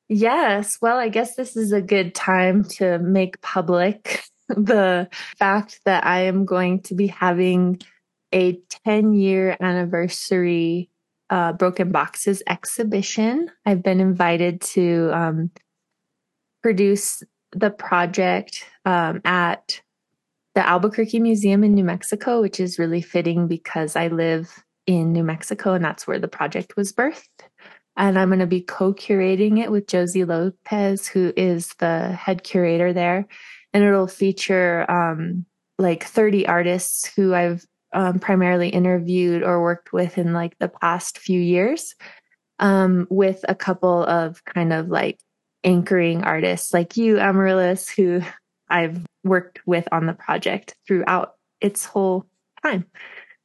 Yes. 0.09 0.79
Well, 0.81 0.97
I 0.97 1.09
guess 1.09 1.35
this 1.35 1.55
is 1.55 1.71
a 1.71 1.83
good 1.83 2.15
time 2.15 2.63
to 2.79 2.97
make 2.97 3.39
public 3.41 4.23
the 4.49 5.07
fact 5.37 5.81
that 5.85 6.03
I 6.03 6.21
am 6.21 6.45
going 6.45 6.81
to 6.83 6.95
be 6.95 7.05
having 7.05 7.79
a 8.33 8.59
10 8.85 9.13
year 9.13 9.55
anniversary 9.59 10.89
uh, 11.29 11.53
Broken 11.53 11.91
Boxes 11.91 12.43
exhibition. 12.47 13.49
I've 13.65 13.83
been 13.83 13.99
invited 13.99 14.61
to 14.61 15.09
um, 15.13 15.51
produce 16.61 17.23
the 17.51 17.71
project 17.71 18.65
um, 18.85 19.21
at 19.25 19.81
the 20.55 20.67
Albuquerque 20.67 21.19
Museum 21.19 21.63
in 21.63 21.73
New 21.73 21.83
Mexico, 21.83 22.41
which 22.41 22.59
is 22.59 22.79
really 22.79 23.01
fitting 23.01 23.47
because 23.47 23.95
I 23.95 24.07
live 24.07 24.63
in 24.87 25.11
New 25.11 25.23
Mexico 25.23 25.73
and 25.73 25.83
that's 25.83 26.07
where 26.07 26.19
the 26.19 26.27
project 26.27 26.77
was 26.77 26.93
birthed. 26.93 27.27
And 27.97 28.19
I'm 28.19 28.29
going 28.29 28.39
to 28.39 28.47
be 28.47 28.61
co 28.61 28.93
curating 28.93 29.59
it 29.59 29.71
with 29.71 29.87
Josie 29.87 30.25
Lopez, 30.25 31.07
who 31.07 31.31
is 31.37 31.73
the 31.79 32.11
head 32.11 32.43
curator 32.43 32.93
there. 32.93 33.27
And 33.73 33.83
it'll 33.83 34.07
feature 34.07 34.89
um, 34.89 35.45
like 35.77 36.03
30 36.03 36.47
artists 36.47 37.11
who 37.15 37.33
I've 37.33 37.65
um, 37.95 38.19
primarily 38.19 38.69
interviewed 38.69 39.41
or 39.41 39.61
worked 39.61 39.93
with 39.93 40.17
in 40.17 40.33
like 40.33 40.57
the 40.59 40.69
past 40.69 41.17
few 41.17 41.39
years, 41.39 41.95
um, 42.59 43.07
with 43.09 43.43
a 43.47 43.55
couple 43.55 44.03
of 44.05 44.43
kind 44.45 44.73
of 44.73 44.89
like 44.89 45.19
anchoring 45.63 46.23
artists 46.23 46.73
like 46.73 46.97
you, 46.97 47.17
Amaryllis, 47.17 47.89
who 47.89 48.21
I've 48.69 49.03
worked 49.23 49.65
with 49.65 49.87
on 49.91 50.05
the 50.05 50.13
project 50.13 50.75
throughout 50.85 51.35
its 51.61 51.85
whole 51.85 52.25
time. 52.61 52.85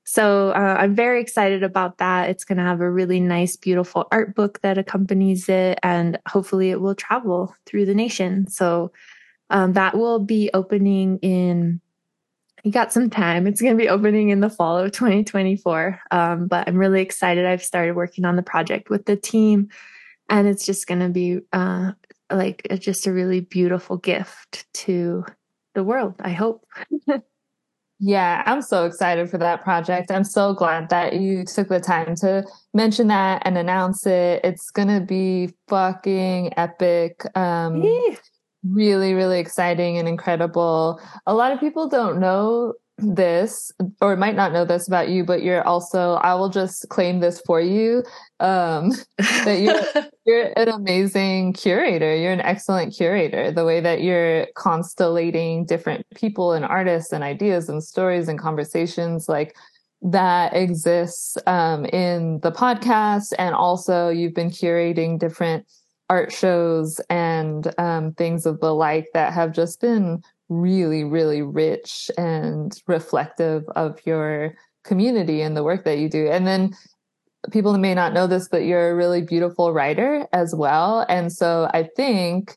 So 0.05 0.51
uh, 0.51 0.77
I'm 0.81 0.97
very 0.97 1.21
excited 1.21 1.63
about 1.63 1.99
that. 1.99 2.29
It's 2.31 2.45
going 2.45 2.59
to 2.59 2.65
have 2.65 2.81
a 2.81 2.91
really 2.91 3.21
nice, 3.21 3.55
beautiful 3.57 4.09
art 4.11 4.35
book 4.35 4.61
that 4.63 4.77
accompanies 4.77 5.49
it, 5.49 5.79
and 5.85 6.19
hopefully 6.27 6.71
it 6.71 6.81
will 6.81 6.97
travel 6.97 7.55
through 7.65 7.87
the 7.87 7.95
nation. 7.95 8.49
So 8.49 8.91
um, 9.51 9.75
that 9.75 9.97
will 9.97 10.19
be 10.19 10.51
opening 10.53 11.19
in 11.19 11.81
you 12.65 12.73
got 12.73 12.93
some 12.93 13.11
time. 13.11 13.47
It's 13.47 13.61
going 13.61 13.77
to 13.77 13.83
be 13.83 13.89
opening 13.89 14.31
in 14.31 14.41
the 14.41 14.51
fall 14.51 14.79
of 14.79 14.93
2024. 14.93 16.01
Um, 16.11 16.47
but 16.47 16.69
I'm 16.69 16.77
really 16.77 17.03
excited. 17.03 17.47
I've 17.47 17.65
started 17.65 17.97
working 17.97 18.25
on 18.25 18.37
the 18.37 18.43
project 18.43 18.91
with 18.91 19.07
the 19.07 19.17
team, 19.17 19.69
and 20.29 20.47
it's 20.47 20.67
just 20.67 20.87
going 20.87 21.01
to 21.01 21.09
be 21.09 21.41
uh, 21.53 21.93
like 22.31 22.67
just 22.79 23.07
a 23.07 23.13
really 23.13 23.41
beautiful 23.41 23.97
gift 23.97 24.67
to 24.75 25.25
the 25.75 25.85
world. 25.85 26.15
I 26.21 26.31
hope. 26.31 26.67
yeah, 27.99 28.43
I'm 28.47 28.63
so 28.63 28.85
excited 28.85 29.31
for 29.31 29.39
that 29.39 29.63
project. 29.63 30.11
I'm 30.11 30.25
so 30.25 30.53
glad 30.53 30.91
that 30.91 31.21
you 31.21 31.45
took 31.45 31.69
the 31.69 31.81
time 31.81 32.15
to 32.17 32.45
mention 32.75 33.09
that 33.09 33.43
and 33.45 33.57
announce 33.57 34.07
it. 34.07 34.41
It's 34.45 34.71
going 34.71 34.89
to 34.89 35.01
be 35.01 35.55
fucking 35.69 36.53
epic. 36.57 37.23
Um, 37.37 37.83
really, 38.69 39.15
really 39.15 39.39
exciting 39.39 39.99
and 39.99 40.09
incredible. 40.09 41.01
A 41.27 41.35
lot 41.35 41.53
of 41.53 41.61
people 41.61 41.89
don't 41.89 42.21
know 42.21 42.75
this 42.99 43.73
or 44.03 44.15
might 44.15 44.37
not 44.37 44.53
know 44.53 44.67
this 44.67 44.87
about 44.87 45.09
you 45.09 45.25
but 45.25 45.43
you're 45.43 45.67
also 45.67 46.17
i 46.17 46.35
will 46.35 46.51
just 46.51 46.87
claim 46.91 47.21
this 47.21 47.41
for 47.47 47.59
you 47.59 48.05
um 48.41 48.91
that 49.17 49.59
you're 49.59 50.05
you're 50.31 50.53
an 50.57 50.69
amazing 50.69 51.53
curator. 51.53 52.15
You're 52.15 52.33
an 52.33 52.41
excellent 52.41 52.95
curator. 52.95 53.51
The 53.51 53.65
way 53.65 53.81
that 53.81 54.03
you're 54.03 54.47
constellating 54.55 55.65
different 55.65 56.07
people 56.15 56.53
and 56.53 56.65
artists 56.65 57.13
and 57.13 57.25
ideas 57.25 57.69
and 57.69 57.83
stories 57.83 58.29
and 58.29 58.39
conversations 58.39 59.29
like 59.29 59.57
that 60.03 60.55
exists 60.55 61.37
um, 61.47 61.85
in 61.87 62.39
the 62.41 62.53
podcast. 62.53 63.33
And 63.39 63.55
also 63.55 64.09
you've 64.09 64.35
been 64.35 64.51
curating 64.51 65.19
different 65.19 65.67
art 66.11 66.33
shows 66.33 67.01
and 67.09 67.73
um, 67.79 68.13
things 68.13 68.45
of 68.45 68.61
the 68.61 68.75
like 68.75 69.07
that 69.15 69.33
have 69.33 69.53
just 69.53 69.81
been 69.81 70.23
really, 70.51 71.05
really 71.05 71.41
rich 71.41 72.11
and 72.19 72.79
reflective 72.87 73.65
of 73.77 73.99
your 74.05 74.55
community 74.85 75.41
and 75.41 75.57
the 75.57 75.63
work 75.63 75.85
that 75.85 75.99
you 75.99 76.09
do. 76.09 76.29
And 76.29 76.47
then 76.47 76.75
people 77.53 77.79
may 77.79 77.95
not 77.95 78.13
know 78.13 78.27
this, 78.27 78.49
but 78.49 78.65
you're 78.65 78.91
a 78.91 78.95
really 78.95 79.23
beautiful 79.23 79.73
writer 79.73 80.27
as 80.33 80.55
well. 80.55 81.07
And 81.09 81.33
so 81.33 81.71
I 81.73 81.89
think 81.97 82.57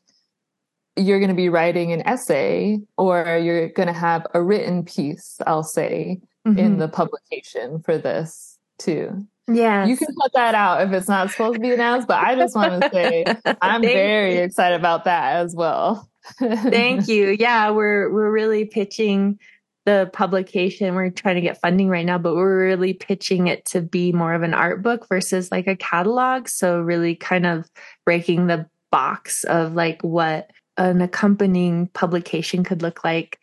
you're 0.96 1.20
going 1.20 1.30
to 1.30 1.34
be 1.34 1.48
writing 1.48 1.92
an 1.92 2.06
essay 2.06 2.78
or 2.98 3.38
you're 3.38 3.68
going 3.68 3.86
to 3.86 3.92
have 3.92 4.26
a 4.34 4.42
written 4.42 4.84
piece, 4.84 5.38
I'll 5.46 5.62
say, 5.62 6.20
mm-hmm. 6.46 6.58
in 6.58 6.78
the 6.78 6.88
publication 6.88 7.80
for 7.80 7.98
this 7.98 8.58
too. 8.78 9.26
Yeah. 9.46 9.86
You 9.86 9.96
can 9.96 10.08
cut 10.20 10.32
that 10.34 10.54
out 10.54 10.82
if 10.82 10.92
it's 10.92 11.08
not 11.08 11.30
supposed 11.30 11.54
to 11.54 11.60
be 11.60 11.72
announced, 11.72 12.08
but 12.08 12.18
I 12.18 12.34
just 12.34 12.54
want 12.54 12.82
to 12.82 12.90
say 12.90 13.24
I'm 13.62 13.82
very 13.82 14.36
you. 14.36 14.42
excited 14.42 14.78
about 14.78 15.04
that 15.04 15.36
as 15.36 15.54
well. 15.54 16.08
Thank 16.38 17.08
you. 17.08 17.36
Yeah, 17.38 17.70
we're 17.70 18.10
we're 18.10 18.30
really 18.30 18.64
pitching 18.64 19.38
the 19.84 20.08
publication. 20.12 20.94
We're 20.94 21.10
trying 21.10 21.34
to 21.34 21.40
get 21.42 21.60
funding 21.60 21.88
right 21.88 22.06
now, 22.06 22.16
but 22.16 22.34
we're 22.34 22.66
really 22.66 22.94
pitching 22.94 23.48
it 23.48 23.66
to 23.66 23.82
be 23.82 24.12
more 24.12 24.32
of 24.32 24.42
an 24.42 24.54
art 24.54 24.82
book 24.82 25.06
versus 25.08 25.52
like 25.52 25.66
a 25.66 25.76
catalog. 25.76 26.48
So 26.48 26.80
really 26.80 27.14
kind 27.14 27.44
of 27.44 27.70
breaking 28.06 28.46
the 28.46 28.66
box 28.90 29.44
of 29.44 29.74
like 29.74 30.00
what 30.02 30.50
an 30.78 31.02
accompanying 31.02 31.88
publication 31.88 32.64
could 32.64 32.80
look 32.80 33.04
like. 33.04 33.38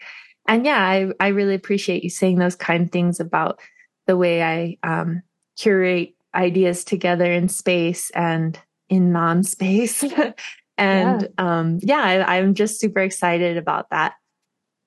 And 0.47 0.65
yeah, 0.65 0.79
I, 0.79 1.11
I 1.19 1.27
really 1.27 1.53
appreciate 1.53 2.03
you 2.03 2.09
saying 2.09 2.39
those 2.39 2.55
kind 2.55 2.91
things 2.91 3.19
about 3.19 3.59
the 4.07 4.17
way 4.17 4.41
I 4.41 4.77
um, 4.83 5.21
curate 5.61 6.15
ideas 6.33 6.83
together 6.83 7.31
in 7.31 7.47
space 7.47 8.09
and 8.11 8.59
in 8.89 9.11
non-space. 9.11 10.03
and 10.77 11.21
yeah, 11.21 11.27
um, 11.37 11.77
yeah 11.81 12.25
I, 12.27 12.37
I'm 12.37 12.55
just 12.55 12.79
super 12.79 12.99
excited 12.99 13.57
about 13.57 13.89
that. 13.91 14.13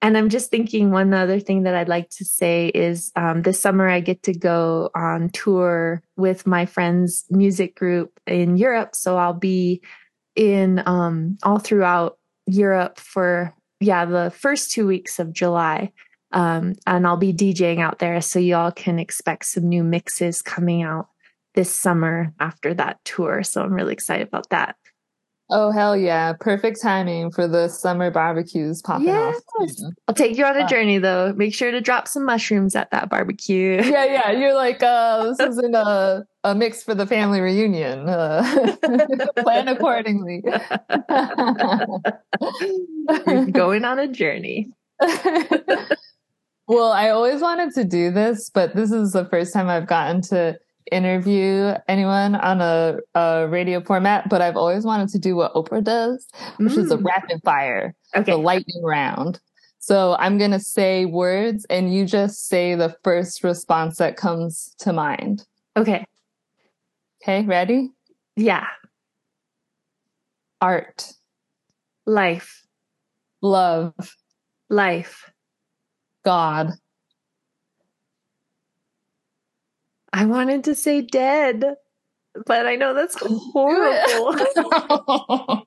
And 0.02 0.18
I'm 0.18 0.28
just 0.28 0.50
thinking 0.50 0.90
one 0.90 1.14
other 1.14 1.40
thing 1.40 1.62
that 1.62 1.74
I'd 1.74 1.88
like 1.88 2.10
to 2.10 2.24
say 2.24 2.68
is 2.74 3.12
um, 3.16 3.42
this 3.42 3.58
summer 3.58 3.88
I 3.88 4.00
get 4.00 4.22
to 4.24 4.34
go 4.34 4.90
on 4.94 5.30
tour 5.30 6.02
with 6.16 6.46
my 6.46 6.66
friend's 6.66 7.24
music 7.30 7.74
group 7.76 8.20
in 8.26 8.56
Europe. 8.56 8.94
So 8.94 9.16
I'll 9.16 9.32
be 9.32 9.80
in 10.36 10.82
um, 10.86 11.38
all 11.42 11.58
throughout 11.58 12.18
Europe 12.46 12.98
for, 12.98 13.54
yeah, 13.80 14.04
the 14.04 14.30
first 14.36 14.72
two 14.72 14.86
weeks 14.86 15.18
of 15.18 15.32
July. 15.32 15.92
Um, 16.34 16.74
and 16.86 17.06
I'll 17.06 17.16
be 17.16 17.32
DJing 17.32 17.80
out 17.80 18.00
there. 18.00 18.20
So 18.20 18.38
y'all 18.38 18.72
can 18.72 18.98
expect 18.98 19.46
some 19.46 19.68
new 19.68 19.82
mixes 19.82 20.42
coming 20.42 20.82
out 20.82 21.08
this 21.54 21.74
summer 21.74 22.34
after 22.40 22.74
that 22.74 23.02
tour. 23.04 23.42
So 23.42 23.62
I'm 23.62 23.72
really 23.72 23.92
excited 23.92 24.28
about 24.28 24.50
that. 24.50 24.76
Oh 25.50 25.70
hell 25.70 25.94
yeah! 25.94 26.32
Perfect 26.32 26.80
timing 26.80 27.30
for 27.30 27.46
the 27.46 27.68
summer 27.68 28.10
barbecues 28.10 28.80
popping 28.80 29.08
yes. 29.08 29.42
off. 29.60 29.68
I'll 30.08 30.14
take 30.14 30.38
you 30.38 30.44
on 30.46 30.56
a 30.56 30.66
journey 30.66 30.96
though. 30.96 31.34
Make 31.36 31.52
sure 31.52 31.70
to 31.70 31.82
drop 31.82 32.08
some 32.08 32.24
mushrooms 32.24 32.74
at 32.74 32.90
that 32.92 33.10
barbecue. 33.10 33.82
Yeah, 33.84 34.06
yeah. 34.06 34.30
You're 34.32 34.54
like, 34.54 34.82
uh, 34.82 35.24
this 35.24 35.40
isn't 35.40 35.74
a 35.74 36.24
a 36.44 36.54
mix 36.54 36.82
for 36.82 36.94
the 36.94 37.06
family 37.06 37.40
reunion. 37.40 38.08
Uh, 38.08 38.74
plan 39.36 39.68
accordingly. 39.68 40.42
going 43.52 43.84
on 43.84 43.98
a 43.98 44.08
journey. 44.08 44.72
Well, 46.66 46.92
I 46.92 47.10
always 47.10 47.40
wanted 47.40 47.74
to 47.74 47.84
do 47.84 48.10
this, 48.10 48.50
but 48.50 48.74
this 48.74 48.90
is 48.90 49.12
the 49.12 49.26
first 49.26 49.52
time 49.52 49.68
I've 49.68 49.86
gotten 49.86 50.22
to 50.22 50.58
interview 50.92 51.74
anyone 51.88 52.34
on 52.36 52.60
a, 52.60 52.98
a 53.14 53.48
radio 53.48 53.82
format, 53.82 54.28
but 54.28 54.42
I've 54.42 54.56
always 54.56 54.84
wanted 54.84 55.08
to 55.10 55.18
do 55.18 55.36
what 55.36 55.54
Oprah 55.54 55.82
does, 55.82 56.26
which 56.58 56.72
mm. 56.72 56.78
is 56.78 56.90
a 56.90 56.96
mm. 56.96 57.04
rapid 57.04 57.40
fire, 57.44 57.94
okay. 58.16 58.32
the 58.32 58.38
lightning 58.38 58.82
round. 58.82 59.40
So 59.78 60.16
I'm 60.18 60.38
going 60.38 60.52
to 60.52 60.60
say 60.60 61.04
words 61.04 61.66
and 61.68 61.92
you 61.92 62.06
just 62.06 62.48
say 62.48 62.74
the 62.74 62.96
first 63.04 63.44
response 63.44 63.98
that 63.98 64.16
comes 64.16 64.74
to 64.78 64.92
mind. 64.94 65.44
Okay. 65.76 66.06
Okay, 67.22 67.44
ready? 67.44 67.90
Yeah. 68.36 68.66
Art. 70.60 71.12
Life. 72.06 72.66
Love. 73.42 73.94
Life. 74.70 75.30
God. 76.24 76.72
I 80.12 80.26
wanted 80.26 80.64
to 80.64 80.74
say 80.74 81.02
dead, 81.02 81.76
but 82.46 82.66
I 82.66 82.74
know 82.76 82.94
that's 82.94 83.16
horrible. 83.16 84.34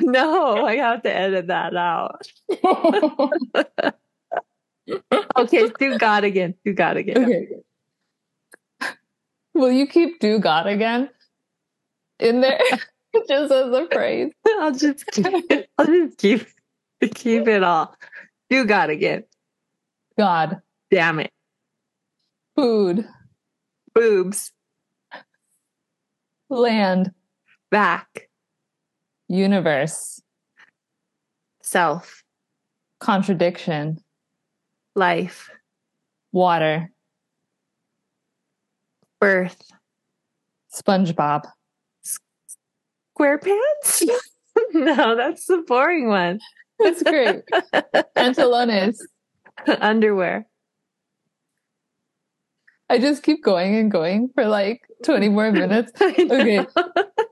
no, 0.00 0.64
I 0.64 0.76
have 0.76 1.02
to 1.02 1.14
edit 1.14 1.48
that 1.48 1.76
out. 1.76 2.26
okay, 5.36 5.68
do 5.78 5.98
God 5.98 6.24
again. 6.24 6.54
Do 6.64 6.72
God 6.72 6.96
again. 6.96 7.24
Okay. 7.24 7.48
Will 9.54 9.72
you 9.72 9.86
keep 9.86 10.20
do 10.20 10.38
God 10.38 10.66
again 10.66 11.10
in 12.18 12.40
there 12.40 12.58
just 13.28 13.52
as 13.52 13.72
a 13.72 13.86
phrase? 13.92 14.32
I'll 14.46 14.72
just 14.72 15.06
keep 15.06 15.26
it. 15.50 15.68
I'll 15.78 15.86
just 15.86 16.18
keep 16.18 16.46
keep 17.14 17.46
it 17.46 17.62
all. 17.62 17.94
Do 18.50 18.64
God 18.64 18.90
again. 18.90 19.24
God. 20.18 20.60
Damn 20.90 21.20
it. 21.20 21.30
Food. 22.56 23.06
Boobs, 23.94 24.50
land, 26.50 27.12
back, 27.70 28.28
universe, 29.28 30.20
self, 31.62 32.24
contradiction, 32.98 33.98
life, 34.96 35.48
water, 36.32 36.90
birth, 39.20 39.62
SpongeBob, 40.72 41.42
SquarePants. 43.16 44.02
no, 44.72 45.16
that's 45.16 45.46
the 45.46 45.58
boring 45.66 46.08
one. 46.08 46.40
That's 46.80 47.02
great. 47.02 47.42
Pantalones, 48.16 48.98
underwear. 49.80 50.46
I 52.90 52.98
just 52.98 53.22
keep 53.22 53.42
going 53.42 53.74
and 53.76 53.90
going 53.90 54.28
for 54.34 54.46
like 54.46 54.82
20 55.04 55.28
more 55.30 55.50
minutes. 55.60 55.92
Okay. 56.00 56.66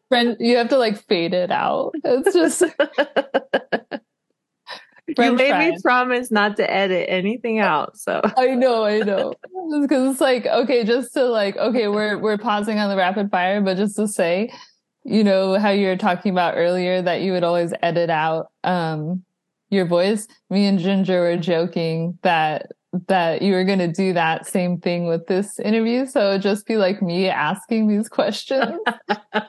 Friend, 0.09 0.37
you 0.41 0.57
have 0.57 0.69
to 0.71 0.79
like 0.79 0.97
fade 1.07 1.35
it 1.35 1.51
out. 1.51 1.93
It's 2.05 2.35
just. 2.35 2.63
you 5.07 5.33
made 5.33 5.59
me 5.59 5.77
promise 5.83 6.31
not 6.31 6.57
to 6.57 6.71
edit 6.71 7.07
anything 7.09 7.59
out. 7.61 7.97
So 7.97 8.21
I 8.37 8.55
know, 8.55 8.85
I 8.85 8.99
know. 8.99 9.35
Because 9.81 10.13
it's 10.13 10.21
like, 10.21 10.47
okay, 10.47 10.85
just 10.85 11.13
to 11.15 11.25
like, 11.25 11.57
okay, 11.57 11.89
we're 11.89 12.19
we're 12.19 12.39
pausing 12.39 12.79
on 12.79 12.91
the 12.91 12.97
rapid 12.97 13.31
fire, 13.31 13.61
but 13.61 13.77
just 13.77 13.97
to 13.97 14.09
say, 14.09 14.53
you 15.05 15.25
know, 15.25 15.59
how 15.59 15.71
you 15.71 15.87
were 15.87 15.97
talking 15.97 16.33
about 16.33 16.55
earlier 16.57 17.03
that 17.03 17.23
you 17.23 17.33
would 17.33 17.45
always 17.45 17.73
edit 17.83 18.11
out 18.11 18.51
um 18.65 19.25
your 19.73 19.87
voice. 19.87 20.29
Me 20.51 20.67
and 20.67 20.79
Ginger 20.79 21.21
were 21.21 21.37
joking 21.37 22.19
that 22.23 22.73
that 23.09 23.41
you 23.41 23.55
were 23.55 23.65
going 23.65 23.79
to 23.79 23.91
do 23.91 24.13
that 24.13 24.47
same 24.47 24.79
thing 24.79 25.07
with 25.07 25.27
this 25.27 25.59
interview. 25.59 26.05
So 26.05 26.37
just 26.37 26.67
be 26.67 26.77
like 26.77 27.01
me 27.01 27.27
asking 27.29 27.89
these 27.89 28.09
questions. 28.09 28.79
that 29.09 29.49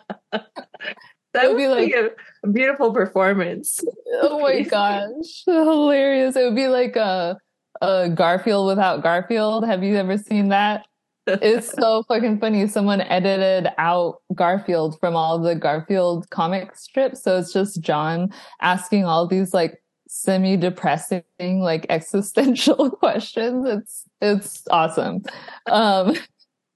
would 1.36 1.58
be 1.58 1.68
like 1.68 1.94
a 1.94 2.48
beautiful 2.48 2.94
performance. 2.94 3.82
Oh 4.22 4.40
my 4.40 4.62
gosh. 4.62 5.44
Hilarious. 5.46 6.38
It 6.38 6.46
would 6.46 6.56
be 6.56 6.70
like 6.70 6.96
a, 6.96 7.38
a 7.82 8.10
Garfield 8.10 8.68
without 8.68 9.04
Garfield. 9.04 9.66
Have 9.66 9.84
you 9.84 9.98
ever 9.98 10.18
seen 10.18 10.48
that? 10.50 10.86
it's 11.28 11.72
so 11.72 12.04
fucking 12.08 12.40
funny. 12.40 12.68
Someone 12.68 13.02
edited 13.02 13.72
out 13.78 14.22
Garfield 14.34 15.00
from 15.00 15.16
all 15.16 15.40
the 15.40 15.56
Garfield 15.56 16.30
comic 16.30 16.76
strips. 16.76 17.24
So 17.24 17.38
it's 17.38 17.54
just 17.54 17.82
John 17.82 18.30
asking 18.62 19.06
all 19.06 19.28
these 19.28 19.54
like 19.54 19.83
semi 20.14 20.56
depressing, 20.56 21.24
like 21.40 21.88
existential 21.90 22.92
questions. 22.92 23.66
It's, 23.68 24.04
it's 24.22 24.64
awesome. 24.70 25.24
Um, 25.66 26.16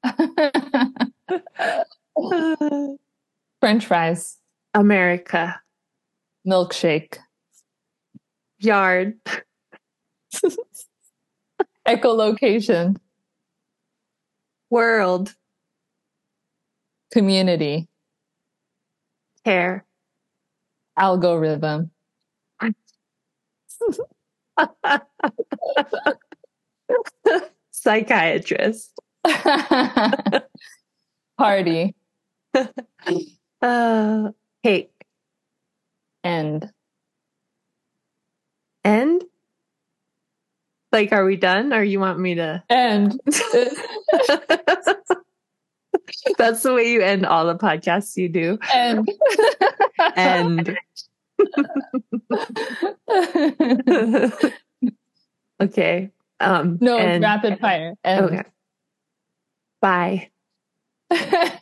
French 3.60 3.86
fries. 3.86 4.38
America. 4.74 5.62
Milkshake. 6.48 7.18
Yard. 8.60 9.14
Echolocation. 11.88 12.98
World. 14.72 15.36
Community. 17.12 17.88
Care. 19.46 19.86
Algorithm. 20.98 21.92
Psychiatrist. 27.72 29.00
Party. 31.38 31.96
Uh, 33.62 34.32
cake. 34.64 34.92
End. 36.24 36.72
End? 38.84 39.24
Like, 40.92 41.12
are 41.12 41.26
we 41.26 41.36
done 41.36 41.74
or 41.74 41.84
you 41.84 42.00
want 42.00 42.20
me 42.20 42.36
to? 42.36 42.64
End. 42.70 43.20
That's 46.38 46.64
the 46.64 46.74
way 46.74 46.92
you 46.92 47.02
end 47.02 47.26
all 47.26 47.46
the 47.46 47.56
podcasts 47.56 48.18
you 48.18 48.30
do. 48.30 48.58
End. 48.74 49.10
End. 50.16 50.78
okay. 55.62 56.12
Um, 56.40 56.78
no, 56.82 56.98
and- 56.98 57.24
rapid 57.24 57.60
fire. 57.60 57.94
End. 58.04 58.26
Okay. 58.26 58.44
Bye. 59.82 60.30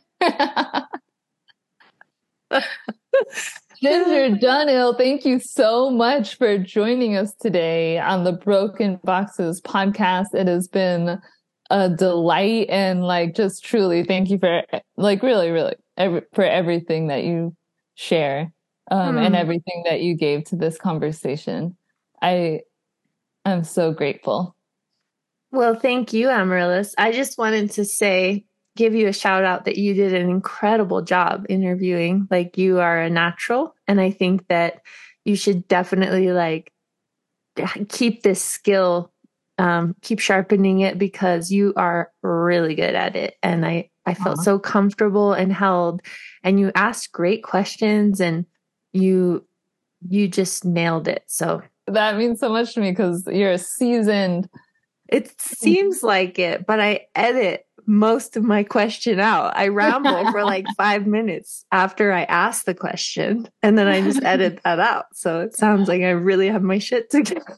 Ginger 3.82 4.38
Dunnill, 4.38 4.98
thank 4.98 5.26
you 5.26 5.40
so 5.40 5.90
much 5.90 6.38
for 6.38 6.58
joining 6.58 7.18
us 7.18 7.34
today 7.36 8.00
on 8.00 8.24
the 8.24 8.32
Broken 8.32 9.00
Boxes 9.04 9.62
podcast. 9.62 10.28
It 10.34 10.48
has 10.48 10.68
been 10.68 11.20
a 11.70 11.90
delight 11.90 12.68
and 12.70 13.04
like 13.04 13.36
just 13.36 13.66
truly 13.66 14.04
thank 14.04 14.30
you 14.30 14.40
for 14.40 14.64
like 14.98 15.24
really, 15.24 15.52
really 15.52 15.76
every, 15.98 16.22
for 16.34 16.44
everything 16.44 17.08
that 17.08 17.24
you 17.24 17.56
share 17.96 18.52
um, 18.92 19.18
and 19.18 19.36
Hmm. 19.36 19.42
everything 19.42 19.84
that 19.86 20.02
you 20.02 20.16
gave 20.16 20.46
to 20.46 20.56
this 20.56 20.78
conversation. 20.78 21.78
I 22.22 22.62
am 23.46 23.64
so 23.64 23.92
grateful. 23.92 24.56
Well, 25.52 25.76
thank 25.76 26.14
you, 26.14 26.30
Amaryllis. 26.30 26.94
I 26.98 27.12
just 27.12 27.38
wanted 27.38 27.72
to 27.72 27.86
say, 27.86 28.46
give 28.76 28.94
you 28.94 29.08
a 29.08 29.14
shout 29.14 29.46
out 29.46 29.66
that 29.66 29.78
you 29.78 29.94
did 29.94 30.14
an 30.14 30.30
incredible 30.30 31.02
job 31.02 31.46
interviewing. 31.48 32.28
Like 32.30 32.58
you 32.58 32.80
are 32.80 33.00
a 33.00 33.10
natural. 33.10 33.74
And 33.88 34.02
I 34.02 34.12
think 34.12 34.48
that 34.50 34.82
you 35.24 35.36
should 35.38 35.68
definitely 35.68 36.34
like 36.34 36.74
keep 37.88 38.22
this 38.22 38.44
skill, 38.44 39.14
um, 39.58 39.96
keep 40.02 40.20
sharpening 40.20 40.82
it 40.82 40.98
because 40.98 41.52
you 41.52 41.74
are 41.78 42.12
really 42.22 42.76
good 42.76 42.96
at 42.96 43.16
it. 43.16 43.36
And 43.42 43.66
I, 43.66 43.90
I 44.06 44.14
felt 44.14 44.40
so 44.40 44.60
comfortable 44.60 45.32
and 45.32 45.54
held 45.54 46.02
and 46.44 46.60
you 46.60 46.72
asked 46.76 47.14
great 47.14 47.44
questions 47.44 48.20
and 48.20 48.46
you, 48.96 49.46
you 50.08 50.28
just 50.28 50.66
nailed 50.66 51.08
it. 51.08 51.24
So 51.28 51.62
That 51.88 52.18
means 52.18 52.40
so 52.40 52.50
much 52.50 52.74
to 52.74 52.82
me 52.82 52.92
because 52.92 53.28
you're 53.28 53.52
a 53.52 53.58
seasoned 53.58 54.50
It 55.08 55.40
seems 55.40 56.02
like 56.04 56.40
it, 56.40 56.66
but 56.66 56.80
I 56.80 57.08
edit 57.16 57.66
most 57.86 58.36
of 58.38 58.44
my 58.44 58.64
question 58.64 59.20
out. 59.20 59.56
I 59.56 59.68
ramble 59.68 60.32
for 60.32 60.44
like 60.56 60.66
five 60.76 61.06
minutes 61.06 61.64
after 61.72 62.12
I 62.12 62.24
ask 62.24 62.66
the 62.66 62.74
question, 62.74 63.48
and 63.62 63.78
then 63.78 63.88
I 63.88 64.02
just 64.02 64.24
edit 64.24 64.62
that 64.66 64.80
out. 64.80 65.06
So 65.14 65.42
it 65.42 65.56
sounds 65.56 65.88
like 65.88 66.02
I 66.02 66.10
really 66.10 66.48
have 66.50 66.64
my 66.64 66.80
shit 66.80 67.12
together. 67.12 67.58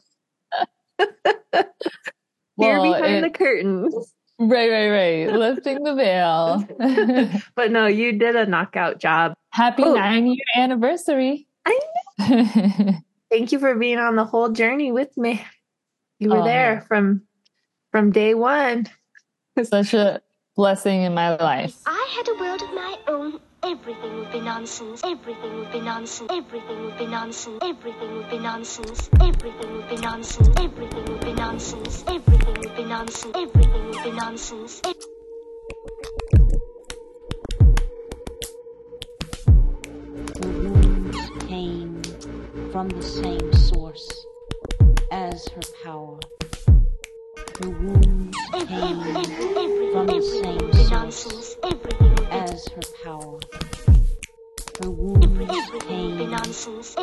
Here 1.00 1.64
Well, 2.56 2.92
behind 2.92 3.14
it- 3.16 3.32
the 3.32 3.38
curtain. 3.38 3.90
Right, 4.40 4.70
right, 4.70 4.88
right. 4.90 5.32
Lifting 5.36 5.82
the 5.82 5.94
veil. 5.94 6.64
But 7.56 7.72
no, 7.72 7.86
you 7.86 8.12
did 8.12 8.36
a 8.36 8.46
knockout 8.46 8.98
job. 8.98 9.34
Happy 9.50 9.82
Oh. 9.84 9.94
nine 9.94 10.26
year 10.28 10.44
anniversary. 10.56 11.46
I 11.66 11.78
know. 12.20 12.92
Thank 13.30 13.52
you 13.52 13.58
for 13.58 13.74
being 13.74 13.98
on 13.98 14.16
the 14.16 14.24
whole 14.24 14.48
journey 14.50 14.92
with 14.92 15.16
me. 15.16 15.44
You 16.20 16.30
were 16.30 16.38
Oh, 16.38 16.44
there 16.44 16.82
from 16.88 17.22
from 17.92 18.10
day 18.12 18.34
one. 18.34 18.86
Such 19.62 19.92
a 19.94 20.20
blessing 20.56 21.02
in 21.02 21.14
my 21.14 21.36
life. 21.36 21.76
I 21.86 22.08
had 22.16 22.28
a 22.28 22.34
world 22.40 22.62
of 22.62 22.72
my 22.74 22.92
own. 22.96 22.97
Everything 23.64 24.16
would 24.16 24.30
be 24.30 24.40
nonsense. 24.40 25.02
Everything 25.04 25.58
would 25.58 25.72
be 25.72 25.80
nonsense. 25.80 26.30
Everything 26.32 26.84
would 26.84 26.98
be 26.98 27.06
nonsense. 27.06 27.58
Everything 27.62 28.14
would 28.14 28.30
be 28.30 28.38
nonsense. 28.38 29.10
Everything 29.20 29.72
would 29.74 29.88
be 29.90 29.96
nonsense. 29.96 30.48
Everything 30.58 31.04
would 31.04 31.20
be 31.20 31.32
nonsense. 31.32 32.04
Everything 32.06 32.60
would 32.60 32.76
be 32.76 32.84
nonsense. 32.84 33.34
Everything 33.34 33.86
would 33.88 34.04
be 34.04 34.12
nonsense. 34.12 34.80
The 40.34 40.48
wounds 40.48 41.18
came 41.48 42.02
from 42.70 42.88
the 42.90 43.02
same 43.02 43.52
source 43.54 44.26
as 45.10 45.48
her 45.48 45.62
power. 45.82 46.18
The 47.60 47.70
wounds 47.70 48.38
came 48.68 49.92
from 49.92 50.06
the 50.06 50.22
same 50.22 50.72
source 50.72 50.90
nonsense 50.90 51.56
is 52.58 52.68
her 52.72 52.82
power. 53.04 53.38
Her 54.82 54.90
womb 54.90 55.22
is 55.22 55.70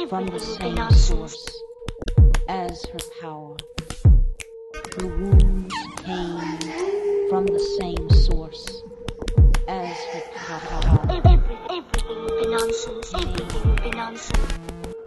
from 0.10 0.28
the 0.28 0.40
same 0.40 0.90
source 0.92 1.64
as 2.50 2.84
her 2.92 3.00
power. 3.22 3.56
Her 4.98 5.08
womb 5.08 5.70
came 6.04 7.30
from 7.30 7.46
the 7.46 7.78
same 7.80 8.10
source 8.10 8.84
as 9.70 9.98
her 10.12 10.24
power. 10.36 11.00
Everything, 11.10 11.40
nonsense 12.52 13.14
everything, 13.14 13.14
everything, 13.14 13.76
be 13.82 13.92
nonsense. 13.92 15.05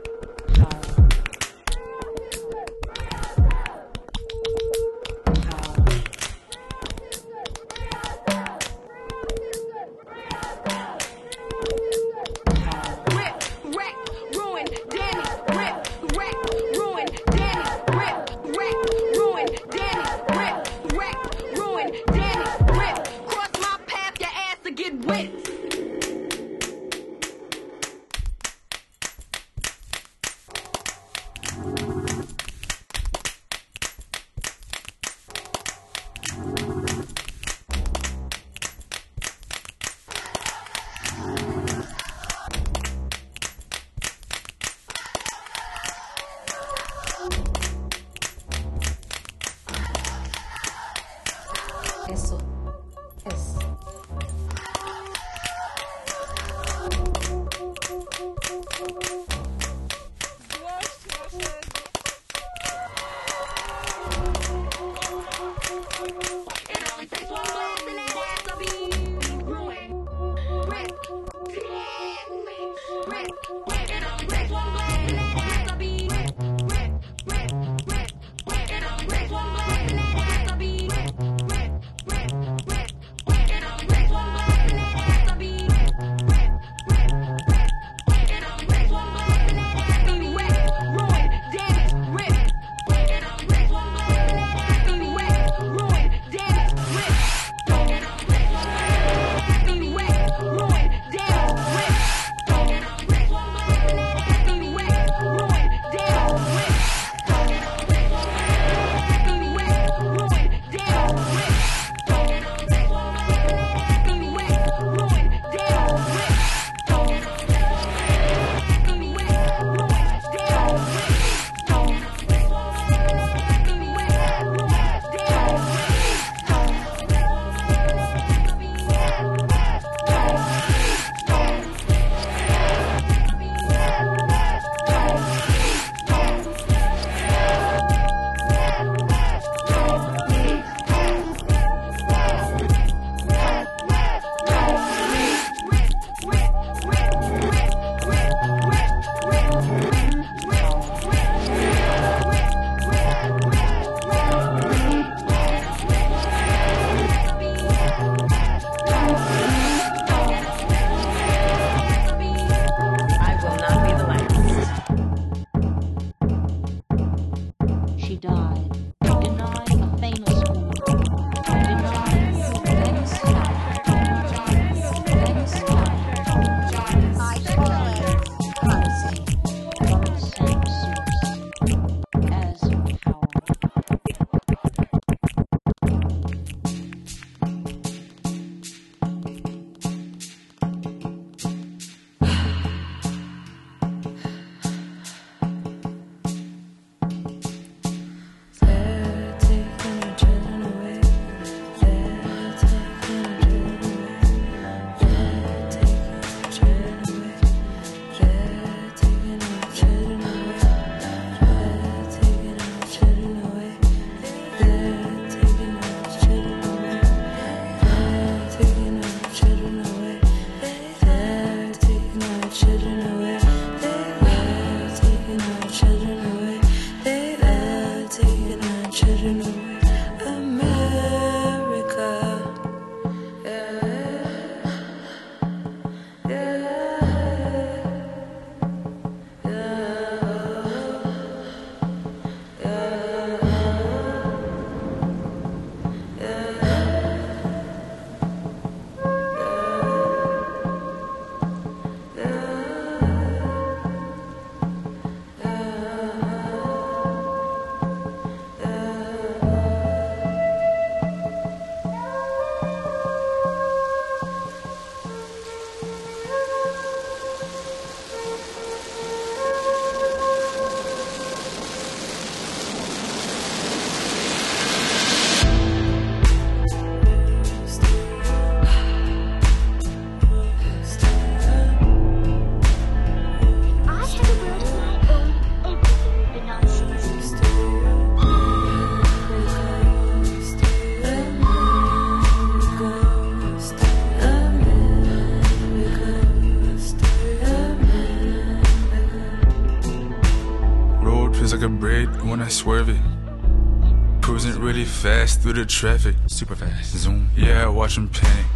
Braid 302.64 302.86
when 302.86 302.88
I 302.88 302.88
swerve 302.88 302.88
it. 302.88 304.22
Cruising 304.22 304.60
really 304.60 304.84
fast 304.84 305.42
through 305.42 305.54
the 305.54 305.64
traffic. 305.66 306.16
Super 306.26 306.56
fast. 306.56 306.96
Zoom. 306.96 307.30
Yeah, 307.36 307.68
watch 307.68 307.96
'em 307.98 308.08
panic. 308.08 308.46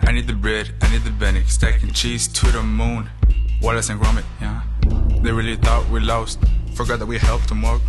I 0.00 0.12
need 0.12 0.26
the 0.26 0.34
bread, 0.34 0.70
I 0.80 0.90
need 0.90 1.04
the 1.04 1.10
Bennett. 1.10 1.48
Stacking 1.48 1.92
cheese 1.92 2.28
to 2.28 2.50
the 2.52 2.62
moon. 2.62 3.10
Wallace 3.62 3.90
and 3.90 4.00
Gromit, 4.00 4.24
yeah. 4.40 4.62
They 5.22 5.32
really 5.32 5.56
thought 5.56 5.88
we 5.90 6.00
lost. 6.00 6.38
Forgot 6.74 7.00
that 7.00 7.06
we 7.06 7.18
helped 7.18 7.48
them 7.48 7.62
walk. 7.62 7.82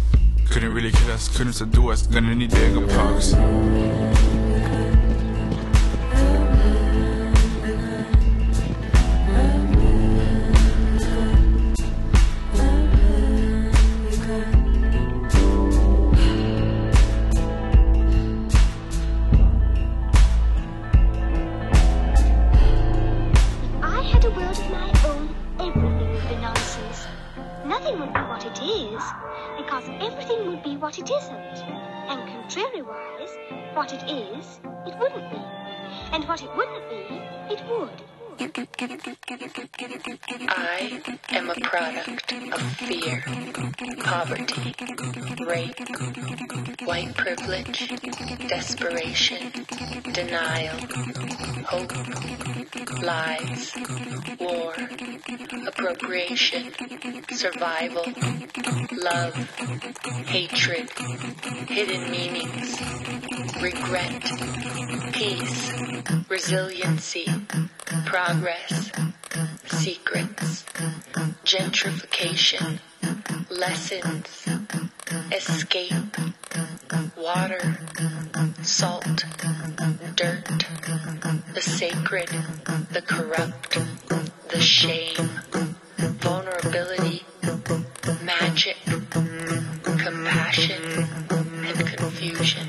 Couldn't 0.50 0.74
really 0.74 0.92
kill 0.92 1.12
us, 1.12 1.30
couldn't 1.30 1.54
subdue 1.54 1.92
us. 1.92 2.08
Gonna 2.08 2.36
need 2.36 2.52
bigger 2.52 2.88
pox. 2.88 3.36
Survival, 57.32 58.06
love, 58.92 59.36
hatred, 60.26 60.90
hidden 61.68 62.11
meanings, 62.11 62.82
regret, 63.61 64.22
peace, 65.14 65.72
resiliency, 66.28 67.28
progress, 68.06 68.92
secrets, 69.66 70.66
gentrification, 71.45 72.80
lessons, 73.50 74.45
escape, 75.32 76.18
water, 77.18 77.78
salt, 78.61 79.26
dirt, 80.16 80.45
the 81.53 81.61
sacred, 81.61 82.30
the 82.92 83.02
corrupt, 83.02 83.78
the 84.50 84.60
shame, 84.60 85.30
vulnerability, 86.00 87.24
magic, 88.24 88.78
compassion, 89.84 90.82
and 91.30 91.88
confusion. 91.98 92.69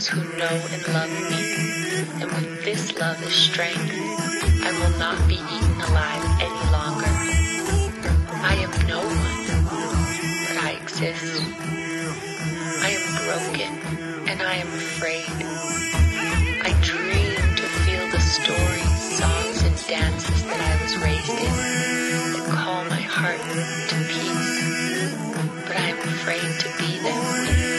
Those 0.00 0.08
who 0.08 0.22
know 0.38 0.66
and 0.72 0.88
love 0.94 1.10
me, 1.30 1.42
and 2.22 2.32
with 2.32 2.64
this 2.64 2.98
love 2.98 3.22
is 3.22 3.34
strength, 3.34 3.92
I 4.64 4.72
will 4.80 4.98
not 4.98 5.28
be 5.28 5.34
eaten 5.34 5.80
alive 5.88 6.24
any 6.40 6.64
longer. 6.72 7.12
I 8.32 8.54
am 8.64 8.72
no 8.88 9.00
one, 9.04 9.46
but 10.48 10.56
I 10.56 10.70
exist. 10.80 11.42
I 12.80 12.90
am 12.96 13.04
broken 13.26 13.72
and 14.26 14.40
I 14.40 14.54
am 14.54 14.68
afraid. 14.68 15.28
I 16.64 16.72
dream 16.80 17.56
to 17.56 17.66
feel 17.84 18.08
the 18.10 18.20
stories, 18.20 19.18
songs, 19.18 19.62
and 19.64 19.76
dances 19.86 20.44
that 20.44 20.60
I 20.60 20.82
was 20.82 20.96
raised 20.96 21.28
in 21.28 21.52
that 22.32 22.46
call 22.54 22.84
my 22.86 23.02
heart 23.02 23.42
to 23.90 23.96
peace. 24.08 25.14
But 25.66 25.76
I 25.76 25.88
am 25.90 25.98
afraid 25.98 26.60
to 26.60 26.68
be 26.78 26.98
them. 27.02 27.69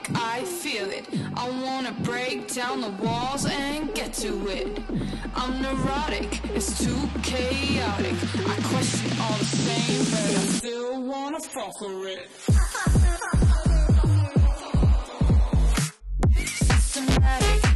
like 0.00 0.16
I 0.16 0.44
feel 0.44 0.88
it. 0.90 1.06
I 1.36 1.48
wanna 1.62 1.92
break 2.02 2.52
down 2.52 2.80
the 2.80 2.90
walls 3.02 3.46
and 3.46 3.92
get 3.94 4.12
to 4.14 4.48
it. 4.48 4.78
I'm 5.34 5.60
neurotic, 5.62 6.40
it's 6.54 6.78
too 6.84 7.08
chaotic. 7.22 8.14
I 8.46 8.56
question 8.68 9.10
all 9.20 9.36
the 9.38 9.44
same, 9.44 10.04
but 10.04 10.20
I 10.20 10.46
still 10.48 11.02
wanna 11.02 11.40
fuck 11.40 11.80
with 11.80 12.06
it. 12.06 12.30
Systematic. 16.46 17.69